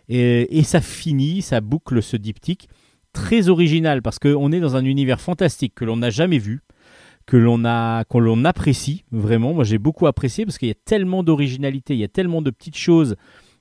Et, 0.08 0.62
ça 0.64 0.80
finit, 0.80 1.40
ça 1.42 1.60
boucle 1.60 2.02
ce 2.02 2.16
diptyque 2.16 2.68
très 3.12 3.48
original 3.48 4.02
parce 4.02 4.18
qu'on 4.18 4.52
est 4.52 4.60
dans 4.60 4.76
un 4.76 4.84
univers 4.84 5.20
fantastique 5.20 5.74
que 5.74 5.84
l'on 5.84 5.96
n'a 5.96 6.10
jamais 6.10 6.38
vu, 6.38 6.60
que 7.26 7.36
l'on 7.36 7.64
a, 7.64 8.04
qu'on 8.04 8.20
l'on 8.20 8.44
apprécie 8.44 9.04
vraiment. 9.12 9.54
Moi, 9.54 9.64
j'ai 9.64 9.78
beaucoup 9.78 10.06
apprécié 10.06 10.44
parce 10.44 10.58
qu'il 10.58 10.68
y 10.68 10.72
a 10.72 10.76
tellement 10.84 11.22
d'originalité, 11.22 11.94
il 11.94 12.00
y 12.00 12.04
a 12.04 12.08
tellement 12.08 12.42
de 12.42 12.50
petites 12.50 12.76
choses 12.76 13.16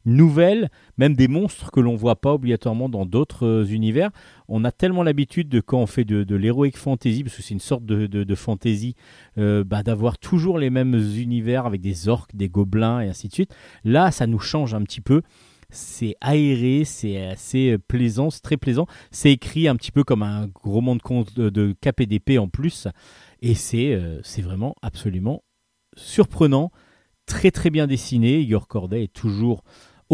nouvelles, 0.06 0.70
même 0.98 1.16
des 1.16 1.28
monstres 1.28 1.72
que 1.72 1.80
l'on 1.80 1.96
voit 1.96 2.16
pas 2.16 2.34
obligatoirement 2.34 2.90
dans 2.90 3.06
d'autres 3.06 3.46
euh, 3.46 3.66
univers. 3.66 4.12
On 4.48 4.64
a 4.66 4.72
tellement 4.72 5.04
l'habitude 5.04 5.50
de 5.50 5.60
quand 5.60 5.80
on 5.80 5.88
fait 5.88 6.04
de, 6.04 6.24
de 6.24 6.36
l'heroic 6.36 6.72
fantasy, 6.76 7.24
parce 7.24 7.36
que 7.36 7.42
c'est 7.42 7.54
une 7.54 7.60
sorte 7.60 7.86
de, 7.86 8.36
fantasy, 8.36 8.96
euh, 9.38 9.64
bah, 9.64 9.84
d'avoir 9.84 10.18
toujours 10.18 10.58
les 10.58 10.70
mêmes 10.70 10.96
univers 10.96 11.66
avec 11.66 11.82
des 11.82 12.10
orques, 12.10 12.36
des 12.36 12.50
gobelins 12.50 13.02
et 13.02 13.10
ainsi 13.10 13.28
de 13.28 13.34
suite. 13.34 13.56
Là, 13.84 14.12
ça 14.12 14.28
nous 14.28 14.40
change 14.40 14.74
un 14.74 14.82
petit 14.82 15.02
peu. 15.02 15.22
C'est 15.70 16.16
aéré, 16.22 16.84
c'est 16.86 17.26
assez 17.26 17.78
plaisant, 17.88 18.30
c'est 18.30 18.42
très 18.42 18.58
plaisant. 18.58 18.86
C'est 19.10 19.32
écrit 19.32 19.68
un 19.68 19.76
petit 19.76 19.92
peu 19.92 20.04
comme 20.04 20.22
un 20.22 20.48
roman 20.64 20.96
de 20.96 21.02
conte 21.02 21.34
de, 21.36 21.50
de 21.50 21.76
KPDP 21.82 22.38
en 22.38 22.48
plus. 22.48 22.88
Et 23.42 23.56
c'est 23.56 23.94
euh, 23.94 24.20
c'est 24.24 24.42
vraiment 24.42 24.76
absolument 24.82 25.44
surprenant, 25.98 26.72
très 27.26 27.52
très 27.52 27.72
bien 27.72 27.88
dessiné. 27.88 28.40
Igor 28.40 28.68
Corday 28.68 29.04
est 29.04 29.14
toujours 29.14 29.64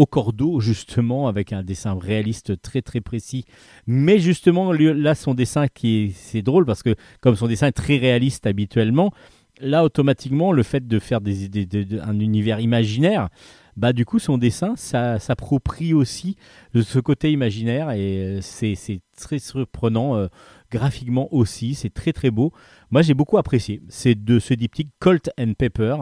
au 0.00 0.06
cordeau, 0.06 0.60
justement, 0.60 1.28
avec 1.28 1.52
un 1.52 1.62
dessin 1.62 1.96
réaliste 2.00 2.60
très 2.62 2.80
très 2.82 3.00
précis. 3.00 3.44
Mais 3.86 4.18
justement, 4.18 4.72
là, 4.72 5.14
son 5.14 5.34
dessin, 5.34 5.68
qui 5.68 5.88
est, 6.04 6.12
c'est 6.14 6.42
drôle 6.42 6.64
parce 6.64 6.82
que 6.82 6.94
comme 7.20 7.36
son 7.36 7.46
dessin 7.48 7.66
est 7.66 7.72
très 7.72 7.98
réaliste 7.98 8.46
habituellement, 8.46 9.12
là, 9.60 9.84
automatiquement, 9.84 10.52
le 10.52 10.62
fait 10.62 10.86
de 10.88 10.98
faire 10.98 11.20
des, 11.20 11.48
des- 11.48 11.66
des- 11.66 11.84
de- 11.84 12.00
un 12.00 12.18
univers 12.18 12.60
imaginaire, 12.60 13.28
bah 13.76 13.92
du 13.92 14.04
coup, 14.04 14.18
son 14.18 14.38
dessin, 14.38 14.72
ça 14.76 15.18
s'approprie 15.18 15.92
aussi 15.94 16.36
de 16.74 16.82
ce 16.82 16.98
côté 16.98 17.30
imaginaire 17.30 17.90
et 17.92 18.18
euh, 18.18 18.38
c'est 18.40 18.74
c'est 18.74 19.00
très 19.16 19.38
surprenant 19.38 20.16
euh, 20.16 20.26
graphiquement 20.70 21.28
aussi. 21.32 21.74
C'est 21.74 21.92
très 21.92 22.12
très 22.12 22.30
beau. 22.30 22.52
Moi, 22.90 23.02
j'ai 23.02 23.14
beaucoup 23.14 23.38
apprécié. 23.38 23.80
C'est 23.88 24.14
de 24.24 24.38
ce 24.38 24.54
diptyque 24.54 24.92
Colt 24.98 25.30
and 25.38 25.52
Pepper. 25.58 25.96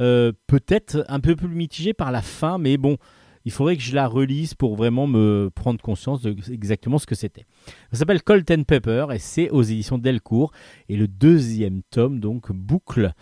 Euh, 0.00 0.32
Peut-être 0.46 1.04
un 1.08 1.20
peu 1.20 1.36
plus 1.36 1.48
mitigé 1.48 1.92
par 1.94 2.10
la 2.10 2.22
fin, 2.22 2.58
mais 2.58 2.76
bon, 2.78 2.96
il 3.44 3.52
faudrait 3.52 3.76
que 3.76 3.82
je 3.82 3.94
la 3.94 4.08
relise 4.08 4.54
pour 4.54 4.76
vraiment 4.76 5.06
me 5.06 5.50
prendre 5.54 5.80
conscience 5.80 6.22
de 6.22 6.34
exactement 6.50 6.98
ce 6.98 7.06
que 7.06 7.14
c'était. 7.14 7.46
Ça 7.92 7.98
s'appelle 7.98 8.22
Colt 8.22 8.50
and 8.50 8.64
Pepper 8.64 9.06
et 9.12 9.18
c'est 9.18 9.50
aux 9.50 9.62
éditions 9.62 9.98
Delcourt. 9.98 10.52
Et 10.88 10.96
le 10.96 11.08
deuxième 11.08 11.82
tome, 11.90 12.20
donc, 12.20 12.52
boucle, 12.52 13.12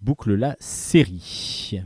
boucle 0.00 0.34
la 0.34 0.56
série. 0.60 1.82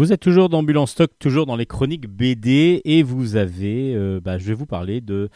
Vous 0.00 0.14
êtes 0.14 0.20
toujours 0.20 0.48
dans 0.48 0.62
en 0.78 0.86
stock, 0.86 1.10
toujours 1.18 1.44
dans 1.44 1.56
les 1.56 1.66
chroniques 1.66 2.08
BD, 2.08 2.80
et 2.86 3.02
vous 3.02 3.36
avez, 3.36 3.94
euh, 3.94 4.18
bah, 4.18 4.38
je 4.38 4.46
vais 4.46 4.54
vous 4.54 4.64
parler 4.64 5.02
de 5.02 5.28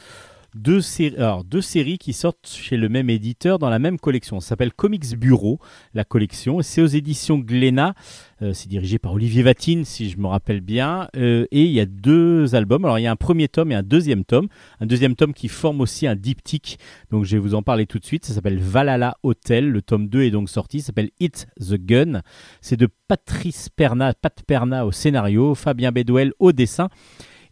deux, 0.55 0.81
séries, 0.81 1.99
qui 1.99 2.13
sortent 2.13 2.49
chez 2.49 2.77
le 2.77 2.89
même 2.89 3.11
éditeur 3.11 3.59
dans 3.59 3.71
la 3.71 3.79
même 3.79 3.99
collection. 3.99 4.41
Ça 4.41 4.51
s'appelle 4.51 4.73
Comics 4.73 5.17
Bureau, 5.17 5.59
la 5.95 6.05
collection, 6.05 6.63
c'est 6.63 6.83
aux 6.83 6.87
éditions 6.87 7.39
Glénat. 7.39 7.95
Euh, 8.43 8.53
c'est 8.53 8.69
dirigé 8.69 8.99
par 8.99 9.13
Olivier 9.13 9.43
Vatine, 9.43 9.85
si 9.85 10.11
je 10.11 10.19
me 10.19 10.27
rappelle 10.27 10.61
bien, 10.61 11.09
Euh, 11.17 11.47
et 11.51 11.63
il 11.63 11.71
y 11.71 11.81
a 11.81 11.87
deux 11.87 12.55
albums. 12.55 12.85
Alors 12.85 12.99
il 12.99 13.03
y 13.03 13.07
a 13.07 13.11
un 13.11 13.17
premier 13.17 13.49
tome 13.49 13.73
et 13.73 13.75
un 13.75 13.83
deuxième 13.83 14.25
tome, 14.25 14.49
un 14.81 14.87
deuxième 14.87 15.15
tome 15.15 15.33
qui 15.33 15.49
forme 15.49 15.81
aussi 15.81 16.07
un 16.07 16.17
diptyque. 16.17 16.79
Donc 17.11 17.25
je 17.25 17.37
vais 17.37 17.41
vous 17.41 17.55
en 17.55 17.63
parler 17.63 17.87
tout 17.87 17.99
de 17.99 18.05
suite. 18.05 18.25
Ça 18.25 18.35
s'appelle 18.35 18.59
Valhalla 18.59 19.17
Hotel. 19.23 19.71
Le 19.71 19.83
tome 19.83 20.09
2 20.09 20.23
est 20.23 20.31
donc 20.31 20.49
sorti. 20.49 20.81
Ça 20.81 20.87
s'appelle 20.87 21.11
Hit 21.21 21.47
the 21.61 21.75
Gun. 21.75 22.23
C'est 22.61 22.77
de 22.77 22.89
Patrice 23.09 23.69
Perna, 23.69 24.15
Pat 24.15 24.43
Perna 24.47 24.87
au 24.87 24.93
scénario, 24.93 25.55
Fabien 25.55 25.93
Bedouel 25.93 26.33
au 26.39 26.53
dessin, 26.53 26.89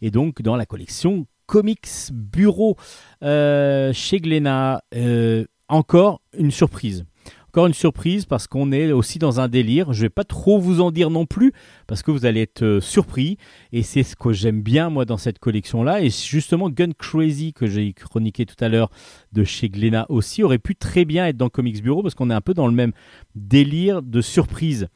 et 0.01 0.11
donc 0.11 0.41
dans 0.41 0.55
la 0.55 0.65
collection 0.65 1.25
Comics 1.45 2.11
Bureau 2.11 2.75
euh, 3.23 3.91
chez 3.93 4.19
Glénat. 4.19 4.81
Euh, 4.95 5.45
encore 5.69 6.21
une 6.37 6.51
surprise. 6.51 7.05
Encore 7.47 7.67
une 7.67 7.73
surprise 7.75 8.25
parce 8.25 8.47
qu'on 8.47 8.71
est 8.71 8.91
aussi 8.91 9.19
dans 9.19 9.39
un 9.39 9.47
délire. 9.47 9.93
Je 9.93 10.01
vais 10.01 10.09
pas 10.09 10.23
trop 10.23 10.57
vous 10.59 10.81
en 10.81 10.89
dire 10.89 11.11
non 11.11 11.27
plus 11.27 11.53
parce 11.85 12.01
que 12.01 12.09
vous 12.09 12.25
allez 12.25 12.41
être 12.41 12.63
euh, 12.63 12.81
surpris 12.81 13.37
et 13.71 13.83
c'est 13.83 14.01
ce 14.01 14.15
que 14.15 14.33
j'aime 14.33 14.63
bien 14.63 14.89
moi 14.89 15.05
dans 15.05 15.17
cette 15.17 15.37
collection 15.37 15.83
là 15.83 16.01
et 16.01 16.09
justement 16.09 16.71
Gun 16.71 16.91
Crazy 16.97 17.53
que 17.53 17.67
j'ai 17.67 17.93
chroniqué 17.93 18.47
tout 18.47 18.55
à 18.59 18.69
l'heure 18.69 18.89
de 19.33 19.43
chez 19.43 19.69
Glénat 19.69 20.07
aussi 20.09 20.41
aurait 20.41 20.57
pu 20.57 20.75
très 20.75 21.05
bien 21.05 21.27
être 21.27 21.37
dans 21.37 21.49
Comics 21.49 21.83
Bureau 21.83 22.01
parce 22.01 22.15
qu'on 22.15 22.31
est 22.31 22.35
un 22.35 22.41
peu 22.41 22.55
dans 22.55 22.65
le 22.67 22.73
même 22.73 22.91
délire 23.35 24.01
de 24.01 24.21
surprise. 24.21 24.87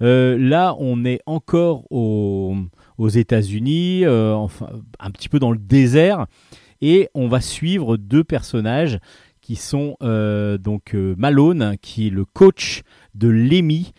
Là, 0.00 0.74
on 0.78 1.04
est 1.04 1.20
encore 1.26 1.84
au- 1.90 2.54
aux 2.98 3.08
États-Unis, 3.08 4.04
euh, 4.04 4.34
enfin 4.34 4.68
un 4.98 5.10
petit 5.10 5.28
peu 5.28 5.38
dans 5.38 5.52
le 5.52 5.58
désert, 5.58 6.26
et 6.80 7.08
on 7.14 7.28
va 7.28 7.40
suivre 7.40 7.96
deux 7.96 8.24
personnages 8.24 8.98
qui 9.40 9.56
sont 9.56 9.96
euh, 10.02 10.58
donc 10.58 10.94
euh, 10.94 11.14
Malone, 11.16 11.76
qui 11.80 12.08
est 12.08 12.10
le 12.10 12.24
coach 12.24 12.82
de 13.14 13.28
Lemmy, 13.28 13.92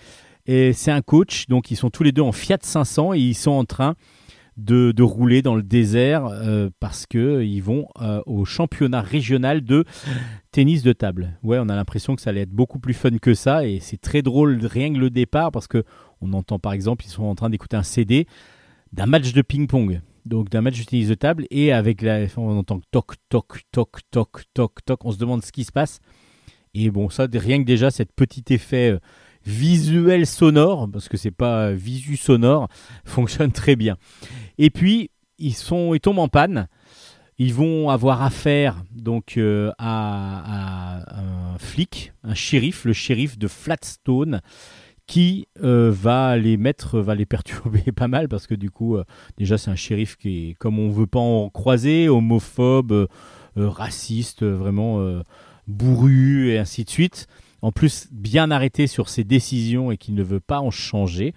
et 0.46 0.74
c'est 0.74 0.92
un 0.92 1.02
coach, 1.02 1.48
donc 1.48 1.72
ils 1.72 1.76
sont 1.76 1.90
tous 1.90 2.04
les 2.04 2.12
deux 2.12 2.22
en 2.22 2.32
Fiat 2.32 2.60
500 2.62 3.14
et 3.14 3.20
ils 3.20 3.36
sont 3.36 3.52
en 3.52 3.66
train 3.66 3.96
de, 4.56 4.92
de 4.92 5.04
rouler 5.04 5.42
dans 5.42 5.56
le 5.56 5.62
désert 5.62 6.30
parce 6.80 7.06
que 7.06 7.44
ils 7.44 7.60
vont 7.60 7.90
au 8.26 8.46
championnat 8.46 9.02
régional 9.02 9.62
de 9.62 9.84
tennis 10.52 10.84
de 10.84 10.94
table. 10.94 11.38
Ouais, 11.44 11.60
on 11.60 11.68
a 11.68 11.76
l'impression 11.76 12.16
que 12.16 12.22
ça 12.22 12.30
allait 12.30 12.42
être 12.42 12.50
beaucoup 12.50 12.80
plus 12.80 12.94
fun 12.94 13.18
que 13.22 13.34
ça 13.34 13.68
et 13.68 13.80
c'est 13.82 14.00
très 14.00 14.22
drôle 14.22 14.58
rien 14.64 14.92
que 14.94 14.98
le 14.98 15.10
départ 15.10 15.52
parce 15.52 15.68
que 15.68 15.84
on 16.22 16.32
entend 16.32 16.60
par 16.60 16.72
exemple 16.72 17.06
ils 17.06 17.10
sont 17.10 17.26
en 17.26 17.36
train 17.36 17.50
d'écouter 17.50 17.76
un 17.76 17.84
CD 17.84 18.26
d'un 18.94 19.06
match 19.06 19.34
de 19.34 19.42
ping-pong. 19.42 20.02
Donc 20.26 20.50
d'un 20.50 20.62
match 20.62 20.86
de 20.86 21.08
de 21.08 21.14
table 21.14 21.46
et 21.52 21.72
avec 21.72 22.02
la 22.02 22.26
on 22.36 22.60
entend 22.60 22.82
toc 22.92 23.14
toc 23.30 23.62
toc 23.72 24.00
toc 24.12 24.42
toc 24.54 24.86
toc, 24.86 25.06
on 25.06 25.12
se 25.12 25.18
demande 25.18 25.44
ce 25.44 25.52
qui 25.52 25.64
se 25.64 25.72
passe. 25.72 26.00
Et 26.74 26.92
bon, 26.92 27.10
ça 27.10 27.28
rien 27.34 27.60
que 27.60 27.66
déjà 27.66 27.92
cet 27.92 28.12
petit 28.14 28.44
effet 28.54 28.92
euh, 28.92 29.00
visuel 29.46 30.28
sonore 30.28 30.90
parce 30.92 31.08
que 31.08 31.16
c'est 31.16 31.32
pas 31.32 31.68
euh, 31.68 31.74
visu 31.74 32.18
sonore 32.18 32.68
fonctionne 33.06 33.52
très 33.52 33.78
bien. 33.78 33.98
Et 34.58 34.70
puis 34.70 35.12
ils 35.38 35.56
sont 35.56 35.94
ils 35.94 36.02
tombent 36.02 36.20
en 36.20 36.28
panne. 36.28 36.68
Ils 37.40 37.54
vont 37.54 37.90
avoir 37.90 38.24
affaire 38.24 38.84
donc 38.92 39.38
euh, 39.38 39.72
à, 39.78 41.04
à 41.06 41.20
un 41.54 41.58
flic, 41.60 42.12
un 42.24 42.34
shérif, 42.34 42.84
le 42.84 42.94
shérif 42.94 43.38
de 43.38 43.48
Flatstone, 43.48 44.42
qui 45.08 45.48
euh, 45.64 45.90
va 45.92 46.38
les 46.38 46.58
mettre, 46.58 47.00
va 47.00 47.16
les 47.16 47.26
perturber 47.26 47.92
pas 47.96 48.08
mal 48.08 48.28
parce 48.28 48.46
que 48.46 48.56
du 48.56 48.70
coup, 48.70 48.98
euh, 48.98 49.06
déjà 49.38 49.58
c'est 49.58 49.72
un 49.72 49.76
shérif 49.76 50.18
qui 50.18 50.50
est, 50.50 50.54
comme 50.56 50.78
on 50.80 50.90
veut 50.90 51.08
pas 51.08 51.20
en 51.20 51.50
croiser, 51.50 52.10
homophobe, 52.10 52.92
euh, 52.92 53.08
euh, 53.58 53.70
raciste, 53.70 54.44
euh, 54.44 54.56
vraiment 54.56 55.00
euh, 55.00 55.24
bourru 55.68 56.50
et 56.50 56.60
ainsi 56.60 56.84
de 56.84 56.90
suite. 56.90 57.28
En 57.64 57.72
plus, 57.72 58.08
bien 58.12 58.52
arrêté 58.52 58.86
sur 58.86 59.10
ses 59.10 59.24
décisions 59.24 59.92
et 59.92 59.98
qui 59.98 60.12
ne 60.12 60.22
veut 60.22 60.40
pas 60.40 60.60
en 60.60 60.70
changer. 60.70 61.34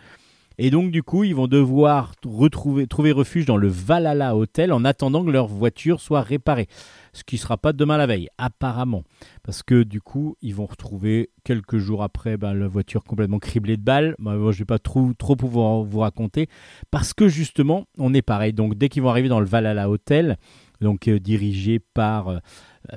Et 0.59 0.70
donc, 0.70 0.90
du 0.90 1.02
coup, 1.02 1.24
ils 1.24 1.34
vont 1.34 1.47
devoir 1.47 2.12
retrouver, 2.26 2.86
trouver 2.86 3.12
refuge 3.12 3.47
dans 3.47 3.56
le 3.56 3.68
Valhalla 3.68 4.36
Hotel 4.36 4.72
en 4.72 4.84
attendant 4.84 5.24
que 5.24 5.30
leur 5.30 5.47
voiture 5.47 6.01
soit 6.01 6.20
réparée. 6.20 6.68
Ce 7.12 7.24
qui 7.24 7.39
sera 7.39 7.57
pas 7.57 7.73
demain 7.73 7.97
la 7.97 8.07
veille, 8.07 8.28
apparemment. 8.39 9.03
Parce 9.43 9.62
que 9.62 9.82
du 9.82 10.01
coup, 10.01 10.37
ils 10.43 10.55
vont 10.55 10.66
retrouver 10.66 11.31
quelques 11.45 11.78
jours 11.78 12.03
après 12.03 12.37
ben, 12.37 12.55
la 12.55 12.69
voiture 12.69 13.05
complètement 13.05 13.39
criblée 13.39 13.77
de 13.77 13.82
balles. 13.82 14.15
Moi, 14.19 14.37
moi, 14.37 14.53
je 14.53 14.61
vais 14.61 14.65
pas 14.65 14.78
trop, 14.78 15.12
trop 15.15 15.37
pouvoir 15.37 15.82
vous 15.82 16.01
raconter. 16.01 16.49
Parce 16.91 17.12
que 17.12 17.28
justement, 17.28 17.87
on 17.99 18.15
est 18.15 18.23
pareil. 18.23 18.53
Donc, 18.53 18.77
dès 18.77 18.89
qu'ils 18.89 19.03
vont 19.03 19.11
arriver 19.11 19.28
dans 19.28 19.41
le 19.41 19.47
Valhalla 19.47 19.91
Hotel, 19.91 20.37
donc 20.81 21.09
euh, 21.09 21.19
dirigé 21.19 21.78
par 21.78 22.28
euh, 22.28 22.39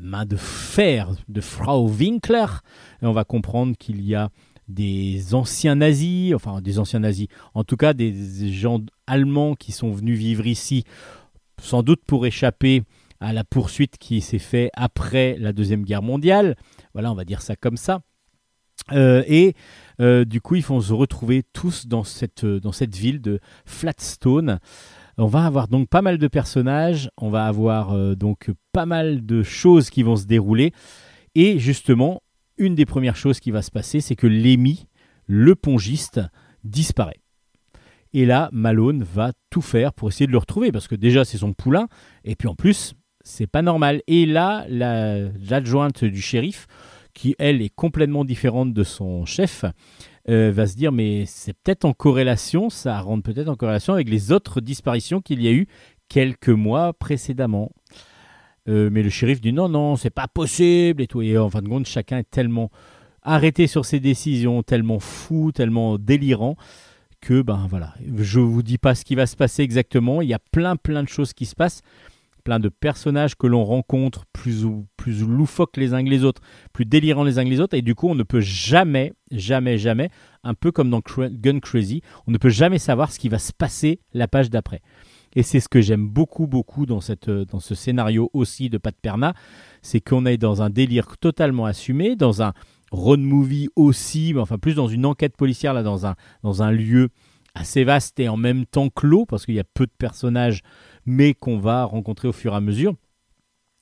main 0.02 0.26
de 0.26 0.38
fer 0.38 1.10
de 1.28 1.42
Frau 1.42 1.88
Winkler, 1.88 2.46
on 3.02 3.12
va 3.12 3.24
comprendre 3.24 3.76
qu'il 3.78 4.02
y 4.02 4.16
a 4.16 4.30
des 4.68 5.34
anciens 5.34 5.76
nazis, 5.76 6.34
enfin 6.34 6.62
des 6.62 6.80
anciens 6.80 7.00
nazis, 7.00 7.28
en 7.54 7.64
tout 7.64 7.76
cas 7.76 7.94
des 7.94 8.14
gens 8.52 8.80
allemands 9.08 9.56
qui 9.56 9.72
sont 9.72 9.92
venus 9.92 10.18
vivre 10.18 10.48
ici, 10.48 10.86
sans 11.62 11.84
doute 11.84 12.02
pour 12.06 12.26
échapper 12.26 12.84
à 13.24 13.32
la 13.32 13.44
poursuite 13.44 13.98
qui 13.98 14.22
s'est 14.22 14.38
faite 14.38 14.70
après 14.74 15.38
la 15.40 15.54
Deuxième 15.54 15.84
Guerre 15.84 16.04
mondiale. 16.04 16.56
Voilà, 16.94 17.12
on 17.12 17.16
va 17.16 17.24
dire 17.24 17.42
ça 17.42 17.56
comme 17.56 17.78
ça. 17.78 18.02
Euh, 18.92 19.24
et 19.28 19.54
euh, 20.02 20.26
du 20.26 20.42
coup, 20.42 20.56
ils 20.56 20.64
vont 20.64 20.82
se 20.82 20.92
retrouver 20.92 21.44
tous 21.54 21.88
dans 21.88 22.04
cette, 22.04 22.44
euh, 22.44 22.60
dans 22.60 22.74
cette 22.74 22.96
ville 22.96 23.22
de 23.22 23.40
Flatstone. 23.66 24.60
On 25.18 25.28
va 25.28 25.46
avoir 25.46 25.70
donc 25.70 25.88
pas 25.88 26.02
mal 26.02 26.18
de 26.18 26.28
personnages, 26.28 27.10
on 27.18 27.30
va 27.30 27.46
avoir 27.46 27.96
donc 28.16 28.50
pas 28.72 28.88
mal 28.88 29.24
de 29.24 29.44
choses 29.44 29.92
qui 29.92 30.02
vont 30.02 30.16
se 30.16 30.26
dérouler. 30.26 30.74
Et 31.36 31.60
justement, 31.60 32.24
une 32.58 32.74
des 32.74 32.88
premières 32.88 33.16
choses 33.16 33.40
qui 33.40 33.52
va 33.52 33.62
se 33.62 33.70
passer, 33.70 34.02
c'est 34.02 34.16
que 34.16 34.26
Lémi, 34.26 34.88
le 35.28 35.54
pongiste, 35.54 36.20
disparaît. 36.64 37.22
Et 38.14 38.26
là, 38.26 38.50
Malone 38.52 39.04
va 39.04 39.34
tout 39.52 39.62
faire 39.62 39.94
pour 39.94 40.10
essayer 40.10 40.26
de 40.26 40.32
le 40.32 40.40
retrouver, 40.40 40.72
parce 40.72 40.88
que 40.88 40.96
déjà 40.96 41.26
c'est 41.26 41.38
son 41.38 41.54
poulain, 41.54 41.88
et 42.24 42.36
puis 42.36 42.48
en 42.48 42.56
plus, 42.56 42.96
c'est 43.24 43.48
pas 43.48 43.62
normal. 43.62 44.02
Et 44.08 44.26
là, 44.26 44.66
la- 44.70 45.30
l'adjointe 45.50 46.04
du 46.04 46.22
shérif, 46.22 46.68
qui 47.14 47.36
elle 47.40 47.62
est 47.62 47.70
complètement 47.74 48.26
différente 48.26 48.74
de 48.74 48.84
son 48.84 49.26
chef, 49.26 49.66
euh, 50.30 50.52
va 50.52 50.68
se 50.68 50.76
dire 50.76 50.92
mais 50.92 51.26
c'est 51.26 51.54
peut-être 51.54 51.86
en 51.86 51.94
corrélation, 51.94 52.70
ça 52.70 53.00
rentre 53.02 53.24
peut-être 53.24 53.50
en 53.50 53.56
corrélation 53.56 53.94
avec 53.94 54.10
les 54.10 54.32
autres 54.32 54.62
disparitions 54.62 55.22
qu'il 55.22 55.42
y 55.42 55.48
a 55.48 55.52
eu 55.52 55.68
quelques 56.10 56.50
mois 56.50 56.94
précédemment. 56.94 57.72
Euh, 58.70 58.90
mais 58.92 59.04
le 59.04 59.10
shérif 59.10 59.42
dit 59.42 59.52
non, 59.54 59.68
non, 59.68 59.96
c'est 59.96 60.10
pas 60.10 60.28
possible 60.28 61.02
et 61.02 61.08
tout. 61.08 61.22
Et 61.22 61.38
en 61.38 61.50
fin 61.50 61.62
de 61.62 61.68
compte, 61.68 61.86
chacun 61.86 62.20
est 62.20 62.30
tellement 62.30 62.72
arrêté 63.22 63.68
sur 63.68 63.86
ses 63.86 64.00
décisions, 64.00 64.64
tellement 64.64 65.00
fou, 65.00 65.52
tellement 65.52 65.98
délirant 65.98 66.56
que 67.22 67.42
ben 67.42 67.68
voilà, 67.70 67.94
je 68.18 68.40
vous 68.40 68.64
dis 68.64 68.78
pas 68.78 68.96
ce 68.96 69.06
qui 69.06 69.16
va 69.16 69.26
se 69.26 69.36
passer 69.36 69.64
exactement. 69.64 70.22
Il 70.22 70.28
y 70.30 70.34
a 70.34 70.40
plein 70.52 70.76
plein 70.76 71.04
de 71.04 71.08
choses 71.10 71.34
qui 71.34 71.46
se 71.46 71.56
passent, 71.56 71.82
plein 72.44 72.60
de 72.60 72.70
personnages 72.70 73.36
que 73.36 73.48
l'on 73.48 73.64
rencontre 73.64 74.26
plus 74.34 74.66
ou 74.66 74.88
plus 74.98 75.22
loufoques 75.22 75.78
les 75.78 75.94
uns 75.94 76.04
que 76.04 76.10
les 76.10 76.24
autres, 76.24 76.42
plus 76.74 76.86
délirants 76.86 77.24
les 77.24 77.40
uns 77.40 77.44
que 77.44 77.50
les 77.50 77.60
autres, 77.60 77.76
et 77.76 77.82
du 77.82 77.96
coup 77.96 78.10
on 78.10 78.16
ne 78.16 78.24
peut 78.24 78.42
jamais, 78.42 79.14
jamais, 79.32 79.78
jamais, 79.78 80.10
un 80.44 80.54
peu 80.54 80.72
comme 80.72 80.90
dans 80.90 81.02
Gun 81.18 81.60
Crazy, 81.60 82.02
on 82.28 82.32
ne 82.32 82.38
peut 82.38 82.50
jamais 82.50 82.80
savoir 82.80 83.12
ce 83.12 83.20
qui 83.20 83.30
va 83.30 83.40
se 83.40 83.54
passer 83.54 84.00
la 84.14 84.28
page 84.28 84.50
d'après. 84.50 84.82
Et 85.36 85.44
c'est 85.44 85.60
ce 85.60 85.68
que 85.68 85.82
j'aime 85.82 86.08
beaucoup, 86.08 86.48
beaucoup 86.48 86.86
dans, 86.86 87.02
cette, 87.02 87.30
dans 87.30 87.60
ce 87.60 87.76
scénario 87.76 88.30
aussi 88.34 88.70
de 88.70 88.78
Pat 88.78 88.96
Perna, 88.96 89.34
c'est 89.82 90.00
qu'on 90.00 90.26
est 90.26 90.38
dans 90.38 90.62
un 90.62 90.70
délire 90.70 91.18
totalement 91.18 91.66
assumé, 91.66 92.16
dans 92.16 92.44
un 92.44 92.54
road 92.92 93.20
movie 93.20 93.70
aussi, 93.76 94.34
mais 94.34 94.42
enfin 94.42 94.60
plus 94.60 94.76
dans 94.76 94.88
une 94.88 95.06
enquête 95.06 95.36
policière, 95.36 95.74
là, 95.74 95.82
dans 95.82 96.06
un, 96.06 96.16
dans 96.44 96.62
un 96.62 96.72
lieu 96.72 97.10
assez 97.56 97.84
vaste 97.84 98.20
et 98.20 98.30
en 98.30 98.38
même 98.38 98.66
temps 98.66 98.90
clos, 98.90 99.26
parce 99.26 99.46
qu'il 99.46 99.56
y 99.56 99.60
a 99.60 99.64
peu 99.64 99.86
de 99.86 99.92
personnages, 99.98 100.62
mais 101.06 101.34
qu'on 101.34 101.58
va 101.58 101.86
rencontrer 101.86 102.28
au 102.28 102.34
fur 102.34 102.54
et 102.54 102.56
à 102.56 102.62
mesure, 102.62 102.96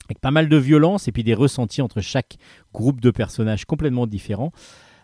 avec 0.07 0.19
pas 0.19 0.31
mal 0.31 0.49
de 0.49 0.57
violence 0.57 1.07
et 1.07 1.11
puis 1.11 1.23
des 1.23 1.33
ressentis 1.33 1.81
entre 1.81 2.01
chaque 2.01 2.37
groupe 2.73 3.01
de 3.01 3.11
personnages 3.11 3.65
complètement 3.65 4.07
différents. 4.07 4.51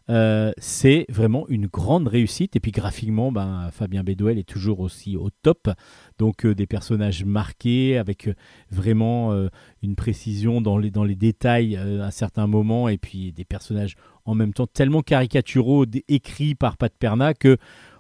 Euh, 0.10 0.53
c'est 0.57 1.06
vraiment 1.10 1.45
une 1.49 1.68
grande 1.68 2.07
réussite. 2.07 2.56
Et 2.56 2.60
puis 2.60 2.72
graphiquement, 2.72 3.31
ben, 3.31 3.69
Fabien 3.72 4.03
Bédouel 4.03 4.38
est 4.38 4.48
toujours 4.48 4.80
aussi 4.80 5.18
au 5.18 5.30
top. 5.41 5.69
Donc 6.18 6.45
euh, 6.45 6.56
des 6.56 6.68
personnages 6.68 7.26
marqués 7.26 7.98
avec 7.98 8.27
euh, 8.27 8.34
vraiment 8.72 9.48
une 9.84 9.95
précision 9.95 10.61
dans 10.61 10.77
les, 10.77 10.91
dans 10.91 11.03
les 11.03 11.15
détails 11.15 11.76
à 11.76 12.11
certains 12.11 12.48
moments. 12.48 12.89
Et 12.89 12.98
puis 12.98 13.31
des 13.34 13.45
personnages 13.45 13.95
en 14.26 14.35
même 14.35 14.53
temps 14.53 14.68
tellement 14.68 15.02
caricaturaux, 15.02 15.85
écrits 16.07 16.56
par 16.56 16.77
Pat 16.77 16.94
Perna 16.98 17.34
que 17.34 17.57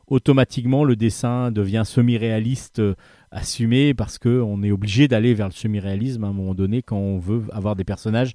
automatiquement 0.07 0.85
le 0.85 0.95
dessin 0.95 1.51
devient 1.51 1.83
semi-réaliste 1.85 2.81
assumé 3.31 3.93
parce 3.93 4.17
qu'on 4.17 4.63
est 4.63 4.71
obligé 4.71 5.07
d'aller 5.07 5.33
vers 5.33 5.47
le 5.47 5.53
semi-réalisme 5.53 6.23
à 6.23 6.27
un 6.27 6.33
moment 6.33 6.55
donné 6.55 6.81
quand 6.81 6.97
on 6.97 7.19
veut 7.19 7.43
avoir 7.51 7.75
des 7.75 7.83
personnages 7.83 8.33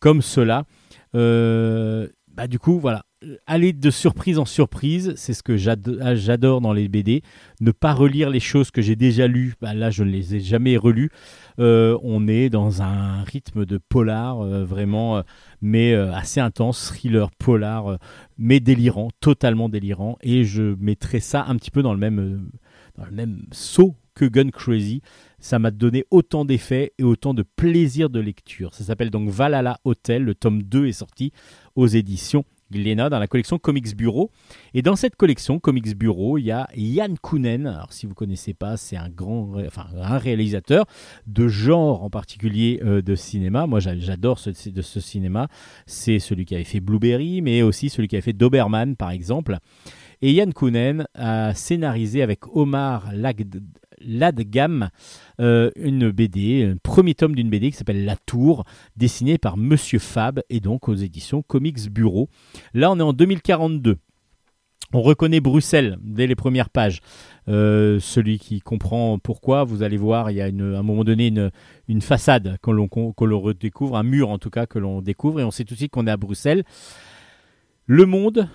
comme 0.00 0.22
cela. 0.22 0.64
Euh, 1.14 2.08
bah, 2.34 2.48
du 2.48 2.58
coup, 2.58 2.78
voilà. 2.80 3.04
Aller 3.46 3.72
de 3.72 3.90
surprise 3.90 4.38
en 4.38 4.44
surprise, 4.44 5.14
c'est 5.16 5.32
ce 5.32 5.42
que 5.42 5.56
ah, 6.02 6.14
j'adore 6.14 6.60
dans 6.60 6.72
les 6.74 6.88
BD. 6.88 7.22
Ne 7.60 7.70
pas 7.70 7.94
relire 7.94 8.28
les 8.28 8.40
choses 8.40 8.70
que 8.70 8.82
j'ai 8.82 8.96
déjà 8.96 9.26
lues, 9.26 9.54
bah, 9.62 9.72
là 9.72 9.90
je 9.90 10.04
ne 10.04 10.10
les 10.10 10.34
ai 10.34 10.40
jamais 10.40 10.76
relues. 10.76 11.10
Euh, 11.58 11.96
on 12.02 12.28
est 12.28 12.50
dans 12.50 12.82
un 12.82 13.22
rythme 13.22 13.64
de 13.64 13.78
polar 13.78 14.42
euh, 14.42 14.64
vraiment, 14.64 15.16
euh, 15.16 15.22
mais 15.62 15.94
assez 15.94 16.40
intense, 16.40 16.88
thriller 16.88 17.30
polar, 17.30 17.98
mais 18.36 18.60
délirant, 18.60 19.08
totalement 19.20 19.70
délirant. 19.70 20.18
Et 20.20 20.44
je 20.44 20.74
mettrai 20.78 21.20
ça 21.20 21.46
un 21.48 21.56
petit 21.56 21.70
peu 21.70 21.82
dans 21.82 21.94
le 21.94 22.00
même, 22.00 22.50
dans 22.98 23.06
le 23.06 23.12
même 23.12 23.46
saut 23.52 23.94
que 24.14 24.24
Gun 24.24 24.50
Crazy. 24.50 25.02
Ça 25.38 25.58
m'a 25.58 25.70
donné 25.70 26.04
autant 26.10 26.44
d'effets 26.44 26.92
et 26.98 27.02
autant 27.02 27.34
de 27.34 27.42
plaisir 27.42 28.08
de 28.10 28.20
lecture. 28.20 28.74
Ça 28.74 28.84
s'appelle 28.84 29.10
donc 29.10 29.28
Valhalla 29.28 29.78
Hotel. 29.84 30.22
Le 30.24 30.34
tome 30.34 30.62
2 30.62 30.86
est 30.86 30.92
sorti 30.92 31.32
aux 31.76 31.86
éditions 31.86 32.44
Glénat 32.72 33.10
dans 33.10 33.18
la 33.18 33.26
collection 33.26 33.58
Comics 33.58 33.94
Bureau. 33.94 34.30
Et 34.72 34.80
dans 34.80 34.96
cette 34.96 35.16
collection 35.16 35.60
Comics 35.60 35.94
Bureau, 35.96 36.38
il 36.38 36.44
y 36.46 36.50
a 36.50 36.66
Yann 36.74 37.16
Kounen. 37.18 37.66
Alors 37.66 37.92
si 37.92 38.06
vous 38.06 38.14
connaissez 38.14 38.54
pas, 38.54 38.78
c'est 38.78 38.96
un 38.96 39.10
grand, 39.10 39.52
enfin 39.66 39.86
un 40.00 40.16
réalisateur 40.16 40.86
de 41.26 41.46
genre 41.46 42.02
en 42.02 42.10
particulier 42.10 42.80
euh, 42.82 43.02
de 43.02 43.14
cinéma. 43.14 43.66
Moi, 43.66 43.80
j'a- 43.80 43.98
j'adore 43.98 44.38
ce, 44.38 44.50
ce 44.52 45.00
cinéma. 45.00 45.48
C'est 45.86 46.18
celui 46.18 46.46
qui 46.46 46.54
avait 46.54 46.64
fait 46.64 46.80
Blueberry, 46.80 47.42
mais 47.42 47.60
aussi 47.62 47.90
celui 47.90 48.08
qui 48.08 48.16
avait 48.16 48.22
fait 48.22 48.32
Doberman, 48.32 48.96
par 48.96 49.10
exemple. 49.10 49.58
Et 50.22 50.32
Yann 50.32 50.54
Kounen 50.54 51.04
a 51.14 51.52
scénarisé 51.54 52.22
avec 52.22 52.46
Omar 52.56 53.12
Lagd- 53.12 53.60
Ladgam 54.06 54.90
euh, 55.40 55.70
une 55.76 56.10
BD, 56.10 56.70
un 56.74 56.76
premier 56.82 57.14
tome 57.14 57.34
d'une 57.34 57.50
BD 57.50 57.70
qui 57.70 57.76
s'appelle 57.76 58.04
La 58.04 58.16
Tour, 58.16 58.64
dessinée 58.96 59.38
par 59.38 59.56
Monsieur 59.56 59.98
Fab 59.98 60.40
et 60.50 60.60
donc 60.60 60.88
aux 60.88 60.94
éditions 60.94 61.42
Comics 61.42 61.90
Bureau. 61.90 62.28
Là, 62.72 62.90
on 62.90 62.98
est 62.98 63.02
en 63.02 63.12
2042. 63.12 63.96
On 64.92 65.02
reconnaît 65.02 65.40
Bruxelles 65.40 65.98
dès 66.02 66.28
les 66.28 66.36
premières 66.36 66.70
pages. 66.70 67.00
Euh, 67.48 67.98
celui 67.98 68.38
qui 68.38 68.60
comprend 68.60 69.18
pourquoi, 69.18 69.64
vous 69.64 69.82
allez 69.82 69.96
voir, 69.96 70.30
il 70.30 70.36
y 70.36 70.40
a 70.40 70.44
à 70.44 70.48
un 70.48 70.82
moment 70.82 71.02
donné 71.02 71.32
une, 71.88 72.00
façade 72.00 72.58
que 72.62 72.70
l'on 72.70 72.86
que 72.88 73.24
l'on 73.24 73.40
redécouvre, 73.40 73.96
un 73.96 74.04
mur 74.04 74.30
en 74.30 74.38
tout 74.38 74.50
cas 74.50 74.66
que 74.66 74.78
l'on 74.78 75.02
découvre, 75.02 75.40
et 75.40 75.44
on 75.44 75.50
sait 75.50 75.64
tout 75.64 75.74
de 75.74 75.78
suite 75.78 75.90
qu'on 75.90 76.06
est 76.06 76.12
à 76.12 76.16
Bruxelles. 76.16 76.62
Le 77.86 78.06
monde 78.06 78.48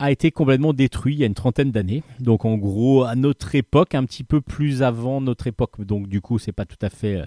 a 0.00 0.10
été 0.10 0.30
complètement 0.30 0.72
détruit 0.72 1.14
il 1.14 1.20
y 1.20 1.22
a 1.22 1.26
une 1.26 1.34
trentaine 1.34 1.70
d'années. 1.70 2.02
Donc 2.18 2.44
en 2.44 2.56
gros, 2.56 3.04
à 3.04 3.14
notre 3.14 3.54
époque, 3.54 3.94
un 3.94 4.04
petit 4.04 4.24
peu 4.24 4.40
plus 4.40 4.82
avant 4.82 5.20
notre 5.20 5.46
époque. 5.46 5.84
Donc 5.84 6.08
du 6.08 6.20
coup, 6.22 6.38
c'est 6.38 6.52
pas 6.52 6.64
tout 6.64 6.78
à 6.80 6.88
fait. 6.88 7.16
euh, 7.16 7.26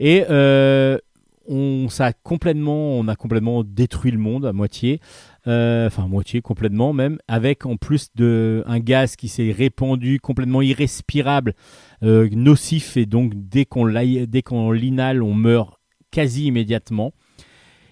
Et 0.00 0.24
euh, 0.30 0.98
on, 1.46 1.90
ça 1.90 2.06
a 2.06 2.12
complètement, 2.14 2.98
on 2.98 3.06
a 3.06 3.16
complètement 3.16 3.62
détruit 3.62 4.10
le 4.10 4.18
monde 4.18 4.46
à 4.46 4.54
moitié. 4.54 4.98
Euh, 5.46 5.86
enfin, 5.86 6.04
à 6.04 6.06
moitié, 6.06 6.40
complètement 6.40 6.94
même, 6.94 7.18
avec 7.28 7.66
en 7.66 7.76
plus 7.76 8.08
de 8.14 8.64
un 8.66 8.80
gaz 8.80 9.14
qui 9.14 9.28
s'est 9.28 9.52
répandu 9.52 10.20
complètement 10.20 10.62
irrespirable, 10.62 11.52
nocif, 12.00 12.96
et 12.96 13.04
donc 13.04 13.32
dès 13.34 13.66
qu'on 13.66 13.86
dès 13.86 14.42
qu'on 14.42 14.72
l'inhale, 14.72 15.22
on 15.22 15.34
meurt 15.34 15.78
quasi 16.10 16.46
immédiatement. 16.46 17.12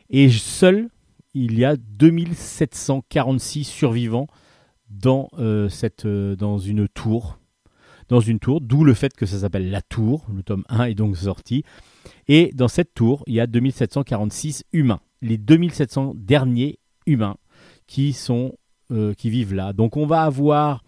Et 0.09 0.31
seul, 0.31 0.89
il 1.35 1.59
y 1.59 1.65
a 1.65 1.77
2746 1.77 3.65
survivants 3.65 4.27
dans, 4.91 5.29
euh, 5.39 5.69
cette, 5.69 6.05
euh, 6.07 6.37
dans 6.37 6.59
une 6.59 6.89
tour. 6.89 7.39
Dans 8.09 8.21
une 8.21 8.39
tour, 8.41 8.61
d'où 8.61 8.85
le 8.85 8.95
fait 8.95 9.15
que 9.15 9.25
ça 9.27 9.39
s'appelle 9.39 9.71
la 9.71 9.81
tour. 9.81 10.27
Le 10.35 10.43
tome 10.43 10.65
1 10.69 10.85
est 10.85 10.95
donc 10.95 11.17
sorti. 11.17 11.65
Et 12.29 12.51
dans 12.55 12.69
cette 12.69 12.93
tour, 12.95 13.23
il 13.27 13.35
y 13.35 13.41
a 13.41 13.47
2746 13.47 14.65
humains. 14.73 15.01
Les 15.23 15.39
2700 15.39 16.13
derniers 16.17 16.79
humains 17.07 17.37
qui, 17.87 18.13
sont, 18.13 18.55
euh, 18.91 19.15
qui 19.15 19.31
vivent 19.31 19.55
là. 19.55 19.73
Donc 19.73 19.97
on 19.97 20.05
va 20.07 20.25
avoir 20.25 20.83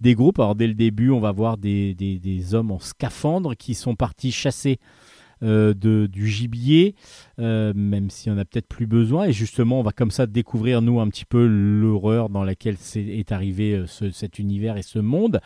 des 0.00 0.14
groupes. 0.14 0.38
Alors 0.38 0.54
dès 0.54 0.68
le 0.68 0.74
début, 0.74 1.10
on 1.10 1.18
va 1.20 1.32
voir 1.32 1.56
des, 1.58 1.94
des- 1.94 2.20
des 2.20 2.54
hommes 2.54 2.70
en 2.70 2.78
scaphandre 2.78 3.56
qui 3.56 3.74
sont 3.74 3.96
partis 3.96 4.30
chasser 4.30 4.78
de, 5.42 6.06
du 6.06 6.28
gibier, 6.28 6.94
euh, 7.38 7.72
même 7.74 8.08
n'y 8.26 8.32
en 8.32 8.38
a 8.38 8.44
peut-être 8.44 8.68
plus 8.68 8.86
besoin. 8.86 9.26
Et 9.26 9.32
justement, 9.32 9.80
on 9.80 9.82
va 9.82 9.92
comme 9.92 10.10
ça 10.10 10.26
découvrir, 10.26 10.82
nous, 10.82 11.00
un 11.00 11.08
petit 11.08 11.24
peu 11.24 11.46
l'horreur 11.46 12.28
dans 12.28 12.44
laquelle 12.44 12.76
c'est- 12.78 13.04
est 13.04 13.32
arrivé 13.32 13.74
euh, 13.74 13.86
ce- 13.86 14.10
cet 14.10 14.38
univers 14.38 14.76
et 14.76 14.82
ce 14.82 14.98
monde. 14.98 15.40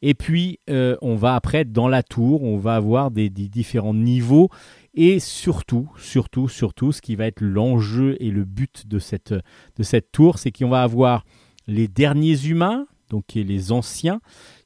Et 0.00 0.14
puis, 0.14 0.60
euh, 0.70 0.96
on 1.02 1.16
va 1.16 1.34
après, 1.34 1.64
dans 1.64 1.88
la 1.88 2.04
tour, 2.04 2.44
on 2.44 2.56
va 2.58 2.76
avoir 2.76 3.10
des, 3.10 3.30
des 3.30 3.48
différents 3.48 3.94
niveaux. 3.94 4.48
Et 4.94 5.18
surtout, 5.18 5.90
surtout, 5.98 6.48
surtout, 6.48 6.92
ce 6.92 7.00
qui 7.00 7.16
va 7.16 7.26
être 7.26 7.40
l'enjeu 7.40 8.16
et 8.20 8.30
le 8.30 8.44
but 8.44 8.86
de 8.86 8.98
cette, 8.98 9.32
de 9.32 9.82
cette 9.82 10.12
tour, 10.12 10.38
c'est 10.38 10.50
qu'on 10.52 10.68
va 10.68 10.82
avoir 10.82 11.24
les 11.66 11.88
derniers 11.88 12.46
humains, 12.46 12.86
donc 13.10 13.36
est 13.36 13.42
les 13.42 13.72
anciens, 13.72 14.20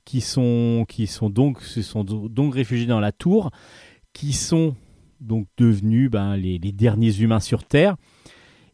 qui 0.04 0.20
sont, 0.20 0.84
qui 0.88 1.06
sont 1.06 1.30
donc, 1.30 1.60
se 1.62 1.80
sont 1.82 2.04
donc 2.04 2.54
réfugiés 2.54 2.86
dans 2.86 3.00
la 3.00 3.12
tour, 3.12 3.50
qui 4.12 4.32
sont 4.32 4.74
donc 5.20 5.46
devenus 5.56 6.10
ben, 6.10 6.36
les, 6.36 6.58
derniers 6.58 7.20
humains 7.20 7.40
sur 7.40 7.64
Terre. 7.64 7.96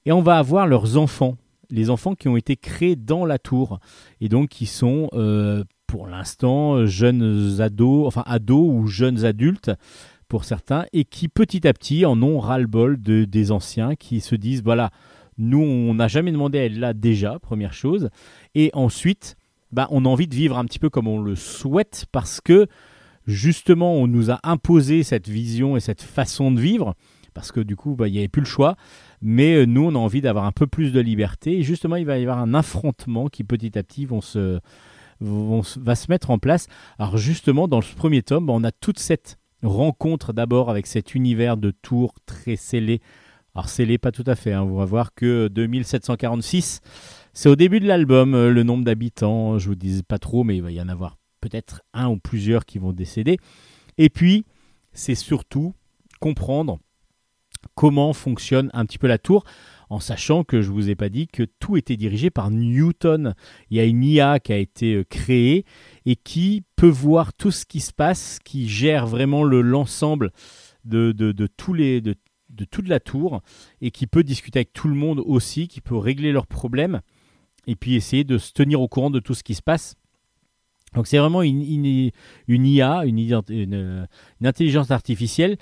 Et 0.07 0.13
on 0.13 0.23
va 0.23 0.39
avoir 0.39 0.67
leurs 0.67 0.97
enfants, 0.97 1.37
les 1.71 1.91
enfants 1.91 2.15
qui 2.15 2.29
ont 2.29 2.37
été 2.37 2.57
créés 2.57 2.97
dans 2.97 3.27
la 3.27 3.39
tour 3.39 3.79
et 4.21 4.29
donc 4.29 4.49
qui 4.49 4.67
sont 4.67 5.09
euh, 5.13 5.65
pour 5.87 6.07
l'instant 6.07 6.87
jeunes 6.87 7.61
ados, 7.61 8.07
enfin 8.07 8.23
ados 8.27 8.71
ou 8.71 8.87
jeunes 8.87 9.25
adultes 9.25 9.71
pour 10.29 10.45
certains, 10.45 10.85
et 10.93 11.05
qui 11.05 11.29
petit 11.29 11.67
à 11.67 11.73
petit 11.73 12.05
en 12.05 12.23
ont 12.23 12.39
ras-le-bol 12.39 13.01
de, 13.01 13.25
des 13.25 13.51
anciens 13.51 13.97
qui 13.97 14.21
se 14.21 14.35
disent 14.35 14.63
voilà, 14.63 14.91
nous 15.39 15.63
on 15.63 15.95
n'a 15.95 16.09
jamais 16.09 16.33
demandé 16.33 16.59
à 16.59 16.65
être 16.67 16.77
là 16.77 16.93
déjà, 16.93 17.39
première 17.39 17.73
chose, 17.73 18.11
et 18.55 18.71
ensuite 18.75 19.37
bah, 19.73 19.89
on 19.91 20.05
a 20.05 20.09
envie 20.09 20.29
de 20.29 20.35
vivre 20.35 20.59
un 20.59 20.65
petit 20.65 20.79
peu 20.79 20.91
comme 20.91 21.09
on 21.09 21.21
le 21.21 21.35
souhaite 21.35 22.07
parce 22.13 22.41
que 22.41 22.67
justement 23.29 23.95
on 23.95 24.07
nous 24.07 24.31
a 24.31 24.41
imposé 24.43 25.03
cette 25.03 25.29
vision 25.29 25.77
et 25.77 25.81
cette 25.81 26.03
façon 26.03 26.51
de 26.51 26.61
vivre 26.61 26.95
parce 27.35 27.53
que 27.53 27.61
du 27.61 27.77
coup 27.77 27.95
bah, 27.95 28.09
il 28.09 28.13
n'y 28.13 28.19
avait 28.19 28.29
plus 28.29 28.41
le 28.41 28.47
choix. 28.47 28.75
Mais 29.21 29.55
euh, 29.55 29.67
nous 29.67 29.85
on 29.85 29.95
a 29.95 29.99
envie 29.99 30.21
d'avoir 30.21 30.45
un 30.45 30.53
peu 30.53 30.67
plus 30.67 30.93
de 30.93 31.01
liberté. 31.01 31.59
Et 31.59 31.63
justement 31.63 31.97
il 31.97 32.07
va 32.07 32.19
y 32.19 32.23
avoir 32.23 32.39
un 32.39 32.55
affrontement 32.55 33.29
qui 33.29 33.45
petit 33.45 33.79
à 33.79 33.83
petit 33.85 34.07
va 34.07 34.21
se 34.23 36.11
mettre 36.11 36.31
en 36.31 36.39
place. 36.39 36.67
Alors 36.99 37.17
justement 37.17 37.69
dans 37.69 37.81
ce 37.81 37.95
premier 37.95 38.23
tome 38.23 38.47
bah, 38.47 38.55
on 38.57 38.65
a 38.65 38.73
toute 38.73 38.99
cette 38.99 39.39
rencontre 39.63 40.33
d'abord 40.33 40.71
avec 40.71 40.87
cet 40.87 41.15
univers 41.15 41.57
de 41.57 41.71
tours 41.71 42.15
très 42.27 42.57
scellé. 42.57 43.01
Alors 43.55 43.69
scellé 43.69 43.99
pas 43.99 44.13
tout 44.13 44.25
à 44.27 44.37
fait 44.37 44.53
hein. 44.53 44.63
on 44.63 44.77
va 44.77 44.85
voir 44.85 45.15
que 45.15 45.49
2746 45.49 46.81
c'est 47.35 47.49
au 47.49 47.57
début 47.57 47.79
de 47.79 47.87
l'album, 47.87 48.35
euh, 48.35 48.51
le 48.51 48.65
nombre 48.65 48.85
d'habitants, 48.85 49.59
je 49.59 49.69
vous 49.69 49.77
dis 49.77 50.03
pas 50.03 50.19
trop, 50.19 50.43
mais 50.43 50.57
il 50.57 50.63
va 50.63 50.73
y 50.73 50.81
en 50.81 50.89
avoir 50.89 51.19
peut-être 51.41 51.83
un 51.93 52.09
ou 52.09 52.19
plusieurs 52.19 52.67
qui 52.67 52.79
vont 52.79 52.93
décéder. 52.93 53.39
Et 53.97 54.09
puis, 54.11 54.45
c'est 54.93 55.15
surtout 55.15 55.75
comprendre 56.21 56.79
comment 57.75 58.13
fonctionne 58.13 58.71
un 58.73 58.87
petit 58.87 58.99
peu 58.99 59.07
la 59.07 59.19
tour, 59.19 59.45
en 59.91 60.01
sachant 60.01 60.45
que 60.45 60.61
je 60.61 60.71
vous 60.71 60.91
ai 60.91 60.95
pas 60.95 61.09
dit 61.09 61.27
que 61.27 61.43
tout 61.43 61.77
était 61.77 61.97
dirigé 61.97 62.31
par 62.31 62.51
Newton. 62.51 63.35
Il 63.71 63.77
y 63.77 63.81
a 63.81 63.85
une 63.85 64.05
IA 64.05 64.39
qui 64.39 64.53
a 64.53 64.59
été 64.59 64.95
euh, 64.95 65.05
créée 65.05 65.65
et 66.05 66.15
qui 66.17 66.63
peut 66.77 66.89
voir 66.89 67.33
tout 67.33 67.51
ce 67.51 67.65
qui 67.65 67.81
se 67.81 67.93
passe, 67.93 68.39
qui 68.45 68.69
gère 68.69 69.07
vraiment 69.07 69.45
le- 69.45 69.63
l'ensemble 69.63 70.31
tous 71.57 71.75
les, 71.75 72.01
de, 72.01 72.15
de 72.51 72.65
toute 72.65 72.89
la 72.89 73.01
tour 73.01 73.43
et 73.81 73.91
qui 73.91 74.07
peut 74.07 74.23
discuter 74.23 74.61
avec 74.61 74.73
tout 74.73 74.89
le 74.89 74.95
monde 74.95 75.21
aussi, 75.25 75.69
qui 75.69 75.81
peut 75.81 75.97
régler 75.97 76.33
leurs 76.33 76.47
problèmes 76.47 77.01
et 77.67 77.77
puis 77.77 77.95
essayer 77.95 78.25
de 78.25 78.39
se 78.39 78.53
tenir 78.53 78.81
au 78.81 78.89
courant 78.89 79.11
de 79.11 79.21
tout 79.21 79.35
ce 79.35 79.43
qui 79.43 79.55
se 79.55 79.63
passe. 79.63 79.97
Donc 80.95 81.07
c'est 81.07 81.19
vraiment 81.19 81.43
une, 81.43 81.65
IA, 82.49 83.05
une, 83.05 84.07
intelligence 84.43 84.91
artificielle 84.91 85.57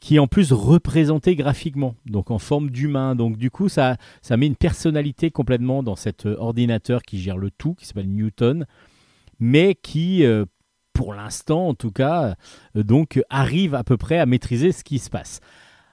qui 0.00 0.16
est 0.16 0.18
en 0.18 0.26
plus 0.26 0.52
représentée 0.52 1.36
graphiquement, 1.36 1.94
donc 2.04 2.30
en 2.30 2.38
forme 2.38 2.70
d'humain. 2.70 3.14
Donc 3.14 3.38
du 3.38 3.50
coup, 3.50 3.68
ça, 3.68 3.96
met 4.30 4.46
une 4.46 4.56
personnalité 4.56 5.30
complètement 5.30 5.82
dans 5.82 5.96
cet 5.96 6.26
euh, 6.26 6.36
ordinateur 6.38 7.02
qui 7.02 7.18
gère 7.18 7.38
le 7.38 7.50
tout, 7.50 7.74
qui 7.74 7.86
s'appelle 7.86 8.10
Newton, 8.10 8.66
mais 9.40 9.74
qui, 9.74 10.24
euh, 10.24 10.44
pour 10.92 11.14
l'instant 11.14 11.68
en 11.68 11.74
tout 11.74 11.92
cas, 11.92 12.34
euh, 12.76 12.82
donc 12.82 13.22
arrive 13.30 13.74
à 13.74 13.84
peu 13.84 13.96
près 13.96 14.18
à 14.18 14.26
maîtriser 14.26 14.72
ce 14.72 14.84
qui 14.84 14.98
se 14.98 15.08
passe. 15.08 15.40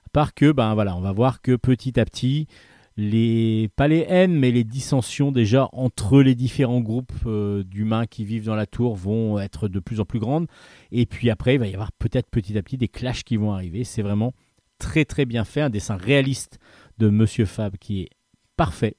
À 0.05 0.09
part 0.11 0.33
que, 0.33 0.51
ben 0.51 0.73
voilà, 0.73 0.95
on 0.97 1.01
va 1.01 1.11
voir 1.13 1.41
que 1.41 1.55
petit 1.55 1.99
à 1.99 2.05
petit, 2.05 2.47
les 2.95 3.69
pas 3.75 3.87
les 3.87 4.05
haines 4.07 4.37
mais 4.37 4.51
les 4.51 4.63
dissensions 4.63 5.31
déjà 5.31 5.67
entre 5.71 6.21
les 6.21 6.35
différents 6.35 6.81
groupes 6.81 7.13
euh, 7.25 7.63
d'humains 7.63 8.05
qui 8.05 8.23
vivent 8.23 8.45
dans 8.45 8.55
la 8.55 8.67
tour 8.67 8.95
vont 8.95 9.39
être 9.39 9.67
de 9.67 9.79
plus 9.79 9.99
en 9.99 10.05
plus 10.05 10.19
grandes. 10.19 10.47
Et 10.91 11.05
puis 11.05 11.29
après 11.29 11.55
il 11.55 11.59
va 11.59 11.67
y 11.67 11.73
avoir 11.73 11.91
peut-être 11.93 12.29
petit 12.29 12.57
à 12.57 12.63
petit 12.63 12.77
des 12.77 12.87
clashs 12.87 13.23
qui 13.23 13.37
vont 13.37 13.51
arriver. 13.51 13.83
C'est 13.83 14.03
vraiment 14.03 14.33
très 14.77 15.05
très 15.05 15.25
bien 15.25 15.43
fait. 15.43 15.61
Un 15.61 15.69
dessin 15.69 15.95
réaliste 15.95 16.59
de 16.97 17.09
Monsieur 17.09 17.45
Fab 17.45 17.77
qui 17.77 18.01
est 18.01 18.09
parfait. 18.57 18.95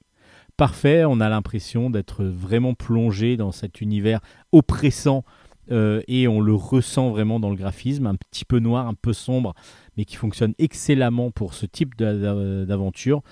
Parfait. 0.57 1.05
On 1.05 1.21
a 1.21 1.29
l'impression 1.29 1.91
d'être 1.91 2.25
vraiment 2.25 2.75
plongé 2.75 3.37
dans 3.37 3.53
cet 3.53 3.81
univers 3.81 4.21
oppressant 4.53 5.25
euh, 5.71 6.03
et 6.09 6.29
on 6.29 6.41
le 6.41 6.55
ressent 6.55 7.11
vraiment 7.11 7.41
dans 7.41 7.51
le 7.51 7.57
graphisme 7.57 8.07
un 8.07 8.17
petit 8.17 8.45
peu 8.45 8.59
noir 8.59 8.87
un 8.87 8.95
peu 8.95 9.13
sombre 9.13 9.55
mais 9.97 10.05
qui 10.05 10.17
fonctionne 10.17 10.55
excellemment 10.59 11.31
pour 11.31 11.55
ce 11.55 11.67
type 11.67 11.97
d'a- 11.97 12.15
d'aventure. 12.65 13.23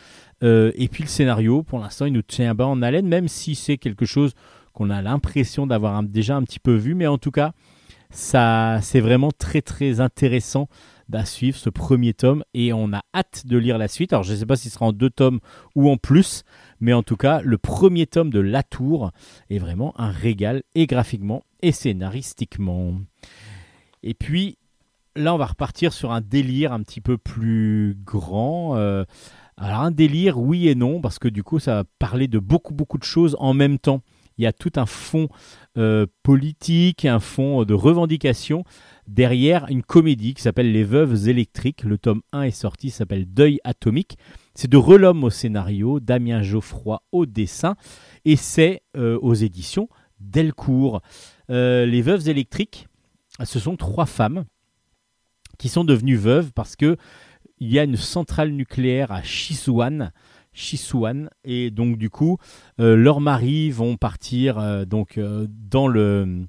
Euh, 0.42 0.72
et 0.74 0.88
puis 0.88 1.02
le 1.02 1.09
scénario, 1.09 1.62
pour 1.62 1.78
l'instant, 1.78 2.06
il 2.06 2.12
nous 2.12 2.22
tient 2.22 2.54
bas 2.54 2.66
en 2.66 2.82
haleine, 2.82 3.06
même 3.06 3.28
si 3.28 3.54
c'est 3.54 3.78
quelque 3.78 4.06
chose 4.06 4.32
qu'on 4.72 4.90
a 4.90 5.02
l'impression 5.02 5.66
d'avoir 5.66 6.02
déjà 6.02 6.36
un 6.36 6.42
petit 6.42 6.60
peu 6.60 6.74
vu, 6.74 6.94
mais 6.94 7.06
en 7.06 7.18
tout 7.18 7.30
cas, 7.30 7.52
ça, 8.10 8.78
c'est 8.82 9.00
vraiment 9.00 9.30
très 9.36 9.62
très 9.62 10.00
intéressant 10.00 10.68
à 11.12 11.24
suivre 11.26 11.56
ce 11.59 11.68
premier 11.68 12.14
tome. 12.14 12.42
Et 12.54 12.72
on 12.72 12.92
a 12.92 13.02
hâte 13.14 13.46
de 13.46 13.59
lire 13.59 13.78
la 13.78 13.88
suite. 13.88 14.12
Alors 14.12 14.22
je 14.22 14.32
ne 14.32 14.38
sais 14.38 14.46
pas 14.46 14.56
si 14.56 14.68
ce 14.68 14.74
sera 14.74 14.86
en 14.86 14.92
deux 14.92 15.10
tomes 15.10 15.40
ou 15.74 15.90
en 15.90 15.96
plus, 15.96 16.42
mais 16.82 16.92
en 16.92 17.04
tout 17.04 17.16
cas, 17.16 17.40
le 17.42 17.59
premier 17.59 18.09
tome 18.09 18.30
de 18.30 18.40
La 18.40 18.64
Tour 18.64 19.12
est 19.48 19.59
vraiment 19.59 19.94
un 20.00 20.10
régal 20.10 20.64
et 20.74 20.88
graphiquement 20.88 21.44
et 21.62 21.70
scénaristiquement. 21.70 22.94
Et 24.02 24.14
puis 24.14 24.59
là, 25.14 25.32
on 25.32 25.38
va 25.38 25.46
repartir 25.46 25.92
sur 25.92 26.10
un 26.10 26.20
délire 26.20 26.72
un 26.72 26.82
petit 26.82 27.00
peu 27.00 27.18
plus 27.18 27.96
grand. 28.04 28.76
euh, 28.76 29.04
alors 29.56 29.82
un 29.82 29.92
délire, 29.92 30.40
oui 30.40 30.66
et 30.66 30.74
non, 30.74 31.00
parce 31.00 31.20
que 31.20 31.28
du 31.28 31.44
coup, 31.44 31.60
ça 31.60 31.74
va 31.76 31.84
parler 32.00 32.26
de 32.26 32.40
beaucoup, 32.40 32.74
beaucoup 32.74 32.98
de 32.98 33.04
choses 33.04 33.36
en 33.38 33.54
même 33.54 33.78
temps. 33.78 34.02
Il 34.36 34.42
y 34.42 34.48
a 34.48 34.52
tout 34.52 34.72
un 34.74 34.86
fond 34.86 35.28
euh, 35.78 36.06
politique, 36.24 37.04
un 37.04 37.20
fond 37.20 37.62
de 37.62 37.74
revendication 37.74 38.64
derrière 39.07 39.66
une 39.69 39.83
comédie 39.83 40.35
qui 40.35 40.43
s'appelle 40.43 40.73
Les 40.73 40.85
Veuves 40.85 41.29
électriques. 41.29 41.83
Le 41.85 41.99
tome 41.99 42.23
1 42.33 42.43
est 42.43 42.51
sorti, 42.51 42.91
s'appelle 42.91 43.27
Deuil 43.27 43.61
atomique. 43.65 44.16
C'est 44.55 44.70
de 44.70 44.77
Relhomme 44.77 45.24
au 45.24 45.31
scénario, 45.31 46.01
Damien 46.01 46.43
Geoffroy 46.43 47.03
au 47.12 47.27
dessin, 47.27 47.77
et 48.24 48.37
c'est 48.37 48.83
euh, 48.97 49.19
aux 49.20 49.35
éditions 49.35 49.89
Delcourt. 50.20 51.03
Euh, 51.51 51.87
les 51.87 52.03
Veuves 52.03 52.29
électriques, 52.29 52.87
ce 53.43 53.59
sont 53.59 53.77
trois 53.77 54.07
femmes 54.07 54.45
qui 55.59 55.69
sont 55.69 55.85
devenues 55.85 56.16
veuves 56.16 56.53
parce 56.53 56.77
que 56.77 56.97
il 57.59 57.70
y 57.70 57.79
a 57.79 57.85
une 57.85 57.97
centrale 57.97 58.51
nucléaire 58.51 59.12
à 59.12 59.23
Chisuan 59.23 60.11
et 61.45 61.70
donc 61.70 61.97
du 61.97 62.11
coup 62.11 62.39
euh, 62.81 62.97
leurs 62.97 63.20
maris 63.20 63.70
vont 63.70 63.97
partir 63.97 64.87
donc 64.87 65.20
dans 65.49 65.87
le 65.87 66.47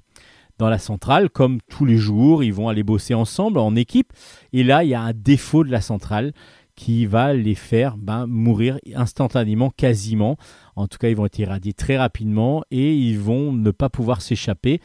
dans 0.58 0.68
la 0.68 0.78
centrale 0.78 1.30
comme 1.30 1.58
tous 1.68 1.84
les 1.84 1.96
jours, 1.96 2.44
ils 2.44 2.52
vont 2.52 2.68
aller 2.68 2.82
bosser 2.82 3.14
ensemble 3.14 3.58
en 3.58 3.74
équipe 3.76 4.12
et 4.52 4.62
là 4.62 4.84
il 4.84 4.90
y 4.90 4.94
a 4.94 5.00
un 5.02 5.12
défaut 5.12 5.64
de 5.64 5.70
la 5.70 5.80
centrale 5.80 6.32
qui 6.76 7.06
va 7.06 7.32
les 7.34 7.54
faire 7.54 7.96
ben, 7.96 8.26
mourir 8.26 8.78
instantanément, 8.96 9.70
quasiment. 9.70 10.36
En 10.74 10.88
tout 10.88 10.98
cas, 10.98 11.08
ils 11.08 11.14
vont 11.14 11.26
être 11.26 11.38
irradiés 11.38 11.72
très 11.72 11.96
rapidement 11.96 12.64
et 12.72 12.94
ils 12.96 13.16
vont 13.16 13.52
ne 13.52 13.70
pas 13.70 13.88
pouvoir 13.88 14.22
s'échapper 14.22 14.80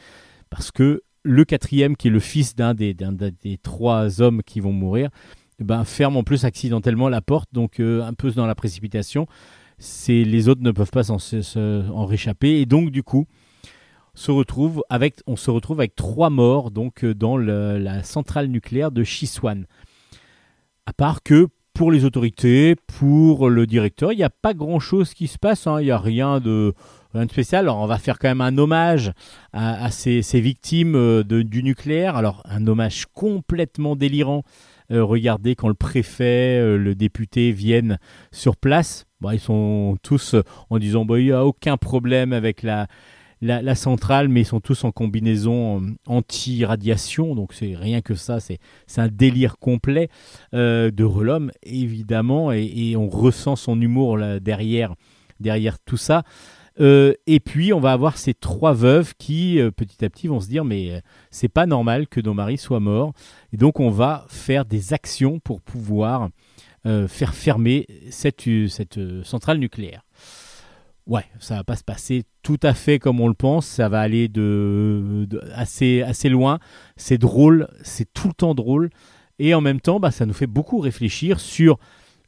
parce 0.50 0.70
que 0.70 1.02
le 1.24 1.44
quatrième, 1.44 1.96
qui 1.96 2.06
est 2.06 2.12
le 2.12 2.20
fils 2.20 2.54
d'un 2.54 2.74
des, 2.74 2.94
trois 3.60 4.22
hommes 4.22 4.42
qui 4.44 4.60
vont 4.60 4.72
mourir, 4.72 5.10
ben, 5.58 5.84
ferme 5.84 6.16
en 6.16 6.22
plus 6.22 6.44
accidentellement 6.44 7.08
la 7.08 7.20
porte, 7.20 7.48
donc 7.52 7.80
euh, 7.80 8.02
un 8.04 8.14
peu 8.14 8.30
dans 8.30 8.46
la 8.46 8.54
précipitation. 8.54 9.26
Les 10.08 10.48
autres 10.48 10.62
ne 10.62 10.70
peuvent 10.70 10.90
pas 10.92 11.02
s'en, 11.02 11.18
se- 11.18 11.42
se- 11.42 11.90
en 11.90 12.06
réchapper 12.06 12.60
et 12.60 12.66
donc 12.66 12.90
du 12.90 13.02
coup 13.02 13.26
se 14.20 14.30
retrouve 14.30 14.82
avec, 14.90 15.20
on 15.26 15.36
se 15.36 15.50
retrouve 15.50 15.80
avec 15.80 15.96
trois 15.96 16.28
morts 16.28 16.70
donc 16.70 17.04
euh, 17.04 17.14
dans 17.14 17.38
la 17.38 18.02
centrale 18.02 18.48
nucléaire 18.48 18.92
de 18.92 19.02
Chiswan. 19.02 19.66
À 20.84 20.92
part 20.92 21.22
que 21.22 21.48
pour 21.72 21.90
les 21.90 22.04
autorités, 22.04 22.76
pour 22.98 23.48
le 23.48 23.66
directeur, 23.66 24.12
il 24.12 24.16
n'y 24.16 24.22
a 24.22 24.30
pas 24.30 24.52
grand-chose 24.52 25.14
qui 25.14 25.26
se 25.26 25.38
passe. 25.38 25.66
hein. 25.66 25.80
Il 25.80 25.84
n'y 25.84 25.90
a 25.90 25.98
rien 25.98 26.38
de, 26.38 26.74
spécial. 27.30 27.64
Alors 27.64 27.78
on 27.78 27.86
va 27.86 27.96
faire 27.96 28.18
quand 28.18 28.28
même 28.28 28.42
un 28.42 28.58
hommage 28.58 29.12
à, 29.54 29.90
ces, 29.90 30.20
victimes 30.34 30.96
euh, 30.96 31.22
du 31.24 31.62
nucléaire. 31.62 32.16
Alors 32.16 32.42
un 32.44 32.66
hommage 32.66 33.06
complètement 33.14 33.96
délirant. 33.96 34.42
Euh, 34.90 35.02
regardez 35.02 35.54
quand 35.54 35.68
le 35.68 35.74
préfet, 35.74 36.76
le 36.76 36.94
député 36.94 37.52
viennent 37.52 37.98
sur 38.32 38.56
place. 38.58 39.06
Ils 39.32 39.40
sont 39.40 39.96
tous 40.02 40.34
en 40.68 40.78
disant 40.78 41.06
bah, 41.06 41.18
il 41.18 41.26
n'y 41.26 41.32
a 41.32 41.46
aucun 41.46 41.78
problème 41.78 42.34
avec 42.34 42.62
la, 42.62 42.86
la, 43.40 43.74
centrale, 43.74 44.28
mais 44.28 44.42
ils 44.42 44.46
sont 44.46 44.60
tous 44.60 44.84
en 44.84 44.92
combinaison 44.92 45.80
euh, 45.80 45.86
anti-radiation. 46.06 47.34
Donc 47.34 47.52
c'est 47.52 47.74
rien 47.74 48.00
que 48.00 48.14
ça, 48.14 48.38
c'est 48.40 48.58
un 48.96 49.08
délire 49.08 49.58
complet 49.58 50.08
euh, 50.54 50.90
de 50.90 51.04
Relhomme, 51.04 51.50
évidemment, 51.62 52.52
et, 52.52 52.96
on 52.96 53.08
ressent 53.08 53.56
son 53.56 53.80
humour 53.80 54.18
derrière, 54.40 54.94
derrière 55.38 55.78
tout 55.78 55.96
ça. 55.96 56.22
Euh, 56.80 57.14
et 57.26 57.40
puis 57.40 57.72
on 57.72 57.80
va 57.80 57.92
avoir 57.92 58.16
ces 58.16 58.32
trois 58.32 58.72
veuves 58.72 59.14
qui 59.18 59.58
petit 59.76 60.04
à 60.04 60.08
petit 60.08 60.28
vont 60.28 60.40
se 60.40 60.48
dire 60.48 60.64
mais 60.64 61.02
c'est 61.30 61.48
pas 61.48 61.66
normal 61.66 62.06
que 62.06 62.20
nos 62.20 62.32
maris 62.32 62.58
soient 62.58 62.80
morts 62.80 63.12
et 63.52 63.56
donc 63.56 63.80
on 63.80 63.90
va 63.90 64.24
faire 64.28 64.64
des 64.64 64.92
actions 64.92 65.40
pour 65.40 65.60
pouvoir 65.60 66.30
faire 66.84 67.34
fermer 67.34 67.86
cette, 68.10 68.48
cette 68.68 69.00
centrale 69.24 69.58
nucléaire. 69.58 70.02
Ouais, 71.06 71.24
ça 71.38 71.56
va 71.56 71.64
pas 71.64 71.76
se 71.76 71.84
passer 71.84 72.24
tout 72.42 72.60
à 72.62 72.74
fait 72.74 72.98
comme 72.98 73.20
on 73.20 73.28
le 73.28 73.34
pense, 73.34 73.66
ça 73.66 73.88
va 73.88 74.00
aller 74.00 74.28
de, 74.28 75.28
assez, 75.54 76.02
assez 76.02 76.28
loin. 76.28 76.58
C'est 76.96 77.18
drôle, 77.18 77.68
c'est 77.82 78.12
tout 78.12 78.28
le 78.28 78.34
temps 78.34 78.54
drôle, 78.54 78.90
et 79.38 79.54
en 79.54 79.60
même 79.60 79.80
temps, 79.80 79.98
bah, 79.98 80.10
ça 80.10 80.26
nous 80.26 80.34
fait 80.34 80.46
beaucoup 80.46 80.78
réfléchir 80.78 81.40
sur 81.40 81.78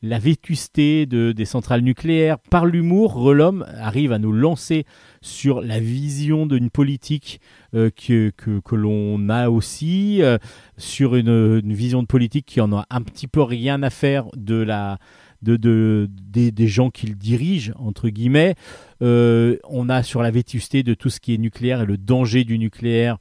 la 0.03 0.19
vétusté 0.19 1.07
de, 1.07 1.31
des 1.31 1.45
centrales 1.45 1.83
nucléaires. 1.83 2.39
Par 2.39 2.67
l'humour, 2.67 3.15
Relom 3.15 3.65
arrive 3.77 4.13
à 4.13 4.19
nous 4.19 4.33
lancer 4.33 4.85
sur 5.21 5.61
la 5.61 5.79
vision 5.79 6.47
d'une 6.47 6.71
politique 6.71 7.41
euh, 7.75 7.89
que, 7.91 8.31
que, 8.37 8.59
que 8.59 8.75
l'on 8.75 9.29
a 9.29 9.49
aussi, 9.49 10.21
euh, 10.23 10.39
sur 10.77 11.15
une, 11.15 11.61
une 11.63 11.73
vision 11.73 12.03
de 12.03 12.09
politique 12.09 12.47
qui 12.47 12.61
en 12.61 12.73
a 12.77 12.85
un 12.91 13.03
petit 13.03 13.29
peu 13.29 13.43
rien 13.43 13.83
à 13.85 13.91
faire 13.91 14.27
de 14.35 14.57
la, 14.57 14.99
de, 15.43 15.57
de- 15.57 16.09
des, 16.31 16.67
gens 16.69 16.91
qu'il 16.91 17.17
dirige, 17.17 17.73
entre 17.77 18.09
guillemets. 18.09 18.55
Euh, 19.03 19.57
on 19.65 19.89
a 19.89 20.03
sur 20.03 20.23
la 20.23 20.31
vétusté 20.31 20.83
de 20.83 20.95
tout 20.95 21.11
ce 21.11 21.21
qui 21.21 21.35
est 21.35 21.39
nucléaire 21.39 21.83
et 21.83 21.87
le 21.87 21.99
danger 21.99 22.45
du 22.45 22.59
nucléaire, 22.59 23.19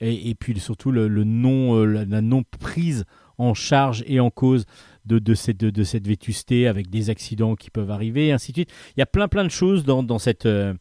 et, 0.00 0.34
puis 0.34 0.58
surtout 0.60 0.90
le, 0.90 1.08
non, 1.24 1.76
euh, 1.76 2.04
la, 2.04 2.20
non-prise 2.20 3.04
en 3.38 3.54
charge 3.54 4.04
et 4.06 4.20
en 4.20 4.30
cause 4.30 4.64
de, 5.06 5.18
de, 5.18 5.34
cette, 5.34 5.58
de, 5.58 5.84
cette 5.84 6.06
vétusté 6.06 6.68
avec 6.68 6.88
des 6.88 7.10
accidents 7.10 7.56
qui 7.56 7.70
peuvent 7.70 7.90
arriver, 7.90 8.28
et 8.28 8.32
ainsi 8.32 8.52
de 8.52 8.58
suite. 8.58 8.72
Il 8.96 9.00
y 9.00 9.02
a 9.02 9.06
plein 9.06 9.28
plein 9.28 9.44
de 9.44 9.50
choses 9.50 9.84
dans, 9.84 10.02
dans, 10.02 10.18
cette, 10.18 10.46
euh, 10.46 10.74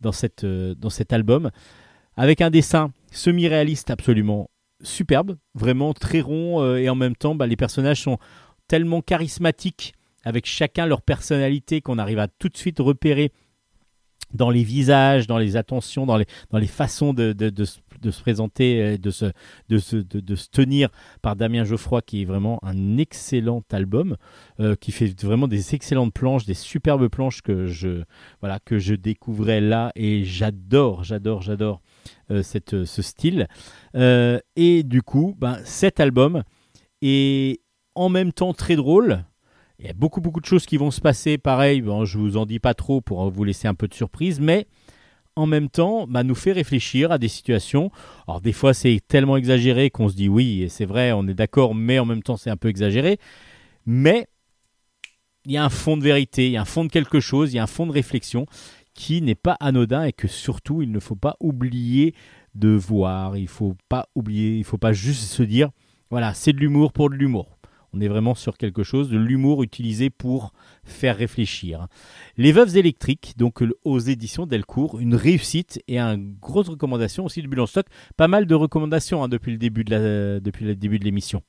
dans, 0.00 0.12
cette, 0.12 0.44
dans 0.44 0.90
cet 0.90 1.12
album, 1.12 1.50
avec 2.16 2.40
un 2.40 2.50
dessin 2.50 2.92
semi-réaliste 3.10 3.90
absolument 3.90 4.50
superbe, 4.82 5.36
vraiment 5.54 5.94
très 5.94 6.20
rond, 6.20 6.76
et 6.76 6.88
en 6.90 6.94
même 6.94 7.16
temps, 7.16 7.34
bah, 7.34 7.46
les 7.46 7.56
personnages 7.56 8.02
sont 8.02 8.18
tellement 8.68 9.00
charismatiques 9.00 9.94
avec 10.24 10.46
chacun 10.46 10.86
leur 10.86 11.02
personnalité 11.02 11.80
qu'on 11.80 11.98
arrive 11.98 12.18
à 12.18 12.28
tout 12.28 12.48
de 12.48 12.56
suite 12.56 12.78
repérer 12.80 13.32
dans 14.32 14.50
les 14.50 14.64
visages, 14.64 15.26
dans 15.28 15.38
les 15.38 15.56
attentions, 15.56 16.06
dans 16.06 16.16
les, 16.16 16.26
dans 16.50 16.58
les 16.58 16.66
façons 16.66 17.14
de, 17.14 17.34
se- 17.64 17.78
présenter, 18.20 18.82
euh, 18.82 18.98
de 18.98 19.10
se, 19.10 19.26
de, 19.68 19.78
se, 19.78 19.96
de, 19.96 20.34
se 20.34 20.48
tenir 20.48 20.88
par 21.22 21.36
Damien 21.36 21.62
Geoffroy, 21.64 22.02
qui 22.02 22.22
est 22.22 22.24
vraiment 22.24 22.58
un 22.64 22.98
excellent 22.98 23.62
album, 23.70 24.16
euh, 24.58 24.74
qui 24.74 24.90
fait 24.90 25.14
vraiment 25.22 25.46
des 25.46 25.74
excellentes 25.76 26.12
planches, 26.12 26.46
des 26.46 26.54
superbes 26.54 27.08
planches 27.08 27.42
que 27.42 27.66
je, 27.66 28.02
voilà, 28.40 28.58
que 28.64 28.78
je 28.78 28.94
découvrais 28.94 29.60
là, 29.60 29.92
et 29.94 30.24
j'adore, 30.24 31.04
j'adore, 31.04 31.40
j'adore 31.42 31.80
euh, 32.32 32.42
cette, 32.42 32.84
ce 32.84 33.02
style. 33.02 33.46
Euh, 33.94 34.40
et 34.56 34.82
du 34.82 35.02
coup, 35.02 35.36
ben, 35.38 35.58
cet 35.64 36.00
album 36.00 36.42
est 37.02 37.60
en 37.94 38.08
même 38.08 38.32
temps 38.32 38.52
très 38.52 38.74
drôle. 38.74 39.24
Il 39.78 39.86
y 39.86 39.88
a 39.88 39.92
beaucoup 39.92 40.20
beaucoup 40.20 40.40
de 40.40 40.46
choses 40.46 40.66
qui 40.66 40.76
vont 40.76 40.90
se 40.90 41.00
passer. 41.00 41.36
Pareil, 41.38 41.82
bon, 41.82 42.04
je 42.04 42.18
vous 42.18 42.36
en 42.36 42.46
dis 42.46 42.60
pas 42.60 42.74
trop 42.74 43.00
pour 43.00 43.28
vous 43.30 43.44
laisser 43.44 43.66
un 43.68 43.74
peu 43.74 43.88
de 43.88 43.94
surprise, 43.94 44.40
mais 44.40 44.66
en 45.36 45.46
même 45.46 45.68
temps, 45.68 46.06
bah, 46.06 46.22
nous 46.22 46.34
fait 46.34 46.52
réfléchir 46.52 47.10
à 47.10 47.18
des 47.18 47.28
situations. 47.28 47.90
Alors 48.28 48.40
des 48.40 48.52
fois, 48.52 48.72
c'est 48.72 49.00
tellement 49.06 49.36
exagéré 49.36 49.90
qu'on 49.90 50.08
se 50.08 50.14
dit 50.14 50.28
oui, 50.28 50.66
c'est 50.68 50.84
vrai, 50.84 51.12
on 51.12 51.26
est 51.26 51.34
d'accord, 51.34 51.74
mais 51.74 51.98
en 51.98 52.04
même 52.04 52.22
temps, 52.22 52.36
c'est 52.36 52.50
un 52.50 52.56
peu 52.56 52.68
exagéré. 52.68 53.18
Mais 53.86 54.28
il 55.44 55.52
y 55.52 55.56
a 55.56 55.64
un 55.64 55.70
fond 55.70 55.96
de 55.96 56.02
vérité, 56.02 56.46
il 56.46 56.52
y 56.52 56.56
a 56.56 56.62
un 56.62 56.66
fond 56.66 56.84
de 56.84 56.90
quelque 56.90 57.20
chose, 57.20 57.52
il 57.52 57.56
y 57.56 57.58
a 57.58 57.64
un 57.64 57.68
fond 57.68 57.86
de 57.86 57.92
réflexion 57.92 58.46
qui 58.94 59.20
n'est 59.22 59.34
pas 59.34 59.56
anodin 59.60 60.04
et 60.04 60.12
que 60.12 60.28
surtout, 60.28 60.82
il 60.82 60.92
ne 60.92 61.00
faut 61.00 61.16
pas 61.16 61.36
oublier 61.40 62.14
de 62.54 62.68
voir. 62.68 63.36
Il 63.36 63.48
faut 63.48 63.76
pas 63.88 64.08
oublier, 64.14 64.56
il 64.56 64.64
faut 64.64 64.78
pas 64.78 64.92
juste 64.92 65.22
se 65.22 65.42
dire 65.42 65.70
voilà, 66.10 66.32
c'est 66.32 66.52
de 66.52 66.60
l'humour 66.60 66.92
pour 66.92 67.10
de 67.10 67.16
l'humour. 67.16 67.53
On 67.94 68.00
est 68.00 68.08
vraiment 68.08 68.34
sur 68.34 68.56
quelque 68.56 68.82
chose 68.82 69.08
de 69.08 69.16
l'humour 69.16 69.62
utilisé 69.62 70.10
pour 70.10 70.52
faire 70.82 71.16
réfléchir. 71.16 71.86
Les 72.36 72.50
Veuves 72.50 72.76
électriques, 72.76 73.34
donc 73.36 73.62
euh, 73.62 73.70
aux 73.84 74.00
éditions 74.00 74.46
Delcourt, 74.46 74.98
une 74.98 75.14
réussite 75.14 75.80
et 75.86 76.00
une 76.00 76.34
grosse 76.40 76.68
recommandation 76.68 77.24
aussi 77.24 77.40
de 77.40 77.46
Bulle 77.46 77.60
en 77.60 77.66
stock. 77.66 77.86
Pas 78.16 78.26
mal 78.26 78.46
de 78.46 78.54
recommandations 78.54 79.22
hein, 79.22 79.28
depuis 79.28 79.52
le 79.52 79.58
début 79.58 79.84
de 79.84 81.04
l'émission. 81.04 81.42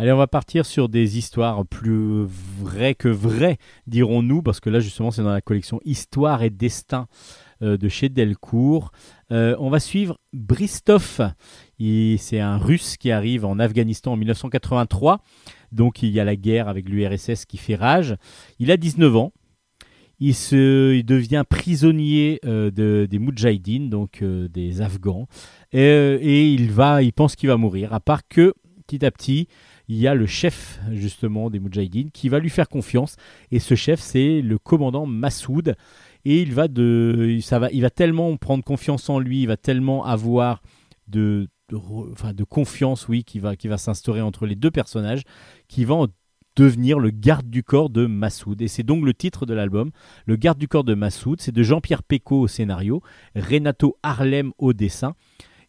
Allez, 0.00 0.12
on 0.12 0.16
va 0.16 0.28
partir 0.28 0.64
sur 0.64 0.88
des 0.88 1.18
histoires 1.18 1.66
plus 1.66 2.24
vraies 2.24 2.94
que 2.94 3.08
vraies, 3.08 3.58
dirons-nous, 3.88 4.42
parce 4.42 4.60
que 4.60 4.70
là, 4.70 4.78
justement, 4.78 5.10
c'est 5.10 5.24
dans 5.24 5.32
la 5.32 5.40
collection 5.40 5.80
Histoire 5.84 6.44
et 6.44 6.50
Destin 6.50 7.08
euh, 7.62 7.76
de 7.76 7.88
chez 7.88 8.08
Delcourt. 8.08 8.92
Euh, 9.32 9.56
on 9.58 9.70
va 9.70 9.80
suivre 9.80 10.20
Bristov. 10.32 11.32
C'est 11.80 12.38
un 12.38 12.58
Russe 12.58 12.96
qui 12.96 13.10
arrive 13.10 13.44
en 13.44 13.58
Afghanistan 13.58 14.12
en 14.12 14.16
1983. 14.16 15.20
Donc, 15.72 16.00
il 16.04 16.10
y 16.10 16.20
a 16.20 16.24
la 16.24 16.36
guerre 16.36 16.68
avec 16.68 16.88
l'URSS 16.88 17.44
qui 17.44 17.56
fait 17.56 17.74
rage. 17.74 18.14
Il 18.60 18.70
a 18.70 18.76
19 18.76 19.16
ans. 19.16 19.32
Il, 20.20 20.36
se, 20.36 20.94
il 20.94 21.04
devient 21.04 21.42
prisonnier 21.48 22.38
euh, 22.44 22.70
de, 22.70 23.08
des 23.10 23.18
Moudjahidines, 23.18 23.90
donc 23.90 24.22
des 24.22 24.80
Afghans. 24.80 25.26
Et, 25.72 25.80
et 25.80 26.52
il, 26.52 26.70
va, 26.70 27.02
il 27.02 27.12
pense 27.12 27.34
qu'il 27.34 27.48
va 27.48 27.56
mourir, 27.56 27.92
à 27.92 27.98
part 27.98 28.28
que, 28.28 28.54
petit 28.86 29.04
à 29.04 29.10
petit, 29.10 29.48
il 29.88 29.96
y 29.96 30.06
a 30.06 30.14
le 30.14 30.26
chef 30.26 30.78
justement 30.92 31.50
des 31.50 31.58
Moudjahidines 31.58 32.10
qui 32.10 32.28
va 32.28 32.38
lui 32.38 32.50
faire 32.50 32.68
confiance. 32.68 33.16
Et 33.50 33.58
ce 33.58 33.74
chef 33.74 34.00
c'est 34.00 34.42
le 34.42 34.58
commandant 34.58 35.06
Massoud. 35.06 35.74
Et 36.24 36.42
il 36.42 36.52
va 36.52 36.68
tellement 37.90 38.36
prendre 38.36 38.62
confiance 38.62 39.08
en 39.08 39.18
lui 39.18 39.42
il 39.42 39.46
va 39.46 39.56
tellement 39.56 40.04
avoir 40.04 40.62
de 41.06 41.48
confiance 42.48 43.08
oui 43.08 43.24
qui 43.24 43.38
va 43.40 43.78
s'instaurer 43.78 44.20
entre 44.20 44.46
les 44.46 44.56
deux 44.56 44.70
personnages 44.70 45.22
qui 45.68 45.84
va 45.84 45.94
en 45.94 46.06
devenir 46.56 46.98
le 46.98 47.10
garde 47.10 47.48
du 47.48 47.62
corps 47.62 47.88
de 47.88 48.06
Massoud. 48.06 48.60
Et 48.60 48.68
c'est 48.68 48.82
donc 48.82 49.04
le 49.04 49.14
titre 49.14 49.46
de 49.46 49.54
l'album. 49.54 49.92
Le 50.26 50.34
garde 50.34 50.58
du 50.58 50.66
corps 50.68 50.84
de 50.84 50.94
Massoud 50.94 51.40
c'est 51.40 51.52
de 51.52 51.62
Jean-Pierre 51.62 52.02
Pecot 52.02 52.40
au 52.40 52.48
scénario 52.48 53.00
Renato 53.34 53.96
Harlem 54.02 54.52
au 54.58 54.74
dessin. 54.74 55.14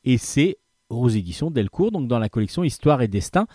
Et 0.03 0.17
c'est 0.17 0.57
aux 0.89 1.07
éditions 1.07 1.51
Delcourt 1.51 1.91
donc 1.91 2.07
dans 2.07 2.19
la 2.19 2.27
collection 2.27 2.63
Histoire 2.63 3.01
et 3.01 3.07
Destin 3.07 3.45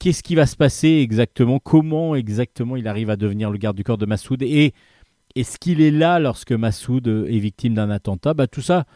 qu'est-ce 0.00 0.22
qui 0.24 0.34
va 0.34 0.46
se 0.46 0.56
passer 0.56 0.88
exactement 0.88 1.60
Comment 1.60 2.16
exactement 2.16 2.74
il 2.74 2.88
arrive 2.88 3.10
à 3.10 3.16
devenir 3.16 3.50
le 3.50 3.58
garde 3.58 3.76
du 3.76 3.84
corps 3.84 3.98
de 3.98 4.06
Massoud 4.06 4.42
Et 4.42 4.72
est-ce 5.36 5.58
qu'il 5.58 5.80
est 5.80 5.92
là 5.92 6.18
lorsque 6.18 6.52
Massoud 6.52 7.06
est 7.06 7.38
victime 7.38 7.74
d'un 7.74 7.90
attentat? 7.90 8.34
Bah, 8.34 8.48
Tout 8.48 8.62
ça, 8.62 8.86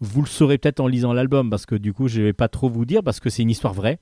vous 0.00 0.22
le 0.22 0.26
saurez 0.26 0.58
peut-être 0.58 0.80
en 0.80 0.88
lisant 0.88 1.12
l'album, 1.12 1.50
parce 1.50 1.66
que 1.66 1.76
du 1.76 1.92
coup, 1.92 2.08
je 2.08 2.20
ne 2.20 2.24
vais 2.26 2.32
pas 2.32 2.48
trop 2.48 2.68
vous 2.68 2.84
dire, 2.84 3.04
parce 3.04 3.20
que 3.20 3.30
c'est 3.30 3.42
une 3.42 3.50
histoire 3.50 3.74
vraie. 3.74 4.00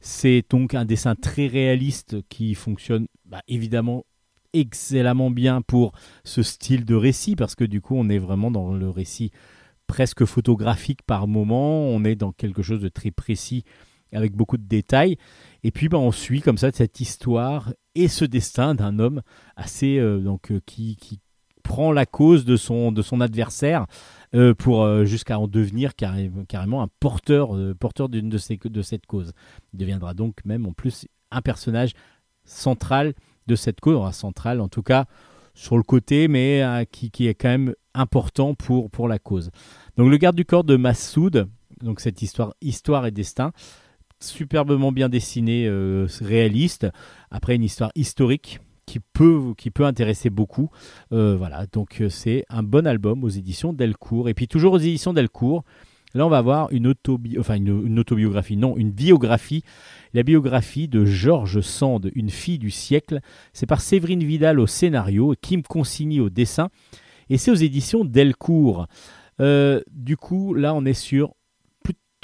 C'est 0.00 0.44
donc 0.48 0.74
un 0.74 0.84
dessin 0.84 1.14
très 1.16 1.46
réaliste 1.46 2.16
qui 2.28 2.54
fonctionne 2.54 3.06
bah, 3.24 3.42
évidemment 3.48 4.04
excellemment 4.52 5.30
bien 5.30 5.62
pour 5.62 5.92
ce 6.24 6.42
style 6.42 6.84
de 6.84 6.94
récit, 6.94 7.34
parce 7.36 7.54
que 7.54 7.64
du 7.64 7.80
coup, 7.80 7.96
on 7.96 8.08
est 8.08 8.18
vraiment 8.18 8.50
dans 8.50 8.72
le 8.72 8.88
récit 8.88 9.32
presque 9.86 10.24
photographique 10.24 11.02
par 11.02 11.26
moment, 11.26 11.86
on 11.88 12.04
est 12.04 12.16
dans 12.16 12.32
quelque 12.32 12.62
chose 12.62 12.80
de 12.80 12.88
très 12.88 13.10
précis 13.10 13.64
avec 14.12 14.34
beaucoup 14.34 14.56
de 14.56 14.66
détails. 14.66 15.16
Et 15.66 15.72
puis 15.72 15.88
bah, 15.88 15.98
on 15.98 16.12
suit 16.12 16.42
comme 16.42 16.58
ça 16.58 16.70
cette 16.70 17.00
histoire 17.00 17.72
et 17.96 18.06
ce 18.06 18.24
destin 18.24 18.76
d'un 18.76 19.00
homme 19.00 19.22
assez 19.56 19.98
euh, 19.98 20.20
donc 20.20 20.52
euh, 20.52 20.60
qui, 20.64 20.94
qui 20.94 21.18
prend 21.64 21.90
la 21.90 22.06
cause 22.06 22.44
de 22.44 22.56
son 22.56 22.92
de 22.92 23.02
son 23.02 23.20
adversaire 23.20 23.86
euh, 24.36 24.54
pour 24.54 25.04
jusqu'à 25.04 25.40
en 25.40 25.48
devenir 25.48 25.96
carré- 25.96 26.30
carrément 26.46 26.84
un 26.84 26.88
porteur 27.00 27.50
porteur 27.80 28.08
d'une 28.08 28.28
de 28.28 28.68
de 28.68 28.82
cette 28.82 29.06
cause. 29.06 29.32
Il 29.72 29.80
deviendra 29.80 30.14
donc 30.14 30.36
même 30.44 30.66
en 30.66 30.72
plus 30.72 31.08
un 31.32 31.42
personnage 31.42 31.94
central 32.44 33.14
de 33.48 33.56
cette 33.56 33.80
cause, 33.80 34.14
central 34.14 34.60
en 34.60 34.68
tout 34.68 34.84
cas 34.84 35.06
sur 35.52 35.76
le 35.76 35.82
côté, 35.82 36.28
mais 36.28 36.86
qui, 36.92 37.10
qui 37.10 37.26
est 37.26 37.34
quand 37.34 37.48
même 37.48 37.74
important 37.92 38.54
pour, 38.54 38.88
pour 38.88 39.08
la 39.08 39.18
cause. 39.18 39.50
Donc 39.96 40.10
le 40.10 40.16
garde 40.16 40.36
du 40.36 40.44
corps 40.44 40.62
de 40.62 40.76
Massoud, 40.76 41.48
donc 41.82 41.98
cette 41.98 42.22
histoire, 42.22 42.54
histoire 42.60 43.06
et 43.06 43.10
destin, 43.10 43.50
superbement 44.20 44.92
bien 44.92 45.08
dessiné, 45.08 45.66
euh, 45.66 46.06
réaliste. 46.20 46.86
Après 47.30 47.54
une 47.54 47.64
histoire 47.64 47.90
historique 47.94 48.60
qui 48.86 49.00
peut, 49.00 49.54
qui 49.56 49.70
peut 49.70 49.84
intéresser 49.84 50.30
beaucoup. 50.30 50.70
Euh, 51.12 51.36
voilà, 51.36 51.66
donc 51.66 52.00
euh, 52.00 52.08
c'est 52.08 52.44
un 52.48 52.62
bon 52.62 52.86
album 52.86 53.24
aux 53.24 53.28
éditions 53.28 53.72
Delcourt. 53.72 54.28
Et 54.28 54.34
puis 54.34 54.48
toujours 54.48 54.74
aux 54.74 54.78
éditions 54.78 55.12
Delcourt, 55.12 55.64
là 56.14 56.24
on 56.24 56.28
va 56.28 56.38
avoir 56.38 56.72
une, 56.72 56.86
autobi 56.86 57.38
enfin, 57.38 57.56
une, 57.56 57.98
autobiographie, 57.98 58.56
non, 58.56 58.76
une 58.76 58.92
biographie. 58.92 59.62
La 60.14 60.22
biographie 60.22 60.88
de 60.88 61.04
Georges 61.04 61.60
Sand, 61.60 62.10
une 62.14 62.30
fille 62.30 62.58
du 62.58 62.70
siècle. 62.70 63.20
C'est 63.52 63.66
par 63.66 63.80
Séverine 63.80 64.24
Vidal 64.24 64.60
au 64.60 64.66
scénario 64.66 65.34
Kim 65.40 65.62
Consigny 65.62 66.20
au 66.20 66.30
dessin. 66.30 66.68
Et 67.28 67.38
c'est 67.38 67.50
aux 67.50 67.54
éditions 67.54 68.04
Delcourt. 68.04 68.86
Du 69.38 70.16
coup, 70.16 70.54
là 70.54 70.72
on 70.74 70.84
est 70.84 70.94
sur 70.94 71.34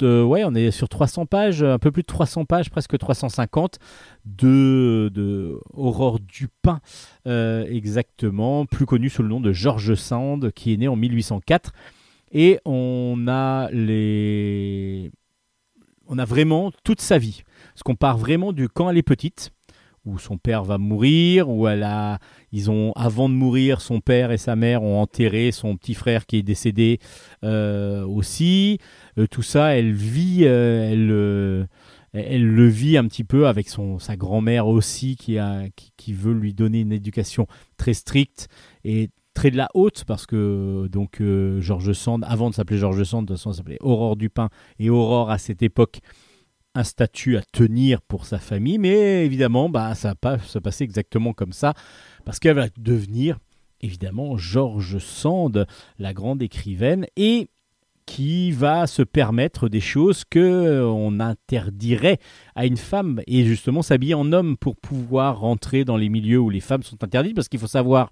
on 0.03 0.55
est 0.55 0.71
sur 0.71 0.89
300 0.89 1.25
pages, 1.25 1.63
un 1.63 1.79
peu 1.79 1.91
plus 1.91 2.03
de 2.03 2.07
300 2.07 2.45
pages, 2.45 2.69
presque 2.69 2.97
350 2.97 3.79
de, 4.25 5.09
de 5.13 5.59
Aurore 5.73 6.19
Dupin, 6.19 6.79
euh, 7.27 7.65
exactement, 7.67 8.65
plus 8.65 8.85
connu 8.85 9.09
sous 9.09 9.23
le 9.23 9.29
nom 9.29 9.39
de 9.39 9.51
George 9.51 9.95
Sand, 9.95 10.51
qui 10.51 10.73
est 10.73 10.77
né 10.77 10.87
en 10.87 10.95
1804. 10.95 11.71
Et 12.31 12.59
on 12.65 13.25
a 13.27 13.69
les, 13.71 15.11
on 16.07 16.17
a 16.17 16.25
vraiment 16.25 16.71
toute 16.83 17.01
sa 17.01 17.17
vie, 17.17 17.43
parce 17.73 17.83
qu'on 17.83 17.95
part 17.95 18.17
vraiment 18.17 18.53
du 18.53 18.69
quand 18.69 18.89
elle 18.89 18.97
est 18.97 19.03
petite 19.03 19.51
où 20.05 20.19
son 20.19 20.37
père 20.37 20.63
va 20.63 20.77
mourir, 20.77 21.49
où 21.49 21.67
elle 21.67 21.83
a, 21.83 22.19
ils 22.53 22.69
ont, 22.69 22.93
avant 22.95 23.29
de 23.29 23.33
mourir, 23.33 23.81
son 23.81 23.99
père 23.99 24.31
et 24.31 24.37
sa 24.37 24.55
mère 24.55 24.83
ont 24.83 25.01
enterré 25.01 25.51
son 25.51 25.75
petit 25.75 25.95
frère 25.95 26.27
qui 26.27 26.37
est 26.37 26.43
décédé 26.43 26.99
euh, 27.43 28.05
aussi. 28.05 28.77
Euh, 29.17 29.25
tout 29.25 29.41
ça, 29.41 29.75
elle 29.75 29.91
vit, 29.91 30.41
euh, 30.43 31.65
elle, 32.13 32.45
le 32.45 32.67
vit 32.67 32.95
un 32.95 33.07
petit 33.07 33.23
peu 33.23 33.47
avec 33.47 33.69
son, 33.69 33.97
sa 33.97 34.15
grand-mère 34.15 34.67
aussi 34.67 35.15
qui, 35.15 35.39
a, 35.39 35.63
qui, 35.97 36.13
veut 36.13 36.33
lui 36.33 36.53
donner 36.53 36.81
une 36.81 36.93
éducation 36.93 37.47
très 37.75 37.95
stricte 37.95 38.47
et 38.85 39.09
très 39.33 39.49
de 39.49 39.57
la 39.57 39.69
haute 39.73 40.03
parce 40.05 40.27
que 40.27 40.87
donc 40.91 41.23
Georges 41.59 41.93
Sand, 41.93 42.23
avant 42.27 42.51
de 42.51 42.55
s'appeler 42.55 42.77
Georges 42.77 43.03
Sand, 43.03 43.25
de 43.25 43.33
toute 43.33 43.37
façon, 43.37 43.51
s'appelait 43.51 43.79
Aurore 43.81 44.15
Dupin 44.15 44.49
et 44.77 44.91
Aurore 44.91 45.31
à 45.31 45.39
cette 45.39 45.63
époque 45.63 46.01
un 46.75 46.83
statut 46.83 47.37
à 47.37 47.41
tenir 47.41 48.01
pour 48.01 48.25
sa 48.25 48.39
famille, 48.39 48.79
mais 48.79 49.25
évidemment, 49.25 49.69
bah, 49.69 49.93
ça 49.95 50.09
va 50.09 50.15
pas 50.15 50.39
se 50.39 50.57
passer 50.57 50.83
exactement 50.83 51.33
comme 51.33 51.53
ça, 51.53 51.73
parce 52.25 52.39
qu'elle 52.39 52.55
va 52.55 52.67
devenir 52.77 53.37
évidemment 53.83 54.37
Georges 54.37 54.97
Sand, 54.97 55.67
la 55.99 56.13
grande 56.13 56.41
écrivaine, 56.41 57.05
et 57.17 57.49
qui 58.05 58.51
va 58.51 58.87
se 58.87 59.01
permettre 59.01 59.69
des 59.69 59.79
choses 59.79 60.23
que 60.29 60.83
on 60.83 61.19
interdirait 61.19 62.19
à 62.55 62.65
une 62.65 62.77
femme, 62.77 63.21
et 63.27 63.45
justement 63.45 63.81
s'habiller 63.81 64.13
en 64.13 64.31
homme 64.33 64.57
pour 64.57 64.75
pouvoir 64.75 65.39
rentrer 65.39 65.85
dans 65.85 65.97
les 65.97 66.09
milieux 66.09 66.39
où 66.39 66.49
les 66.49 66.59
femmes 66.59 66.83
sont 66.83 67.03
interdites, 67.03 67.35
parce 67.35 67.47
qu'il 67.47 67.59
faut 67.59 67.67
savoir 67.67 68.11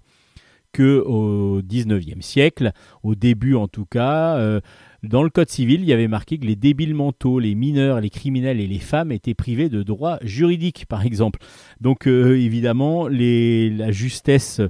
que 0.72 1.00
au 1.00 1.60
19e 1.60 2.22
siècle, 2.22 2.72
au 3.02 3.14
début 3.14 3.54
en 3.54 3.68
tout 3.68 3.84
cas, 3.84 4.36
euh, 4.36 4.60
dans 5.02 5.22
le 5.22 5.30
Code 5.30 5.48
civil, 5.48 5.80
il 5.80 5.86
y 5.86 5.92
avait 5.92 6.08
marqué 6.08 6.38
que 6.38 6.46
les 6.46 6.54
débiles 6.54 6.94
mentaux, 6.94 7.38
les 7.38 7.54
mineurs, 7.54 8.00
les 8.00 8.10
criminels 8.10 8.60
et 8.60 8.66
les 8.66 8.78
femmes 8.78 9.10
étaient 9.10 9.34
privés 9.34 9.68
de 9.68 9.82
droits 9.82 10.18
juridiques, 10.22 10.86
par 10.86 11.04
exemple. 11.04 11.40
Donc, 11.80 12.06
euh, 12.06 12.38
évidemment, 12.38 13.08
la 13.08 13.90
justesse 13.90 14.60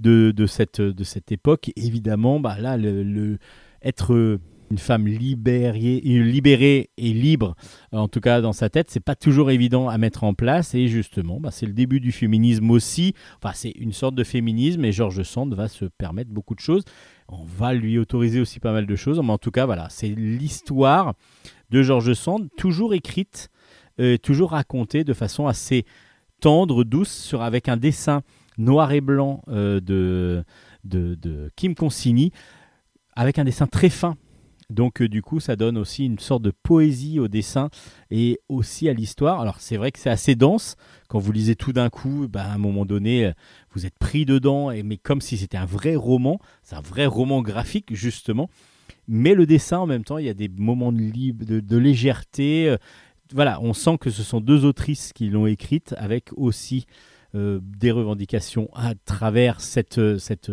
de, 0.00 0.34
cette, 0.46 1.32
époque, 1.32 1.70
évidemment, 1.76 2.38
bah, 2.38 2.58
là, 2.58 2.76
être 3.82 4.38
une 4.70 4.78
femme 4.78 5.06
libérée, 5.06 6.90
et 6.96 7.12
libre, 7.12 7.54
en 7.92 8.08
tout 8.08 8.20
cas 8.20 8.40
dans 8.40 8.52
sa 8.52 8.68
tête, 8.68 8.90
c'est 8.90 9.00
pas 9.00 9.14
toujours 9.14 9.50
évident 9.50 9.88
à 9.88 9.98
mettre 9.98 10.24
en 10.24 10.34
place. 10.34 10.74
Et 10.74 10.88
justement, 10.88 11.40
bah, 11.40 11.50
c'est 11.50 11.66
le 11.66 11.72
début 11.72 12.00
du 12.00 12.12
féminisme 12.12 12.70
aussi. 12.70 13.14
Enfin, 13.42 13.52
c'est 13.54 13.70
une 13.70 13.92
sorte 13.92 14.14
de 14.14 14.24
féminisme 14.24 14.84
et 14.84 14.92
Georges 14.92 15.22
Sand 15.22 15.54
va 15.54 15.68
se 15.68 15.84
permettre 15.84 16.30
beaucoup 16.30 16.54
de 16.54 16.60
choses. 16.60 16.84
On 17.28 17.44
va 17.44 17.74
lui 17.74 17.98
autoriser 17.98 18.40
aussi 18.40 18.60
pas 18.60 18.72
mal 18.72 18.86
de 18.86 18.96
choses. 18.96 19.20
Mais 19.20 19.32
en 19.32 19.38
tout 19.38 19.50
cas, 19.50 19.66
voilà, 19.66 19.88
c'est 19.90 20.08
l'histoire 20.08 21.14
de 21.70 21.82
Georges 21.82 22.14
Sand, 22.14 22.48
toujours 22.56 22.94
écrite, 22.94 23.48
euh, 24.00 24.16
toujours 24.16 24.50
racontée 24.50 25.04
de 25.04 25.12
façon 25.12 25.46
assez 25.46 25.84
tendre, 26.40 26.84
douce, 26.84 27.34
avec 27.38 27.68
un 27.68 27.76
dessin 27.76 28.22
noir 28.58 28.92
et 28.92 29.00
blanc 29.00 29.42
euh, 29.48 29.80
de, 29.80 30.44
de, 30.84 31.14
de 31.14 31.50
Kim 31.56 31.74
Consigny, 31.74 32.32
avec 33.14 33.38
un 33.38 33.44
dessin 33.44 33.66
très 33.66 33.90
fin. 33.90 34.16
Donc 34.70 35.00
euh, 35.00 35.08
du 35.08 35.22
coup, 35.22 35.40
ça 35.40 35.56
donne 35.56 35.78
aussi 35.78 36.04
une 36.04 36.18
sorte 36.18 36.42
de 36.42 36.50
poésie 36.50 37.18
au 37.20 37.28
dessin 37.28 37.70
et 38.10 38.38
aussi 38.48 38.88
à 38.88 38.92
l'histoire. 38.92 39.40
Alors 39.40 39.60
c'est 39.60 39.78
vrai 39.78 39.92
que 39.92 39.98
c'est 39.98 40.10
assez 40.10 40.34
dense. 40.34 40.76
Quand 41.08 41.18
vous 41.18 41.32
lisez 41.32 41.56
tout 41.56 41.72
d'un 41.72 41.88
coup, 41.88 42.26
bah, 42.28 42.44
à 42.44 42.52
un 42.52 42.58
moment 42.58 42.84
donné, 42.84 43.26
euh, 43.26 43.32
vous 43.72 43.86
êtes 43.86 43.98
pris 43.98 44.26
dedans, 44.26 44.70
et, 44.70 44.82
mais 44.82 44.98
comme 44.98 45.22
si 45.22 45.38
c'était 45.38 45.56
un 45.56 45.64
vrai 45.64 45.96
roman. 45.96 46.38
C'est 46.62 46.76
un 46.76 46.82
vrai 46.82 47.06
roman 47.06 47.40
graphique, 47.40 47.94
justement. 47.94 48.50
Mais 49.06 49.34
le 49.34 49.46
dessin, 49.46 49.78
en 49.78 49.86
même 49.86 50.04
temps, 50.04 50.18
il 50.18 50.26
y 50.26 50.30
a 50.30 50.34
des 50.34 50.48
moments 50.48 50.92
de, 50.92 51.60
de, 51.60 51.76
légèreté. 51.78 52.68
euh, 52.68 52.76
Voilà, 53.32 53.58
on 53.62 53.72
sent 53.72 53.96
que 53.98 54.10
ce 54.10 54.22
sont 54.22 54.40
deux 54.42 54.66
autrices 54.66 55.14
qui 55.14 55.30
l'ont 55.30 55.46
écrite, 55.46 55.94
avec 55.96 56.30
aussi 56.36 56.86
des 57.34 57.90
revendications 57.90 58.70
à 58.74 58.94
travers 58.94 59.60
cette, 59.60 60.18
cette, 60.18 60.50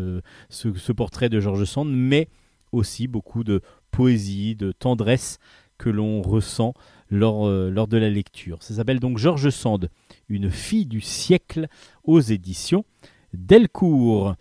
ce, 0.49 0.73
ce 0.73 0.91
portrait 0.91 1.29
de 1.29 1.39
Georges 1.39 1.63
Sand, 1.63 1.89
mais 1.89 2.27
aussi 2.73 3.07
beaucoup 3.07 3.43
de 3.45 3.61
poésie, 3.95 4.55
de 4.55 4.71
tendresse 4.71 5.39
que 5.77 5.89
l'on 5.89 6.21
ressent 6.21 6.73
lors, 7.09 7.47
euh, 7.47 7.69
lors 7.69 7.87
de 7.87 7.97
la 7.97 8.09
lecture. 8.09 8.61
Ça 8.63 8.73
s'appelle 8.73 8.99
donc 8.99 9.17
Georges 9.17 9.49
Sand, 9.49 9.89
une 10.29 10.49
fille 10.49 10.85
du 10.85 11.01
siècle 11.01 11.67
aux 12.03 12.19
éditions 12.19 12.83
Delcourt. 13.33 14.35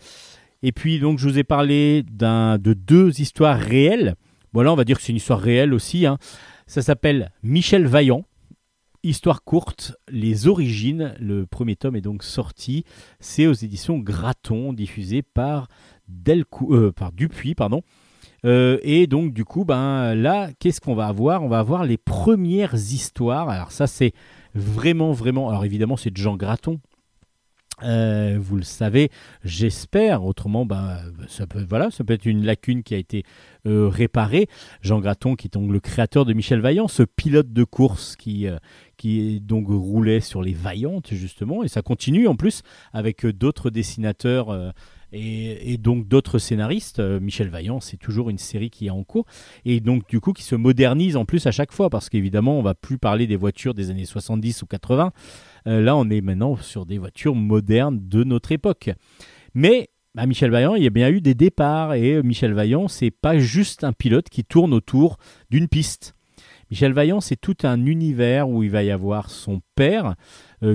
Et 0.63 0.73
puis 0.73 0.99
donc 0.99 1.19
je 1.19 1.29
vous 1.29 1.39
ai 1.39 1.45
parlé 1.45 2.03
de 2.03 2.73
deux 2.73 3.21
histoires 3.21 3.59
réelles. 3.59 4.15
Voilà, 4.53 4.73
on 4.73 4.77
va 4.77 4.85
dire 4.85 4.97
que 4.97 5.03
c'est 5.03 5.13
une 5.13 5.17
histoire 5.17 5.41
réelle 5.41 5.75
aussi. 5.75 6.07
hein. 6.07 6.19
Ça 6.67 6.81
s'appelle 6.83 7.31
Michel 7.43 7.87
Vaillant. 7.87 8.25
Histoire 9.03 9.43
courte, 9.45 9.95
les 10.09 10.47
origines. 10.47 11.15
Le 11.21 11.45
premier 11.45 11.77
tome 11.77 11.97
est 11.97 12.01
donc 12.01 12.23
sorti. 12.23 12.85
C'est 13.21 13.47
aux 13.47 13.53
éditions 13.53 13.99
Graton, 13.99 14.73
diffusé 14.73 15.21
par 15.21 15.69
Delcou- 16.09 16.75
euh, 16.75 16.93
par 16.93 17.13
Dupuis, 17.13 17.55
pardon. 17.55 17.83
Euh, 18.45 18.79
et 18.83 19.07
donc 19.07 19.33
du 19.33 19.45
coup, 19.45 19.65
ben 19.65 20.15
là, 20.15 20.51
qu'est-ce 20.59 20.81
qu'on 20.81 20.95
va 20.95 21.07
avoir? 21.07 21.43
On 21.43 21.49
va 21.49 21.59
avoir 21.59 21.85
les 21.85 21.97
premières 21.97 22.75
histoires. 22.75 23.49
Alors 23.49 23.73
ça, 23.73 23.87
c'est 23.87 24.13
vraiment, 24.55 25.13
vraiment. 25.13 25.49
Alors 25.49 25.65
évidemment, 25.65 25.97
c'est 25.97 26.11
de 26.11 26.17
Jean 26.17 26.37
Graton. 26.37 26.81
Euh, 27.83 28.39
vous 28.41 28.57
le 28.57 28.63
savez, 28.63 29.11
j'espère. 29.43 30.25
Autrement, 30.25 30.65
ben, 30.65 30.97
ça 31.27 31.47
peut, 31.47 31.65
voilà, 31.69 31.91
ça 31.91 32.05
peut 32.05 32.13
être 32.13 32.25
une 32.25 32.45
lacune 32.45 32.85
qui 32.85 32.95
a 32.95 32.99
été 32.99 33.25
euh, 33.67 33.89
réparée. 33.89 34.47
Jean 34.81 35.01
Graton, 35.01 35.35
qui 35.35 35.49
est 35.49 35.55
donc 35.55 35.73
le 35.73 35.81
créateur 35.81 36.25
de 36.25 36.33
Michel 36.35 36.61
Vaillant, 36.61 36.87
ce 36.87 37.03
pilote 37.03 37.53
de 37.53 37.65
course 37.65 38.15
qui, 38.15 38.47
qui 38.97 39.41
donc 39.41 39.67
roulait 39.69 40.21
sur 40.21 40.41
les 40.41 40.53
Vaillantes 40.53 41.09
justement, 41.13 41.65
et 41.65 41.69
ça 41.69 41.83
continue 41.83 42.29
en 42.29 42.37
plus 42.37 42.63
avec 42.93 43.27
d'autres 43.27 43.71
dessinateurs. 43.71 44.73
Et, 45.15 45.77
donc 45.79 46.09
d'autres 46.09 46.39
scénaristes. 46.39 46.99
Euh, 46.99 47.21
Michel 47.21 47.49
Vaillant, 47.49 47.81
c'est 47.81 47.97
toujours 47.97 48.31
une 48.31 48.39
série 48.39 48.71
qui 48.71 48.87
est 48.87 48.91
en 48.91 49.05
cours 49.05 49.27
et 49.65 49.81
donc 49.81 50.09
du 50.09 50.21
coup 50.21 50.33
qui 50.33 50.43
se 50.43 50.55
modernise 50.55 51.17
en 51.17 51.25
plus 51.25 51.47
à 51.47 51.53
chaque 51.53 51.73
fois 51.73 51.91
parce 51.91 52.09
qu'évidemment 52.09 52.59
on 52.59 52.63
va 52.63 52.75
plus 52.75 52.99
parler 52.99 53.27
des 53.27 53.37
voitures 53.37 53.75
des 53.75 53.91
années 53.91 54.05
70 54.05 54.63
ou 54.63 54.67
80. 54.67 55.13
Euh, 55.67 55.81
là 55.81 55.97
on 55.97 56.09
est 56.11 56.21
maintenant 56.21 56.57
sur 56.57 56.87
des 56.87 56.99
voitures 56.99 57.35
modernes 57.35 58.01
de 58.03 58.25
notre 58.25 58.53
époque. 58.53 58.91
Mais 59.55 59.91
à 60.17 60.27
Michel 60.27 60.51
Vaillant, 60.51 60.75
il 60.75 60.85
y 60.85 60.87
a 60.87 60.91
bien 60.91 61.11
eu 61.11 61.21
des 61.21 61.35
départs 61.35 61.95
et 61.95 62.15
euh, 62.15 62.23
Michel 62.23 62.53
Vaillant, 62.53 62.89
c'est 62.89 63.11
pas 63.11 63.39
juste 63.39 63.85
un 63.85 63.93
pilote 63.93 64.29
qui 64.29 64.45
tourne 64.45 64.73
autour 64.73 65.17
d'une 65.51 65.69
piste. 65.69 66.15
Michel 66.71 66.93
Vaillant, 66.93 67.21
c'est 67.21 67.37
tout 67.37 67.57
un 67.63 67.85
univers 67.85 68.49
où 68.49 68.63
il 68.63 68.71
va 68.71 68.83
y 68.83 68.91
avoir 68.91 69.31
son 69.31 69.61
père 69.77 70.15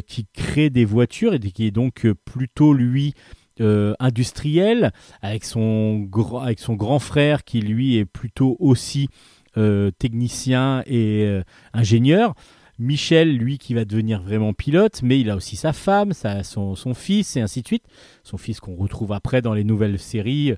qui 0.05 0.27
crée 0.31 0.69
des 0.69 0.85
voitures 0.85 1.33
et 1.33 1.39
qui 1.39 1.65
est 1.65 1.71
donc 1.71 2.07
plutôt 2.25 2.73
lui 2.73 3.15
euh, 3.61 3.93
industriel, 3.99 4.91
avec 5.21 5.43
son, 5.43 6.07
avec 6.41 6.59
son 6.59 6.75
grand 6.75 6.99
frère 6.99 7.43
qui 7.43 7.61
lui 7.61 7.97
est 7.97 8.05
plutôt 8.05 8.55
aussi 8.59 9.09
euh, 9.57 9.91
technicien 9.99 10.83
et 10.85 11.25
euh, 11.25 11.43
ingénieur. 11.73 12.33
Michel, 12.77 13.35
lui, 13.37 13.57
qui 13.57 13.73
va 13.73 13.83
devenir 13.83 14.21
vraiment 14.21 14.53
pilote, 14.53 15.01
mais 15.03 15.19
il 15.19 15.29
a 15.29 15.35
aussi 15.35 15.57
sa 15.57 15.73
femme, 15.73 16.13
sa- 16.13 16.43
son, 16.43 16.75
son 16.75 16.93
fils, 16.93 17.35
et 17.35 17.41
ainsi 17.41 17.61
de 17.61 17.67
suite. 17.67 17.83
Son 18.23 18.37
fils 18.37 18.59
qu'on 18.59 18.75
retrouve 18.75 19.11
après 19.11 19.41
dans 19.41 19.53
les 19.53 19.65
nouvelles 19.65 19.99
séries. 19.99 20.53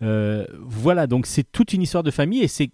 Voilà, 0.00 1.06
donc 1.06 1.26
c'est 1.26 1.44
toute 1.52 1.74
une 1.74 1.82
histoire 1.82 2.02
de 2.02 2.10
famille, 2.10 2.42
et 2.42 2.48
c'est 2.48 2.70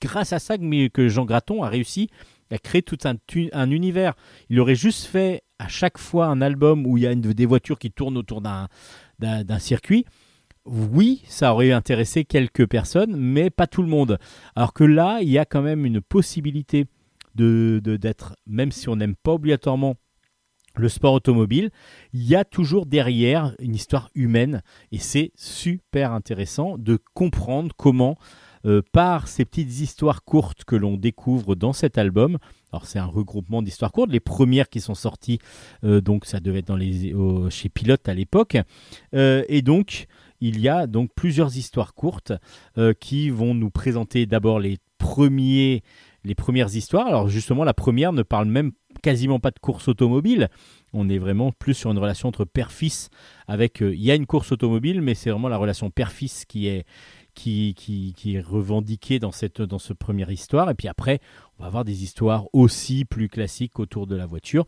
grâce 0.00 0.32
à 0.32 0.38
ça 0.38 0.56
que, 0.56 1.08
Jean 1.08 1.24
Graton 1.24 1.62
a 1.62 1.68
réussi 1.68 2.08
à 2.50 2.58
créer 2.58 2.82
tout 2.82 2.98
un, 3.04 3.16
un 3.52 3.70
univers. 3.70 4.14
Il 4.48 4.60
aurait 4.60 4.74
juste 4.74 5.04
fait 5.04 5.42
à 5.58 5.68
chaque 5.68 5.98
fois 5.98 6.26
un 6.26 6.40
album 6.40 6.86
où 6.86 6.96
il 6.96 7.02
y 7.02 7.06
a 7.06 7.14
des 7.14 7.46
voitures 7.46 7.78
qui 7.78 7.90
tournent 7.90 8.16
autour 8.16 8.40
d'un 8.40 8.68
d'un 9.18 9.58
circuit, 9.58 10.04
oui, 10.64 11.22
ça 11.26 11.52
aurait 11.52 11.72
intéressé 11.72 12.24
quelques 12.24 12.66
personnes, 12.66 13.16
mais 13.16 13.50
pas 13.50 13.66
tout 13.66 13.82
le 13.82 13.88
monde. 13.88 14.18
Alors 14.54 14.72
que 14.74 14.84
là, 14.84 15.20
il 15.22 15.28
y 15.30 15.38
a 15.38 15.44
quand 15.44 15.62
même 15.62 15.86
une 15.86 16.00
possibilité 16.00 16.86
de- 17.34 17.80
d'être, 17.82 18.36
même 18.46 18.72
si 18.72 18.88
on 18.88 18.96
n'aime 18.96 19.14
pas 19.16 19.32
obligatoirement 19.32 19.94
le 20.76 20.88
sport 20.88 21.14
automobile, 21.14 21.70
il 22.12 22.22
y 22.22 22.36
a 22.36 22.44
toujours 22.44 22.86
derrière 22.86 23.54
une 23.58 23.74
histoire 23.74 24.10
humaine 24.14 24.62
et 24.92 24.98
c'est 24.98 25.32
super 25.34 26.12
intéressant 26.12 26.78
de 26.78 26.98
comprendre 27.14 27.74
comment, 27.76 28.16
euh, 28.66 28.82
par 28.92 29.28
ces 29.28 29.44
petites 29.44 29.80
histoires 29.80 30.24
courtes 30.24 30.64
que 30.64 30.76
l'on 30.76 30.96
découvre 30.96 31.54
dans 31.54 31.72
cet 31.72 31.98
album, 31.98 32.38
alors 32.72 32.86
c'est 32.86 32.98
un 32.98 33.06
regroupement 33.06 33.62
d'histoires 33.62 33.92
courtes, 33.92 34.10
les 34.10 34.20
premières 34.20 34.68
qui 34.68 34.80
sont 34.80 34.94
sorties, 34.94 35.38
euh, 35.84 36.00
donc 36.00 36.24
ça 36.24 36.40
devait 36.40 36.60
être 36.60 37.48
chez 37.50 37.68
Pilote 37.68 38.08
à 38.08 38.14
l'époque, 38.14 38.56
euh, 39.14 39.44
et 39.48 39.62
donc 39.62 40.06
il 40.40 40.60
y 40.60 40.68
a 40.68 40.86
donc 40.86 41.10
plusieurs 41.14 41.56
histoires 41.56 41.94
courtes 41.94 42.32
qui 43.00 43.28
vont 43.28 43.54
nous 43.54 43.70
présenter 43.70 44.24
d'abord 44.24 44.60
les 44.60 44.78
premiers 44.98 45.82
les 46.24 46.34
premières 46.34 46.74
histoires. 46.74 47.06
Alors 47.06 47.28
justement, 47.28 47.64
la 47.64 47.74
première 47.74 48.12
ne 48.12 48.22
parle 48.22 48.46
même 48.46 48.72
quasiment 49.02 49.40
pas 49.40 49.50
de 49.50 49.58
course 49.58 49.88
automobile. 49.88 50.48
On 50.92 51.08
est 51.08 51.18
vraiment 51.18 51.52
plus 51.52 51.74
sur 51.74 51.90
une 51.90 51.98
relation 51.98 52.28
entre 52.28 52.44
père-fils 52.44 53.10
avec... 53.46 53.80
Il 53.80 54.02
y 54.02 54.10
a 54.10 54.14
une 54.14 54.26
course 54.26 54.52
automobile, 54.52 55.00
mais 55.00 55.14
c'est 55.14 55.30
vraiment 55.30 55.48
la 55.48 55.56
relation 55.56 55.90
père-fils 55.90 56.44
qui 56.44 56.66
est, 56.66 56.84
qui, 57.38 58.14
est 58.34 58.40
revendiquée 58.40 59.18
dans 59.18 59.32
cette, 59.32 59.62
dans 59.62 59.78
ce 59.78 59.92
première 59.92 60.30
histoire. 60.30 60.70
Et 60.70 60.74
puis 60.74 60.88
après, 60.88 61.20
on 61.58 61.62
va 61.62 61.66
avoir 61.68 61.84
des 61.84 62.02
histoires 62.02 62.46
aussi 62.52 63.04
plus 63.04 63.28
classiques 63.28 63.78
autour 63.78 64.06
de 64.06 64.16
la 64.16 64.26
voiture. 64.26 64.66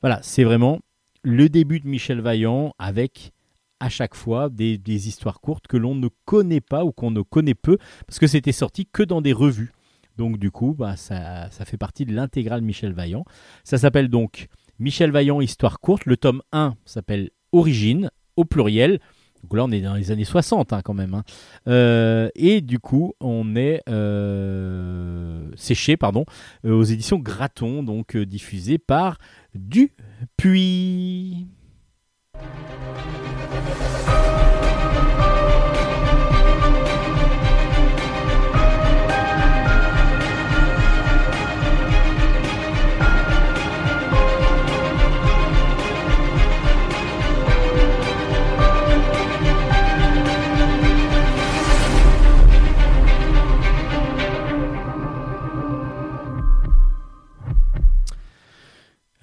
Voilà, 0.00 0.20
c'est 0.22 0.44
vraiment 0.44 0.80
le 1.22 1.48
début 1.48 1.80
de 1.80 1.88
Michel 1.88 2.20
Vaillant 2.20 2.72
avec 2.78 3.32
à 3.80 3.88
chaque 3.90 4.14
fois 4.14 4.48
des, 4.48 4.78
des 4.78 5.08
histoires 5.08 5.40
courtes 5.40 5.66
que 5.66 5.76
l'on 5.76 5.94
ne 5.94 6.08
connaît 6.24 6.62
pas 6.62 6.84
ou 6.84 6.92
qu'on 6.92 7.10
ne 7.10 7.20
connaît 7.20 7.54
peu 7.54 7.76
parce 8.06 8.18
que 8.18 8.26
c'était 8.26 8.52
sorti 8.52 8.86
que 8.86 9.02
dans 9.02 9.20
des 9.20 9.34
revues. 9.34 9.72
Donc 10.16 10.38
du 10.38 10.50
coup, 10.50 10.74
bah, 10.78 10.96
ça, 10.96 11.50
ça 11.50 11.64
fait 11.66 11.76
partie 11.76 12.06
de 12.06 12.14
l'intégrale 12.14 12.62
Michel 12.62 12.92
Vaillant. 12.92 13.24
Ça 13.64 13.76
s'appelle 13.76 14.08
donc 14.08 14.48
Michel 14.78 15.10
Vaillant 15.10 15.42
Histoire 15.42 15.80
courte. 15.80 16.06
Le 16.06 16.16
tome 16.16 16.42
1 16.52 16.76
s'appelle 16.86 17.30
Origine 17.52 18.10
au 18.36 18.44
pluriel. 18.44 19.00
Donc 19.42 19.56
là, 19.56 19.64
on 19.64 19.70
est 19.70 19.80
dans 19.80 19.94
les 19.94 20.10
années 20.10 20.24
60 20.24 20.72
hein, 20.72 20.80
quand 20.82 20.94
même. 20.94 21.14
hein. 21.14 21.22
Euh, 21.68 22.28
et 22.34 22.60
du 22.60 22.78
coup, 22.78 23.14
on 23.20 23.54
est 23.56 23.82
euh, 23.88 25.48
séché 25.56 25.96
pardon, 25.96 26.24
euh, 26.64 26.72
aux 26.72 26.84
éditions 26.84 27.18
Graton, 27.18 27.82
donc 27.82 28.16
diffusé 28.16 28.78
par 28.78 29.18
Dupuis. 29.54 31.46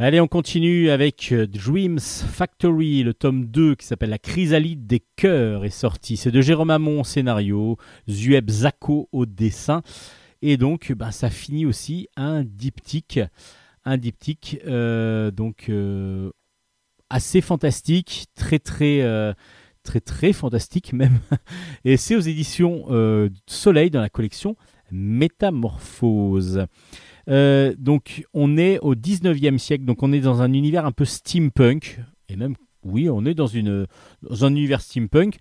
Allez, 0.06 0.20
on 0.20 0.28
continue 0.28 0.90
avec 0.90 1.32
euh, 1.32 1.48
Dreams 1.48 1.98
Factory, 1.98 3.04
le 3.04 3.14
tome 3.14 3.46
2 3.46 3.76
qui 3.76 3.86
s'appelle 3.86 4.10
La 4.10 4.18
chrysalide 4.18 4.86
des 4.86 5.02
cœurs 5.16 5.64
est 5.64 5.70
sorti. 5.70 6.18
C'est 6.18 6.30
de 6.30 6.42
Jérôme 6.42 6.72
Hamon 6.72 7.00
au 7.00 7.04
scénario, 7.06 7.78
Zueb 8.10 8.50
Zako 8.50 9.08
au 9.14 9.26
dessin. 9.26 9.82
Et 10.42 10.58
donc, 10.58 10.92
ben, 10.92 11.12
ça 11.12 11.30
finit 11.30 11.66
aussi 11.66 12.10
un 12.18 12.44
diptyque. 12.44 13.22
Un 13.86 13.96
diptyque 13.96 14.60
euh, 14.68 15.32
donc 15.32 15.68
euh, 15.70 16.32
assez 17.10 17.40
fantastique, 17.40 18.26
très 18.36 18.60
très 18.60 19.34
très 19.84 20.02
très 20.02 20.34
fantastique 20.34 20.92
même. 20.92 21.18
Et 21.86 21.96
c'est 21.96 22.18
aux 22.18 22.20
éditions 22.20 22.88
Soleil 23.48 23.90
dans 23.90 24.02
la 24.02 24.10
collection 24.10 24.58
Métamorphose. 24.92 26.66
Euh, 27.30 27.74
donc 27.78 28.26
on 28.34 28.58
est 28.58 28.80
au 28.80 28.96
19e 28.96 29.58
siècle, 29.58 29.86
donc 29.86 30.04
on 30.04 30.12
est 30.12 30.20
dans 30.20 30.42
un 30.42 30.54
univers 30.54 30.86
un 30.86 30.92
peu 30.92 31.06
steampunk, 31.06 32.00
et 32.30 32.36
même, 32.36 32.56
oui, 32.84 33.10
on 33.10 33.26
est 33.26 33.34
dans, 33.34 33.48
une, 33.48 33.88
dans 34.22 34.46
un 34.46 34.52
univers 34.52 34.82
steampunk. 34.82 35.38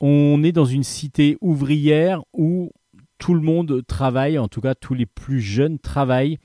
On 0.00 0.42
est 0.42 0.52
dans 0.52 0.64
une 0.64 0.82
cité 0.82 1.38
ouvrière 1.40 2.22
où 2.32 2.72
tout 3.18 3.34
le 3.34 3.40
monde 3.40 3.82
travaille, 3.86 4.38
en 4.38 4.48
tout 4.48 4.60
cas 4.60 4.74
tous 4.74 4.94
les 4.94 5.06
plus 5.06 5.40
jeunes 5.40 5.78
travaillent 5.78 6.38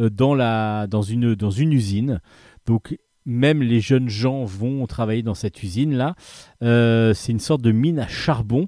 euh, 0.00 0.08
dans, 0.08 0.34
la, 0.34 0.86
dans, 0.86 1.02
une, 1.02 1.34
dans 1.34 1.50
une 1.50 1.72
usine. 1.72 2.20
Donc 2.64 2.96
même 3.26 3.62
les 3.62 3.80
jeunes 3.80 4.08
gens 4.08 4.44
vont 4.44 4.86
travailler 4.86 5.22
dans 5.22 5.34
cette 5.34 5.62
usine-là. 5.62 6.14
Euh, 6.62 7.12
c'est 7.12 7.32
une 7.32 7.40
sorte 7.40 7.60
de 7.60 7.72
mine 7.72 7.98
à 7.98 8.08
charbon. 8.08 8.66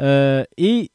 Et 0.00 0.90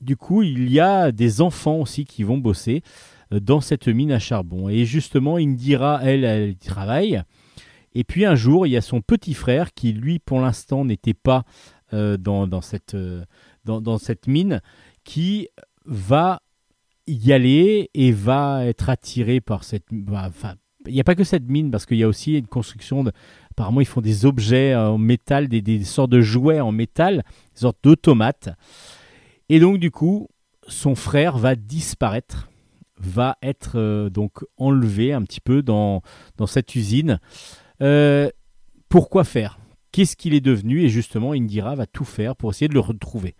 du 0.00 0.16
coup, 0.16 0.42
il 0.42 0.70
y 0.70 0.80
a 0.80 1.12
des 1.12 1.40
enfants 1.40 1.80
aussi 1.80 2.04
qui 2.04 2.22
vont 2.24 2.38
bosser 2.38 2.82
dans 3.30 3.60
cette 3.60 3.88
mine 3.88 4.12
à 4.12 4.18
charbon. 4.18 4.68
Et 4.68 4.84
justement, 4.84 5.36
Indira, 5.36 6.00
elle, 6.02 6.24
elle 6.24 6.56
travaille. 6.56 7.22
Et 7.94 8.04
puis 8.04 8.24
un 8.24 8.34
jour, 8.34 8.66
il 8.66 8.70
y 8.70 8.76
a 8.76 8.80
son 8.80 9.00
petit 9.00 9.34
frère 9.34 9.72
qui, 9.72 9.92
lui, 9.92 10.18
pour 10.18 10.40
l'instant, 10.40 10.84
n'était 10.84 11.14
pas 11.14 11.44
euh, 11.92 12.16
dans, 12.16 12.46
dans 12.46 12.60
cette, 12.60 12.94
euh, 12.94 13.24
dans, 13.64 13.80
dans 13.80 13.98
cette 13.98 14.26
mine, 14.26 14.60
qui 15.04 15.48
va 15.84 16.42
y 17.06 17.32
aller 17.32 17.90
et 17.94 18.10
va 18.12 18.64
être 18.66 18.88
attiré 18.88 19.40
par 19.40 19.64
cette... 19.64 19.84
bah, 19.90 20.24
Enfin, 20.26 20.54
il 20.86 20.94
n'y 20.94 21.00
a 21.00 21.04
pas 21.04 21.14
que 21.14 21.24
cette 21.24 21.48
mine, 21.48 21.70
parce 21.70 21.86
qu'il 21.86 21.98
y 21.98 22.02
a 22.02 22.08
aussi 22.08 22.38
une 22.38 22.46
construction 22.46 23.04
de... 23.04 23.12
Apparemment, 23.52 23.80
ils 23.80 23.86
font 23.86 24.00
des 24.00 24.26
objets 24.26 24.74
en 24.74 24.98
métal, 24.98 25.48
des, 25.48 25.62
des 25.62 25.84
sortes 25.84 26.10
de 26.10 26.20
jouets 26.20 26.60
en 26.60 26.72
métal, 26.72 27.22
des 27.54 27.60
sortes 27.60 27.78
d'automates. 27.82 28.50
Et 29.48 29.60
donc, 29.60 29.78
du 29.78 29.90
coup, 29.90 30.28
son 30.66 30.94
frère 30.94 31.38
va 31.38 31.54
disparaître, 31.54 32.48
va 32.98 33.36
être 33.42 33.78
euh, 33.78 34.10
donc 34.10 34.44
enlevé 34.56 35.12
un 35.12 35.22
petit 35.22 35.40
peu 35.40 35.62
dans, 35.62 36.02
cette 36.46 36.74
usine. 36.74 37.20
Euh, 37.82 38.28
pourquoi 38.88 39.24
faire? 39.24 39.58
Qu'est-ce 39.92 40.16
qu'il 40.16 40.34
est 40.34 40.40
devenu? 40.40 40.82
Et 40.82 40.88
justement, 40.88 41.32
Indira 41.32 41.74
va 41.74 41.86
tout 41.86 42.04
faire 42.04 42.36
pour 42.36 42.50
essayer 42.50 42.68
de 42.68 42.74
le 42.74 42.80
retrouver. 42.80 43.34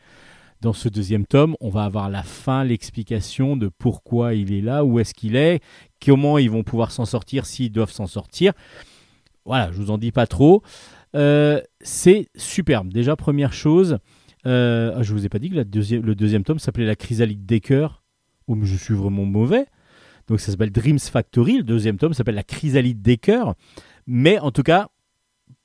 Dans 0.60 0.72
ce 0.72 0.88
deuxième 0.88 1.26
tome, 1.26 1.56
on 1.60 1.68
va 1.68 1.84
avoir 1.84 2.08
la 2.08 2.22
fin, 2.22 2.64
l'explication 2.64 3.56
de 3.56 3.68
pourquoi 3.68 4.34
il 4.34 4.52
est 4.52 4.62
là, 4.62 4.84
où 4.84 4.98
est-ce 4.98 5.12
qu'il 5.12 5.36
est, 5.36 5.62
comment 6.04 6.38
ils 6.38 6.50
vont 6.50 6.62
pouvoir 6.62 6.90
s'en 6.90 7.04
sortir 7.04 7.44
s'ils 7.44 7.72
doivent 7.72 7.90
s'en 7.90 8.06
sortir. 8.06 8.52
Voilà, 9.44 9.70
je 9.72 9.76
vous 9.76 9.90
en 9.90 9.98
dis 9.98 10.12
pas 10.12 10.26
trop. 10.26 10.62
Euh, 11.14 11.60
c'est 11.80 12.28
superbe. 12.34 12.92
Déjà, 12.92 13.14
première 13.14 13.52
chose, 13.52 13.98
ah, 14.46 15.02
je 15.02 15.12
vous 15.12 15.26
ai 15.26 15.28
pas 15.28 15.38
dit 15.38 15.50
que 15.50 15.56
le 15.56 16.14
deuxième 16.14 16.44
tome 16.44 16.58
s'appelait 16.58 16.86
La 16.86 16.96
chrysalide 16.96 17.44
des 17.44 17.60
cœurs. 17.60 18.03
Mais 18.48 18.66
je 18.66 18.76
suis 18.76 18.94
vraiment 18.94 19.24
mauvais. 19.24 19.66
Donc 20.26 20.40
ça 20.40 20.50
s'appelle 20.52 20.70
Dreams 20.70 20.98
Factory. 20.98 21.58
Le 21.58 21.64
deuxième 21.64 21.98
tome 21.98 22.14
s'appelle 22.14 22.34
La 22.34 22.42
chrysalide 22.42 23.02
des 23.02 23.16
cœurs. 23.16 23.54
Mais 24.06 24.38
en 24.38 24.50
tout 24.50 24.62
cas, 24.62 24.88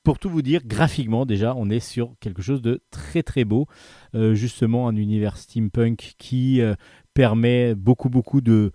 pour 0.02 0.18
tout 0.18 0.30
vous 0.30 0.42
dire, 0.42 0.62
graphiquement 0.64 1.26
déjà, 1.26 1.54
on 1.56 1.70
est 1.70 1.80
sur 1.80 2.14
quelque 2.20 2.42
chose 2.42 2.62
de 2.62 2.82
très 2.90 3.22
très 3.22 3.44
beau. 3.44 3.66
Euh, 4.14 4.34
justement, 4.34 4.88
un 4.88 4.96
univers 4.96 5.36
steampunk 5.36 6.14
qui 6.18 6.60
euh, 6.60 6.74
permet 7.14 7.74
beaucoup 7.74 8.08
beaucoup 8.08 8.40
de 8.40 8.72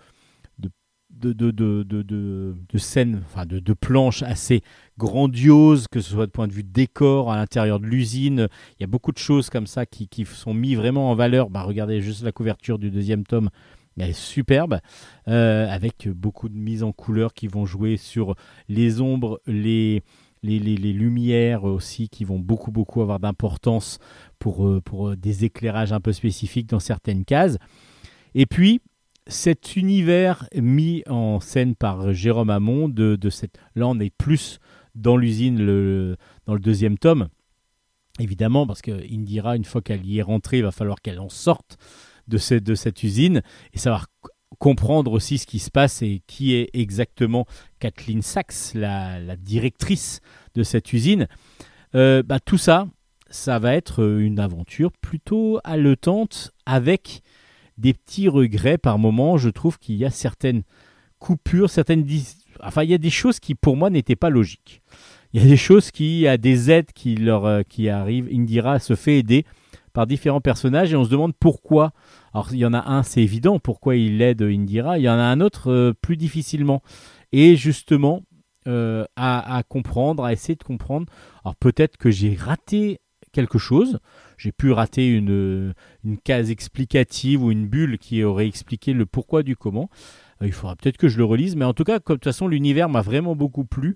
de, 1.16 1.34
de, 1.34 1.52
de, 1.52 1.84
de, 1.84 2.02
de- 2.04 2.78
scènes, 2.78 3.22
enfin 3.26 3.46
de, 3.46 3.60
de 3.60 3.74
planches 3.74 4.22
assez 4.24 4.62
grandioses, 4.98 5.88
que 5.90 6.02
ce 6.02 6.12
soit 6.12 6.26
de 6.26 6.32
point 6.32 6.48
de 6.48 6.52
vue 6.54 6.64
décor 6.64 7.32
à 7.32 7.38
l'intérieur 7.38 7.80
de 7.80 7.86
l'usine. 7.86 8.50
Il 8.78 8.82
y 8.82 8.84
a 8.84 8.88
beaucoup 8.88 9.14
de 9.14 9.18
choses 9.18 9.50
comme 9.50 9.66
ça 9.66 9.86
qui, 9.86 10.10
qui 10.10 10.26
sont 10.26 10.54
mis 10.54 10.76
vraiment 10.76 11.10
en 11.10 11.16
valeur. 11.16 11.50
Bah, 11.50 11.64
regardez 11.64 12.02
juste 12.02 12.24
la 12.24 12.34
couverture 12.34 12.80
du 12.80 12.92
deuxième 12.92 13.24
tome. 13.24 13.50
Elle 13.98 14.10
est 14.10 14.14
superbe, 14.14 14.80
euh, 15.28 15.70
avec 15.70 16.10
beaucoup 16.10 16.50
de 16.50 16.58
mises 16.58 16.84
en 16.84 16.92
couleur 16.92 17.34
qui 17.34 17.48
vont 17.48 17.66
jouer 17.66 17.96
sur 17.96 18.36
les 18.68 19.00
ombres, 19.00 19.42
les, 19.48 20.04
lumières 20.44 21.64
aussi, 21.64 22.10
qui 22.10 22.26
vont 22.26 22.40
beaucoup, 22.40 22.72
beaucoup 22.72 23.02
avoir 23.02 23.20
d'importance 23.20 24.00
pour, 24.38 24.68
euh, 24.68 24.82
euh, 24.94 25.16
des 25.16 25.46
éclairages 25.46 25.94
un 25.94 26.02
peu 26.02 26.12
spécifiques 26.12 26.68
dans 26.68 26.80
certaines 26.80 27.24
cases. 27.24 27.58
Et 28.34 28.46
puis, 28.46 28.82
cet 29.28 29.78
univers 29.78 30.48
mis 30.54 31.04
en 31.08 31.40
scène 31.40 31.74
par 31.74 32.14
Jérôme 32.14 32.50
Hamon, 32.50 32.90
de, 32.90 33.16
de 33.16 33.30
cette... 33.30 33.58
là 33.76 33.88
on 33.88 34.00
est 34.00 34.14
plus 34.16 34.60
dans 34.94 35.18
l'usine 35.18 35.56
dans 36.46 36.54
le 36.54 36.60
deuxième 36.60 36.98
tome, 36.98 37.30
évidemment, 38.20 38.68
parce 38.68 38.82
que 38.82 38.92
Indira, 38.92 39.56
une 39.56 39.66
fois 39.66 39.82
qu'elle 39.82 40.06
y 40.06 40.20
est 40.20 40.22
rentrée, 40.22 40.58
il 40.58 40.64
va 40.64 40.72
falloir 40.72 41.02
qu'elle 41.02 41.20
en 41.20 41.30
sorte 41.30 41.78
de, 42.28 42.38
cette- 42.38 43.04
usine 43.04 43.42
et 43.74 43.78
savoir 43.78 44.08
comprendre 44.60 45.12
aussi 45.12 45.38
ce 45.38 45.46
qui 45.46 45.60
se 45.60 45.70
passe 45.70 46.02
et 46.02 46.22
qui 46.28 46.54
est 46.56 46.70
exactement 46.74 47.46
Kathleen 47.80 48.22
Sachs, 48.22 48.74
la, 48.74 49.36
directrice 49.36 50.22
de 50.56 50.64
cette 50.64 50.94
usine. 50.94 51.28
Euh, 51.94 52.24
bah, 52.24 52.40
tout 52.40 52.58
ça, 52.58 52.88
ça 53.30 53.60
va 53.60 53.74
être 53.76 54.02
euh, 54.04 54.20
une 54.20 54.40
aventure 54.40 54.92
plutôt 54.94 55.60
haletante 55.64 56.52
avec 56.66 57.22
des 57.78 57.94
petits 57.94 58.30
regrets 58.30 58.78
par 58.78 58.98
moment. 58.98 59.38
Je 59.38 59.50
trouve 59.50 59.78
qu'il 59.78 59.96
y 59.96 60.06
a 60.06 60.10
certaines 60.12 60.64
coupures, 61.20 61.70
certaines... 61.70 62.04
dis- 62.04 62.38
Enfin, 62.64 62.84
il 62.84 62.90
y 62.90 62.94
a 62.94 62.98
des 62.98 63.10
choses 63.10 63.42
qui, 63.42 63.54
pour 63.54 63.76
moi, 63.76 63.90
n'étaient 63.90 64.16
pas 64.16 64.30
logiques. 64.30 64.82
Il 65.34 65.42
y 65.42 65.46
a 65.46 65.48
des 65.48 65.58
choses 65.58 65.92
qui, 65.92 66.26
a 66.26 66.38
des 66.38 66.72
aides 66.72 66.94
qui 66.96 67.16
leur 67.16 67.44
euh, 67.46 67.64
qui 67.68 67.90
arrivent. 67.90 68.30
Indira 68.32 68.80
se 68.80 68.96
fait 68.96 69.20
aider 69.20 69.44
par 69.96 70.06
différents 70.06 70.42
personnages 70.42 70.94
et 70.94 70.96
on 70.98 71.06
se 71.06 71.10
demande 71.10 71.34
pourquoi. 71.40 71.94
Alors 72.34 72.50
il 72.52 72.58
y 72.58 72.66
en 72.66 72.74
a 72.74 72.92
un, 72.92 73.02
c'est 73.02 73.24
évident, 73.24 73.60
pourquoi 73.60 73.96
il 73.96 74.22
aide 74.22 74.42
Indira. 74.42 75.00
Il 75.00 75.04
y 75.04 75.10
en 75.10 75.18
a 75.18 75.24
un 75.24 75.40
autre 75.40 75.72
euh, 75.72 75.94
plus 76.00 76.18
difficilement. 76.18 76.84
Et 77.32 77.56
justement, 77.56 78.22
euh, 78.68 79.06
à, 79.16 79.64
comprendre, 79.68 80.26
à 80.26 80.34
essayer 80.34 80.56
de 80.56 80.64
comprendre. 80.64 81.08
Alors 81.44 81.56
peut-être 81.56 81.96
que 81.98 82.12
j'ai 82.12 82.36
raté 82.36 83.00
quelque 83.32 83.58
chose. 83.58 84.00
J'ai 84.38 84.52
pu 84.52 84.74
rater 84.74 85.08
une, 85.08 85.74
une 86.04 86.18
case 86.18 86.52
explicative 86.52 87.42
ou 87.42 87.52
une 87.52 87.66
bulle 87.66 87.98
qui 87.98 88.22
aurait 88.24 88.48
expliqué 88.48 88.92
le 88.92 89.06
pourquoi 89.06 89.44
du 89.44 89.56
comment. 89.56 89.90
Euh, 90.42 90.48
il 90.48 90.52
faudra 90.52 90.76
peut-être 90.76 90.98
que 90.98 91.08
je 91.08 91.18
le 91.18 91.24
relise, 91.24 91.56
mais 91.56 91.66
en 91.66 91.74
tout 91.74 91.86
cas, 91.86 92.00
comme 92.00 92.16
de 92.16 92.20
toute 92.20 92.34
façon, 92.34 92.50
l'univers 92.50 92.90
m'a 92.90 93.02
vraiment 93.02 93.36
beaucoup 93.36 93.64
plu. 93.64 93.96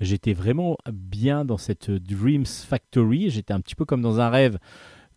J'étais 0.00 0.32
vraiment 0.32 0.78
bien 0.90 1.44
dans 1.44 1.58
cette 1.58 1.90
Dreams 1.90 2.46
Factory. 2.46 3.28
J'étais 3.28 3.52
un 3.52 3.60
petit 3.60 3.74
peu 3.74 3.84
comme 3.84 4.00
dans 4.00 4.20
un 4.20 4.30
rêve, 4.30 4.58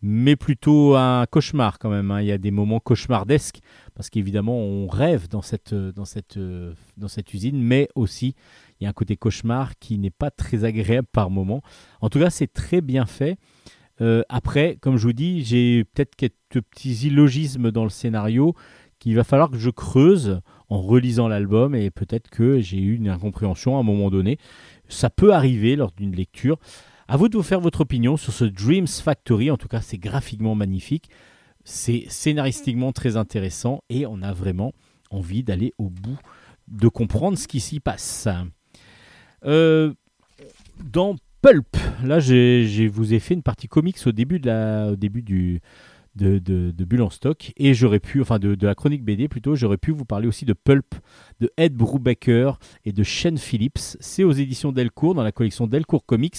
mais 0.02 0.36
plutôt 0.36 0.94
un 0.94 1.26
cauchemar 1.26 1.78
quand 1.78 1.90
même. 1.90 2.10
hein. 2.10 2.20
Il 2.20 2.26
y 2.26 2.32
a 2.32 2.38
des 2.38 2.50
moments 2.50 2.80
cauchemardesques 2.80 3.58
parce 3.94 4.10
qu'évidemment, 4.10 4.56
on 4.58 4.86
rêve 4.86 5.28
dans 5.28 5.42
cette, 5.42 5.74
dans, 5.74 6.04
cette, 6.04 6.36
euh, 6.36 6.72
dans 6.96 7.08
cette 7.08 7.34
usine, 7.34 7.60
mais 7.60 7.88
aussi 7.94 8.34
il 8.80 8.84
y 8.84 8.86
a 8.86 8.90
un 8.90 8.92
côté 8.92 9.16
cauchemar 9.16 9.78
qui 9.78 9.98
n'est 9.98 10.10
pas 10.10 10.30
très 10.30 10.64
agréable 10.64 11.08
par 11.10 11.30
moment. 11.30 11.62
En 12.00 12.08
tout 12.08 12.20
cas, 12.20 12.30
c'est 12.30 12.52
très 12.52 12.80
bien 12.80 13.06
fait. 13.06 13.38
Euh, 14.00 14.22
après, 14.28 14.76
comme 14.80 14.96
je 14.96 15.02
vous 15.02 15.12
dis, 15.12 15.42
j'ai 15.42 15.84
peut-être 15.84 16.14
quelques 16.14 16.64
petits 16.70 17.08
illogismes 17.08 17.72
dans 17.72 17.82
le 17.82 17.90
scénario 17.90 18.54
qu'il 19.00 19.16
va 19.16 19.24
falloir 19.24 19.50
que 19.50 19.58
je 19.58 19.70
creuse 19.70 20.40
en 20.68 20.80
relisant 20.80 21.28
l'album 21.28 21.74
et 21.74 21.90
peut-être 21.90 22.30
que 22.30 22.60
j'ai 22.60 22.78
eu 22.78 22.96
une 22.96 23.08
incompréhension 23.08 23.76
à 23.76 23.80
un 23.80 23.82
moment 23.82 24.10
donné. 24.10 24.38
Ça 24.88 25.10
peut 25.10 25.32
arriver 25.32 25.76
lors 25.76 25.92
d'une 25.92 26.14
lecture. 26.14 26.58
À 27.10 27.16
vous 27.16 27.30
de 27.30 27.36
vous 27.38 27.42
faire 27.42 27.60
votre 27.60 27.80
opinion 27.80 28.18
sur 28.18 28.32
ce 28.34 28.44
Dreams 28.44 28.86
Factory. 28.86 29.50
En 29.50 29.56
tout 29.56 29.68
cas, 29.68 29.80
c'est 29.80 29.96
graphiquement 29.96 30.54
magnifique, 30.54 31.08
c'est 31.64 32.04
scénaristiquement 32.08 32.92
très 32.92 33.16
intéressant 33.16 33.82
et 33.88 34.04
on 34.06 34.20
a 34.20 34.32
vraiment 34.34 34.74
envie 35.10 35.42
d'aller 35.42 35.72
au 35.78 35.88
bout 35.88 36.18
de 36.68 36.86
comprendre 36.88 37.38
ce 37.38 37.48
qui 37.48 37.60
s'y 37.60 37.80
passe. 37.80 38.28
Euh, 39.46 39.94
dans 40.84 41.16
Pulp, 41.40 41.76
là, 42.04 42.20
j'ai- 42.20 42.88
vous 42.88 43.14
ai 43.14 43.20
fait 43.20 43.32
une 43.34 43.42
partie 43.42 43.68
comics 43.68 43.96
au 44.04 44.12
début 44.12 44.38
de 44.38 44.46
la, 44.48 44.88
au 44.92 44.96
début 44.96 45.22
du 45.22 45.60
de, 46.16 46.38
de 46.72 46.84
Bulle 46.84 47.02
en 47.02 47.10
stock 47.10 47.52
et 47.56 47.74
j'aurais 47.74 48.00
pu, 48.00 48.20
enfin 48.20 48.40
de, 48.40 48.56
de 48.56 48.66
la 48.66 48.74
chronique 48.74 49.04
BD 49.04 49.28
plutôt, 49.28 49.54
j'aurais 49.54 49.76
pu 49.76 49.92
vous 49.92 50.04
parler 50.04 50.26
aussi 50.26 50.44
de 50.44 50.52
Pulp 50.52 50.96
de 51.40 51.50
Ed 51.56 51.74
Brubaker 51.74 52.58
et 52.84 52.92
de 52.92 53.02
Shane 53.04 53.38
Phillips. 53.38 53.78
C'est 54.00 54.24
aux 54.24 54.32
éditions 54.32 54.72
Delcourt 54.72 55.14
dans 55.14 55.22
la 55.22 55.30
collection 55.32 55.68
Delcourt 55.68 56.04
Comics. 56.04 56.38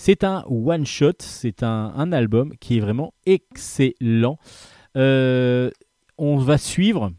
C'est 0.00 0.22
un 0.22 0.44
one 0.48 0.86
shot, 0.86 1.14
c'est 1.18 1.64
un, 1.64 2.12
album 2.12 2.56
qui 2.60 2.76
est 2.76 2.80
vraiment 2.80 3.12
excellent. 3.26 4.38
Euh, 4.96 5.72
on 6.16 6.36
va 6.36 6.56
suivre, 6.56 7.10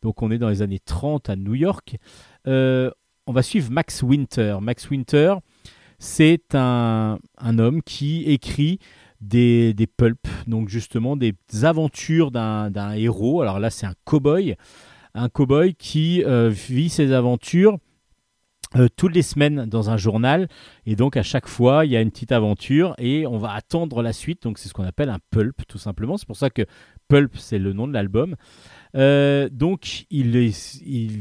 donc 0.00 0.22
on 0.22 0.30
est 0.30 0.38
dans 0.38 0.48
les 0.48 0.62
années 0.62 0.80
30 0.80 1.28
à 1.28 1.36
New 1.36 1.54
York. 1.54 1.98
Euh, 2.48 2.90
on 3.26 3.32
va 3.32 3.42
suivre 3.42 3.70
Max 3.70 4.02
Winter. 4.02 4.56
Max 4.62 4.88
Winter, 4.88 5.34
c'est 5.98 6.54
un, 6.54 7.18
homme 7.58 7.82
qui 7.82 8.22
écrit 8.22 8.78
des, 9.20 9.74
pulps, 9.98 10.30
donc 10.46 10.70
justement 10.70 11.16
des 11.18 11.34
aventures 11.64 12.30
d'un 12.30 12.70
d'un 12.70 12.92
héros. 12.92 13.42
Alors 13.42 13.60
là, 13.60 13.68
c'est 13.68 13.86
un 13.86 13.94
cow-boy, 14.06 14.56
un 15.12 15.28
cow-boy 15.28 15.74
qui 15.74 16.24
euh, 16.24 16.48
vit 16.48 16.88
ses 16.88 17.12
aventures 17.12 17.76
euh, 18.76 18.88
toutes 18.96 19.14
les 19.14 19.22
semaines 19.22 19.66
dans 19.66 19.90
un 19.90 19.96
journal. 19.96 20.48
Et 20.86 20.96
donc, 20.96 21.16
à 21.16 21.22
chaque 21.22 21.48
fois, 21.48 21.84
il 21.84 21.92
y 21.92 21.96
a 21.96 22.00
une 22.00 22.10
petite 22.10 22.32
aventure 22.32 22.94
et 22.98 23.26
on 23.26 23.38
va 23.38 23.52
attendre 23.52 24.02
la 24.02 24.12
suite. 24.12 24.42
Donc, 24.42 24.58
c'est 24.58 24.68
ce 24.68 24.74
qu'on 24.74 24.84
appelle 24.84 25.10
un 25.10 25.18
pulp, 25.30 25.62
tout 25.68 25.78
simplement. 25.78 26.16
C'est 26.16 26.26
pour 26.26 26.36
ça 26.36 26.50
que 26.50 26.62
Pulp, 27.08 27.36
c'est 27.36 27.58
le 27.58 27.72
nom 27.72 27.86
de 27.86 27.92
l'album. 27.92 28.36
Euh, 28.96 29.48
donc, 29.50 30.06
il, 30.10 30.36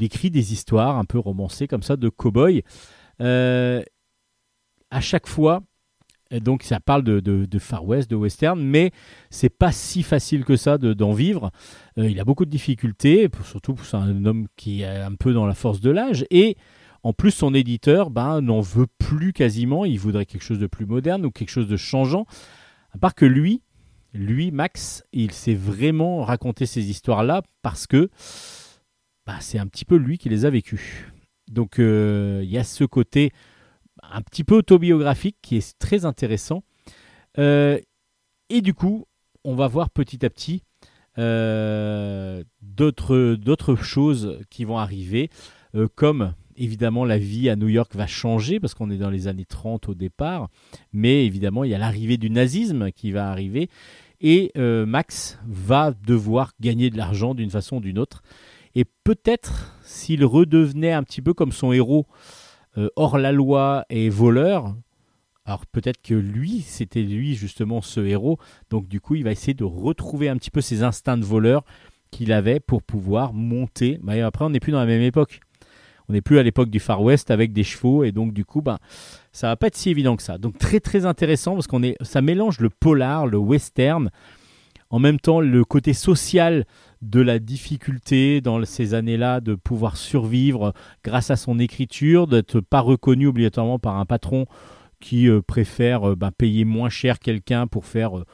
écrit 0.03 0.31
des 0.31 0.53
histoires 0.53 0.97
un 0.97 1.05
peu 1.05 1.19
romancées 1.19 1.67
comme 1.67 1.83
ça 1.83 1.97
de 1.97 2.09
cow-boy. 2.09 2.63
Euh, 3.21 3.81
à 4.89 5.01
chaque 5.01 5.27
fois, 5.27 5.61
donc 6.31 6.63
ça 6.63 6.79
parle 6.79 7.03
de, 7.03 7.59
Far 7.59 7.85
West, 7.85 8.09
de 8.09 8.15
western, 8.15 8.59
mais 8.61 8.91
c'est 9.29 9.49
pas 9.49 9.71
si 9.71 10.03
facile 10.03 10.45
que 10.45 10.55
ça 10.55 10.77
de- 10.77 10.93
d'en 10.93 11.11
vivre. 11.11 11.51
Euh, 11.97 12.09
il 12.09 12.19
a 12.19 12.23
beaucoup 12.23 12.45
de 12.45 12.49
difficultés, 12.49 13.27
pour- 13.29 13.45
surtout 13.45 13.75
c'est 13.83 13.97
un 13.97 14.25
homme 14.25 14.47
qui 14.55 14.81
est 14.81 14.87
un 14.87 15.15
peu 15.15 15.33
dans 15.33 15.45
la 15.45 15.53
force 15.53 15.81
de 15.81 15.91
l'âge, 15.91 16.25
et 16.29 16.55
en 17.03 17.13
plus 17.13 17.31
son 17.31 17.53
éditeur 17.53 18.09
ben, 18.09 18.41
n'en 18.41 18.61
veut 18.61 18.87
plus 18.97 19.33
quasiment, 19.33 19.85
il 19.85 19.99
voudrait 19.99 20.25
quelque 20.25 20.43
chose 20.43 20.59
de 20.59 20.67
plus 20.67 20.85
moderne 20.85 21.25
ou 21.25 21.31
quelque 21.31 21.49
chose 21.49 21.67
de 21.67 21.77
changeant, 21.77 22.25
à 22.93 22.97
part 22.97 23.15
que 23.15 23.25
lui, 23.25 23.61
lui 24.13 24.51
Max, 24.51 25.03
il 25.13 25.31
s'est 25.31 25.55
vraiment 25.55 26.23
raconté 26.23 26.65
ces 26.65 26.89
histoires-là 26.89 27.43
parce 27.61 27.87
que 27.87 28.09
bah, 29.25 29.37
c'est 29.39 29.59
un 29.59 29.67
petit 29.67 29.85
peu 29.85 29.95
lui 29.95 30.17
qui 30.17 30.29
les 30.29 30.45
a 30.45 30.49
vécues. 30.49 31.11
Donc 31.49 31.79
euh, 31.79 32.41
il 32.43 32.49
y 32.49 32.57
a 32.57 32.63
ce 32.63 32.83
côté 32.83 33.31
un 34.03 34.21
petit 34.21 34.43
peu 34.43 34.55
autobiographique 34.55 35.37
qui 35.41 35.57
est 35.57 35.77
très 35.79 36.05
intéressant. 36.05 36.63
Euh, 37.37 37.79
et 38.49 38.61
du 38.61 38.73
coup, 38.73 39.05
on 39.43 39.55
va 39.55 39.67
voir 39.67 39.89
petit 39.89 40.25
à 40.25 40.29
petit 40.29 40.63
euh, 41.17 42.43
d'autres 42.61 43.75
choses 43.75 44.39
qui 44.49 44.65
vont 44.65 44.77
arriver, 44.77 45.29
comme 45.95 46.33
évidemment 46.61 47.05
la 47.05 47.17
vie 47.17 47.49
à 47.49 47.55
New 47.55 47.67
York 47.67 47.95
va 47.95 48.07
changer 48.07 48.59
parce 48.59 48.73
qu'on 48.75 48.91
est 48.91 48.97
dans 48.97 49.09
les 49.09 49.27
années 49.27 49.45
30 49.45 49.89
au 49.89 49.95
départ, 49.95 50.49
mais 50.93 51.25
évidemment 51.25 51.63
il 51.63 51.71
y 51.71 51.73
a 51.73 51.77
l'arrivée 51.77 52.17
du 52.17 52.29
nazisme 52.29 52.91
qui 52.91 53.11
va 53.11 53.29
arriver 53.29 53.69
et 54.21 54.51
euh, 54.57 54.85
Max 54.85 55.39
va 55.47 55.93
devoir 56.05 56.53
gagner 56.61 56.91
de 56.91 56.97
l'argent 56.97 57.33
d'une 57.33 57.49
façon 57.49 57.77
ou 57.77 57.79
d'une 57.81 57.97
autre. 57.97 58.21
Et 58.75 58.85
peut-être 58.85 59.75
s'il 59.83 60.23
redevenait 60.23 60.93
un 60.93 61.03
petit 61.03 61.21
peu 61.21 61.33
comme 61.33 61.51
son 61.51 61.73
héros 61.73 62.05
euh, 62.77 62.87
hors 62.95 63.17
la 63.17 63.31
loi 63.31 63.85
et 63.89 64.09
voleur, 64.09 64.75
alors 65.45 65.65
peut-être 65.65 66.01
que 66.01 66.13
lui, 66.13 66.61
c'était 66.61 67.01
lui 67.01 67.35
justement 67.35 67.81
ce 67.81 67.99
héros, 67.99 68.37
donc 68.69 68.87
du 68.87 69.01
coup 69.01 69.15
il 69.15 69.23
va 69.23 69.31
essayer 69.31 69.55
de 69.55 69.63
retrouver 69.63 70.29
un 70.29 70.37
petit 70.37 70.51
peu 70.51 70.61
ses 70.61 70.83
instincts 70.83 71.17
de 71.17 71.25
voleur 71.25 71.65
qu'il 72.11 72.31
avait 72.31 72.59
pour 72.59 72.83
pouvoir 72.83 73.33
monter. 73.33 73.99
Mais 74.03 74.21
après 74.21 74.45
on 74.45 74.51
n'est 74.51 74.59
plus 74.59 74.71
dans 74.71 74.79
la 74.79 74.85
même 74.85 75.01
époque. 75.01 75.41
On 76.11 76.13
n'est 76.13 76.19
plus 76.19 76.39
à 76.39 76.43
l'époque 76.43 76.69
du 76.69 76.81
Far 76.81 77.01
West 77.01 77.31
avec 77.31 77.53
des 77.53 77.63
chevaux 77.63 78.03
et 78.03 78.11
donc 78.11 78.33
du 78.33 78.43
coup 78.43 78.61
ben, 78.61 78.79
ça 79.31 79.47
va 79.47 79.55
pas 79.55 79.67
être 79.67 79.77
si 79.77 79.89
évident 79.89 80.17
que 80.17 80.23
ça. 80.23 80.37
Donc 80.37 80.57
très 80.57 80.81
très 80.81 81.05
intéressant 81.05 81.53
parce 81.53 81.67
qu'on 81.67 81.83
est, 81.83 81.95
ça 82.01 82.21
mélange 82.21 82.59
le 82.59 82.69
polar, 82.69 83.27
le 83.27 83.37
western, 83.37 84.09
en 84.89 84.99
même 84.99 85.21
temps 85.21 85.39
le 85.39 85.63
côté 85.63 85.93
social 85.93 86.65
de 87.01 87.21
la 87.21 87.39
difficulté 87.39 88.41
dans 88.41 88.61
ces 88.65 88.93
années-là 88.93 89.39
de 89.39 89.55
pouvoir 89.55 89.95
survivre 89.95 90.73
grâce 91.01 91.31
à 91.31 91.37
son 91.37 91.59
écriture, 91.59 92.27
d'être 92.27 92.59
pas 92.59 92.81
reconnu 92.81 93.27
obligatoirement 93.27 93.79
par 93.79 93.95
un 93.95 94.05
patron 94.05 94.47
qui 94.99 95.29
euh, 95.29 95.41
préfère 95.41 96.09
euh, 96.09 96.15
ben, 96.17 96.31
payer 96.37 96.65
moins 96.65 96.89
cher 96.89 97.19
quelqu'un 97.19 97.67
pour 97.67 97.85
faire 97.85 98.19
euh, 98.19 98.25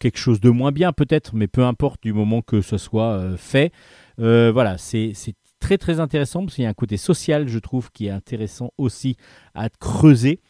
quelque 0.00 0.18
chose 0.18 0.40
de 0.40 0.50
moins 0.50 0.72
bien 0.72 0.92
peut-être, 0.92 1.36
mais 1.36 1.46
peu 1.46 1.62
importe 1.62 2.02
du 2.02 2.12
moment 2.12 2.42
que 2.42 2.62
ce 2.62 2.78
soit 2.78 3.36
fait. 3.36 3.70
Euh, 4.18 4.50
voilà, 4.52 4.78
c'est 4.78 5.12
très 5.62 5.78
très 5.78 6.00
intéressant 6.00 6.40
parce 6.44 6.56
qu'il 6.56 6.64
y 6.64 6.66
a 6.66 6.70
un 6.70 6.74
côté 6.74 6.96
social, 6.96 7.46
je 7.46 7.58
trouve, 7.60 7.92
qui 7.92 8.06
est 8.08 8.10
intéressant 8.10 8.72
aussi 8.78 9.16
à 9.54 9.68
creuser. 9.70 10.40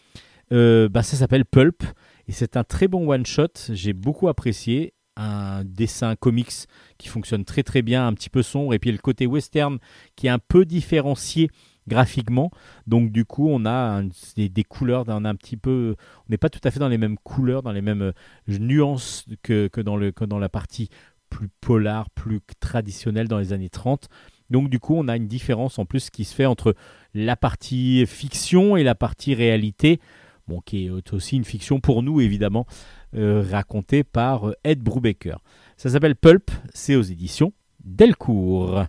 Euh, 0.53 0.89
bah, 0.89 1.03
ça 1.03 1.19
s'appelle 1.19 1.45
Pulp 1.45 1.85
et 2.29 2.33
c'est 2.33 2.57
un 2.57 2.65
très 2.65 2.89
bon 2.89 3.07
one 3.07 3.27
shot. 3.27 3.53
J'ai 3.69 3.93
beaucoup 3.93 4.29
apprécié 4.29 4.95
un 5.17 5.65
dessin 5.65 6.17
comics 6.17 6.67
qui 6.97 7.09
fonctionne 7.09 7.45
très 7.45 7.63
très 7.63 7.83
bien, 7.83 8.07
un 8.07 8.15
petit 8.15 8.31
peu 8.31 8.43
sombre 8.43 8.73
et 8.73 8.79
puis 8.79 8.91
le 8.91 8.97
côté 8.97 9.27
western 9.27 9.79
qui 10.17 10.29
est 10.29 10.31
un 10.31 10.39
peu 10.39 10.65
différencié 10.65 11.51
graphiquement. 11.87 12.51
Donc 12.87 13.13
du 13.13 13.27
coup, 13.27 13.51
on 13.51 13.67
a 13.67 14.03
des, 14.37 14.49
des 14.49 14.65
couleurs, 14.65 15.07
un 15.11 15.35
petit 15.35 15.59
peu, 15.59 15.95
on 16.21 16.31
n'est 16.31 16.39
pas 16.39 16.49
tout 16.49 16.61
à 16.65 16.71
fait 16.71 16.81
dans 16.81 16.89
les 16.89 16.97
mêmes 16.97 17.19
couleurs, 17.19 17.63
dans 17.63 17.73
les 17.73 17.83
mêmes 17.83 18.03
euh, 18.03 18.13
nuances 18.49 19.27
que, 19.43 19.69
que 19.69 19.83
dans 19.83 19.97
le 19.97 20.11
que 20.11 20.25
dans 20.25 20.39
la 20.39 20.49
partie 20.49 20.89
plus 21.29 21.49
polar, 21.61 22.09
plus 22.11 22.41
traditionnelle 22.61 23.29
dans 23.29 23.39
les 23.39 23.53
années 23.53 23.71
30. 23.71 24.09
Donc 24.51 24.69
du 24.69 24.79
coup, 24.79 24.95
on 24.97 25.09
a 25.09 25.17
une 25.17 25.29
différence 25.29 25.79
en 25.79 25.85
plus 25.85 26.11
qui 26.11 26.25
se 26.25 26.35
fait 26.35 26.47
entre 26.47 26.75
la 27.15 27.37
partie 27.37 28.05
fiction 28.07 28.77
et 28.77 28.83
la 28.83 28.95
partie 28.95 29.35
réalité, 29.35 30.01
bon, 30.49 30.61
qui 30.61 30.87
est 30.87 31.13
aussi 31.13 31.37
une 31.37 31.45
fiction 31.45 31.81
pour 31.81 32.03
nous 32.03 32.21
évidemment, 32.21 32.67
euh, 33.15 33.45
racontée 33.51 34.05
par 34.05 34.49
euh, 34.49 34.55
Ed 34.65 34.81
Brubaker. 34.81 35.39
Ça 35.77 35.91
s'appelle 35.91 36.17
Pulp, 36.17 36.51
c'est 36.73 36.97
aux 36.97 37.03
éditions 37.03 37.53
Delcourt. 37.85 38.85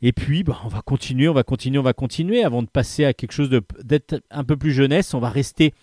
Et 0.00 0.12
puis, 0.12 0.44
bah, 0.44 0.58
on 0.64 0.68
va 0.68 0.80
continuer, 0.80 1.28
on 1.28 1.34
va 1.34 1.42
continuer, 1.42 1.78
on 1.78 1.82
va 1.82 1.92
continuer 1.92 2.44
avant 2.44 2.62
de 2.62 2.68
passer 2.68 3.04
à 3.04 3.12
quelque 3.12 3.32
chose 3.32 3.50
d'être 3.82 4.22
un 4.30 4.44
peu 4.44 4.56
plus 4.56 4.72
jeunesse. 4.72 5.12
On 5.12 5.18
va 5.18 5.28
rester 5.28 5.74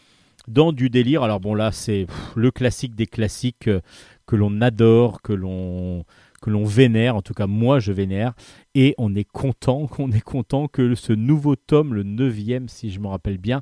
dans 0.48 0.72
du 0.72 0.90
délire. 0.90 1.24
Alors 1.24 1.40
bon, 1.40 1.53
là, 1.53 1.72
c'est 1.72 2.07
le 2.36 2.52
classique 2.52 2.95
des 2.95 3.07
classiques 3.07 3.68
euh, 3.68 3.82
que 4.26 4.36
l'on 4.36 4.62
adore, 4.62 5.22
que 5.22 5.34
l'on 5.34 6.06
que 6.41 6.49
l'on 6.49 6.66
vénère. 6.66 7.16
En 7.16 7.22
tout 7.22 7.34
cas, 7.34 7.48
moi, 7.48 7.80
je 7.80 7.91
vénère. 7.91 8.34
Et 8.74 8.95
on 8.98 9.16
est 9.16 9.30
content, 9.30 9.88
qu'on 9.91 10.12
est 10.12 10.22
content 10.22 10.68
que 10.68 10.95
ce 10.95 11.14
nouveau 11.14 11.56
tome, 11.56 11.94
le 11.94 12.03
neuvième, 12.03 12.70
si 12.70 12.91
je 12.91 12.99
me 12.99 13.07
rappelle 13.07 13.38
bien, 13.38 13.62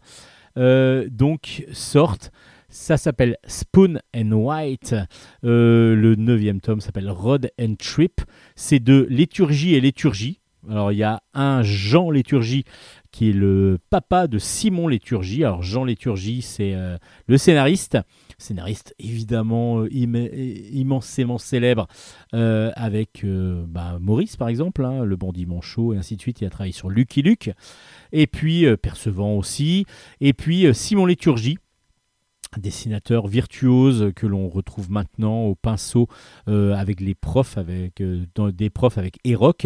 euh, 0.58 1.08
donc 1.10 1.66
sorte. 1.74 2.32
Ça 2.70 2.98
s'appelle 2.98 3.38
Spoon 3.46 4.00
and 4.16 4.32
White. 4.32 4.96
Euh, 5.44 5.96
le 5.96 6.16
neuvième 6.16 6.60
tome 6.60 6.82
s'appelle 6.82 7.10
Rod 7.12 7.52
and 7.62 7.76
Trip. 7.78 8.22
C'est 8.56 8.80
de 8.80 9.06
Léturgie 9.12 9.76
et 9.76 9.82
Léturgie. 9.82 10.40
Alors 10.70 10.92
il 10.92 10.98
y 10.98 11.04
a 11.04 11.22
un 11.34 11.62
Jean 11.62 12.10
Léturgie 12.10 12.64
qui 13.12 13.30
est 13.30 13.34
le 13.34 13.78
papa 13.90 14.28
de 14.28 14.40
Simon 14.40 14.88
Léturgie. 14.88 15.44
Alors 15.44 15.62
Jean 15.62 15.84
Léturgie, 15.84 16.42
c'est 16.42 16.74
euh, 16.74 16.98
le 17.28 17.38
scénariste, 17.38 17.98
scénariste 18.44 18.94
évidemment 19.00 19.80
euh, 19.80 19.90
imme- 19.90 20.30
immensément 20.72 21.38
célèbre 21.38 21.88
euh, 22.34 22.72
avec 22.76 23.24
euh, 23.24 23.64
bah, 23.68 23.98
Maurice 24.00 24.38
par 24.38 24.50
exemple, 24.50 24.86
hein, 24.86 25.04
le 25.04 25.16
bandit 25.16 25.46
manchot 25.46 25.94
et 25.94 25.98
ainsi 25.98 26.16
de 26.16 26.22
suite. 26.22 26.42
Il 26.42 26.46
a 26.46 26.50
travaillé 26.50 26.74
sur 26.74 26.90
Lucky 26.90 27.22
Luke 27.22 27.52
et 28.12 28.28
puis 28.28 28.66
euh, 28.66 28.78
Percevant 28.78 29.36
aussi, 29.38 29.86
et 30.22 30.34
puis 30.34 30.66
euh, 30.66 30.74
Simon 30.74 31.06
Léturgie. 31.06 31.58
Dessinateur 32.56 33.26
virtuose 33.26 34.12
que 34.16 34.28
l'on 34.28 34.48
retrouve 34.48 34.92
maintenant 34.92 35.46
au 35.46 35.56
pinceau 35.56 36.08
euh, 36.48 36.76
avec 36.76 37.02
les 37.02 37.16
profs, 37.16 37.58
avec 37.58 38.00
euh, 38.00 38.26
des 38.52 38.70
profs 38.70 39.00
avec 39.00 39.18
Eroc. 39.24 39.66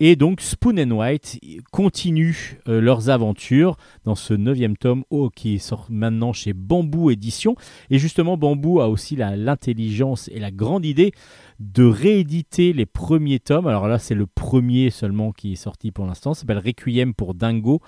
Et 0.00 0.14
donc 0.14 0.40
Spoon 0.40 0.78
and 0.78 0.92
White 0.92 1.40
continuent 1.72 2.60
euh, 2.68 2.80
leurs 2.80 3.10
aventures 3.10 3.76
dans 4.04 4.14
ce 4.14 4.32
neuvième 4.32 4.76
tome 4.76 5.02
oh, 5.10 5.28
qui 5.28 5.58
sort 5.58 5.86
maintenant 5.90 6.32
chez 6.32 6.52
Bamboo 6.52 7.10
Édition. 7.10 7.56
Et 7.90 7.98
justement, 7.98 8.36
Bamboo 8.36 8.80
a 8.80 8.88
aussi 8.88 9.16
l'intelligence 9.16 10.28
et 10.28 10.38
la 10.38 10.52
grande 10.52 10.84
idée 10.84 11.10
de 11.58 11.84
rééditer 11.84 12.72
les 12.72 12.86
premiers 12.86 13.40
tomes. 13.40 13.66
Alors 13.66 13.88
là, 13.88 13.98
c'est 13.98 14.14
le 14.14 14.26
premier 14.26 14.90
seulement 14.90 15.32
qui 15.32 15.54
est 15.54 15.56
sorti 15.56 15.90
pour 15.90 16.06
l'instant. 16.06 16.32
S'appelle 16.32 16.62
Requiem 16.64 17.12
pour 17.12 17.34
Dingo, 17.34 17.80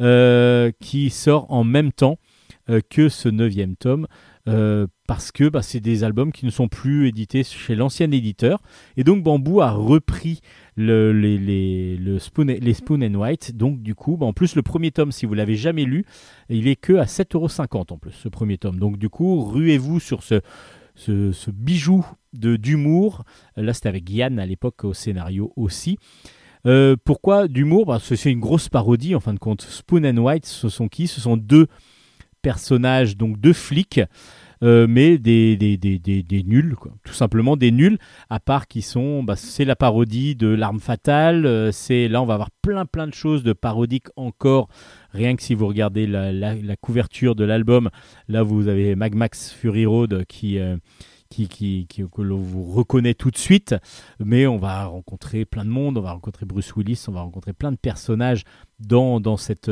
euh, 0.00 0.72
qui 0.80 1.10
sort 1.10 1.52
en 1.52 1.64
même 1.64 1.92
temps 1.92 2.18
euh, 2.70 2.80
que 2.88 3.10
ce 3.10 3.28
neuvième 3.28 3.76
tome. 3.76 4.06
parce 5.06 5.30
que 5.30 5.48
bah, 5.48 5.62
c'est 5.62 5.80
des 5.80 6.02
albums 6.02 6.32
qui 6.32 6.46
ne 6.46 6.50
sont 6.50 6.68
plus 6.68 7.06
édités 7.06 7.44
chez 7.44 7.74
l'ancien 7.74 8.10
éditeur. 8.10 8.62
Et 8.96 9.04
donc 9.04 9.22
Bamboo 9.22 9.60
a 9.60 9.70
repris 9.70 10.40
le- 10.80 11.12
les, 11.12 11.96
le 11.96 12.18
Spoon, 12.18 12.46
les 12.46 12.74
Spoon 12.74 13.02
and 13.02 13.14
White. 13.14 13.56
Donc 13.56 13.82
du 13.82 13.94
coup, 13.94 14.16
bah, 14.16 14.26
en 14.26 14.32
plus 14.32 14.54
le 14.56 14.62
premier 14.62 14.90
tome, 14.90 15.12
si 15.12 15.26
vous 15.26 15.34
l'avez 15.34 15.56
jamais 15.56 15.84
lu, 15.84 16.04
il 16.48 16.66
est 16.68 16.76
que 16.76 16.94
à 16.94 17.04
7,50€ 17.04 17.92
en 17.92 17.98
plus, 17.98 18.12
ce 18.12 18.28
premier 18.28 18.58
tome. 18.58 18.78
Donc 18.78 18.96
du 18.98 19.08
coup, 19.08 19.42
ruez-vous 19.42 20.00
sur 20.00 20.22
ce, 20.22 20.40
ce, 20.94 21.50
bijou 21.50 22.04
de 22.32 22.56
d'humour. 22.56 23.24
Là, 23.56 23.72
c'était 23.74 23.88
avec 23.88 24.08
Yann 24.10 24.38
à 24.38 24.46
l'époque 24.46 24.84
au 24.84 24.94
scénario 24.94 25.52
aussi. 25.56 25.98
Euh, 26.66 26.96
pourquoi 27.04 27.48
d'humour? 27.48 27.86
Parce 27.86 28.08
que 28.08 28.16
c'est 28.16 28.30
une 28.30 28.40
grosse 28.40 28.68
parodie 28.68 29.14
en 29.14 29.20
fin 29.20 29.32
de 29.34 29.38
compte. 29.38 29.62
Spoon 29.62 30.04
and 30.04 30.18
White, 30.18 30.46
ce 30.46 30.68
sont 30.68 30.88
qui? 30.88 31.06
Ce 31.06 31.20
sont 31.20 31.36
deux 31.36 31.68
personnages, 32.42 33.16
donc 33.16 33.38
deux 33.38 33.52
flics, 33.52 34.00
euh, 34.62 34.86
mais 34.88 35.18
des, 35.18 35.56
des, 35.56 35.76
des, 35.76 35.98
des, 35.98 36.22
des 36.22 36.42
nuls, 36.42 36.74
quoi. 36.76 36.92
tout 37.04 37.12
simplement 37.14 37.56
des 37.56 37.70
nuls, 37.70 37.98
à 38.28 38.40
part 38.40 38.68
qui 38.68 38.82
sont, 38.82 39.22
bah, 39.22 39.36
c'est 39.36 39.64
la 39.64 39.76
parodie 39.76 40.36
de 40.36 40.48
l'arme 40.48 40.80
fatale, 40.80 41.46
euh, 41.46 41.72
c'est 41.72 42.08
là 42.08 42.20
on 42.22 42.26
va 42.26 42.34
avoir 42.34 42.50
plein 42.62 42.84
plein 42.86 43.06
de 43.06 43.14
choses 43.14 43.42
de 43.42 43.52
parodiques 43.52 44.08
encore, 44.16 44.68
rien 45.12 45.34
que 45.36 45.42
si 45.42 45.54
vous 45.54 45.66
regardez 45.66 46.06
la, 46.06 46.32
la, 46.32 46.76
couverture 46.76 47.34
de 47.34 47.44
l'album, 47.44 47.90
là 48.28 48.42
vous 48.42 48.68
avez 48.68 48.94
Mag 48.96 49.14
Max 49.14 49.52
Fury 49.52 49.86
Road 49.86 50.24
qui... 50.28 50.58
euh, 50.58 50.76
qui, 51.32 51.46
qui, 51.46 51.86
qui- 51.88 52.02
que 52.10 52.22
l'on 52.22 52.38
vous 52.38 52.64
reconnaît 52.72 53.14
tout 53.14 53.30
de 53.30 53.38
suite, 53.38 53.76
mais 54.18 54.48
on 54.48 54.56
va 54.56 54.86
rencontrer 54.86 55.44
plein 55.44 55.64
de 55.64 55.70
monde, 55.70 55.96
on 55.96 56.00
va 56.00 56.10
rencontrer 56.10 56.44
Bruce 56.44 56.74
Willis, 56.74 57.04
on 57.06 57.12
va 57.12 57.20
rencontrer 57.20 57.52
plein 57.52 57.70
de 57.70 57.76
personnages 57.76 58.42
dans, 58.80 59.20
dans 59.20 59.36
cette, 59.36 59.68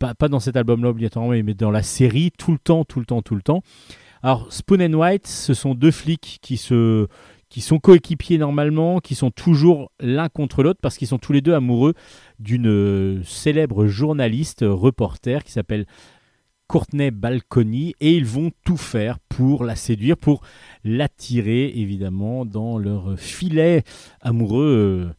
pas, 0.00 0.28
dans 0.28 0.40
cet 0.40 0.56
album-là 0.56 0.90
obligatoirement, 0.90 1.32
mais 1.44 1.54
dans 1.54 1.70
la 1.70 1.82
série, 1.82 2.30
tout 2.36 2.52
le 2.52 2.58
temps, 2.58 2.84
tout 2.84 3.00
le 3.00 3.06
temps, 3.06 3.22
tout 3.22 3.34
le 3.34 3.42
temps. 3.42 3.62
Alors, 4.22 4.52
Spoon 4.52 4.80
and 4.80 4.94
White, 4.94 5.26
ce 5.26 5.54
sont 5.54 5.74
deux 5.74 5.90
flics 5.90 6.38
qui 6.42 6.56
se 6.56 7.06
qui 7.48 7.60
sont 7.60 7.80
coéquipiers 7.80 8.38
normalement, 8.38 9.00
qui 9.00 9.16
sont 9.16 9.32
toujours 9.32 9.90
l'un 9.98 10.28
contre 10.28 10.62
l'autre 10.62 10.78
parce 10.80 10.96
qu'ils 10.96 11.08
sont 11.08 11.18
tous 11.18 11.32
les 11.32 11.40
deux 11.40 11.52
amoureux 11.52 11.94
d'une 12.38 12.68
euh, 12.68 13.24
célèbre 13.24 13.86
journaliste 13.88 14.62
euh, 14.62 14.72
reporter 14.72 15.42
qui 15.42 15.50
s'appelle 15.50 15.84
Courtney 16.68 17.10
Balcony 17.10 17.96
et 18.00 18.14
ils 18.14 18.24
vont 18.24 18.52
tout 18.64 18.76
faire 18.76 19.18
pour 19.28 19.64
la 19.64 19.74
séduire, 19.74 20.16
pour 20.16 20.42
l'attirer 20.84 21.72
évidemment 21.74 22.44
dans 22.44 22.78
leur 22.78 23.18
filet 23.18 23.82
amoureux. 24.20 25.10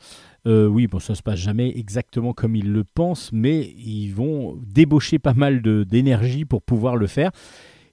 Euh, 0.47 0.67
oui, 0.67 0.87
bon, 0.87 0.99
ça 0.99 1.15
se 1.15 1.21
passe 1.21 1.39
jamais 1.39 1.77
exactement 1.77 2.33
comme 2.33 2.55
ils 2.55 2.71
le 2.71 2.83
pensent, 2.83 3.31
mais 3.31 3.73
ils 3.77 4.09
vont 4.09 4.59
débaucher 4.65 5.19
pas 5.19 5.33
mal 5.33 5.61
d'énergie 5.85 6.45
pour 6.45 6.61
pouvoir 6.61 6.95
le 6.95 7.07
faire. 7.07 7.31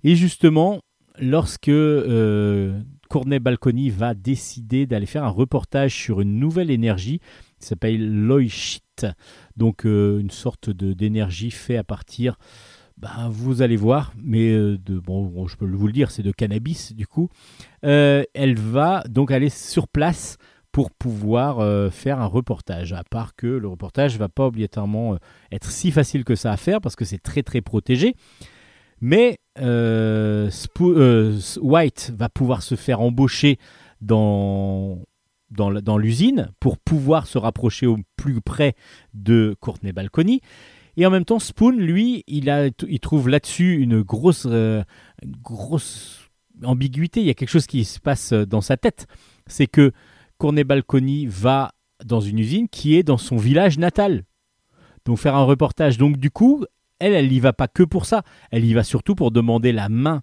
Et 0.04 0.14
justement, 0.14 0.80
lorsque 1.20 1.68
euh, 1.68 2.80
Courtney 3.08 3.38
Balcony 3.38 3.90
va 3.90 4.14
décider 4.14 4.86
d'aller 4.86 5.06
faire 5.06 5.24
un 5.24 5.30
reportage 5.30 5.94
sur 5.94 6.20
une 6.20 6.38
nouvelle 6.38 6.70
énergie 6.70 7.20
qui 7.60 7.66
s'appelle 7.66 8.24
Loishit, 8.26 9.06
donc 9.56 9.84
euh, 9.84 10.20
une 10.20 10.30
sorte 10.30 10.70
d'énergie 10.70 11.50
faite 11.50 11.78
à 11.78 11.84
partir 11.84 12.38
ben, 12.96 13.28
vous 13.30 13.62
allez 13.62 13.76
voir, 13.76 14.12
mais 14.20 14.50
euh, 14.50 14.76
de, 14.76 14.98
bon, 14.98 15.46
je 15.46 15.56
peux 15.56 15.66
vous 15.66 15.86
le 15.86 15.92
dire, 15.92 16.10
c'est 16.10 16.24
de 16.24 16.32
cannabis 16.32 16.92
du 16.94 17.06
coup. 17.06 17.28
Elle 17.82 18.58
va 18.58 19.04
donc 19.08 19.30
aller 19.30 19.50
sur 19.50 19.86
place 19.86 20.36
pour 20.78 20.92
pouvoir 20.92 21.58
euh, 21.58 21.90
faire 21.90 22.20
un 22.20 22.26
reportage. 22.26 22.92
À 22.92 23.02
part 23.02 23.34
que 23.34 23.48
le 23.48 23.66
reportage 23.66 24.16
va 24.16 24.28
pas 24.28 24.46
obligatoirement 24.46 25.14
euh, 25.14 25.16
être 25.50 25.72
si 25.72 25.90
facile 25.90 26.22
que 26.22 26.36
ça 26.36 26.52
à 26.52 26.56
faire 26.56 26.80
parce 26.80 26.94
que 26.94 27.04
c'est 27.04 27.18
très 27.18 27.42
très 27.42 27.60
protégé. 27.60 28.14
Mais 29.00 29.40
euh, 29.58 30.48
euh, 30.80 31.40
White 31.60 32.12
va 32.16 32.28
pouvoir 32.28 32.62
se 32.62 32.76
faire 32.76 33.00
embaucher 33.00 33.58
dans, 34.00 35.02
dans, 35.50 35.98
l'usine 35.98 36.52
pour 36.60 36.78
pouvoir 36.78 37.26
se 37.26 37.38
rapprocher 37.38 37.88
au 37.88 37.98
plus 38.16 38.40
près 38.40 38.76
de 39.14 39.56
Courtney 39.58 39.90
Balcony. 39.90 40.42
Et 40.96 41.04
en 41.06 41.10
même 41.10 41.24
temps, 41.24 41.40
Spoon, 41.40 41.72
lui, 41.72 42.22
il, 42.28 42.50
a, 42.50 42.68
il 42.86 43.00
trouve 43.00 43.28
là-dessus 43.28 43.78
une 43.78 44.02
grosse, 44.02 44.46
grosse 45.24 46.30
ambiguïté. 46.62 47.18
Il 47.18 47.26
y 47.26 47.30
a 47.30 47.34
quelque 47.34 47.50
chose 47.50 47.66
qui 47.66 47.84
se 47.84 47.98
passe 47.98 48.32
dans 48.32 48.60
sa 48.60 48.76
tête. 48.76 49.08
C'est 49.48 49.66
que 49.66 49.92
Courtney 50.38 50.64
Balcony 50.64 51.26
va 51.26 51.72
dans 52.04 52.20
une 52.20 52.38
usine 52.38 52.68
qui 52.68 52.96
est 52.96 53.02
dans 53.02 53.18
son 53.18 53.36
village 53.36 53.78
natal. 53.78 54.24
Donc 55.04 55.18
faire 55.18 55.34
un 55.34 55.44
reportage. 55.44 55.98
Donc 55.98 56.16
du 56.16 56.30
coup, 56.30 56.64
elle, 56.98 57.12
elle 57.12 57.28
n'y 57.28 57.40
va 57.40 57.52
pas 57.52 57.68
que 57.68 57.82
pour 57.82 58.06
ça. 58.06 58.22
Elle 58.50 58.64
y 58.64 58.74
va 58.74 58.84
surtout 58.84 59.14
pour 59.14 59.30
demander 59.30 59.72
la 59.72 59.88
main, 59.88 60.22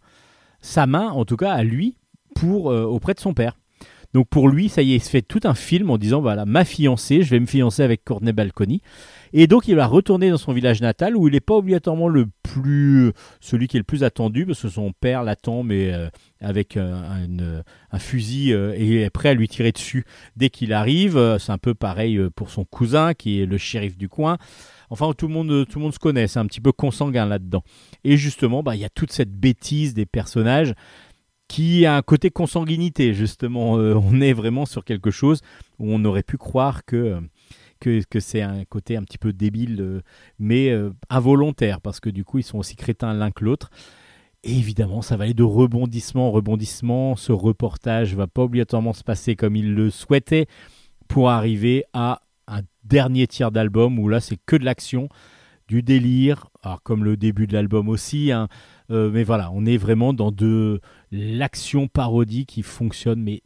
sa 0.62 0.88
main, 0.88 1.10
en 1.10 1.26
tout 1.26 1.38
cas 1.38 1.52
à 1.52 1.64
lui, 1.64 1.98
pour 2.34 2.72
euh, 2.72 2.84
auprès 2.84 3.14
de 3.14 3.20
son 3.20 3.34
père. 3.34 3.58
Donc 4.14 4.30
pour 4.30 4.48
lui, 4.48 4.70
ça 4.70 4.82
y 4.82 4.94
est, 4.94 4.96
il 4.96 5.04
se 5.04 5.10
fait 5.10 5.22
tout 5.22 5.42
un 5.44 5.56
film 5.56 5.90
en 5.90 5.98
disant 5.98 6.22
voilà, 6.22 6.46
ma 6.46 6.64
fiancée, 6.64 7.22
je 7.22 7.32
vais 7.32 7.40
me 7.40 7.46
fiancer 7.46 7.84
avec 7.84 8.06
Courtney 8.06 8.32
Balcony. 8.32 8.82
Et 9.38 9.48
donc 9.48 9.68
il 9.68 9.76
va 9.76 9.86
retourner 9.86 10.30
dans 10.30 10.38
son 10.38 10.54
village 10.54 10.80
natal 10.80 11.18
où 11.18 11.28
il 11.28 11.34
n'est 11.34 11.42
pas 11.42 11.56
obligatoirement 11.56 12.08
le 12.08 12.28
plus 12.42 13.12
celui 13.42 13.68
qui 13.68 13.76
est 13.76 13.82
le 13.82 13.84
plus 13.84 14.06
attendu 14.06 14.46
parce 14.46 14.62
que 14.62 14.70
son 14.70 14.94
père 14.94 15.24
l'attend 15.24 15.62
mais 15.62 15.92
euh, 15.92 16.08
avec 16.40 16.78
euh, 16.78 17.62
un, 17.92 18.00
fusil 18.00 18.54
euh, 18.54 18.74
et 18.78 19.02
est 19.02 19.10
prêt 19.10 19.30
à 19.30 19.34
lui 19.34 19.50
tirer 19.50 19.74
dessus 19.74 20.06
dès 20.38 20.50
qu'il 20.50 20.72
arrive. 20.72 21.18
Euh, 21.18 21.38
C'est 21.38 21.52
un 21.52 21.58
peu 21.58 21.74
pareil 21.74 22.18
pour 22.34 22.50
son 22.50 22.64
cousin 22.64 23.14
qui 23.14 23.42
est 23.42 23.46
le 23.46 23.58
shérif 23.58 23.98
du 23.98 24.08
coin. 24.08 24.38
Enfin, 24.90 25.12
tout 25.18 25.28
le 25.28 25.34
monde, 25.34 25.68
tout 25.68 25.80
le 25.80 25.84
monde 25.84 25.94
se 25.94 26.00
connaît, 26.00 26.28
c'est 26.28 26.40
un 26.40 26.46
petit 26.46 26.62
peu 26.62 26.72
consanguin 26.72 27.26
là-dedans. 27.26 27.64
Et 28.04 28.16
justement, 28.16 28.64
bah, 28.64 28.76
il 28.76 28.82
y 28.82 28.86
a 28.86 28.90
toute 28.90 29.12
cette 29.12 29.34
bêtise 29.34 29.94
des 29.94 30.06
personnages 30.06 30.74
qui 31.48 31.86
a 31.86 31.98
un 31.98 32.02
côté 32.02 32.30
consanguinité, 32.30 33.14
justement. 33.14 33.74
On 33.74 34.22
est 34.22 34.34
vraiment 34.34 34.66
sur 34.66 34.86
quelque 34.86 35.12
chose 35.12 35.42
où 35.80 35.92
on 35.92 36.06
aurait 36.06 36.24
pu 36.24 36.38
croire 36.38 36.86
que, 36.86 37.20
que, 37.80 38.02
que 38.10 38.20
c'est 38.20 38.42
un 38.42 38.66
côté 38.66 38.98
un 38.98 39.04
petit 39.04 39.18
peu 39.18 39.34
débile, 39.34 39.82
euh, 39.82 40.02
mais 40.40 40.70
euh, 40.70 40.92
involontaire, 41.10 41.82
parce 41.82 42.00
que 42.00 42.10
du 42.10 42.24
coup, 42.24 42.40
ils 42.40 42.44
sont 42.44 42.58
aussi 42.58 42.76
crétins 42.76 43.14
l'un 43.14 43.32
que 43.32 43.44
l'autre. 43.44 43.70
Et 44.44 44.58
évidemment, 44.58 45.02
ça 45.02 45.18
va 45.18 45.24
aller 45.24 45.34
de 45.34 45.44
rebondissement 45.44 46.28
en 46.28 46.32
rebondissement. 46.32 47.16
Ce 47.16 47.32
reportage 47.32 48.16
va 48.16 48.28
pas 48.28 48.44
obligatoirement 48.44 48.94
se 48.94 49.04
passer 49.04 49.36
comme 49.36 49.56
il 49.56 49.74
le 49.74 49.90
souhaitait 49.90 50.46
pour 51.08 51.30
arriver 51.30 51.84
à 51.94 52.22
un 52.48 52.62
dernier 52.84 53.26
tiers 53.26 53.52
d'album 53.52 53.98
où 53.98 54.08
là, 54.08 54.20
c'est 54.20 54.38
que 54.46 54.56
de 54.56 54.64
l'action, 54.64 55.10
du 55.68 55.82
délire, 55.82 56.48
alors 56.62 56.82
comme 56.84 57.04
le 57.04 57.18
début 57.18 57.48
de 57.48 57.54
l'album 57.54 57.90
aussi, 57.90 58.32
hein, 58.32 58.48
euh, 58.92 59.10
mais 59.12 59.24
voilà, 59.24 59.52
on 59.52 59.66
est 59.66 59.78
vraiment 59.78 60.14
dans 60.14 60.32
de 60.32 60.80
l'action 61.12 61.88
parodie 61.88 62.46
qui 62.46 62.62
fonctionne, 62.62 63.22
mais 63.22 63.42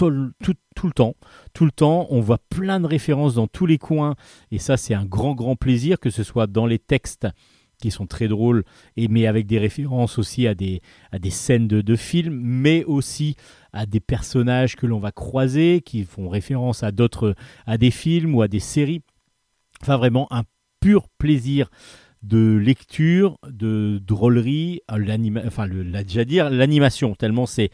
tout, 0.00 0.10
le- 0.10 0.54
tout- 0.74 0.86
le 0.86 0.92
temps. 0.92 1.14
Tout 1.52 1.64
le 1.66 1.70
temps, 1.70 2.06
on 2.10 2.20
voit 2.20 2.38
plein 2.48 2.80
de 2.80 2.86
références 2.86 3.34
dans 3.34 3.46
tous 3.46 3.66
les 3.66 3.78
coins, 3.78 4.14
et 4.50 4.58
ça, 4.58 4.76
c'est 4.76 4.94
un 4.94 5.04
grand, 5.04 5.34
grand 5.34 5.56
plaisir, 5.56 6.00
que 6.00 6.08
ce 6.10 6.22
soit 6.22 6.46
dans 6.46 6.66
les 6.66 6.78
textes 6.78 7.26
qui 7.82 7.90
sont 7.90 8.06
très 8.06 8.28
drôles, 8.28 8.64
et, 8.96 9.08
mais 9.08 9.26
avec 9.26 9.46
des 9.46 9.58
références 9.58 10.18
aussi 10.18 10.46
à 10.46 10.54
des, 10.54 10.80
à 11.12 11.18
des 11.18 11.30
scènes 11.30 11.68
de, 11.68 11.80
de 11.80 11.96
films, 11.96 12.38
mais 12.42 12.84
aussi 12.84 13.36
à 13.72 13.86
des 13.86 14.00
personnages 14.00 14.76
que 14.76 14.86
l'on 14.86 15.00
va 15.00 15.12
croiser, 15.12 15.82
qui 15.84 16.04
font 16.04 16.28
référence 16.28 16.82
à 16.82 16.92
d'autres, 16.92 17.34
à 17.66 17.78
des 17.78 17.90
films 17.90 18.34
ou 18.34 18.42
à 18.42 18.48
des 18.48 18.60
séries. 18.60 19.02
Enfin, 19.82 19.96
vraiment 19.96 20.26
un 20.30 20.44
pur 20.80 21.08
plaisir 21.18 21.70
de 22.22 22.54
lecture, 22.56 23.38
de 23.48 23.98
drôlerie, 24.04 24.80
euh, 24.90 25.40
enfin, 25.46 25.66
l'animation, 25.66 27.14
tellement 27.14 27.46
c'est 27.46 27.70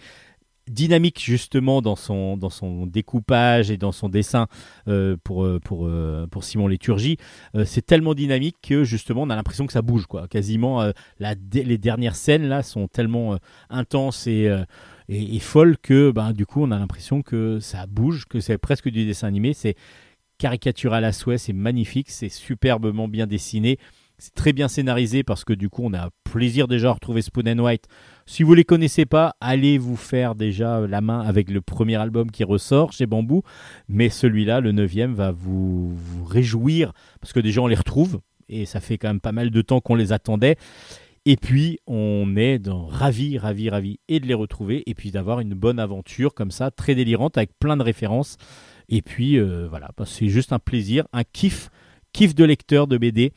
dynamique 0.68 1.20
justement 1.22 1.80
dans 1.82 1.97
son, 1.97 2.36
dans 2.36 2.51
son 2.51 2.86
découpage 2.86 3.70
et 3.70 3.76
dans 3.76 3.93
son 3.93 4.09
dessin 4.09 4.47
euh, 4.88 5.16
pour, 5.22 5.44
euh, 5.44 5.60
pour, 5.60 5.86
euh, 5.86 6.26
pour 6.30 6.44
Simon 6.44 6.66
Léturgie. 6.66 7.18
C'est 7.64 7.84
tellement 7.84 8.14
dynamique 8.14 8.56
que 8.62 8.84
justement 8.84 9.22
on 9.22 9.30
a 9.30 9.36
l'impression 9.36 9.66
que 9.66 9.72
ça 9.72 9.82
bouge. 9.82 10.06
Quoi. 10.06 10.28
Quasiment 10.28 10.93
les 11.20 11.78
dernières 11.78 12.16
scènes 12.16 12.48
là 12.48 12.62
sont 12.62 12.88
tellement 12.88 13.38
intenses 13.70 14.26
et, 14.26 14.52
et, 15.09 15.36
et 15.36 15.38
folles 15.38 15.76
que 15.78 16.10
ben, 16.10 16.32
du 16.32 16.47
coup 16.47 16.62
on 16.62 16.70
a 16.70 16.78
l'impression 16.78 17.22
que 17.22 17.60
ça 17.60 17.86
bouge, 17.86 18.26
que 18.26 18.40
c'est 18.40 18.59
presque 18.59 18.88
du 18.88 19.06
dessin 19.06 19.28
animé. 19.28 19.52
C'est 19.52 19.76
caricatural 20.38 21.05
à 21.05 21.12
souhait, 21.12 21.38
c'est 21.38 21.52
magnifique, 21.52 22.10
c'est 22.10 22.28
superbement 22.28 23.09
bien 23.09 23.26
dessiné. 23.26 23.78
C'est 24.18 24.34
très 24.34 24.52
bien 24.52 24.68
scénarisé 24.68 25.22
parce 25.22 25.44
que 25.44 25.52
du 25.52 25.68
coup 25.68 25.82
on 25.84 25.94
a 25.94 26.10
plaisir 26.24 26.68
déjà 26.68 26.88
à 26.88 26.93
retrouver 26.93 27.22
Spoon 27.22 27.48
and 27.48 27.59
White. 27.59 27.86
Si 28.28 28.43
vous 28.43 28.55
les 28.55 28.65
connaissez 28.65 29.07
pas, 29.07 29.36
allez 29.40 29.78
vous 29.78 29.94
faire 29.94 30.35
déjà 30.35 30.81
la 30.81 31.01
main 31.01 31.20
avec 31.20 31.48
le 31.48 31.61
premier 31.61 31.94
album 31.94 32.32
qui 32.32 32.43
ressort 32.43 32.93
chez 32.93 33.07
Bambou. 33.07 33.43
Mais 33.89 34.09
celui-là, 34.09 34.61
le 34.61 34.73
neuvième, 34.73 35.15
va 35.15 35.31
vous, 35.31 35.94
vous 35.94 36.24
réjouir 36.24 36.93
parce 37.20 37.32
que 37.32 37.39
déjà 37.39 37.62
on 37.62 37.69
les 37.69 37.77
retrouve 37.77 38.20
et 38.48 38.66
ça 38.66 38.81
fait 38.81 38.98
quand 38.98 39.09
même 39.09 39.20
pas 39.20 39.31
mal 39.31 39.51
de 39.51 39.62
temps 39.62 39.81
qu'on 39.81 39.94
les 39.94 40.12
attendait. 40.12 40.57
Et 41.24 41.36
puis 41.36 41.78
on 41.86 42.36
est 42.36 42.59
dans 42.59 42.86
ravi, 42.86 43.39
ravi, 43.39 43.70
ravi 43.70 44.01
et 44.09 44.19
de 44.19 44.27
les 44.27 44.35
retrouver 44.35 44.82
et 44.86 44.94
puis 44.94 45.12
d'avoir 45.12 45.39
une 45.39 45.55
bonne 45.55 45.78
aventure 45.78 46.35
comme 46.35 46.51
ça, 46.51 46.73
très 46.73 46.97
délirante 46.97 47.39
avec 47.39 47.57
plein 47.61 47.77
de 47.77 47.82
références. 47.82 48.39
Et 48.89 49.03
puis 49.03 49.39
euh, 49.39 49.69
voilà, 49.69 49.90
bah, 49.97 50.05
c'est 50.05 50.28
juste 50.28 50.53
un 50.53 50.59
plaisir, 50.59 51.07
un 51.12 51.23
kiff, 51.23 51.70
kiff 52.12 52.35
de 52.35 52.44
lecteur 52.44 52.89
de 52.89 52.98
BD. 52.98 53.32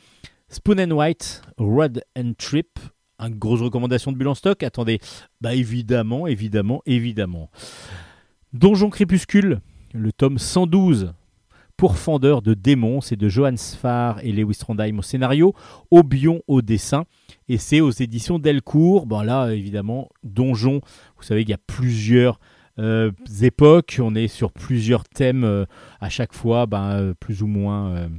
Spoon 0.50 0.80
and 0.80 0.92
White, 0.92 1.44
Rod 1.58 2.02
and 2.18 2.34
Trip, 2.40 2.80
une 3.20 3.36
grosse 3.36 3.62
recommandation 3.62 4.12
de 4.12 4.18
Bulle 4.18 4.30
en 4.30 4.36
stock. 4.36 4.64
Attendez, 4.64 5.00
bah 5.42 5.54
évidemment, 5.54 6.28
évidemment, 6.28 6.82
évidemment. 6.86 7.50
Donjon 8.54 8.90
Crépuscule, 8.90 9.62
le 9.94 10.12
tome 10.12 10.38
112, 10.38 11.14
Pourfendeur 11.80 12.42
de 12.42 12.54
démons, 12.54 13.00
c'est 13.00 13.16
de 13.16 13.30
Johann 13.30 13.56
Sfar 13.56 14.20
et 14.22 14.34
Lewis 14.34 14.58
Trondheim 14.58 15.00
au 15.00 15.02
scénario, 15.02 15.54
Aubion 15.92 16.42
au 16.46 16.62
dessin, 16.62 17.06
et 17.48 17.58
c'est 17.58 17.80
aux 17.80 17.92
éditions 17.92 18.38
Delcourt. 18.38 19.06
Bon 19.06 19.22
là, 19.22 19.52
évidemment, 19.52 20.10
Donjon, 20.26 20.82
vous 21.16 21.24
savez 21.24 21.46
qu'il 21.46 21.52
y 21.52 21.54
a 21.54 21.60
plusieurs 21.68 22.38
euh, 22.80 23.12
époques, 23.42 24.00
on 24.04 24.14
est 24.14 24.28
sur 24.28 24.52
plusieurs 24.52 25.06
thèmes 25.06 25.46
euh, 25.46 25.66
à 26.02 26.10
chaque 26.10 26.34
fois, 26.34 26.66
ben, 26.66 26.92
euh, 26.92 27.14
plus 27.14 27.44
ou 27.44 27.48
moins... 27.48 28.10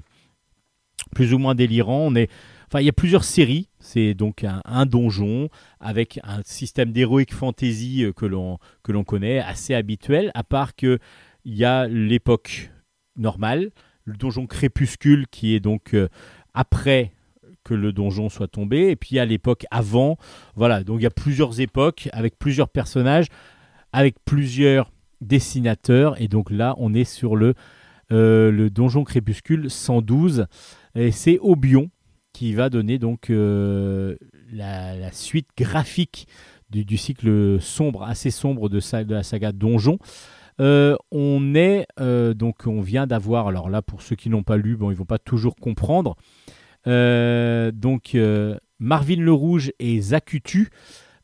plus 1.14 1.34
ou 1.34 1.38
moins 1.38 1.54
délirants. 1.54 2.06
On 2.06 2.14
est, 2.14 2.30
enfin, 2.70 2.80
il 2.80 2.86
y 2.86 2.90
a 2.90 2.92
plusieurs 2.92 3.24
séries. 3.24 3.68
C'est 3.80 4.14
donc 4.14 4.44
un, 4.44 4.86
donjon 4.86 5.48
avec 5.80 6.20
un 6.22 6.40
système 6.44 6.92
d'heroic 6.92 7.32
fantasy 7.32 8.04
euh, 8.04 8.12
que 8.12 8.26
l'on 8.26 8.58
que 8.82 8.92
l'on 8.92 9.04
connaît, 9.04 9.40
assez 9.40 9.74
habituel. 9.74 10.30
À 10.34 10.44
part 10.44 10.76
que 10.76 10.98
il 11.44 11.54
y 11.54 11.64
a 11.64 11.88
l'époque 11.88 12.70
normale, 13.16 13.70
le 14.04 14.16
donjon 14.16 14.46
crépuscule 14.46 15.26
qui 15.28 15.54
est 15.54 15.60
donc 15.60 15.94
euh, 15.94 16.08
après 16.54 17.12
que 17.64 17.74
le 17.74 17.92
donjon 17.92 18.28
soit 18.28 18.48
tombé, 18.48 18.90
et 18.90 18.96
puis 18.96 19.10
il 19.12 19.16
y 19.16 19.20
a 19.20 19.24
l'époque 19.24 19.66
avant. 19.70 20.16
Voilà, 20.54 20.84
donc 20.84 21.00
il 21.00 21.02
y 21.02 21.06
a 21.06 21.10
plusieurs 21.10 21.60
époques 21.60 22.08
avec 22.12 22.38
plusieurs 22.38 22.68
personnages, 22.68 23.26
avec 23.92 24.16
plusieurs 24.24 24.92
dessinateurs, 25.20 26.20
et 26.20 26.28
donc 26.28 26.50
là 26.50 26.74
on 26.78 26.94
est 26.94 27.04
sur 27.04 27.36
le 27.36 27.54
euh, 28.12 28.50
le 28.50 28.70
donjon 28.70 29.04
crépuscule 29.04 29.70
112 29.70 30.46
et 30.96 31.12
c'est 31.12 31.38
Aubion 31.38 31.90
qui 32.40 32.54
va 32.54 32.70
donner 32.70 32.98
donc 32.98 33.28
euh, 33.28 34.16
la, 34.50 35.12
suite 35.12 35.48
graphique 35.58 36.26
du, 36.70 36.96
cycle 36.96 37.60
sombre, 37.60 38.02
assez 38.02 38.30
sombre 38.30 38.70
de, 38.70 38.80
la 39.12 39.22
saga 39.22 39.52
Donjon. 39.52 39.98
Euh, 40.58 40.96
on 41.10 41.54
est 41.54 41.86
euh, 42.00 42.32
donc 42.32 42.66
on 42.66 42.80
vient 42.80 43.06
d'avoir 43.06 43.46
alors 43.46 43.68
là 43.68 43.82
pour 43.82 44.00
ceux 44.00 44.16
qui 44.16 44.30
n'ont 44.30 44.42
pas 44.42 44.56
lu 44.56 44.76
bon 44.76 44.90
ils 44.90 44.96
vont 44.96 45.04
pas 45.04 45.18
toujours 45.18 45.54
comprendre. 45.54 46.16
Donc 46.86 48.16
Marvin 48.78 49.20
le 49.20 49.32
Rouge 49.34 49.72
et 49.78 50.00
Zakutu 50.00 50.70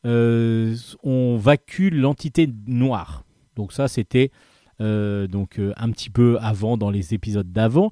ont 0.03 1.37
vaincu 1.37 1.89
l'entité 1.89 2.47
noire. 2.67 3.23
Donc 3.55 3.73
ça 3.73 3.87
c'était 3.87 4.29
donc 4.79 5.59
un 5.77 5.89
petit 5.89 6.11
peu 6.11 6.37
avant 6.41 6.77
dans 6.77 6.91
les 6.91 7.15
épisodes 7.15 7.51
d'avant 7.51 7.89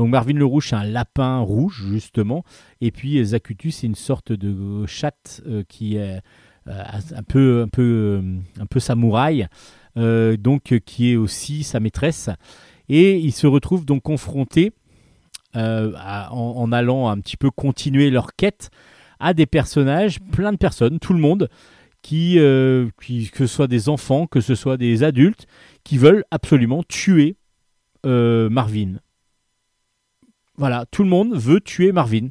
donc 0.00 0.08
Marvin 0.08 0.32
le 0.32 0.46
Rouge, 0.46 0.68
c'est 0.70 0.76
un 0.76 0.84
lapin 0.84 1.40
rouge, 1.40 1.84
justement. 1.90 2.42
Et 2.80 2.90
puis 2.90 3.22
Zacutus, 3.22 3.76
c'est 3.76 3.86
une 3.86 3.94
sorte 3.94 4.32
de 4.32 4.86
chatte 4.86 5.42
euh, 5.46 5.62
qui 5.68 5.96
est 5.96 6.22
euh, 6.68 6.82
un 7.14 7.22
peu, 7.22 7.60
un 7.60 7.68
peu, 7.68 8.22
euh, 8.22 8.80
samouraï, 8.80 9.46
donc 9.96 10.80
qui 10.86 11.12
est 11.12 11.16
aussi 11.16 11.64
sa 11.64 11.80
maîtresse. 11.80 12.30
Et 12.88 13.18
ils 13.18 13.32
se 13.32 13.46
retrouvent 13.46 13.84
donc 13.84 14.02
confrontés, 14.02 14.72
en, 15.54 16.72
allant 16.72 17.10
un 17.10 17.20
petit 17.20 17.36
peu 17.36 17.50
continuer 17.50 18.08
leur 18.08 18.34
quête, 18.36 18.70
à 19.18 19.34
des 19.34 19.44
personnages, 19.44 20.18
plein 20.32 20.52
de 20.52 20.56
personnes, 20.56 20.98
tout 20.98 21.12
le 21.12 21.20
monde, 21.20 21.50
qui, 22.00 22.36
que 22.36 22.90
ce 23.36 23.46
soit 23.46 23.66
des 23.66 23.90
enfants, 23.90 24.26
que 24.26 24.40
ce 24.40 24.54
soit 24.54 24.78
des 24.78 25.02
adultes, 25.02 25.46
qui 25.84 25.98
veulent 25.98 26.24
absolument 26.30 26.82
tuer 26.84 27.36
Marvin. 28.02 28.94
Voilà, 30.60 30.84
tout 30.90 31.04
le 31.04 31.08
monde 31.08 31.34
veut 31.34 31.62
tuer 31.62 31.90
Marvin. 31.90 32.28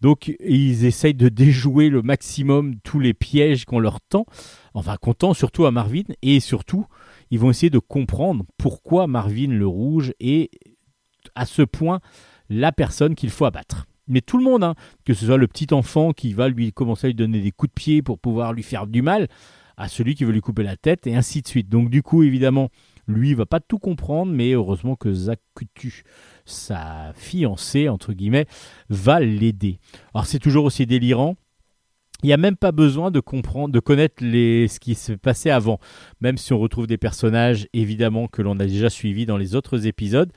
Donc 0.00 0.34
ils 0.40 0.86
essayent 0.86 1.12
de 1.12 1.28
déjouer 1.28 1.90
le 1.90 2.00
maximum 2.00 2.76
tous 2.82 2.98
les 3.00 3.12
pièges 3.12 3.66
qu'on 3.66 3.80
leur 3.80 4.00
tend, 4.00 4.24
enfin 4.72 4.96
qu'on 4.96 5.12
tend 5.12 5.34
surtout 5.34 5.66
à 5.66 5.70
Marvin, 5.70 6.04
et 6.22 6.40
surtout 6.40 6.86
ils 7.30 7.38
vont 7.38 7.50
essayer 7.50 7.68
de 7.68 7.78
comprendre 7.78 8.46
pourquoi 8.56 9.06
Marvin 9.06 9.48
le 9.48 9.66
rouge 9.66 10.14
est 10.20 10.48
à 11.34 11.44
ce 11.44 11.60
point 11.60 12.00
la 12.48 12.72
personne 12.72 13.14
qu'il 13.14 13.28
faut 13.28 13.44
abattre. 13.44 13.84
Mais 14.08 14.22
tout 14.22 14.38
le 14.38 14.44
monde, 14.44 14.64
hein, 14.64 14.74
que 15.04 15.12
ce 15.12 15.26
soit 15.26 15.36
le 15.36 15.46
petit 15.46 15.74
enfant 15.74 16.12
qui 16.12 16.32
va 16.32 16.48
lui 16.48 16.72
commencer 16.72 17.08
à 17.08 17.10
lui 17.10 17.14
donner 17.14 17.42
des 17.42 17.52
coups 17.52 17.68
de 17.68 17.74
pied 17.74 18.00
pour 18.00 18.18
pouvoir 18.18 18.54
lui 18.54 18.62
faire 18.62 18.86
du 18.86 19.02
mal, 19.02 19.28
à 19.76 19.88
celui 19.88 20.14
qui 20.14 20.24
veut 20.24 20.32
lui 20.32 20.40
couper 20.40 20.62
la 20.62 20.78
tête, 20.78 21.06
et 21.06 21.14
ainsi 21.14 21.42
de 21.42 21.48
suite. 21.48 21.68
Donc 21.68 21.90
du 21.90 22.02
coup, 22.02 22.22
évidemment, 22.22 22.70
lui 23.06 23.34
va 23.34 23.46
pas 23.46 23.60
tout 23.60 23.78
comprendre, 23.78 24.32
mais 24.32 24.52
heureusement 24.52 24.96
que 24.96 25.12
Zakutu, 25.12 26.04
sa 26.44 27.12
fiancée, 27.14 27.88
entre 27.88 28.12
guillemets, 28.12 28.46
va 28.88 29.20
l'aider. 29.20 29.78
Alors 30.14 30.26
c'est 30.26 30.38
toujours 30.38 30.64
aussi 30.64 30.86
délirant. 30.86 31.36
Il 32.22 32.28
n'y 32.28 32.32
a 32.32 32.38
même 32.38 32.56
pas 32.56 32.72
besoin 32.72 33.10
de 33.10 33.20
comprendre, 33.20 33.74
de 33.74 33.80
connaître 33.80 34.24
les, 34.24 34.68
ce 34.68 34.80
qui 34.80 34.94
s'est 34.94 35.18
passé 35.18 35.50
avant, 35.50 35.78
même 36.20 36.38
si 36.38 36.54
on 36.54 36.58
retrouve 36.58 36.86
des 36.86 36.96
personnages 36.96 37.68
évidemment 37.74 38.26
que 38.26 38.40
l'on 38.40 38.58
a 38.58 38.64
déjà 38.64 38.88
suivis 38.88 39.26
dans 39.26 39.36
les 39.36 39.54
autres 39.54 39.86
épisodes. 39.86 40.32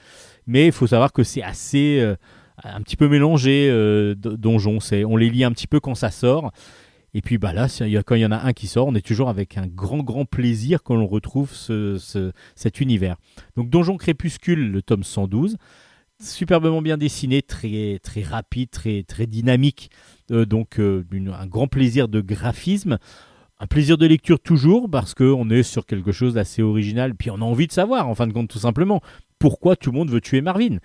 Mais 0.45 0.65
il 0.65 0.71
faut 0.73 0.87
savoir 0.87 1.13
que 1.13 1.23
c'est 1.23 1.41
assez, 1.41 1.99
euh, 2.01 2.15
un 2.63 2.81
petit 2.81 2.97
peu 2.97 3.07
mélangé 3.07 3.69
euh, 3.71 4.13
donjon. 4.15 4.81
C'est, 4.81 5.05
on 5.05 5.15
les 5.15 5.29
lit 5.29 5.45
un 5.45 5.51
petit 5.51 5.67
peu 5.67 5.79
quand 5.79 5.95
ça 5.95 6.11
sort. 6.11 6.51
Et 7.13 7.21
puis 7.21 7.37
bah 7.37 7.53
là, 7.53 7.67
quand 8.05 8.15
il 8.15 8.21
y 8.21 8.25
en 8.25 8.31
a 8.31 8.37
un 8.45 8.53
qui 8.53 8.67
sort, 8.67 8.87
on 8.87 8.95
est 8.95 9.05
toujours 9.05 9.29
avec 9.29 9.57
un 9.57 9.65
grand 9.67 10.03
grand 10.03 10.25
plaisir 10.25 10.83
quand 10.83 10.95
l'on 10.95 11.07
retrouve 11.07 11.53
ce, 11.53 11.97
ce- 11.97 12.31
cet 12.55 12.81
univers. 12.81 13.15
Donc 13.55 13.69
Donjon 13.69 13.97
Crépuscule, 13.97 14.71
le 14.71 14.81
tome 14.81 15.03
112 15.03 15.57
superbement 16.21 16.81
bien 16.81 16.97
dessiné, 16.97 17.41
très 17.41 17.99
très 18.03 18.21
rapide, 18.23 18.69
très 18.69 19.03
très 19.03 19.25
dynamique. 19.25 19.89
Euh, 20.31 20.45
donc 20.45 20.79
euh, 20.79 21.05
un 21.33 21.47
grand 21.47 21.67
plaisir 21.67 22.07
de 22.09 22.21
graphisme, 22.21 22.97
un 23.59 23.67
plaisir 23.67 23.97
de 23.97 24.05
lecture 24.05 24.39
toujours 24.39 24.89
parce 24.89 25.13
que 25.13 25.23
on 25.23 25.49
est 25.49 25.63
sur 25.63 25.85
quelque 25.85 26.11
chose 26.11 26.33
d'assez 26.33 26.61
original. 26.61 27.15
Puis 27.15 27.31
on 27.31 27.35
a 27.35 27.45
envie 27.45 27.67
de 27.67 27.71
savoir, 27.71 28.07
en 28.07 28.15
fin 28.15 28.27
de 28.27 28.33
compte, 28.33 28.49
tout 28.49 28.59
simplement, 28.59 29.01
pourquoi 29.39 29.75
tout 29.75 29.91
le 29.91 29.97
monde 29.97 30.09
veut 30.11 30.21
tuer 30.21 30.41
Marvin? 30.41 30.77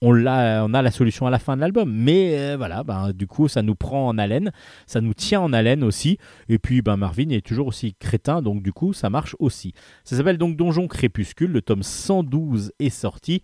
On, 0.00 0.26
a 0.26 0.82
la 0.82 0.90
solution 0.90 1.26
à 1.26 1.30
la 1.30 1.38
fin 1.38 1.56
de 1.56 1.60
l'album, 1.60 1.92
mais 1.92 2.38
euh, 2.38 2.56
voilà, 2.56 2.84
ben, 2.84 3.12
du 3.12 3.26
coup, 3.26 3.48
ça 3.48 3.62
nous 3.62 3.74
prend 3.74 4.06
en 4.06 4.18
haleine, 4.18 4.52
ça 4.86 5.00
nous 5.00 5.14
tient 5.14 5.40
en 5.40 5.52
haleine 5.52 5.82
aussi. 5.82 6.18
Et 6.48 6.58
puis, 6.58 6.82
ben, 6.82 6.96
Marvin 6.96 7.30
est 7.30 7.44
toujours 7.44 7.66
aussi 7.66 7.94
crétin, 7.98 8.42
donc 8.42 8.62
du 8.62 8.72
coup, 8.72 8.92
ça 8.92 9.10
marche 9.10 9.34
aussi. 9.38 9.74
Ça 10.04 10.16
s'appelle 10.16 10.38
donc 10.38 10.56
Donjon 10.56 10.86
Crépuscule, 10.86 11.50
le 11.50 11.62
tome 11.62 11.82
112 11.82 12.72
est 12.78 12.90
sorti, 12.90 13.42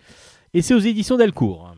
et 0.53 0.63
c'est 0.63 0.75
aux 0.75 0.79
éditions 0.79 1.17
Delcourt. 1.17 1.75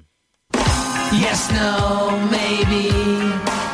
Yes, 1.13 1.51
no, 1.53 2.11
maybe. 2.31 3.66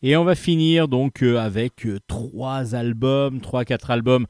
Et 0.00 0.16
on 0.16 0.22
va 0.24 0.36
finir 0.36 0.86
donc 0.86 1.22
euh, 1.22 1.36
avec 1.36 1.84
euh, 1.84 1.98
trois 2.06 2.76
albums, 2.76 3.40
trois, 3.40 3.64
quatre 3.64 3.90
albums 3.90 4.26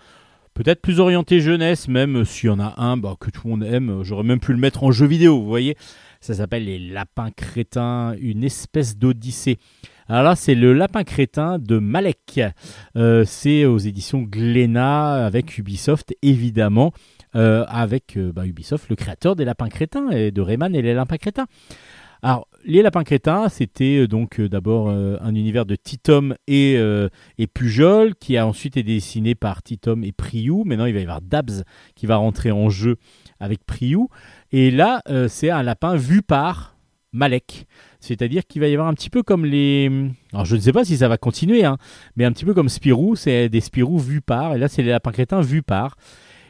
peut-être 0.54 0.80
plus 0.80 1.00
orienté 1.00 1.40
jeunesse, 1.40 1.86
même 1.86 2.24
s'il 2.24 2.46
y 2.46 2.50
en 2.50 2.58
a 2.58 2.74
un 2.78 2.96
bah, 2.96 3.14
que 3.20 3.30
tout 3.30 3.42
le 3.44 3.50
monde 3.50 3.62
aime. 3.62 4.00
J'aurais 4.02 4.24
même 4.24 4.40
pu 4.40 4.52
le 4.52 4.58
mettre 4.58 4.84
en 4.84 4.90
jeu 4.90 5.06
vidéo, 5.06 5.38
vous 5.38 5.46
voyez. 5.46 5.76
Ça 6.20 6.34
s'appelle 6.34 6.64
Les 6.64 6.78
Lapins 6.78 7.30
Crétins, 7.30 8.14
une 8.20 8.42
espèce 8.42 8.96
d'odyssée. 8.96 9.58
Alors 10.08 10.22
là, 10.22 10.34
c'est 10.34 10.54
le 10.54 10.72
Lapin 10.72 11.04
Crétin 11.04 11.58
de 11.58 11.78
Malek. 11.78 12.40
Euh, 12.96 13.24
c'est 13.26 13.66
aux 13.66 13.78
éditions 13.78 14.22
Glénat 14.22 15.26
avec 15.26 15.58
Ubisoft, 15.58 16.14
évidemment. 16.22 16.92
euh, 17.34 17.64
avec 17.68 18.16
euh, 18.16 18.32
bah, 18.32 18.46
Ubisoft, 18.46 18.88
le 18.88 18.96
créateur 18.96 19.36
des 19.36 19.44
Lapins 19.44 19.68
Crétins 19.68 20.10
et 20.10 20.30
de 20.30 20.40
Rayman 20.40 20.74
et 20.74 20.82
les 20.82 20.94
Lapins 20.94 21.18
Crétins. 21.18 21.46
Alors, 22.22 22.48
les 22.64 22.82
Lapins 22.82 23.04
Crétins, 23.04 23.48
c'était 23.48 24.00
euh, 24.00 24.08
donc 24.08 24.40
euh, 24.40 24.48
d'abord 24.48 24.88
euh, 24.88 25.16
un 25.20 25.34
univers 25.34 25.66
de 25.66 25.76
Titom 25.76 26.34
et, 26.46 26.78
Pujol, 27.54 28.14
qui 28.16 28.36
a 28.36 28.46
ensuite 28.46 28.76
été 28.76 28.94
dessiné 28.94 29.34
par 29.34 29.62
Titom 29.62 30.04
et 30.04 30.12
Priou. 30.12 30.64
Maintenant, 30.64 30.86
il 30.86 30.94
va 30.94 31.00
y 31.00 31.02
avoir 31.02 31.20
Dabs 31.22 31.64
qui 31.94 32.06
va 32.06 32.16
rentrer 32.16 32.50
en 32.50 32.68
jeu 32.70 32.96
avec 33.40 33.64
Priou. 33.64 34.08
Et 34.52 34.70
là, 34.70 35.02
c'est 35.28 35.50
un 35.50 35.62
lapin 35.62 35.96
vu 35.96 36.22
par 36.22 36.76
Malek. 37.12 37.66
C'est-à-dire 38.00 38.46
qu'il 38.46 38.60
va 38.60 38.68
y 38.68 38.72
avoir 38.72 38.88
un 38.88 38.94
petit 38.94 39.10
peu 39.10 39.22
comme 39.22 39.44
les... 39.44 39.90
Alors, 40.32 40.44
je 40.44 40.56
ne 40.56 40.60
sais 40.60 40.72
pas 40.72 40.84
si 40.84 40.96
ça 40.96 41.08
va 41.08 41.16
continuer, 41.16 41.64
hein, 41.64 41.78
mais 42.16 42.24
un 42.24 42.32
petit 42.32 42.44
peu 42.44 42.54
comme 42.54 42.68
Spirou, 42.68 43.16
c'est 43.16 43.48
des 43.48 43.60
Spirou 43.60 43.98
vus 43.98 44.20
par. 44.20 44.54
Et 44.54 44.58
là, 44.58 44.68
c'est 44.68 44.82
les 44.82 44.90
lapins 44.90 45.12
crétins 45.12 45.40
vus 45.40 45.62
par. 45.62 45.96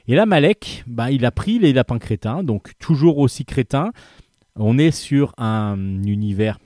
Et 0.09 0.15
là, 0.15 0.25
Malek, 0.25 0.85
bah, 0.87 1.11
il 1.11 1.25
a 1.27 1.31
pris 1.31 1.59
les 1.59 1.73
lapins 1.73 1.99
crétins, 1.99 2.43
donc 2.43 2.73
toujours 2.79 3.19
aussi 3.19 3.45
crétins. 3.45 3.93
On 4.59 4.77
est 4.77 4.91
sur 4.91 5.33
un 5.39 6.03
univers 6.03 6.59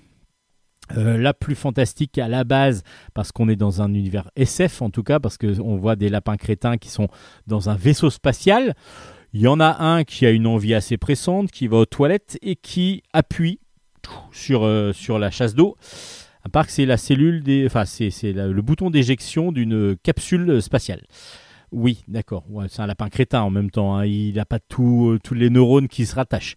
euh, 0.97 1.17
la 1.17 1.33
plus 1.35 1.55
fantastique 1.55 2.19
à 2.19 2.29
la 2.29 2.45
base, 2.45 2.83
parce 3.15 3.33
qu'on 3.33 3.49
est 3.49 3.57
dans 3.57 3.83
un 3.83 3.95
univers 3.95 4.31
SF 4.37 4.83
en 4.83 4.91
tout 4.91 5.03
cas, 5.03 5.21
parce 5.21 5.39
qu'on 5.39 5.77
voit 5.77 5.97
des 5.97 6.09
lapins 6.09 6.37
crétins 6.37 6.77
qui 6.79 6.89
sont 6.89 7.09
dans 7.47 7.71
un 7.71 7.77
vaisseau 7.77 8.11
spatial. 8.11 8.75
Il 9.33 9.41
y 9.41 9.47
en 9.47 9.61
a 9.61 9.83
un 9.85 10.05
qui 10.05 10.27
a 10.27 10.31
une 10.31 10.47
envie 10.47 10.75
assez 10.75 10.97
pressante, 10.97 11.51
qui 11.51 11.67
va 11.67 11.79
aux 11.79 11.87
toilettes 11.87 12.39
et 12.43 12.57
qui 12.57 13.03
appuie 13.13 13.61
sur, 14.33 14.65
euh, 14.65 14.93
la 15.19 15.31
chasse 15.31 15.55
d'eau. 15.55 15.77
À 16.45 16.49
part 16.49 16.67
que 16.67 16.73
c'est 16.73 16.87
la 16.87 16.97
cellule 16.97 17.43
des, 17.43 17.65
enfin 17.67 17.85
c'est 17.85 18.11
le 18.33 18.63
bouton 18.63 18.91
d'éjection 18.91 19.53
d'une 19.53 19.97
capsule 20.03 20.61
spatiale. 20.61 21.03
Oui, 21.71 22.05
d'accord. 22.09 22.45
C'est 22.69 22.83
un 22.83 22.87
lapin 22.87 23.09
crétin 23.09 23.43
en 23.43 23.51
même 23.51 23.71
temps. 23.71 23.97
hein. 23.97 24.05
Il 24.05 24.35
n'a 24.35 24.45
pas 24.45 24.57
euh, 24.57 25.19
tous 25.23 25.35
les 25.35 25.49
neurones 25.51 25.89
qui 25.89 26.05
se 26.05 26.15
rattachent. 26.15 26.57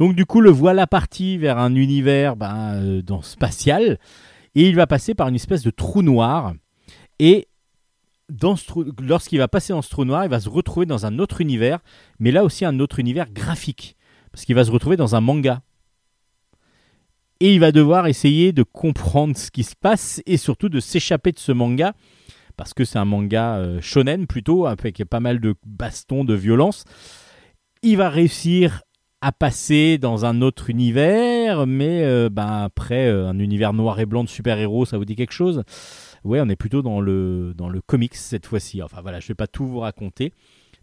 Donc 0.00 0.14
du 0.16 0.24
coup, 0.24 0.40
le 0.40 0.48
voilà 0.48 0.86
parti 0.86 1.36
vers 1.36 1.58
un 1.58 1.74
univers 1.74 2.34
ben, 2.34 2.72
euh, 2.74 3.02
dans 3.02 3.20
spatial, 3.20 3.98
et 4.54 4.66
il 4.66 4.74
va 4.74 4.86
passer 4.86 5.14
par 5.14 5.28
une 5.28 5.34
espèce 5.34 5.62
de 5.62 5.70
trou 5.70 6.00
noir. 6.00 6.54
Et 7.18 7.48
lorsqu'il 9.02 9.38
va 9.38 9.46
passer 9.46 9.74
dans 9.74 9.82
ce 9.82 9.90
trou 9.90 10.06
noir, 10.06 10.24
il 10.24 10.30
va 10.30 10.40
se 10.40 10.48
retrouver 10.48 10.86
dans 10.86 11.04
un 11.04 11.18
autre 11.18 11.42
univers, 11.42 11.80
mais 12.18 12.30
là 12.30 12.44
aussi 12.44 12.64
un 12.64 12.80
autre 12.80 12.98
univers 12.98 13.30
graphique, 13.30 13.94
parce 14.32 14.46
qu'il 14.46 14.54
va 14.54 14.64
se 14.64 14.70
retrouver 14.70 14.96
dans 14.96 15.16
un 15.16 15.20
manga. 15.20 15.60
Et 17.40 17.52
il 17.52 17.60
va 17.60 17.70
devoir 17.70 18.06
essayer 18.06 18.52
de 18.52 18.62
comprendre 18.62 19.36
ce 19.36 19.50
qui 19.50 19.64
se 19.64 19.76
passe 19.78 20.22
et 20.24 20.38
surtout 20.38 20.70
de 20.70 20.80
s'échapper 20.80 21.32
de 21.32 21.38
ce 21.38 21.52
manga, 21.52 21.92
parce 22.56 22.72
que 22.72 22.86
c'est 22.86 22.98
un 22.98 23.04
manga 23.04 23.56
euh, 23.56 23.82
shonen 23.82 24.26
plutôt, 24.26 24.66
avec 24.66 25.04
pas 25.04 25.20
mal 25.20 25.40
de 25.40 25.54
bastons, 25.66 26.24
de 26.24 26.34
violence. 26.34 26.84
Il 27.82 27.98
va 27.98 28.08
réussir 28.08 28.80
à 29.22 29.32
passer 29.32 29.98
dans 29.98 30.24
un 30.24 30.40
autre 30.40 30.70
univers, 30.70 31.66
mais 31.66 32.04
euh, 32.04 32.30
ben, 32.30 32.62
après 32.62 33.06
euh, 33.06 33.28
un 33.28 33.38
univers 33.38 33.72
noir 33.72 34.00
et 34.00 34.06
blanc 34.06 34.24
de 34.24 34.28
super-héros, 34.28 34.86
ça 34.86 34.96
vous 34.96 35.04
dit 35.04 35.16
quelque 35.16 35.32
chose? 35.32 35.62
Ouais, 36.24 36.40
on 36.40 36.48
est 36.48 36.56
plutôt 36.56 36.82
dans 36.82 37.00
le, 37.00 37.52
dans 37.54 37.68
le 37.68 37.80
comics 37.82 38.14
cette 38.14 38.46
fois-ci. 38.46 38.82
Enfin 38.82 39.00
voilà, 39.02 39.20
je 39.20 39.28
vais 39.28 39.34
pas 39.34 39.46
tout 39.46 39.66
vous 39.66 39.80
raconter, 39.80 40.32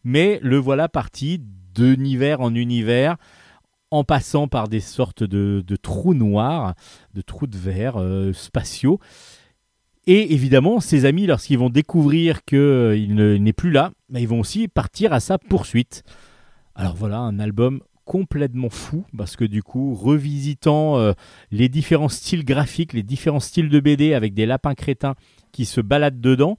mais 0.04 0.40
le 0.44 0.58
voilà 0.58 0.88
parti 0.88 1.42
d'univers 1.74 2.42
en 2.42 2.54
univers, 2.54 3.18
en 3.90 4.04
passant 4.04 4.48
par 4.48 4.68
des 4.68 4.82
sortes 4.82 5.24
de, 5.24 5.64
de 5.66 5.76
trous 5.76 6.14
noirs, 6.14 6.76
de 7.14 7.22
trous 7.22 7.48
de 7.48 7.58
verre 7.58 7.98
euh, 7.98 8.34
spatiaux. 8.34 9.00
Et 10.06 10.34
évidemment, 10.34 10.80
ses 10.80 11.06
amis, 11.06 11.26
lorsqu'ils 11.26 11.58
vont 11.58 11.70
découvrir 11.70 12.46
qu'il 12.46 13.16
n'est 13.16 13.54
plus 13.54 13.72
là, 13.72 13.92
ben, 14.10 14.20
ils 14.20 14.28
vont 14.28 14.40
aussi 14.40 14.68
partir 14.68 15.12
à 15.12 15.20
sa 15.20 15.38
poursuite. 15.38 16.04
Alors 16.76 16.96
voilà, 16.96 17.18
un 17.18 17.40
album 17.40 17.82
complètement 18.08 18.70
fou 18.70 19.06
parce 19.18 19.36
que 19.36 19.44
du 19.46 19.62
coup, 19.62 19.94
revisitant 19.94 20.98
euh, 20.98 21.12
les 21.52 21.68
différents 21.68 22.08
styles 22.10 22.46
graphiques, 22.46 22.94
les 22.94 23.04
différents 23.04 23.42
styles 23.42 23.68
de 23.70 23.80
BD 23.82 24.14
avec 24.14 24.34
des 24.34 24.46
lapins 24.46 24.76
crétins 24.76 25.16
qui 25.52 25.66
se 25.66 25.82
baladent 25.82 26.22
dedans, 26.22 26.58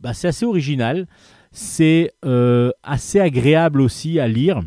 bah, 0.00 0.12
c'est 0.12 0.28
assez 0.28 0.44
original. 0.44 1.06
C'est 1.50 2.12
euh, 2.24 2.70
assez 2.82 3.20
agréable 3.20 3.80
aussi 3.80 4.20
à 4.20 4.28
lire. 4.28 4.60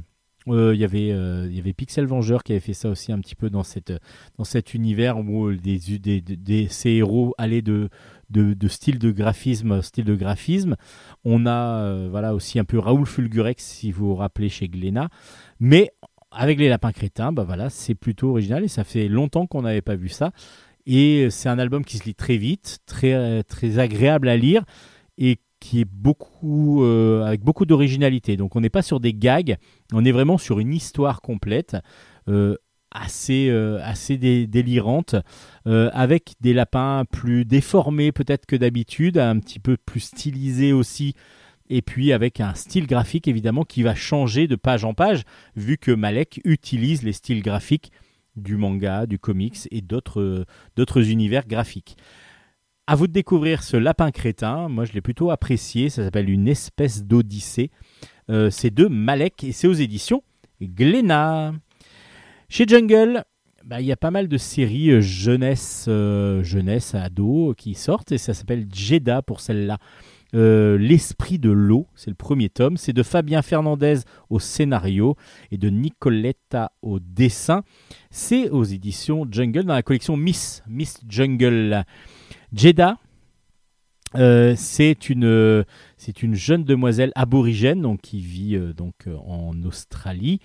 Euh, 0.48 0.74
Il 0.76 0.80
y 0.80 0.84
avait, 0.84 1.74
Pixel 1.74 2.06
Vengeur 2.06 2.44
qui 2.44 2.52
avait 2.54 2.60
fait 2.60 2.74
ça 2.74 2.90
aussi 2.90 3.12
un 3.12 3.20
petit 3.20 3.36
peu 3.36 3.50
dans, 3.50 3.64
cette, 3.64 3.94
dans 4.38 4.44
cet 4.44 4.74
univers 4.74 5.18
où 5.20 5.52
des, 5.54 5.80
des, 6.00 6.22
des- 6.22 6.68
ces 6.70 6.92
héros 6.92 7.34
allaient 7.40 7.64
de, 7.64 7.90
de, 8.30 8.54
de 8.54 8.68
style 8.68 8.98
de 9.00 9.12
graphisme 9.12 9.82
style 9.82 10.06
de 10.06 10.16
graphisme. 10.16 10.76
On 11.24 11.46
a 11.48 12.08
voilà 12.10 12.34
aussi 12.36 12.60
un 12.60 12.66
peu 12.66 12.78
Raoul 12.80 13.06
Fulgurex 13.08 13.64
si 13.64 13.92
vous 13.92 14.08
vous 14.10 14.16
rappelez 14.16 14.50
chez 14.50 14.68
Glénat. 14.68 15.10
Mais 15.60 15.90
avec 16.36 16.60
les 16.60 16.70
lapins 16.70 16.92
crétins, 16.92 17.32
bah 17.32 17.44
voilà, 17.44 17.70
c'est 17.70 17.96
plutôt 17.96 18.30
original 18.30 18.64
et 18.64 18.68
ça 18.68 18.84
fait 18.84 19.08
longtemps 19.08 19.48
qu'on 19.48 19.64
n'avait 19.64 19.82
pas 19.82 19.96
vu 19.96 20.10
ça. 20.10 20.32
Et 20.86 21.30
c'est 21.32 21.50
un 21.50 21.58
album 21.58 21.84
qui 21.84 21.98
se 21.98 22.04
lit 22.04 22.16
très 22.16 22.38
vite, 22.38 22.80
très, 22.86 23.44
très 23.44 23.80
agréable 23.80 24.28
à 24.28 24.38
lire 24.38 24.64
et 25.18 25.40
qui 25.60 25.82
est 25.82 25.90
beaucoup 25.90 26.84
euh, 26.84 27.24
avec 27.24 27.42
beaucoup 27.42 27.66
d'originalité. 27.66 28.38
Donc 28.38 28.56
on 28.56 28.62
n'est 28.62 28.70
pas 28.70 28.84
sur 28.84 29.00
des 29.00 29.14
gags, 29.14 29.58
on 29.94 30.06
est 30.06 30.12
vraiment 30.12 30.38
sur 30.38 30.60
une 30.60 30.74
histoire 30.74 31.22
complète, 31.22 31.76
euh, 32.28 32.56
assez, 32.92 33.50
euh, 33.50 33.80
assez 33.84 34.18
dé- 34.18 34.46
délirante, 34.48 35.16
avec 35.66 36.36
des 36.42 36.54
lapins 36.54 37.04
plus 37.12 37.46
déformés 37.46 38.12
peut-être 38.12 38.46
que 38.46 38.56
d'habitude, 38.56 39.18
un 39.18 39.40
petit 39.40 39.60
peu 39.60 39.78
plus 39.78 40.02
stylisés 40.02 40.72
aussi 40.72 41.16
et 41.70 41.82
puis 41.82 42.14
avec 42.14 42.40
un 42.40 42.54
style 42.54 42.88
graphique 42.88 43.28
évidemment 43.28 43.64
qui 43.64 43.84
va 43.84 43.96
changer 43.96 44.48
de 44.48 44.56
page 44.56 44.86
en 44.86 44.94
page, 44.94 45.24
vu 45.56 45.78
que 45.78 45.92
Malek 45.92 46.42
utilise 46.44 47.04
les 47.04 47.14
styles 47.14 47.42
graphiques 47.42 47.92
du 48.36 48.58
manga, 48.58 49.06
du 49.06 49.18
comics 49.20 49.68
et 49.72 49.82
d'autres 49.82 50.22
euh, 50.22 51.04
univers 51.04 51.48
graphiques. 51.48 51.98
À 52.88 52.96
vous 52.96 53.08
de 53.08 53.14
découvrir 53.14 53.64
ce 53.64 53.78
lapin 53.78 54.12
crétin. 54.12 54.68
Moi, 54.70 54.86
je 54.86 54.94
l'ai 54.94 55.02
plutôt 55.02 55.32
apprécié. 55.32 55.90
Ça 55.90 56.04
s'appelle 56.04 56.30
Une 56.30 56.48
espèce 56.48 57.04
d'Odyssée. 57.04 57.72
Euh, 58.30 58.52
c'est 58.52 58.72
de 58.72 58.86
Malek 58.86 59.44
et 59.44 59.52
c'est 59.54 59.68
aux 59.68 59.74
éditions 59.74 60.22
Glénat. 60.62 61.54
Chez 62.48 62.66
Jungle, 62.68 63.24
bah, 63.64 63.82
il 63.82 63.88
y 63.88 63.92
a 63.92 63.98
pas 63.98 64.12
mal 64.12 64.28
de 64.28 64.38
séries 64.38 64.92
euh, 64.92 65.02
jeunesse, 65.02 65.86
euh, 65.88 66.44
jeunesse 66.44 66.94
ado 66.94 67.56
qui 67.58 67.74
sortent 67.74 68.12
et 68.12 68.20
ça 68.20 68.36
s'appelle 68.36 68.68
Jeddah 68.72 69.24
pour 69.24 69.42
celle-là. 69.42 69.80
Euh, 70.36 70.78
L'esprit 70.78 71.40
de 71.40 71.50
l'eau, 71.50 71.88
c'est 71.96 72.10
le 72.10 72.16
premier 72.16 72.50
tome. 72.50 72.78
C'est 72.78 72.94
de 72.94 73.04
Fabien 73.04 73.42
Fernandez 73.42 74.00
au 74.30 74.40
scénario 74.40 75.16
et 75.52 75.58
de 75.58 75.70
Nicoletta 75.70 76.72
au 76.82 77.00
dessin. 77.00 77.64
C'est 78.10 78.50
aux 78.50 78.64
éditions 78.64 79.26
Jungle 79.30 79.64
dans 79.64 79.74
la 79.74 79.84
collection 79.84 80.18
Miss, 80.18 80.62
Miss 80.68 81.00
Jungle. 81.08 81.86
Jeddah, 82.54 82.98
euh, 84.16 84.54
c'est 84.58 85.10
une, 85.10 85.66
jeune 86.34 86.64
demoiselle 86.64 87.12
aborigène 87.16 87.82
donc, 87.82 88.02
qui 88.02 88.20
vit 88.20 88.56
euh, 88.56 88.74
donc, 88.74 89.08
en 89.08 89.62
Australie, 89.64 90.40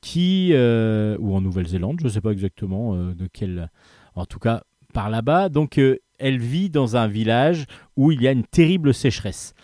qui, 0.00 0.52
ou 0.52 1.34
en 1.34 1.40
Nouvelle-Zélande, 1.40 1.98
je 2.00 2.04
ne 2.04 2.10
sais 2.10 2.20
pas 2.20 2.32
exactement 2.32 2.96
de 2.96 3.28
quel. 3.32 3.70
En 4.14 4.26
tout 4.26 4.38
cas, 4.38 4.62
par 4.92 5.10
là-bas. 5.10 5.48
Donc, 5.48 5.80
elle 6.22 6.38
vit 6.38 6.70
dans 6.70 6.96
un 6.96 7.08
village 7.08 7.66
où 7.96 8.12
il 8.12 8.22
y 8.22 8.28
a 8.28 8.32
une 8.32 8.44
terrible 8.44 8.94
sécheresse. 8.94 9.54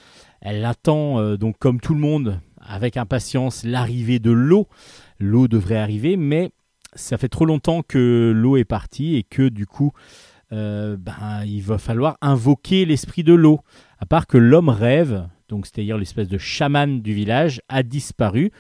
Elle 0.41 0.65
attend, 0.65 1.19
euh, 1.19 1.37
donc, 1.37 1.57
comme 1.59 1.81
tout 1.81 1.95
le 1.95 2.01
monde, 2.01 2.41
avec 2.61 2.97
impatience, 2.97 3.65
l'arrivée 3.65 4.19
de 4.19 4.31
l'eau. 4.31 4.69
L'eau 5.19 5.49
devrait 5.49 5.79
arriver, 5.79 6.17
mais 6.17 6.51
ça 6.95 7.17
fait 7.17 7.29
trop 7.29 7.45
longtemps 7.45 7.83
que 7.83 8.33
l'eau 8.35 8.57
est 8.57 8.65
partie 8.65 9.17
et 9.17 9.23
que 9.23 9.49
du 9.49 9.67
coup, 9.67 9.93
euh, 10.53 10.97
ben, 10.99 11.45
il 11.45 11.63
va 11.63 11.79
falloir 11.79 12.19
invoquer 12.21 12.85
l'esprit 12.85 13.23
de 13.23 13.35
l'eau. 13.35 13.61
À 13.99 14.07
part 14.07 14.27
que 14.27 14.39
l'homme 14.39 14.69
rêve, 14.69 15.27
donc 15.49 15.67
c'est-à-dire 15.67 15.97
l'espèce 15.97 16.29
de 16.29 16.39
chaman 16.39 17.01
du 17.01 17.15
village, 17.15 17.63
a 17.69 17.83
disparu. 17.83 18.51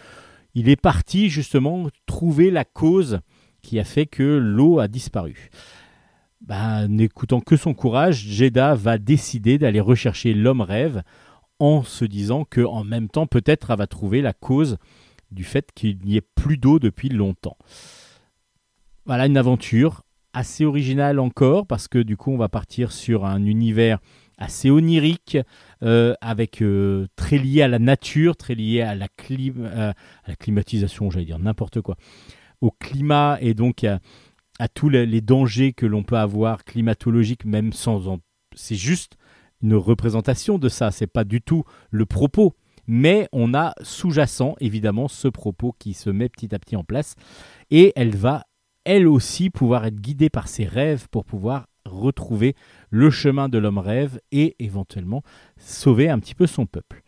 Il 0.55 0.69
est 0.69 0.81
parti 0.81 1.31
justement 1.31 1.89
trouver 2.07 2.51
la 2.51 2.65
cause 2.65 3.20
qui 3.62 3.79
a 3.79 3.85
fait 3.85 4.07
que 4.07 4.23
l'eau 4.23 4.79
a 4.79 4.89
disparu. 4.89 5.51
Ben, 6.49 6.89
N'écoutant 6.89 7.41
que 7.41 7.59
son 7.59 7.75
courage, 7.75 8.16
Jeddah 8.16 8.75
va 8.75 8.97
décider 8.97 9.59
d'aller 9.59 9.81
rechercher 9.81 10.33
l'homme 10.33 10.62
rêve 10.62 11.03
en 11.59 11.83
se 11.83 12.07
disant 12.07 12.45
que 12.45 12.62
en 12.62 12.85
même 12.85 13.09
temps 13.09 13.27
peut-être 13.27 13.70
elle 13.70 13.77
va 13.77 13.87
trouver 13.87 14.23
la 14.23 14.33
cause 14.33 14.79
du 15.31 15.45
fait 15.45 15.70
qu'il 15.75 15.99
n'y 16.05 16.16
ait 16.16 16.23
plus 16.23 16.57
d'eau 16.57 16.79
depuis 16.79 17.11
longtemps. 17.11 17.59
Voilà 19.05 19.27
une 19.27 19.37
aventure 19.37 20.05
assez 20.33 20.65
originale 20.65 21.19
encore 21.19 21.66
parce 21.66 21.87
que 21.87 21.99
du 21.99 22.16
coup 22.16 22.33
on 22.33 22.39
va 22.39 22.49
partir 22.49 22.93
sur 22.93 23.27
un 23.27 23.45
univers 23.45 23.99
assez 24.39 24.70
onirique, 24.70 25.37
euh, 25.83 26.15
avec 26.23 26.62
euh, 26.62 27.09
très 27.16 27.37
lié 27.37 27.61
à 27.61 27.69
la 27.69 27.79
nature, 27.79 28.37
très 28.37 28.55
lié 28.55 28.81
à 28.81 28.95
la, 28.95 29.09
euh, 29.31 29.91
à 29.91 30.29
la 30.29 30.37
climatisation, 30.37 31.11
j'allais 31.11 31.27
dire 31.27 31.41
n'importe 31.41 31.83
quoi, 31.83 31.97
au 32.62 32.70
climat 32.70 33.37
et 33.43 33.53
donc 33.53 33.85
à, 34.59 34.69
tous 34.69 34.89
les, 34.89 35.21
dangers 35.21 35.73
que 35.73 35.87
l'on 35.87 36.03
peut 36.03 36.19
avoir 36.19 36.65
climatologiques, 36.65 37.45
même 37.45 37.73
sans 37.73 38.09
en... 38.09 38.19
C'est 38.55 38.75
juste 38.75 39.17
une 39.63 39.75
représentation 39.75 40.59
de 40.59 40.69
ça, 40.69 40.91
c'est 40.91 41.07
pas 41.07 41.25
du 41.25 41.41
tout 41.41 41.65
le 41.91 42.07
propos. 42.07 42.55
Mais 42.87 43.29
on 43.33 43.53
a 43.53 43.75
sous-jacent, 43.83 44.57
évidemment, 44.61 45.09
ce 45.09 45.29
propos 45.29 45.75
qui 45.79 45.93
se 45.93 46.09
met 46.09 46.31
petit 46.31 46.55
à 46.55 46.59
petit 46.59 46.75
en 46.75 46.85
place. 46.85 47.17
Et 47.71 47.93
elle 47.97 48.17
va, 48.17 48.45
elle 48.85 49.07
aussi, 49.07 49.51
pouvoir 49.51 49.85
être 49.85 50.01
guidée 50.01 50.31
par 50.31 50.49
ses 50.49 50.65
rêves 50.65 51.07
pour 51.11 51.25
pouvoir 51.25 51.67
retrouver 51.85 52.55
le 52.91 53.11
chemin 53.11 53.49
de 53.49 53.59
l'homme 53.59 53.79
rêve 53.79 54.21
et 54.33 54.57
éventuellement 54.59 55.23
sauver 55.59 56.09
un 56.09 56.19
petit 56.19 56.35
peu 56.35 56.47
son 56.47 56.65
peuple. 56.65 57.03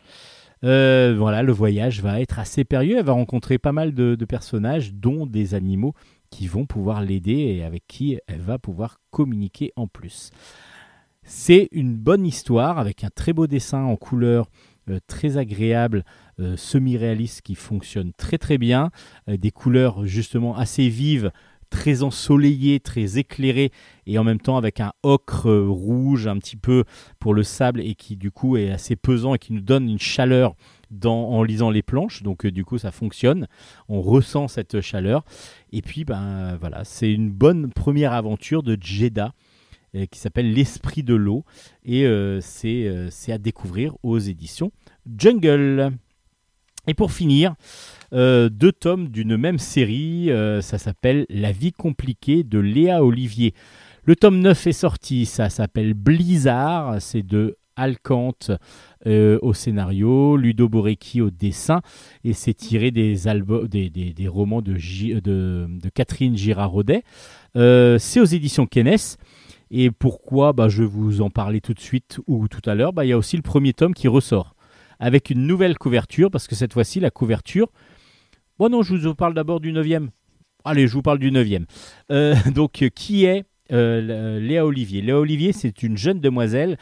Euh, 0.64 1.14
voilà, 1.16 1.42
le 1.42 1.52
voyage 1.52 2.02
va 2.02 2.20
être 2.20 2.38
assez 2.38 2.64
périlleux. 2.64 2.98
Elle 2.98 3.04
va 3.04 3.12
rencontrer 3.12 3.58
pas 3.58 3.72
mal 3.72 3.94
de 3.94 4.24
personnages, 4.26 4.92
dont 4.92 5.24
des 5.24 5.54
animaux 5.54 5.94
qui 6.30 6.46
vont 6.46 6.66
pouvoir 6.66 7.02
l'aider 7.02 7.32
et 7.32 7.64
avec 7.64 7.86
qui 7.86 8.18
elle 8.26 8.40
va 8.40 8.58
pouvoir 8.58 9.00
communiquer 9.10 9.72
en 9.76 9.86
plus. 9.86 10.30
C'est 11.22 11.68
une 11.72 11.96
bonne 11.96 12.26
histoire 12.26 12.78
avec 12.78 13.04
un 13.04 13.10
très 13.14 13.32
beau 13.32 13.46
dessin 13.46 13.82
en 13.82 13.96
couleur 13.96 14.48
euh, 14.88 14.98
très 15.06 15.36
agréable, 15.36 16.04
euh, 16.40 16.56
semi-réaliste 16.56 17.42
qui 17.42 17.54
fonctionne 17.54 18.12
très 18.16 18.38
très 18.38 18.58
bien, 18.58 18.90
euh, 19.28 19.36
des 19.36 19.50
couleurs 19.50 20.06
justement 20.06 20.56
assez 20.56 20.88
vives, 20.88 21.30
très 21.70 22.02
ensoleillées, 22.02 22.80
très 22.80 23.18
éclairées 23.18 23.70
et 24.06 24.18
en 24.18 24.24
même 24.24 24.40
temps 24.40 24.56
avec 24.56 24.80
un 24.80 24.92
ocre 25.02 25.48
euh, 25.48 25.66
rouge 25.68 26.26
un 26.26 26.36
petit 26.38 26.56
peu 26.56 26.84
pour 27.18 27.32
le 27.32 27.42
sable 27.42 27.80
et 27.80 27.94
qui 27.94 28.16
du 28.16 28.30
coup 28.30 28.56
est 28.56 28.70
assez 28.70 28.96
pesant 28.96 29.34
et 29.34 29.38
qui 29.38 29.52
nous 29.52 29.60
donne 29.60 29.88
une 29.88 29.98
chaleur 29.98 30.54
en 31.04 31.42
lisant 31.44 31.70
les 31.70 31.82
planches. 31.82 32.22
Donc 32.22 32.44
euh, 32.44 32.50
du 32.50 32.64
coup 32.64 32.76
ça 32.76 32.90
fonctionne, 32.90 33.46
on 33.88 34.02
ressent 34.02 34.48
cette 34.48 34.80
chaleur 34.80 35.24
et 35.72 35.80
puis 35.80 36.04
ben 36.04 36.56
voilà 36.60 36.84
c'est 36.84 37.12
une 37.12 37.30
bonne 37.30 37.72
première 37.72 38.12
aventure 38.12 38.62
de 38.62 38.76
Jeddah 38.78 39.32
euh, 39.94 40.06
qui 40.06 40.18
s'appelle 40.18 40.52
L'Esprit 40.52 41.04
de 41.04 41.14
l'eau 41.14 41.44
et 41.84 42.04
c'est 42.40 43.32
à 43.32 43.38
découvrir 43.38 43.94
aux 44.02 44.18
éditions 44.18 44.72
Jungle. 45.16 45.92
Et 46.86 46.94
pour 46.94 47.12
finir, 47.12 47.54
euh, 48.12 48.48
deux 48.48 48.72
tomes 48.72 49.08
d'une 49.08 49.36
même 49.36 49.58
série, 49.58 50.30
euh, 50.30 50.60
ça 50.60 50.78
s'appelle 50.78 51.26
La 51.28 51.52
vie 51.52 51.72
compliquée 51.72 52.42
de 52.42 52.58
Léa 52.58 53.04
Olivier. 53.04 53.54
Le 54.04 54.16
tome 54.16 54.40
9 54.40 54.66
est 54.66 54.72
sorti, 54.72 55.26
ça 55.26 55.50
s'appelle 55.50 55.94
Blizzard, 55.94 57.00
c'est 57.00 57.22
de 57.22 57.56
Alcante 57.76 58.50
euh, 59.06 59.38
au 59.42 59.54
scénario, 59.54 60.36
Ludo 60.36 60.68
Borecki 60.68 61.20
au 61.20 61.30
dessin, 61.30 61.80
et 62.24 62.32
c'est 62.32 62.54
tiré 62.54 62.90
des, 62.90 63.14
romans 64.26 64.62
de, 64.62 65.90
Catherine 65.94 66.36
Girard-Rodet. 66.36 67.04
C'est 67.54 68.20
aux 68.20 68.24
éditions 68.24 68.66
Kennes. 68.66 68.96
Et 69.70 69.92
pourquoi? 69.92 70.52
Bah, 70.52 70.68
Je 70.68 70.82
vais 70.82 70.88
vous 70.88 71.20
en 71.20 71.30
parler 71.30 71.60
tout 71.60 71.74
de 71.74 71.80
suite 71.80 72.18
ou 72.26 72.48
tout 72.48 72.68
à 72.68 72.74
l'heure. 72.74 72.92
Bah, 72.92 73.04
Il 73.04 73.08
y 73.08 73.12
a 73.12 73.18
aussi 73.18 73.36
le 73.36 73.42
premier 73.42 73.72
tome 73.72 73.94
qui 73.94 74.08
ressort 74.08 74.56
avec 75.00 75.30
une 75.30 75.46
nouvelle 75.46 75.76
couverture, 75.78 76.30
parce 76.30 76.46
que 76.46 76.54
cette 76.54 76.74
fois-ci, 76.74 77.00
la 77.00 77.10
couverture. 77.10 77.68
Bon, 78.58 78.68
non, 78.68 78.82
je 78.82 78.94
vous 78.94 79.14
parle 79.14 79.34
d'abord 79.34 79.58
du 79.58 79.72
9e. 79.72 80.08
Allez, 80.64 80.86
je 80.86 80.92
vous 80.92 81.02
parle 81.02 81.18
du 81.18 81.32
9e. 81.32 81.64
Euh, 82.12 82.34
donc, 82.54 82.84
qui 82.94 83.24
est 83.24 83.44
euh, 83.72 84.38
Léa 84.38 84.66
Olivier? 84.66 85.00
Léa 85.00 85.18
Olivier, 85.18 85.52
c'est 85.52 85.82
une 85.82 85.96
jeune 85.96 86.20
demoiselle 86.20 86.76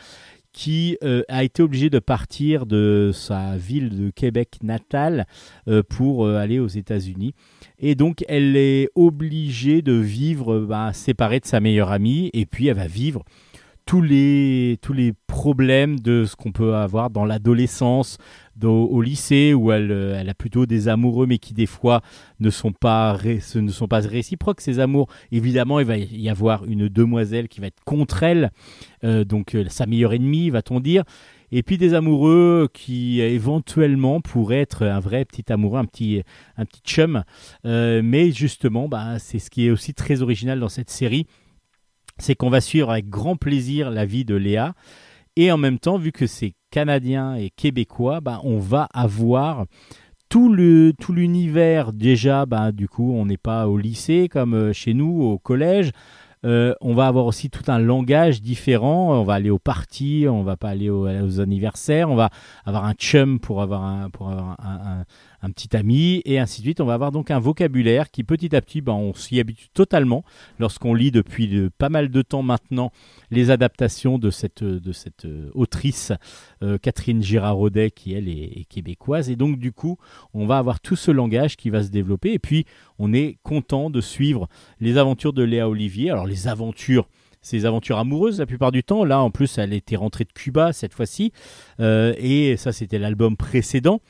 qui 0.52 0.98
euh, 1.04 1.22
a 1.28 1.44
été 1.44 1.62
obligée 1.62 1.88
de 1.88 2.00
partir 2.00 2.66
de 2.66 3.12
sa 3.14 3.56
ville 3.56 3.90
de 3.90 4.10
Québec 4.10 4.56
natale 4.62 5.26
pour 5.88 6.26
aller 6.26 6.58
aux 6.58 6.66
États-Unis. 6.66 7.34
Et 7.78 7.94
donc, 7.94 8.24
elle 8.26 8.56
est 8.56 8.88
obligée 8.96 9.82
de 9.82 9.92
vivre 9.92 10.58
bah, 10.60 10.92
séparée 10.92 11.38
de 11.38 11.46
sa 11.46 11.60
meilleure 11.60 11.92
amie, 11.92 12.30
et 12.32 12.46
puis 12.46 12.66
elle 12.66 12.76
va 12.76 12.88
vivre 12.88 13.22
tous 13.88 14.02
les, 14.02 14.78
tous 14.82 14.92
les 14.92 15.14
problèmes 15.26 15.98
de 15.98 16.26
ce 16.26 16.36
qu'on 16.36 16.52
peut 16.52 16.74
avoir 16.74 17.08
dans 17.08 17.24
l'adolescence, 17.24 18.18
au 18.62 19.00
lycée, 19.00 19.54
où 19.54 19.72
elle, 19.72 19.90
euh, 19.90 20.20
elle 20.20 20.28
a 20.28 20.34
plutôt 20.34 20.66
des 20.66 20.88
amoureux, 20.88 21.26
mais 21.26 21.38
qui 21.38 21.54
des 21.54 21.64
fois 21.64 22.02
ne 22.38 22.50
sont 22.50 22.72
pas, 22.72 23.16
ne 23.54 23.70
sont 23.70 23.88
pas 23.88 24.00
réciproques, 24.00 24.60
ces 24.60 24.78
amours. 24.78 25.08
Évidemment, 25.32 25.80
il 25.80 25.86
va 25.86 25.96
y 25.96 26.28
avoir 26.28 26.66
une 26.66 26.88
demoiselle 26.88 27.48
qui 27.48 27.62
va 27.62 27.68
être 27.68 27.82
contre 27.86 28.24
elle, 28.24 28.50
euh, 29.04 29.24
donc 29.24 29.54
euh, 29.54 29.64
sa 29.70 29.86
meilleure 29.86 30.12
ennemie, 30.12 30.50
va-t-on 30.50 30.80
dire. 30.80 31.04
Et 31.50 31.62
puis 31.62 31.78
des 31.78 31.94
amoureux 31.94 32.68
qui 32.74 33.22
éventuellement 33.22 34.20
pourraient 34.20 34.60
être 34.60 34.84
un 34.84 35.00
vrai 35.00 35.24
petit 35.24 35.50
amoureux, 35.50 35.78
un 35.78 35.86
petit, 35.86 36.22
un 36.58 36.66
petit 36.66 36.82
chum. 36.84 37.24
Mais 37.64 38.32
justement, 38.32 38.86
bah, 38.86 39.18
c'est 39.18 39.38
ce 39.38 39.48
qui 39.48 39.66
est 39.66 39.70
aussi 39.70 39.94
très 39.94 40.20
original 40.20 40.60
dans 40.60 40.68
cette 40.68 40.90
série 40.90 41.26
c'est 42.18 42.34
qu'on 42.34 42.50
va 42.50 42.60
suivre 42.60 42.90
avec 42.90 43.08
grand 43.08 43.36
plaisir 43.36 43.90
la 43.90 44.04
vie 44.04 44.24
de 44.24 44.34
Léa. 44.34 44.74
Et 45.36 45.52
en 45.52 45.56
même 45.56 45.78
temps, 45.78 45.98
vu 45.98 46.10
que 46.12 46.26
c'est 46.26 46.54
canadien 46.70 47.34
et 47.36 47.50
québécois, 47.50 48.20
bah, 48.20 48.40
on 48.42 48.58
va 48.58 48.88
avoir 48.92 49.64
tout 50.28 50.52
le 50.52 50.92
tout 51.00 51.12
l'univers 51.12 51.92
déjà. 51.92 52.44
Bah, 52.44 52.72
du 52.72 52.88
coup, 52.88 53.12
on 53.14 53.26
n'est 53.26 53.36
pas 53.36 53.68
au 53.68 53.78
lycée 53.78 54.28
comme 54.28 54.54
euh, 54.54 54.72
chez 54.72 54.94
nous, 54.94 55.22
au 55.22 55.38
collège. 55.38 55.90
Euh, 56.44 56.72
on 56.80 56.94
va 56.94 57.08
avoir 57.08 57.26
aussi 57.26 57.50
tout 57.50 57.64
un 57.68 57.78
langage 57.80 58.40
différent. 58.42 59.12
On 59.18 59.24
va 59.24 59.34
aller 59.34 59.50
aux 59.50 59.58
parties, 59.58 60.26
on 60.28 60.42
va 60.44 60.56
pas 60.56 60.68
aller 60.68 60.88
aux, 60.90 61.08
aux 61.08 61.40
anniversaires. 61.40 62.10
On 62.10 62.14
va 62.14 62.30
avoir 62.64 62.84
un 62.84 62.94
chum 62.94 63.40
pour 63.40 63.60
avoir 63.62 63.82
un 63.82 64.10
pour 64.10 64.30
avoir 64.30 64.56
un, 64.60 65.00
un- 65.00 65.04
un 65.42 65.50
petit 65.50 65.76
ami 65.76 66.22
et 66.24 66.38
ainsi 66.38 66.60
de 66.60 66.66
suite. 66.66 66.80
On 66.80 66.84
va 66.84 66.94
avoir 66.94 67.12
donc 67.12 67.30
un 67.30 67.38
vocabulaire 67.38 68.10
qui 68.10 68.24
petit 68.24 68.54
à 68.56 68.60
petit, 68.60 68.80
ben, 68.80 68.92
on 68.92 69.14
s'y 69.14 69.38
habitue 69.38 69.68
totalement 69.72 70.24
lorsqu'on 70.58 70.94
lit 70.94 71.10
depuis 71.10 71.48
de- 71.48 71.70
pas 71.78 71.88
mal 71.88 72.08
de 72.10 72.22
temps 72.22 72.42
maintenant 72.42 72.90
les 73.30 73.50
adaptations 73.50 74.18
de 74.18 74.30
cette, 74.30 74.64
de 74.64 74.92
cette 74.92 75.24
euh, 75.26 75.50
autrice 75.54 76.12
euh, 76.62 76.78
Catherine 76.78 77.22
Girard-Rodet 77.22 77.90
qui 77.90 78.14
elle 78.14 78.28
est, 78.28 78.60
est 78.60 78.64
québécoise 78.68 79.30
et 79.30 79.36
donc 79.36 79.58
du 79.58 79.72
coup 79.72 79.96
on 80.34 80.46
va 80.46 80.58
avoir 80.58 80.80
tout 80.80 80.96
ce 80.96 81.10
langage 81.10 81.56
qui 81.56 81.70
va 81.70 81.82
se 81.82 81.90
développer 81.90 82.32
et 82.32 82.38
puis 82.38 82.64
on 82.98 83.12
est 83.12 83.38
content 83.42 83.90
de 83.90 84.00
suivre 84.00 84.48
les 84.80 84.96
aventures 84.96 85.32
de 85.32 85.42
Léa 85.42 85.68
Olivier. 85.68 86.10
Alors 86.10 86.26
les 86.26 86.48
aventures 86.48 87.08
ses 87.40 87.64
aventures 87.64 87.98
amoureuses 87.98 88.40
la 88.40 88.46
plupart 88.46 88.72
du 88.72 88.82
temps. 88.82 89.04
Là, 89.04 89.20
en 89.20 89.30
plus, 89.30 89.58
elle 89.58 89.72
était 89.72 89.94
rentrée 89.94 90.24
de 90.24 90.32
Cuba 90.32 90.72
cette 90.72 90.92
fois-ci. 90.92 91.32
Euh, 91.78 92.12
et 92.18 92.56
ça, 92.56 92.72
c'était 92.72 92.98
l'album 92.98 93.36
précédent. 93.36 94.00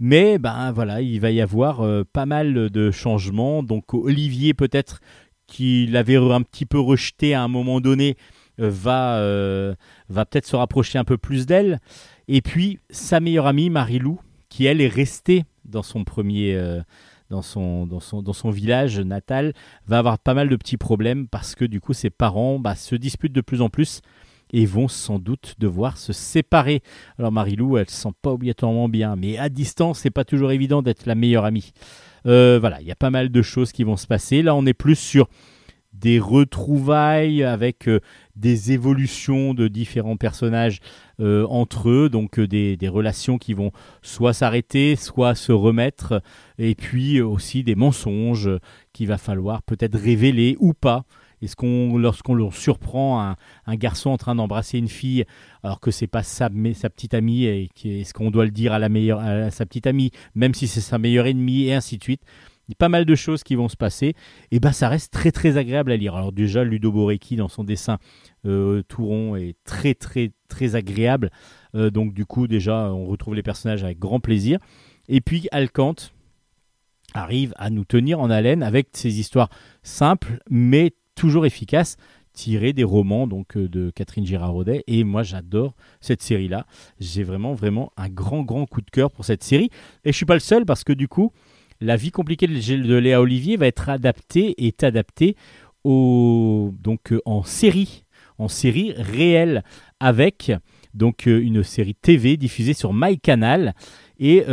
Mais 0.00 0.38
ben 0.38 0.72
voilà, 0.72 1.00
il 1.00 1.20
va 1.20 1.30
y 1.30 1.40
avoir 1.40 1.82
euh, 1.82 2.04
pas 2.04 2.26
mal 2.26 2.70
de 2.70 2.90
changements. 2.90 3.62
Donc 3.62 3.94
Olivier 3.94 4.54
peut-être 4.54 5.00
qui 5.46 5.86
l'avait 5.86 6.16
un 6.16 6.42
petit 6.42 6.66
peu 6.66 6.80
rejeté 6.80 7.34
à 7.34 7.42
un 7.42 7.48
moment 7.48 7.80
donné 7.80 8.16
euh, 8.60 8.70
va 8.70 9.18
euh, 9.18 9.74
va 10.08 10.24
peut-être 10.24 10.46
se 10.46 10.56
rapprocher 10.56 10.98
un 10.98 11.04
peu 11.04 11.16
plus 11.16 11.46
d'elle. 11.46 11.80
Et 12.26 12.42
puis 12.42 12.80
sa 12.90 13.20
meilleure 13.20 13.46
amie 13.46 13.70
Marilou 13.70 14.20
qui 14.48 14.66
elle 14.66 14.80
est 14.80 14.88
restée 14.88 15.44
dans 15.64 15.82
son 15.82 16.04
premier 16.04 16.58
dans 17.30 17.42
son, 17.42 17.86
dans, 17.86 18.00
son, 18.00 18.22
dans 18.22 18.32
son 18.32 18.50
village 18.50 19.00
natal 19.00 19.54
va 19.86 19.98
avoir 19.98 20.18
pas 20.18 20.34
mal 20.34 20.48
de 20.48 20.56
petits 20.56 20.76
problèmes 20.76 21.26
parce 21.26 21.54
que 21.54 21.64
du 21.64 21.80
coup 21.80 21.92
ses 21.92 22.10
parents 22.10 22.58
bah, 22.58 22.74
se 22.74 22.94
disputent 22.94 23.32
de 23.32 23.40
plus 23.40 23.60
en 23.60 23.68
plus 23.68 24.00
et 24.54 24.66
vont 24.66 24.86
sans 24.86 25.18
doute 25.18 25.56
devoir 25.58 25.98
se 25.98 26.12
séparer. 26.12 26.80
Alors 27.18 27.32
Marilou, 27.32 27.76
elle 27.76 27.90
se 27.90 28.02
sent 28.02 28.14
pas 28.22 28.30
obligatoirement 28.30 28.88
bien, 28.88 29.16
mais 29.16 29.36
à 29.36 29.48
distance, 29.48 29.98
c'est 29.98 30.10
pas 30.10 30.24
toujours 30.24 30.52
évident 30.52 30.80
d'être 30.80 31.06
la 31.06 31.16
meilleure 31.16 31.44
amie. 31.44 31.72
Euh, 32.26 32.58
voilà, 32.60 32.80
il 32.80 32.86
y 32.86 32.92
a 32.92 32.96
pas 32.96 33.10
mal 33.10 33.30
de 33.30 33.42
choses 33.42 33.72
qui 33.72 33.82
vont 33.82 33.96
se 33.96 34.06
passer. 34.06 34.42
Là, 34.42 34.54
on 34.54 34.64
est 34.64 34.72
plus 34.72 34.94
sur 34.94 35.28
des 35.92 36.20
retrouvailles 36.20 37.42
avec 37.42 37.88
euh, 37.88 38.00
des 38.36 38.70
évolutions 38.70 39.54
de 39.54 39.66
différents 39.66 40.16
personnages 40.16 40.78
euh, 41.20 41.46
entre 41.48 41.90
eux, 41.90 42.08
donc 42.08 42.38
des, 42.38 42.76
des 42.76 42.88
relations 42.88 43.38
qui 43.38 43.54
vont 43.54 43.72
soit 44.02 44.32
s'arrêter, 44.32 44.94
soit 44.94 45.34
se 45.34 45.50
remettre, 45.50 46.22
et 46.58 46.76
puis 46.76 47.20
aussi 47.20 47.64
des 47.64 47.74
mensonges 47.74 48.50
qu'il 48.92 49.08
va 49.08 49.18
falloir 49.18 49.64
peut-être 49.64 49.98
révéler 49.98 50.56
ou 50.60 50.74
pas. 50.74 51.04
Est-ce 51.44 51.56
qu'on, 51.56 51.96
lorsqu'on 51.98 52.50
surprend 52.50 53.34
un, 53.66 53.76
garçon 53.76 54.10
en 54.10 54.16
train 54.16 54.34
d'embrasser 54.34 54.78
une 54.78 54.88
fille, 54.88 55.24
alors 55.62 55.80
que 55.80 55.90
c'est 55.90 56.06
pas 56.06 56.22
sa, 56.22 56.48
mais 56.48 56.74
sa 56.74 56.90
petite 56.90 57.14
amie, 57.14 57.44
et 57.44 57.70
est-ce 57.84 58.14
qu'on 58.14 58.30
doit 58.30 58.44
le 58.44 58.50
dire 58.50 58.72
à 58.72 58.78
la 58.78 58.88
meilleure, 58.88 59.20
à 59.20 59.50
sa 59.50 59.66
petite 59.66 59.86
amie, 59.86 60.10
même 60.34 60.54
si 60.54 60.66
c'est 60.66 60.80
sa 60.80 60.98
meilleure 60.98 61.26
ennemie, 61.26 61.64
et 61.64 61.74
ainsi 61.74 61.98
de 61.98 62.02
suite. 62.02 62.22
Il 62.66 62.72
y 62.72 62.74
a 62.74 62.76
pas 62.78 62.88
mal 62.88 63.04
de 63.04 63.14
choses 63.14 63.42
qui 63.42 63.56
vont 63.56 63.68
se 63.68 63.76
passer, 63.76 64.14
et 64.50 64.58
ben 64.58 64.72
ça 64.72 64.88
reste 64.88 65.12
très 65.12 65.32
très 65.32 65.58
agréable 65.58 65.92
à 65.92 65.96
lire. 65.96 66.14
Alors 66.16 66.32
déjà, 66.32 66.64
Ludo 66.64 66.90
Borecki 66.90 67.36
dans 67.36 67.48
son 67.48 67.62
dessin 67.62 67.98
euh, 68.46 68.82
tout 68.88 69.04
rond 69.04 69.36
est 69.36 69.56
très 69.64 69.94
très 69.94 70.32
très 70.48 70.74
agréable. 70.74 71.30
Euh, 71.74 71.90
donc 71.90 72.14
du 72.14 72.24
coup, 72.24 72.46
déjà, 72.46 72.90
on 72.90 73.04
retrouve 73.04 73.34
les 73.34 73.42
personnages 73.42 73.84
avec 73.84 73.98
grand 73.98 74.18
plaisir. 74.18 74.58
Et 75.08 75.20
puis 75.20 75.46
Alcante 75.52 76.14
arrive 77.12 77.52
à 77.56 77.68
nous 77.68 77.84
tenir 77.84 78.20
en 78.20 78.30
haleine 78.30 78.62
avec 78.62 78.88
ses 78.92 79.20
histoires 79.20 79.50
simples, 79.82 80.38
mais 80.48 80.94
toujours 81.14 81.46
efficaces, 81.46 81.96
tiré 82.34 82.72
des 82.72 82.84
romans 82.84 83.26
donc 83.26 83.56
euh, 83.56 83.68
de 83.68 83.90
Catherine 83.90 84.26
Girard-Rodet. 84.26 84.84
Et 84.86 85.04
moi, 85.04 85.22
j'adore 85.22 85.74
cette 86.00 86.20
série-là. 86.20 86.66
J'ai 87.00 87.22
vraiment, 87.22 87.54
vraiment 87.54 87.92
un 87.96 88.10
grand, 88.10 88.42
grand 88.42 88.66
coup 88.66 88.82
de 88.82 88.90
cœur 88.90 89.10
pour 89.10 89.24
cette 89.24 89.42
série. 89.42 89.70
Et 90.04 90.12
je 90.12 90.16
suis 90.16 90.26
pas 90.26 90.34
le 90.34 90.40
seul 90.40 90.66
parce 90.66 90.84
que 90.84 90.92
du 90.92 91.08
coup, 91.08 91.32
la 91.80 91.96
vie 91.96 92.10
compliquée 92.10 92.46
de, 92.46 92.96
Léa 92.96 93.20
Olivier 93.20 93.56
va 93.56 93.66
être 93.66 93.88
adaptée, 93.88 94.54
est 94.66 94.84
adaptée 94.84 95.36
au, 95.84 96.74
donc 96.82 97.12
euh, 97.12 97.20
en 97.24 97.42
série, 97.42 98.04
en 98.38 98.48
série 98.48 98.92
réelle 98.92 99.62
avec 100.00 100.52
donc 100.92 101.26
euh, 101.26 101.40
une 101.40 101.62
série 101.62 101.94
TV 101.94 102.36
diffusée 102.36 102.74
sur 102.74 102.92
MyCanal. 102.92 103.74
Et 104.18 104.44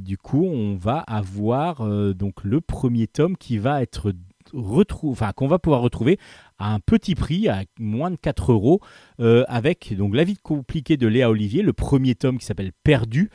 du 0.00 0.18
coup, 0.18 0.44
on 0.44 0.76
va 0.76 0.98
avoir 0.98 1.82
donc 2.14 2.44
le 2.44 2.60
premier 2.60 3.06
tome 3.06 3.38
qui 3.38 3.56
va 3.56 3.80
être 3.80 4.12
retrouvé, 4.52 5.12
enfin 5.12 5.32
qu'on 5.32 5.48
va 5.48 5.58
pouvoir 5.58 5.80
retrouver 5.80 6.18
à 6.58 6.74
un 6.74 6.80
petit 6.80 7.14
prix, 7.14 7.48
à 7.48 7.62
moins 7.78 8.10
de 8.10 8.16
4 8.16 8.52
euros, 8.52 8.80
euh, 9.20 9.44
avec 9.48 9.94
donc 9.96 10.14
la 10.14 10.24
vie 10.24 10.36
compliquée 10.36 10.96
de 10.96 11.06
Léa 11.06 11.30
Olivier, 11.30 11.62
le 11.62 11.72
premier 11.72 12.14
tome 12.14 12.38
qui 12.38 12.46
s'appelle 12.46 12.72
Perdu, 12.84 13.30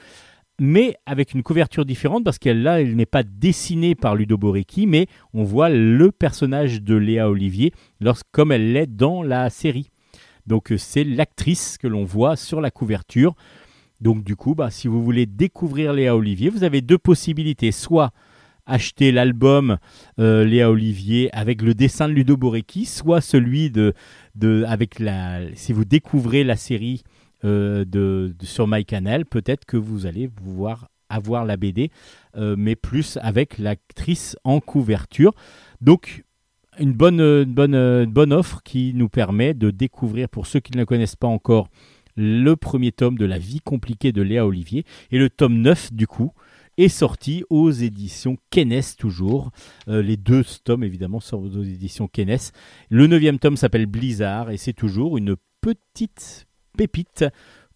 mais 0.59 0.95
avec 1.05 1.33
une 1.33 1.43
couverture 1.43 1.85
différente 1.85 2.23
parce 2.23 2.39
qu'elle 2.39 2.63
là, 2.63 2.81
elle 2.81 2.95
n'est 2.95 3.05
pas 3.05 3.23
dessinée 3.23 3.95
par 3.95 4.15
Ludo 4.15 4.37
Borecki, 4.37 4.87
mais 4.87 5.07
on 5.33 5.43
voit 5.43 5.69
le 5.69 6.11
personnage 6.11 6.81
de 6.81 6.95
Léa 6.95 7.29
Olivier 7.29 7.71
lorsque, 7.99 8.25
comme 8.31 8.51
elle 8.51 8.73
l'est 8.73 8.87
dans 8.87 9.21
la 9.21 9.49
série. 9.49 9.89
Donc 10.47 10.71
euh, 10.71 10.77
c'est 10.77 11.03
l'actrice 11.03 11.77
que 11.77 11.87
l'on 11.87 12.05
voit 12.05 12.35
sur 12.35 12.61
la 12.61 12.71
couverture. 12.71 13.35
Donc 14.01 14.23
du 14.23 14.35
coup, 14.35 14.55
bah, 14.55 14.69
si 14.71 14.87
vous 14.87 15.03
voulez 15.03 15.25
découvrir 15.25 15.93
Léa 15.93 16.15
Olivier, 16.15 16.49
vous 16.49 16.63
avez 16.63 16.81
deux 16.81 16.97
possibilités. 16.97 17.71
Soit 17.71 18.11
acheter 18.67 19.11
l'album 19.11 19.77
euh, 20.19 20.43
Léa 20.43 20.69
Olivier 20.69 21.33
avec 21.33 21.61
le 21.61 21.73
dessin 21.73 22.07
de 22.07 22.13
Ludo 22.13 22.37
Borecki, 22.37 22.85
soit 22.85 23.21
celui 23.21 23.71
de, 23.71 23.93
avec 24.67 24.99
la 24.99 25.39
si 25.55 25.73
vous 25.73 25.85
découvrez 25.85 26.43
la 26.43 26.55
série 26.55 27.01
euh, 27.43 27.85
de, 27.85 28.35
de- 28.37 28.45
sur 28.45 28.67
MyCanal, 28.67 29.25
peut-être 29.25 29.65
que 29.65 29.77
vous 29.77 30.05
allez 30.05 30.27
pouvoir 30.27 30.89
avoir 31.09 31.45
la 31.45 31.55
BD, 31.55 31.89
euh, 32.35 32.55
mais 32.57 32.75
plus 32.75 33.17
avec 33.21 33.57
l'actrice 33.57 34.35
en 34.43 34.59
couverture. 34.59 35.33
Donc 35.81 36.23
une 36.79 36.93
bonne, 36.93 37.43
bonne, 37.45 38.05
bonne 38.05 38.33
offre 38.33 38.61
qui 38.63 38.93
nous 38.93 39.09
permet 39.09 39.53
de 39.53 39.71
découvrir, 39.71 40.29
pour 40.29 40.45
ceux 40.45 40.59
qui 40.59 40.73
ne 40.73 40.79
le 40.79 40.85
connaissent 40.85 41.15
pas 41.15 41.27
encore, 41.27 41.69
le 42.15 42.55
premier 42.55 42.91
tome 42.91 43.17
de 43.17 43.25
La 43.25 43.37
vie 43.37 43.61
compliquée 43.61 44.11
de 44.11 44.21
Léa 44.21 44.45
Olivier. 44.45 44.83
Et 45.11 45.17
le 45.19 45.29
tome 45.29 45.59
9, 45.61 45.93
du 45.93 46.07
coup, 46.07 46.33
est 46.77 46.89
sorti 46.89 47.43
aux 47.49 47.71
éditions 47.71 48.37
Kennes 48.49 48.81
toujours. 48.97 49.51
Euh, 49.87 50.01
les 50.01 50.17
deux 50.17 50.43
tomes, 50.63 50.83
évidemment, 50.83 51.19
sortent 51.19 51.55
aux 51.55 51.63
éditions 51.63 52.07
Kennes. 52.07 52.37
Le 52.89 53.07
neuvième 53.07 53.39
tome 53.39 53.57
s'appelle 53.57 53.85
Blizzard 53.85 54.51
et 54.51 54.57
c'est 54.57 54.73
toujours 54.73 55.17
une 55.17 55.35
petite 55.61 56.47
pépite 56.77 57.25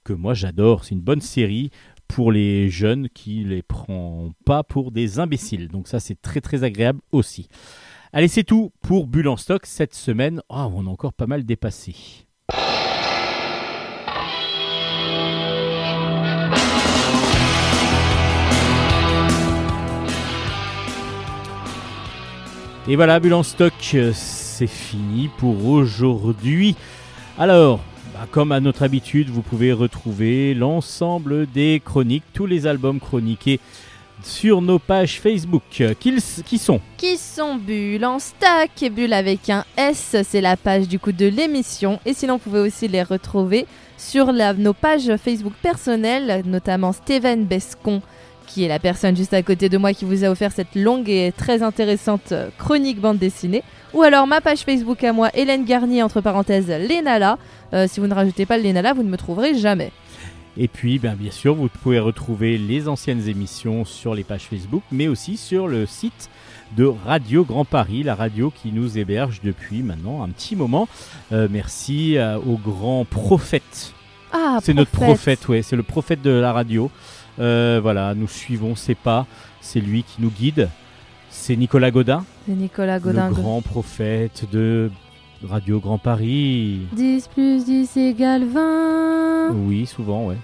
que 0.04 0.14
moi 0.14 0.34
j'adore. 0.34 0.86
C'est 0.86 0.96
une 0.96 1.02
bonne 1.02 1.22
série 1.22 1.72
pour 2.08 2.32
les 2.32 2.70
jeunes 2.70 3.10
qui 3.10 3.44
les 3.44 3.62
prend 3.62 4.32
pas 4.46 4.64
pour 4.64 4.92
des 4.92 5.20
imbéciles. 5.20 5.70
Donc 5.70 5.88
ça, 5.88 6.00
c'est 6.00 6.22
très 6.22 6.42
très 6.42 6.64
agréable 6.64 7.02
aussi. 7.12 7.48
Allez, 8.14 8.28
c'est 8.28 8.44
tout 8.44 8.72
pour 8.82 9.08
Bulle 9.08 9.30
en 9.30 9.38
stock 9.38 9.66
cette 9.66 9.96
semaine. 9.96 10.42
Oh, 10.50 10.70
on 10.74 10.86
a 10.86 10.90
encore 10.90 11.14
pas 11.14 11.28
mal 11.28 11.46
dépassé. 11.46 11.96
Et 22.88 22.96
voilà, 22.96 23.20
Bulle 23.20 23.36
en 23.36 23.44
stock, 23.44 23.74
euh, 23.94 24.12
c'est 24.14 24.66
fini 24.66 25.30
pour 25.38 25.68
aujourd'hui. 25.68 26.76
Alors, 27.38 27.80
bah, 28.14 28.26
comme 28.32 28.52
à 28.52 28.60
notre 28.60 28.82
habitude, 28.82 29.30
vous 29.30 29.44
pouvez 29.44 29.72
retrouver 29.72 30.56
l'ensemble 30.56 31.46
des 31.46 31.80
chroniques, 31.84 32.24
tous 32.34 32.48
les 32.48 32.66
albums 32.66 33.00
chroniqués 33.00 33.60
sur 34.24 34.64
nos 34.64 34.80
pages 34.80 35.20
Facebook. 35.20 35.84
Qui 36.00 36.58
sont? 36.58 36.82
Qui 36.98 37.18
sont 37.18 37.56
Bulle 37.56 38.04
en 38.04 38.18
stack 38.18 38.82
et 38.82 38.90
Bulle 38.90 39.14
avec 39.14 39.52
un 39.52 39.64
S, 39.78 40.16
c'est 40.24 40.42
la 40.42 40.58
page 40.58 40.88
du 40.88 40.98
coup 40.98 41.12
de 41.12 41.28
l'émission. 41.28 42.00
Et 42.08 42.16
sinon, 42.16 42.34
vous 42.34 42.50
pouvez 42.50 42.62
aussi 42.62 42.88
les 42.88 43.04
retrouver 43.04 43.68
sur 43.98 44.34
nos 44.34 44.74
pages 44.74 45.16
Facebook 45.18 45.54
personnelles, 45.62 46.42
notamment 46.46 46.94
Steven 46.94 47.46
Bescon, 47.46 48.02
qui 48.52 48.64
est 48.66 48.68
la 48.68 48.80
personne 48.80 49.16
juste 49.16 49.34
à 49.34 49.42
côté 49.44 49.70
de 49.70 49.78
moi 49.78 49.94
qui 49.94 50.06
vous 50.06 50.24
a 50.24 50.30
offert 50.30 50.52
cette 50.52 50.76
longue 50.76 51.10
et 51.10 51.32
très 51.36 51.64
intéressante 51.64 52.32
euh, 52.32 52.50
chronique 52.58 53.00
bande 53.00 53.18
dessinée. 53.18 53.64
Ou 53.94 54.02
alors 54.02 54.28
ma 54.28 54.42
page 54.42 54.60
Facebook 54.60 55.04
à 55.04 55.14
moi, 55.14 55.30
Hélène 55.34 55.66
Garnier, 55.66 56.04
entre 56.04 56.22
parenthèses, 56.22 56.68
Lénala. 56.68 57.38
Euh, 57.74 57.88
si 57.88 58.00
vous 58.00 58.08
ne 58.08 58.14
rajoutez 58.14 58.46
pas 58.46 58.58
le 58.58 58.64
Lénala, 58.64 58.94
vous 58.94 59.04
ne 59.04 59.10
me 59.10 59.18
trouverez 59.18 59.56
jamais. 59.56 59.92
Et 60.58 60.68
puis, 60.68 61.00
ben, 61.00 61.16
bien 61.16 61.32
sûr, 61.32 61.56
vous 61.56 61.70
pouvez 61.70 62.00
retrouver 62.00 62.58
les 62.58 62.90
anciennes 62.90 63.28
émissions 63.28 63.86
sur 63.86 64.14
les 64.14 64.26
pages 64.26 64.48
Facebook, 64.50 64.84
mais 64.92 65.08
aussi 65.08 65.38
sur 65.38 65.68
le 65.68 65.86
site 65.86 66.30
de 66.76 66.86
Radio 66.86 67.46
Grand 67.46 67.66
Paris, 67.66 68.04
la 68.04 68.16
radio 68.16 68.52
qui 68.52 68.72
nous 68.72 68.98
héberge 68.98 69.40
depuis 69.44 69.82
maintenant 69.82 70.24
un 70.24 70.30
petit 70.30 70.58
moment. 70.58 70.90
Euh, 71.32 71.48
merci 71.50 72.18
euh, 72.18 72.38
au 72.38 72.58
grand 72.58 73.06
prophète. 73.06 73.94
Ah, 74.34 74.60
c'est 74.62 74.74
notre 74.74 74.92
prophète, 74.92 75.48
ouais, 75.48 75.62
c'est 75.62 75.76
le 75.76 75.84
prophète 75.84 76.22
de 76.22 76.32
la 76.32 76.54
radio. 76.54 76.90
Euh, 77.40 77.80
voilà, 77.82 78.14
nous 78.16 78.28
suivons 78.28 78.76
ses 78.76 78.96
pas, 78.96 79.26
c'est 79.62 79.80
lui 79.80 80.04
qui 80.04 80.22
nous 80.22 80.30
guide. 80.32 80.70
C'est 81.30 81.56
Nicolas 81.56 81.92
Godin, 81.92 82.24
C'est 82.48 82.54
Nicolas 82.56 83.00
Godin. 83.00 83.30
le 83.30 83.34
grand 83.36 83.62
prophète 83.62 84.44
de 84.52 84.92
Radio 85.48 85.80
Grand 85.80 85.98
Paris. 85.98 86.82
10 86.94 87.28
plus 87.30 87.64
10 87.66 87.96
égale 87.98 88.44
20. 88.46 89.52
Oui, 89.66 89.86
souvent, 89.86 90.26
ouais. 90.26 90.36